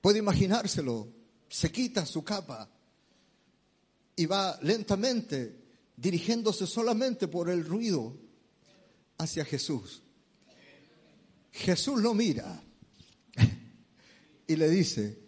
Puede 0.00 0.18
imaginárselo. 0.18 1.08
Se 1.48 1.70
quita 1.70 2.04
su 2.04 2.22
capa 2.22 2.68
y 4.14 4.26
va 4.26 4.58
lentamente 4.62 5.64
dirigiéndose 5.96 6.66
solamente 6.66 7.28
por 7.28 7.48
el 7.48 7.64
ruido 7.64 8.18
hacia 9.18 9.44
Jesús. 9.44 10.02
Jesús 11.52 12.02
lo 12.02 12.12
mira 12.12 12.62
y 14.46 14.56
le 14.56 14.68
dice, 14.68 15.18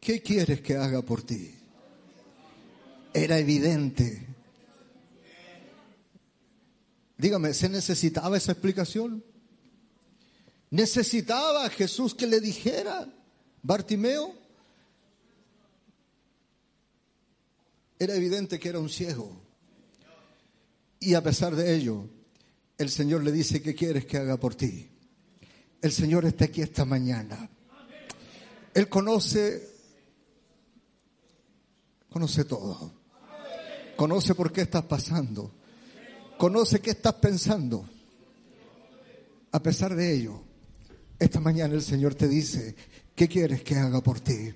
¿qué 0.00 0.20
quieres 0.20 0.60
que 0.60 0.76
haga 0.76 1.00
por 1.00 1.22
ti? 1.22 1.54
Era 3.14 3.38
evidente 3.38 4.31
Dígame, 7.22 7.54
¿se 7.54 7.68
necesitaba 7.68 8.36
esa 8.36 8.50
explicación? 8.50 9.24
¿Necesitaba 10.70 11.70
Jesús 11.70 12.16
que 12.16 12.26
le 12.26 12.40
dijera, 12.40 13.08
Bartimeo? 13.62 14.34
Era 17.96 18.16
evidente 18.16 18.58
que 18.58 18.68
era 18.68 18.80
un 18.80 18.88
ciego. 18.88 19.40
Y 20.98 21.14
a 21.14 21.22
pesar 21.22 21.54
de 21.54 21.72
ello, 21.72 22.08
el 22.76 22.90
Señor 22.90 23.22
le 23.22 23.30
dice, 23.30 23.62
¿qué 23.62 23.72
quieres 23.72 24.04
que 24.04 24.16
haga 24.16 24.36
por 24.36 24.56
ti? 24.56 24.90
El 25.80 25.92
Señor 25.92 26.24
está 26.24 26.46
aquí 26.46 26.60
esta 26.60 26.84
mañana. 26.84 27.48
Él 28.74 28.88
conoce, 28.88 29.70
conoce 32.10 32.44
todo. 32.46 32.92
Conoce 33.94 34.34
por 34.34 34.52
qué 34.52 34.62
estás 34.62 34.86
pasando 34.86 35.61
conoce 36.38 36.80
qué 36.80 36.90
estás 36.90 37.14
pensando. 37.14 37.88
A 39.52 39.62
pesar 39.62 39.94
de 39.94 40.14
ello, 40.14 40.42
esta 41.18 41.40
mañana 41.40 41.74
el 41.74 41.82
Señor 41.82 42.14
te 42.14 42.26
dice, 42.26 42.74
¿qué 43.14 43.28
quieres 43.28 43.62
que 43.62 43.76
haga 43.76 44.00
por 44.00 44.20
ti? 44.20 44.54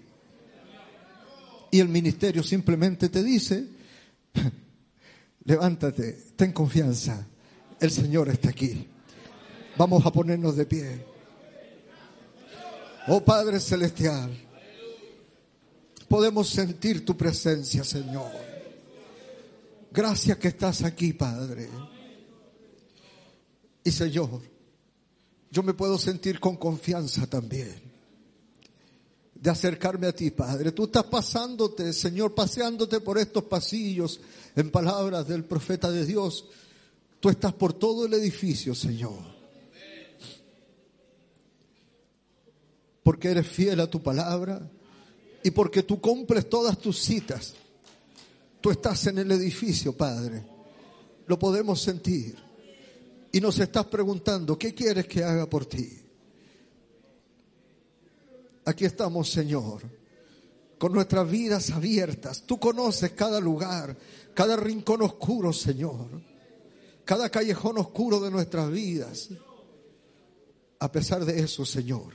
Y 1.71 1.81
el 1.81 1.89
ministerio 1.89 2.43
simplemente 2.43 3.09
te 3.09 3.23
dice, 3.23 3.69
levántate, 5.45 6.13
ten 6.37 6.53
confianza, 6.53 7.27
el 7.81 7.91
Señor 7.91 8.29
está 8.31 8.51
aquí. 8.51 8.89
Vamos 9.77 10.05
a 10.07 10.11
ponernos 10.11 10.57
de 10.57 10.67
pie. 10.67 11.05
Oh 13.09 13.23
Padre 13.23 13.61
Celestial, 13.61 14.31
podemos 16.09 16.49
sentir 16.49 17.05
tu 17.05 17.17
presencia, 17.17 17.85
Señor. 17.85 18.45
Gracias 19.97 20.36
que 20.36 20.49
estás 20.49 20.83
aquí, 20.83 21.15
Padre. 21.15 21.70
Y 23.83 23.91
Señor, 23.91 24.42
yo 25.50 25.62
me 25.62 25.73
puedo 25.73 25.97
sentir 25.97 26.39
con 26.39 26.58
confianza 26.58 27.26
también 27.26 27.81
de 29.34 29.49
acercarme 29.49 30.08
a 30.08 30.12
ti, 30.12 30.31
Padre. 30.31 30.73
Tú 30.73 30.84
estás 30.84 31.05
pasándote, 31.05 31.94
Señor, 31.94 32.34
paseándote 32.34 33.00
por 33.00 33.16
estos 33.16 33.44
pasillos 33.44 34.20
en 34.55 34.70
palabras 34.70 35.26
del 35.26 35.44
profeta 35.44 35.91
de 35.91 36.05
Dios. 36.05 36.44
Tú 37.18 37.31
estás 37.31 37.55
por 37.55 37.73
todo 37.73 38.05
el 38.05 38.12
edificio, 38.12 38.75
Señor. 38.75 39.23
Porque 43.02 43.31
eres 43.31 43.49
fiel 43.49 43.81
a 43.81 43.91
tu 43.91 44.02
palabra 44.02 44.70
y 45.42 45.50
porque 45.52 45.84
tú 45.84 46.02
cumples 46.02 46.50
todas 46.50 46.76
tus 46.78 46.99
citas. 46.99 47.55
Tú 48.60 48.70
estás 48.70 49.07
en 49.07 49.18
el 49.18 49.31
edificio, 49.33 49.97
Padre. 49.97 50.44
Lo 51.26 51.39
podemos 51.39 51.81
sentir. 51.81 52.36
Y 53.33 53.41
nos 53.41 53.59
estás 53.59 53.86
preguntando, 53.86 54.59
¿qué 54.59 54.73
quieres 54.73 55.07
que 55.07 55.23
haga 55.23 55.49
por 55.49 55.67
ti? 55.67 56.07
Aquí 58.65 58.85
estamos, 58.85 59.31
Señor, 59.31 59.83
con 60.78 60.93
nuestras 60.93 61.31
vidas 61.31 61.70
abiertas. 61.70 62.43
Tú 62.43 62.59
conoces 62.59 63.12
cada 63.12 63.39
lugar, 63.41 63.97
cada 64.35 64.57
rincón 64.57 65.02
oscuro, 65.02 65.52
Señor. 65.52 66.09
Cada 67.05 67.31
callejón 67.31 67.78
oscuro 67.78 68.18
de 68.20 68.31
nuestras 68.31 68.70
vidas. 68.70 69.28
A 70.81 70.91
pesar 70.91 71.25
de 71.25 71.39
eso, 71.39 71.65
Señor, 71.65 72.15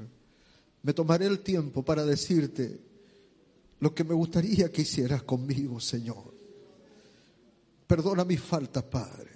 me 0.84 0.94
tomaré 0.94 1.28
el 1.28 1.40
tiempo 1.40 1.84
para 1.84 2.04
decirte 2.04 2.82
lo 3.80 3.96
que 3.96 4.04
me 4.04 4.14
gustaría 4.14 4.72
que 4.72 4.82
hicieras 4.82 5.24
conmigo, 5.24 5.80
Señor. 5.80 6.31
Perdona 7.92 8.24
mis 8.24 8.40
faltas, 8.40 8.86
Padre. 8.86 9.32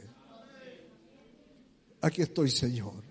Aquí 2.00 2.22
estoy, 2.22 2.50
Señor. 2.50 3.03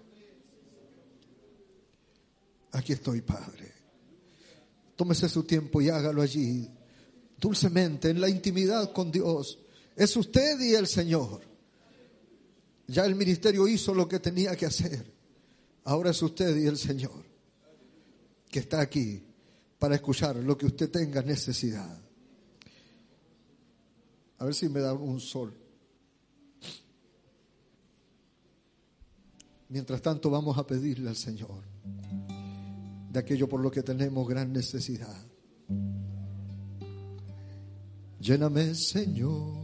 Aquí 2.73 2.94
estoy, 2.94 3.20
Padre. 3.20 3.70
Tómese 4.97 5.28
su 5.28 5.42
tiempo 5.42 5.82
y 5.82 5.90
hágalo 5.90 6.23
allí, 6.23 6.66
dulcemente, 7.39 8.08
en 8.08 8.23
la 8.23 8.31
intimidad 8.31 8.90
con 8.94 9.12
Dios. 9.12 9.58
Es 9.94 10.16
usted 10.16 10.58
y 10.60 10.73
el 10.76 10.86
Señor. 10.86 11.42
Ya 12.86 13.05
el 13.05 13.14
ministerio 13.14 13.68
hizo 13.68 13.92
lo 13.92 14.08
que 14.08 14.20
tenía 14.20 14.56
que 14.56 14.64
hacer. 14.64 15.12
Ahora 15.84 16.12
es 16.12 16.23
usted 16.23 16.56
y 16.56 16.66
el 16.66 16.78
Señor 16.78 17.23
que 18.48 18.60
está 18.60 18.81
aquí 18.81 19.23
para 19.78 19.97
escuchar 19.97 20.36
lo 20.36 20.56
que 20.56 20.64
usted 20.64 20.89
tenga 20.89 21.20
necesidad. 21.20 22.03
A 24.44 24.47
ver 24.47 24.55
si 24.55 24.68
me 24.68 24.81
da 24.81 24.92
un 24.92 25.18
sol. 25.20 25.55
Mientras 29.70 30.02
tanto 30.02 30.28
vamos 30.28 30.58
a 30.58 30.66
pedirle 30.66 31.08
al 31.08 31.16
Señor 31.16 31.62
de 33.10 33.18
aquello 33.18 33.48
por 33.48 33.62
lo 33.62 33.70
que 33.70 33.82
tenemos 33.82 34.28
gran 34.28 34.52
necesidad. 34.52 35.16
Lléname, 38.20 38.74
Señor. 38.74 39.55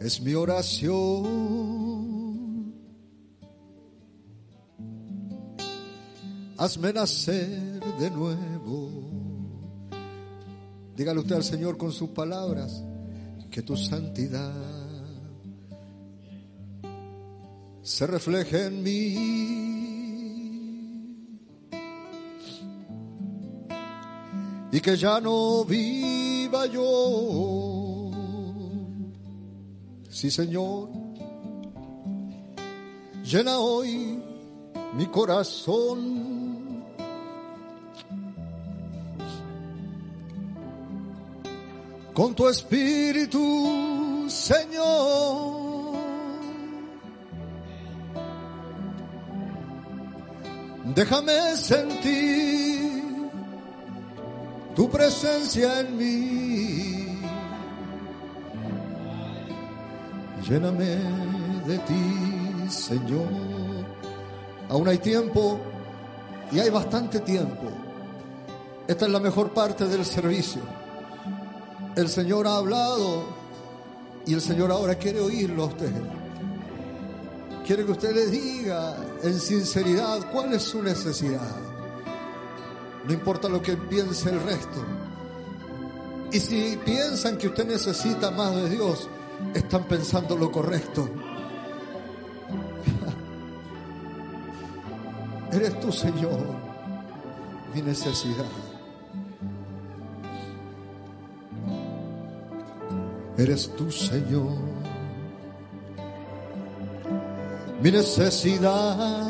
Es 0.00 0.22
mi 0.22 0.32
oración. 0.32 1.12
Hazme 6.56 6.94
nacer 6.94 7.78
de 7.98 8.10
nuevo. 8.10 9.11
Dígale 10.96 11.20
usted 11.20 11.36
al 11.36 11.44
Señor 11.44 11.76
con 11.76 11.92
sus 11.92 12.10
palabras 12.10 12.84
que 13.50 13.62
tu 13.62 13.76
santidad 13.76 14.52
se 17.82 18.06
refleje 18.06 18.66
en 18.66 18.82
mí. 18.82 19.42
Y 24.70 24.80
que 24.80 24.96
ya 24.96 25.20
no 25.20 25.64
viva 25.64 26.64
yo. 26.66 28.10
Sí, 30.08 30.30
Señor. 30.30 30.88
Llena 33.24 33.58
hoy 33.58 34.22
mi 34.94 35.06
corazón. 35.06 36.21
Con 42.14 42.34
tu 42.34 42.46
espíritu, 42.46 44.26
Señor. 44.28 45.92
Déjame 50.94 51.56
sentir 51.56 53.02
tu 54.74 54.90
presencia 54.90 55.80
en 55.80 55.96
mí. 55.96 57.18
Lléname 60.46 60.98
de 61.66 61.78
ti, 61.78 62.68
Señor. 62.68 63.28
Aún 64.68 64.86
hay 64.86 64.98
tiempo 64.98 65.58
y 66.50 66.60
hay 66.60 66.68
bastante 66.68 67.20
tiempo. 67.20 67.70
Esta 68.86 69.06
es 69.06 69.12
la 69.12 69.20
mejor 69.20 69.54
parte 69.54 69.86
del 69.86 70.04
servicio. 70.04 70.81
El 71.96 72.08
Señor 72.08 72.46
ha 72.46 72.56
hablado 72.56 73.24
y 74.24 74.32
el 74.32 74.40
Señor 74.40 74.70
ahora 74.70 74.94
quiere 74.94 75.20
oírlo 75.20 75.64
a 75.64 75.66
usted. 75.66 75.92
Quiere 77.66 77.84
que 77.84 77.92
usted 77.92 78.14
le 78.14 78.26
diga 78.26 78.96
en 79.22 79.38
sinceridad 79.38 80.30
cuál 80.32 80.54
es 80.54 80.62
su 80.62 80.82
necesidad. 80.82 81.54
No 83.04 83.12
importa 83.12 83.48
lo 83.48 83.60
que 83.60 83.76
piense 83.76 84.30
el 84.30 84.42
resto. 84.42 84.84
Y 86.30 86.40
si 86.40 86.78
piensan 86.82 87.36
que 87.36 87.48
usted 87.48 87.66
necesita 87.66 88.30
más 88.30 88.54
de 88.54 88.70
Dios, 88.70 89.08
están 89.54 89.84
pensando 89.84 90.34
lo 90.36 90.50
correcto. 90.50 91.10
Eres 95.52 95.78
tú, 95.78 95.92
Señor, 95.92 96.40
mi 97.74 97.82
necesidad. 97.82 98.61
Eres 103.42 103.68
tú, 103.76 103.90
Señor, 103.90 104.52
mi 107.82 107.90
necesidad. 107.90 109.26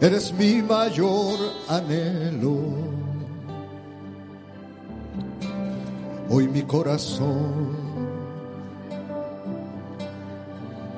Eres 0.00 0.32
mi 0.32 0.62
mayor 0.62 1.38
anhelo. 1.68 2.56
Hoy 6.30 6.48
mi 6.48 6.62
corazón 6.62 7.76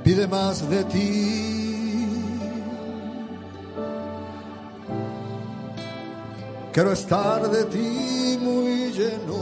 pide 0.04 0.28
más 0.28 0.70
de 0.70 0.84
ti. 0.84 1.55
Quiero 6.76 6.92
estar 6.92 7.50
de 7.50 7.64
ti 7.64 8.38
muy 8.38 8.92
lleno. 8.92 9.34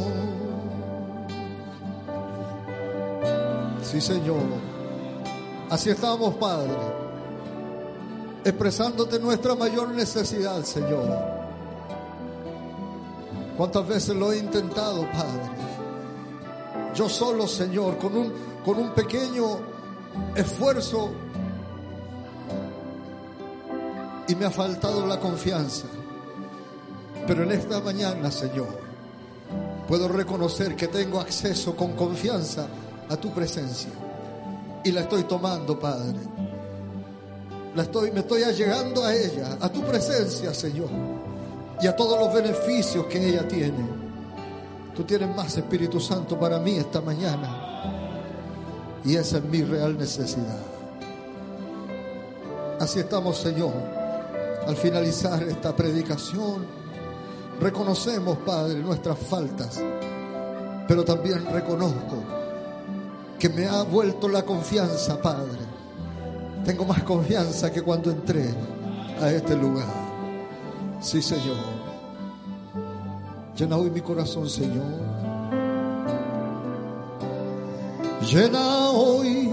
Sí, 3.83 4.01
Señor. 4.01 4.45
Así 5.69 5.91
estamos, 5.91 6.37
Padre. 6.37 6.71
Expresándote 8.45 9.19
nuestra 9.19 9.57
mayor 9.57 9.89
necesidad, 9.89 10.63
Señor. 10.63 11.09
¿Cuántas 13.57 13.89
veces 13.89 14.15
lo 14.15 14.31
he 14.31 14.39
intentado, 14.39 15.03
Padre? 15.11 15.51
Yo 16.95 17.09
solo, 17.09 17.49
Señor, 17.49 17.99
con 17.99 18.17
un, 18.17 18.33
con 18.65 18.79
un 18.79 18.91
pequeño 18.91 19.59
esfuerzo 20.37 21.11
y 24.29 24.37
me 24.37 24.45
ha 24.45 24.51
faltado 24.53 25.05
la 25.05 25.19
confianza. 25.19 25.89
Pero 27.27 27.43
en 27.43 27.53
esta 27.53 27.81
mañana, 27.81 28.31
Señor, 28.31 28.81
puedo 29.89 30.09
reconocer 30.09 30.77
que 30.77 30.89
tengo 30.89 31.21
acceso 31.21 31.75
con 31.75 31.93
confianza 31.93 32.67
a 33.09 33.17
tu 33.17 33.33
presencia. 33.33 33.91
Y 34.85 34.93
la 34.93 35.03
estoy 35.03 35.25
tomando, 35.25 35.79
Padre. 35.79 36.19
La 37.75 37.83
estoy, 37.83 38.13
me 38.13 38.21
estoy 38.21 38.43
allegando 38.43 39.05
a 39.05 39.15
ella, 39.15 39.57
a 39.61 39.69
tu 39.71 39.83
presencia, 39.83 40.53
Señor. 40.53 40.91
Y 41.81 41.87
a 41.87 41.97
todos 41.97 42.19
los 42.19 42.33
beneficios 42.35 43.07
que 43.07 43.31
ella 43.31 43.49
tiene. 43.49 44.05
Tú 44.95 45.03
tienes 45.05 45.35
más 45.35 45.57
Espíritu 45.57 45.99
Santo 45.99 46.39
para 46.39 46.59
mí 46.59 46.77
esta 46.77 47.01
mañana. 47.01 47.83
Y 49.05 49.17
esa 49.17 49.39
es 49.39 49.45
mi 49.45 49.63
real 49.63 49.99
necesidad. 49.99 50.61
Así 52.79 53.01
estamos, 53.01 53.39
Señor. 53.39 53.73
Al 54.67 54.77
finalizar 54.77 55.43
esta 55.43 55.75
predicación, 55.75 56.84
reconocemos, 57.61 58.39
Padre, 58.39 58.81
nuestras 58.81 59.19
faltas. 59.19 59.81
Pero 60.87 61.05
también 61.05 61.45
reconozco 61.47 62.17
que 63.39 63.49
me 63.49 63.67
ha 63.67 63.83
vuelto 63.83 64.29
la 64.29 64.43
confianza, 64.43 65.21
Padre. 65.21 65.61
Tengo 66.65 66.85
más 66.85 67.03
confianza 67.03 67.71
que 67.71 67.83
cuando 67.83 68.11
entré 68.11 68.55
a 69.21 69.31
este 69.31 69.57
lugar. 69.57 69.87
Sí, 71.01 71.21
Señor. 71.21 71.57
Llena 73.57 73.77
hoy 73.77 73.91
mi 73.91 74.01
corazón, 74.01 74.49
Señor. 74.49 74.85
Llena 78.31 78.91
hoy 78.91 79.51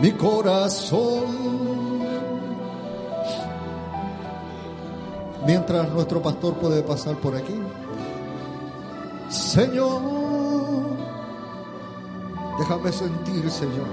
mi 0.00 0.12
corazón. 0.12 1.37
mientras 5.48 5.88
nuestro 5.94 6.20
pastor 6.20 6.52
puede 6.56 6.82
pasar 6.82 7.16
por 7.16 7.34
aquí. 7.34 7.58
Señor, 9.30 10.02
déjame 12.58 12.92
sentir, 12.92 13.50
Señor. 13.50 13.88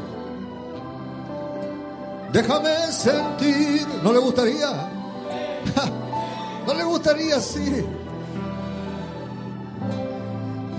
Déjame 2.34 2.76
sentir. 2.92 3.88
¿No 4.04 4.12
le 4.12 4.20
gustaría? 4.20 4.70
¿No 6.68 6.74
le 6.74 6.84
gustaría 6.84 7.40
sí? 7.40 7.86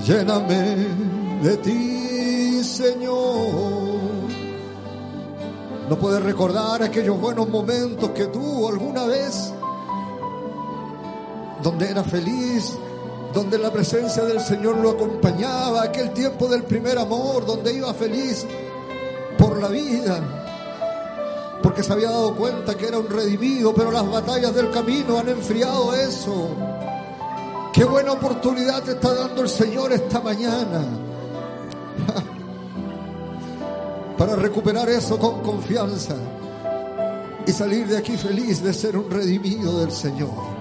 Lléname 0.04 0.88
de 1.42 1.56
ti, 1.56 2.62
Señor. 2.62 3.96
¿No 5.88 5.96
puedes 5.96 6.22
recordar 6.22 6.82
aquellos 6.82 7.18
buenos 7.18 7.48
momentos 7.48 8.10
que 8.10 8.26
tú 8.26 8.68
alguna 8.68 9.06
vez 9.06 9.54
donde 11.66 11.90
era 11.90 12.04
feliz, 12.04 12.74
donde 13.34 13.58
la 13.58 13.72
presencia 13.72 14.22
del 14.22 14.38
Señor 14.38 14.76
lo 14.76 14.90
acompañaba, 14.90 15.82
aquel 15.82 16.12
tiempo 16.12 16.46
del 16.46 16.62
primer 16.62 16.96
amor, 16.96 17.44
donde 17.44 17.72
iba 17.72 17.92
feliz 17.92 18.46
por 19.36 19.60
la 19.60 19.66
vida, 19.66 20.20
porque 21.64 21.82
se 21.82 21.92
había 21.92 22.08
dado 22.10 22.36
cuenta 22.36 22.76
que 22.76 22.86
era 22.86 23.00
un 23.00 23.10
redimido, 23.10 23.74
pero 23.74 23.90
las 23.90 24.08
batallas 24.08 24.54
del 24.54 24.70
camino 24.70 25.18
han 25.18 25.28
enfriado 25.28 25.92
eso. 25.92 26.50
Qué 27.72 27.84
buena 27.84 28.12
oportunidad 28.12 28.84
te 28.84 28.92
está 28.92 29.12
dando 29.12 29.42
el 29.42 29.48
Señor 29.48 29.92
esta 29.92 30.20
mañana 30.20 30.84
para 34.16 34.36
recuperar 34.36 34.88
eso 34.88 35.18
con 35.18 35.42
confianza 35.42 36.14
y 37.44 37.50
salir 37.50 37.88
de 37.88 37.96
aquí 37.96 38.16
feliz 38.16 38.62
de 38.62 38.72
ser 38.72 38.96
un 38.96 39.10
redimido 39.10 39.80
del 39.80 39.90
Señor 39.90 40.55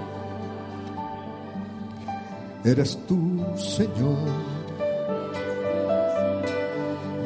eres 2.66 2.98
tú, 3.08 3.44
Señor. 3.58 4.18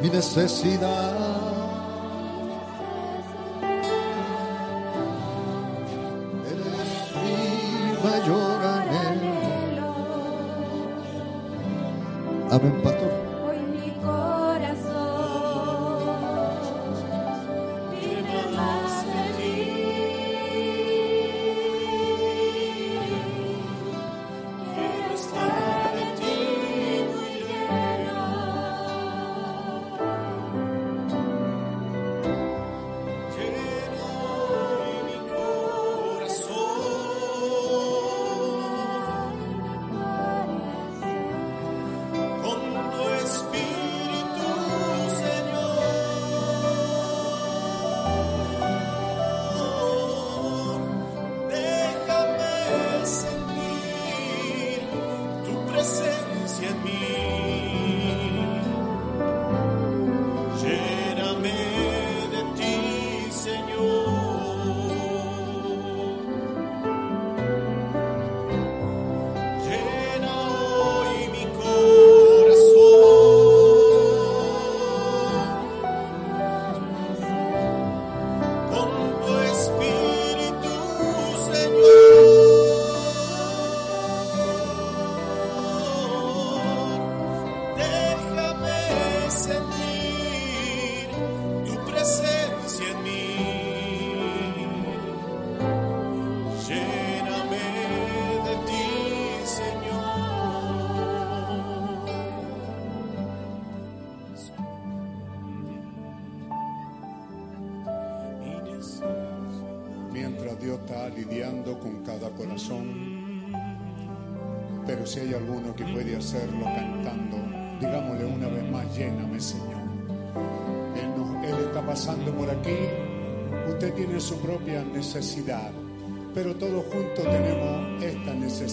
Mi 0.02 0.08
necesidad 0.10 1.19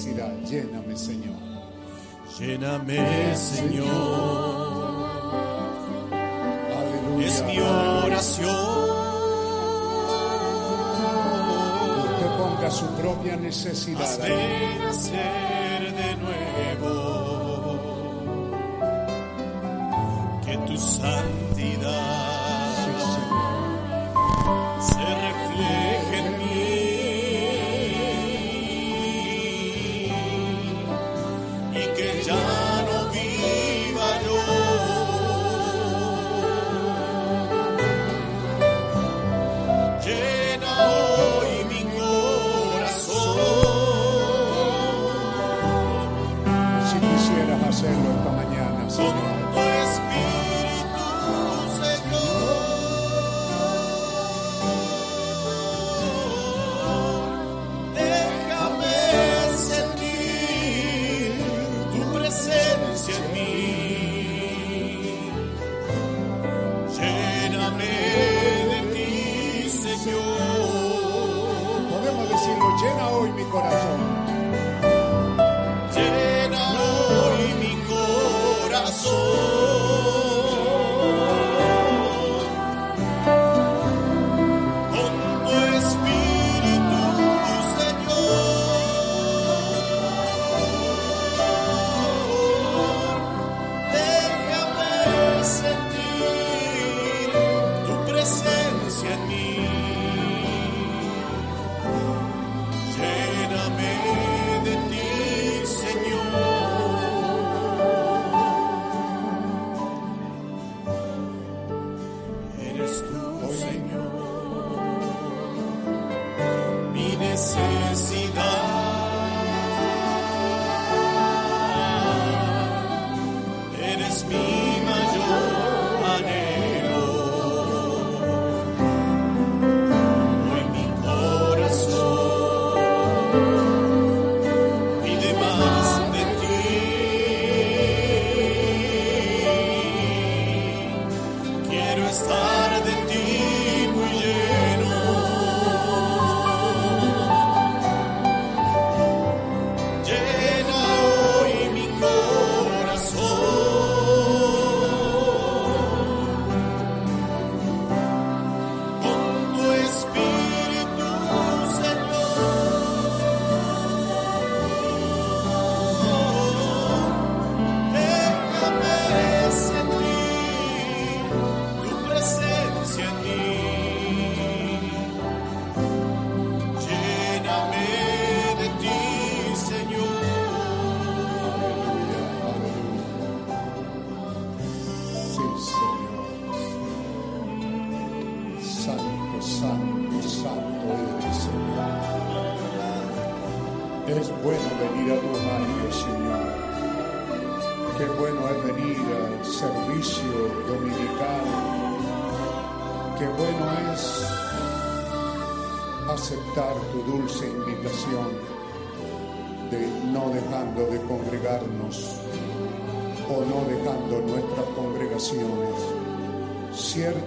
Lléname, 0.06 0.96
Señor. 0.96 1.36
Lléname, 2.40 3.36
Señor. 3.36 3.88
Aleluya. 6.78 7.28
Es 7.28 7.44
mi 7.44 7.60
oración. 7.60 8.56
Usted 12.04 12.28
ponga 12.38 12.72
su 12.72 12.86
propia 12.96 13.36
necesidad. 13.38 14.08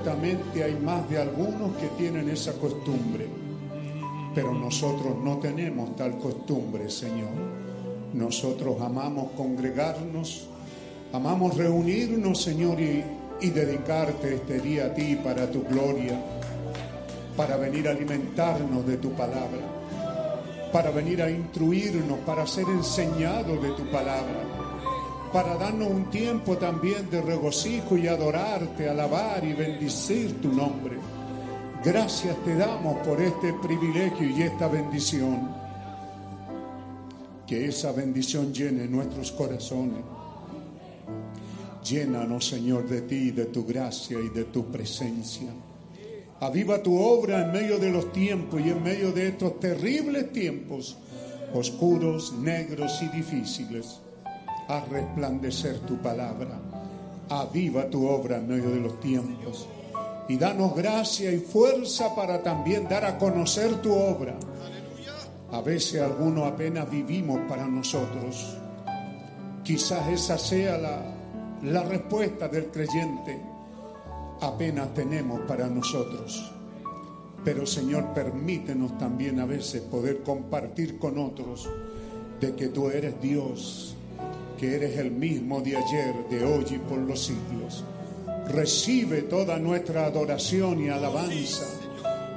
Ciertamente 0.02 0.64
hay 0.64 0.76
más 0.76 1.10
de 1.10 1.18
algunos 1.18 1.76
que 1.76 1.86
tienen 1.98 2.30
esa 2.30 2.54
costumbre, 2.54 3.26
pero 4.34 4.54
nosotros 4.54 5.14
no 5.22 5.36
tenemos 5.36 5.94
tal 5.94 6.16
costumbre, 6.16 6.88
Señor. 6.88 7.28
Nosotros 8.14 8.80
amamos 8.80 9.32
congregarnos, 9.36 10.48
amamos 11.12 11.54
reunirnos, 11.54 12.40
Señor, 12.40 12.80
y, 12.80 13.04
y 13.42 13.50
dedicarte 13.50 14.36
este 14.36 14.60
día 14.60 14.86
a 14.86 14.94
ti 14.94 15.16
para 15.16 15.50
tu 15.50 15.64
gloria, 15.64 16.18
para 17.36 17.58
venir 17.58 17.86
a 17.86 17.90
alimentarnos 17.90 18.86
de 18.86 18.96
tu 18.96 19.10
palabra, 19.10 19.60
para 20.72 20.90
venir 20.92 21.20
a 21.20 21.30
instruirnos, 21.30 22.20
para 22.20 22.46
ser 22.46 22.64
enseñados 22.70 23.62
de 23.62 23.68
tu 23.72 23.84
palabra 23.90 24.59
para 25.32 25.56
darnos 25.56 25.88
un 25.88 26.10
tiempo 26.10 26.56
también 26.56 27.08
de 27.08 27.22
regocijo 27.22 27.96
y 27.96 28.08
adorarte, 28.08 28.88
alabar 28.88 29.44
y 29.44 29.52
bendecir 29.52 30.40
tu 30.40 30.52
nombre. 30.52 30.96
Gracias 31.84 32.36
te 32.44 32.56
damos 32.56 33.06
por 33.06 33.20
este 33.20 33.52
privilegio 33.54 34.28
y 34.28 34.42
esta 34.42 34.68
bendición. 34.68 35.48
Que 37.46 37.66
esa 37.66 37.92
bendición 37.92 38.52
llene 38.52 38.86
nuestros 38.86 39.32
corazones. 39.32 40.02
Llénanos, 41.88 42.46
Señor, 42.46 42.88
de 42.88 43.02
ti, 43.02 43.30
de 43.30 43.46
tu 43.46 43.64
gracia 43.64 44.18
y 44.20 44.28
de 44.28 44.44
tu 44.44 44.66
presencia. 44.66 45.48
Aviva 46.40 46.82
tu 46.82 46.98
obra 46.98 47.44
en 47.44 47.52
medio 47.52 47.78
de 47.78 47.90
los 47.90 48.12
tiempos 48.12 48.60
y 48.60 48.70
en 48.70 48.82
medio 48.82 49.12
de 49.12 49.28
estos 49.28 49.60
terribles 49.60 50.32
tiempos, 50.32 50.96
oscuros, 51.54 52.32
negros 52.32 53.00
y 53.02 53.08
difíciles 53.08 54.00
haz 54.70 54.88
resplandecer 54.88 55.80
tu 55.80 55.96
palabra. 55.98 56.58
Aviva 57.28 57.88
tu 57.90 58.06
obra 58.06 58.36
en 58.36 58.48
medio 58.48 58.70
de 58.70 58.80
los 58.80 59.00
tiempos. 59.00 59.68
Y 60.28 60.36
danos 60.36 60.76
gracia 60.76 61.32
y 61.32 61.38
fuerza 61.38 62.14
para 62.14 62.42
también 62.42 62.88
dar 62.88 63.04
a 63.04 63.18
conocer 63.18 63.82
tu 63.82 63.92
obra. 63.92 64.36
A 65.50 65.60
veces 65.60 66.00
algunos 66.00 66.46
apenas 66.46 66.88
vivimos 66.88 67.40
para 67.48 67.66
nosotros. 67.66 68.56
Quizás 69.64 70.06
esa 70.08 70.38
sea 70.38 70.78
la, 70.78 71.02
la 71.64 71.82
respuesta 71.82 72.46
del 72.46 72.66
creyente. 72.66 73.40
Apenas 74.40 74.94
tenemos 74.94 75.40
para 75.40 75.66
nosotros. 75.66 76.52
Pero 77.44 77.66
Señor, 77.66 78.12
permítenos 78.14 78.96
también 78.98 79.40
a 79.40 79.46
veces 79.46 79.82
poder 79.82 80.22
compartir 80.22 80.98
con 80.98 81.18
otros 81.18 81.68
de 82.38 82.54
que 82.54 82.68
tú 82.68 82.88
eres 82.88 83.20
Dios 83.20 83.96
que 84.60 84.76
eres 84.76 84.98
el 84.98 85.10
mismo 85.10 85.62
de 85.62 85.74
ayer, 85.74 86.14
de 86.28 86.44
hoy 86.44 86.66
y 86.70 86.78
por 86.78 86.98
los 86.98 87.24
siglos. 87.24 87.82
Recibe 88.48 89.22
toda 89.22 89.58
nuestra 89.58 90.04
adoración 90.04 90.84
y 90.84 90.90
alabanza, 90.90 91.64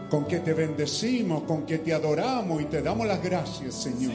con 0.09 0.23
que 0.25 0.39
te 0.39 0.53
bendecimos, 0.53 1.43
con 1.43 1.65
que 1.65 1.79
te 1.79 1.93
adoramos 1.93 2.61
y 2.61 2.65
te 2.65 2.81
damos 2.81 3.07
las 3.07 3.21
gracias, 3.21 3.73
Señor. 3.75 4.13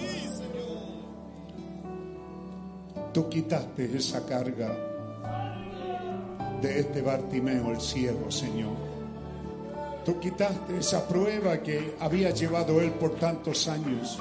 Tú 3.12 3.28
quitaste 3.28 3.94
esa 3.94 4.24
carga 4.24 4.74
de 6.62 6.80
este 6.80 7.02
Bartimeo, 7.02 7.72
el 7.72 7.80
ciego, 7.82 8.30
Señor. 8.30 8.74
Tú 10.06 10.18
quitaste 10.18 10.78
esa 10.78 11.06
prueba 11.06 11.58
que 11.58 11.94
había 12.00 12.30
llevado 12.30 12.80
él 12.80 12.92
por 12.92 13.16
tantos 13.16 13.68
años 13.68 14.18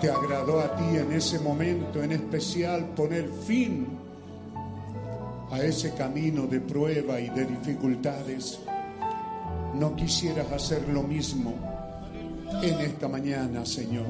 te 0.00 0.10
agradó 0.10 0.60
a 0.60 0.76
ti 0.76 0.96
en 0.96 1.12
ese 1.12 1.38
momento 1.38 2.02
en 2.02 2.12
especial 2.12 2.84
poner 2.94 3.28
fin 3.46 3.86
a 5.50 5.60
ese 5.60 5.94
camino 5.94 6.46
de 6.46 6.60
prueba 6.60 7.20
y 7.20 7.28
de 7.30 7.46
dificultades. 7.46 8.58
No 9.74 9.94
quisieras 9.94 10.50
hacer 10.52 10.88
lo 10.88 11.02
mismo 11.02 11.54
en 12.62 12.80
esta 12.80 13.08
mañana, 13.08 13.64
Señor. 13.64 14.06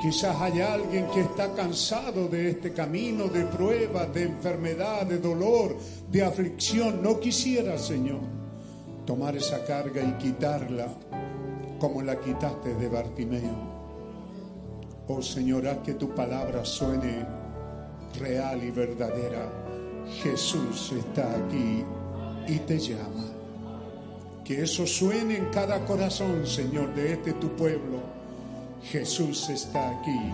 Quizás 0.00 0.40
haya 0.40 0.74
alguien 0.74 1.06
que 1.08 1.20
está 1.20 1.52
cansado 1.54 2.28
de 2.28 2.50
este 2.50 2.72
camino 2.72 3.28
de 3.28 3.44
prueba, 3.44 4.06
de 4.06 4.24
enfermedad, 4.24 5.06
de 5.06 5.18
dolor, 5.18 5.76
de 6.10 6.22
aflicción. 6.22 7.02
No 7.02 7.18
quisiera, 7.20 7.78
Señor, 7.78 8.20
tomar 9.06 9.36
esa 9.36 9.64
carga 9.64 10.02
y 10.02 10.12
quitarla 10.22 10.88
como 11.78 12.02
la 12.02 12.20
quitaste 12.20 12.74
de 12.74 12.88
Bartimeo. 12.88 13.73
Oh 15.06 15.20
Señor, 15.20 15.68
haz 15.68 15.78
que 15.78 15.94
tu 15.94 16.14
palabra 16.14 16.64
suene 16.64 17.26
real 18.18 18.62
y 18.64 18.70
verdadera. 18.70 19.52
Jesús 20.22 20.92
está 20.92 21.30
aquí 21.36 21.84
y 22.48 22.58
te 22.60 22.78
llama. 22.78 23.24
Que 24.44 24.62
eso 24.62 24.86
suene 24.86 25.36
en 25.36 25.46
cada 25.46 25.84
corazón, 25.84 26.46
Señor, 26.46 26.94
de 26.94 27.12
este 27.12 27.34
tu 27.34 27.48
pueblo. 27.54 28.00
Jesús 28.82 29.48
está 29.50 29.90
aquí 29.90 30.32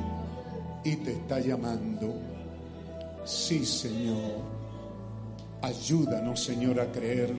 y 0.84 0.96
te 0.96 1.12
está 1.12 1.40
llamando. 1.40 2.14
Sí, 3.24 3.64
Señor. 3.66 4.40
Ayúdanos, 5.62 6.44
Señor, 6.44 6.80
a 6.80 6.90
creer. 6.90 7.28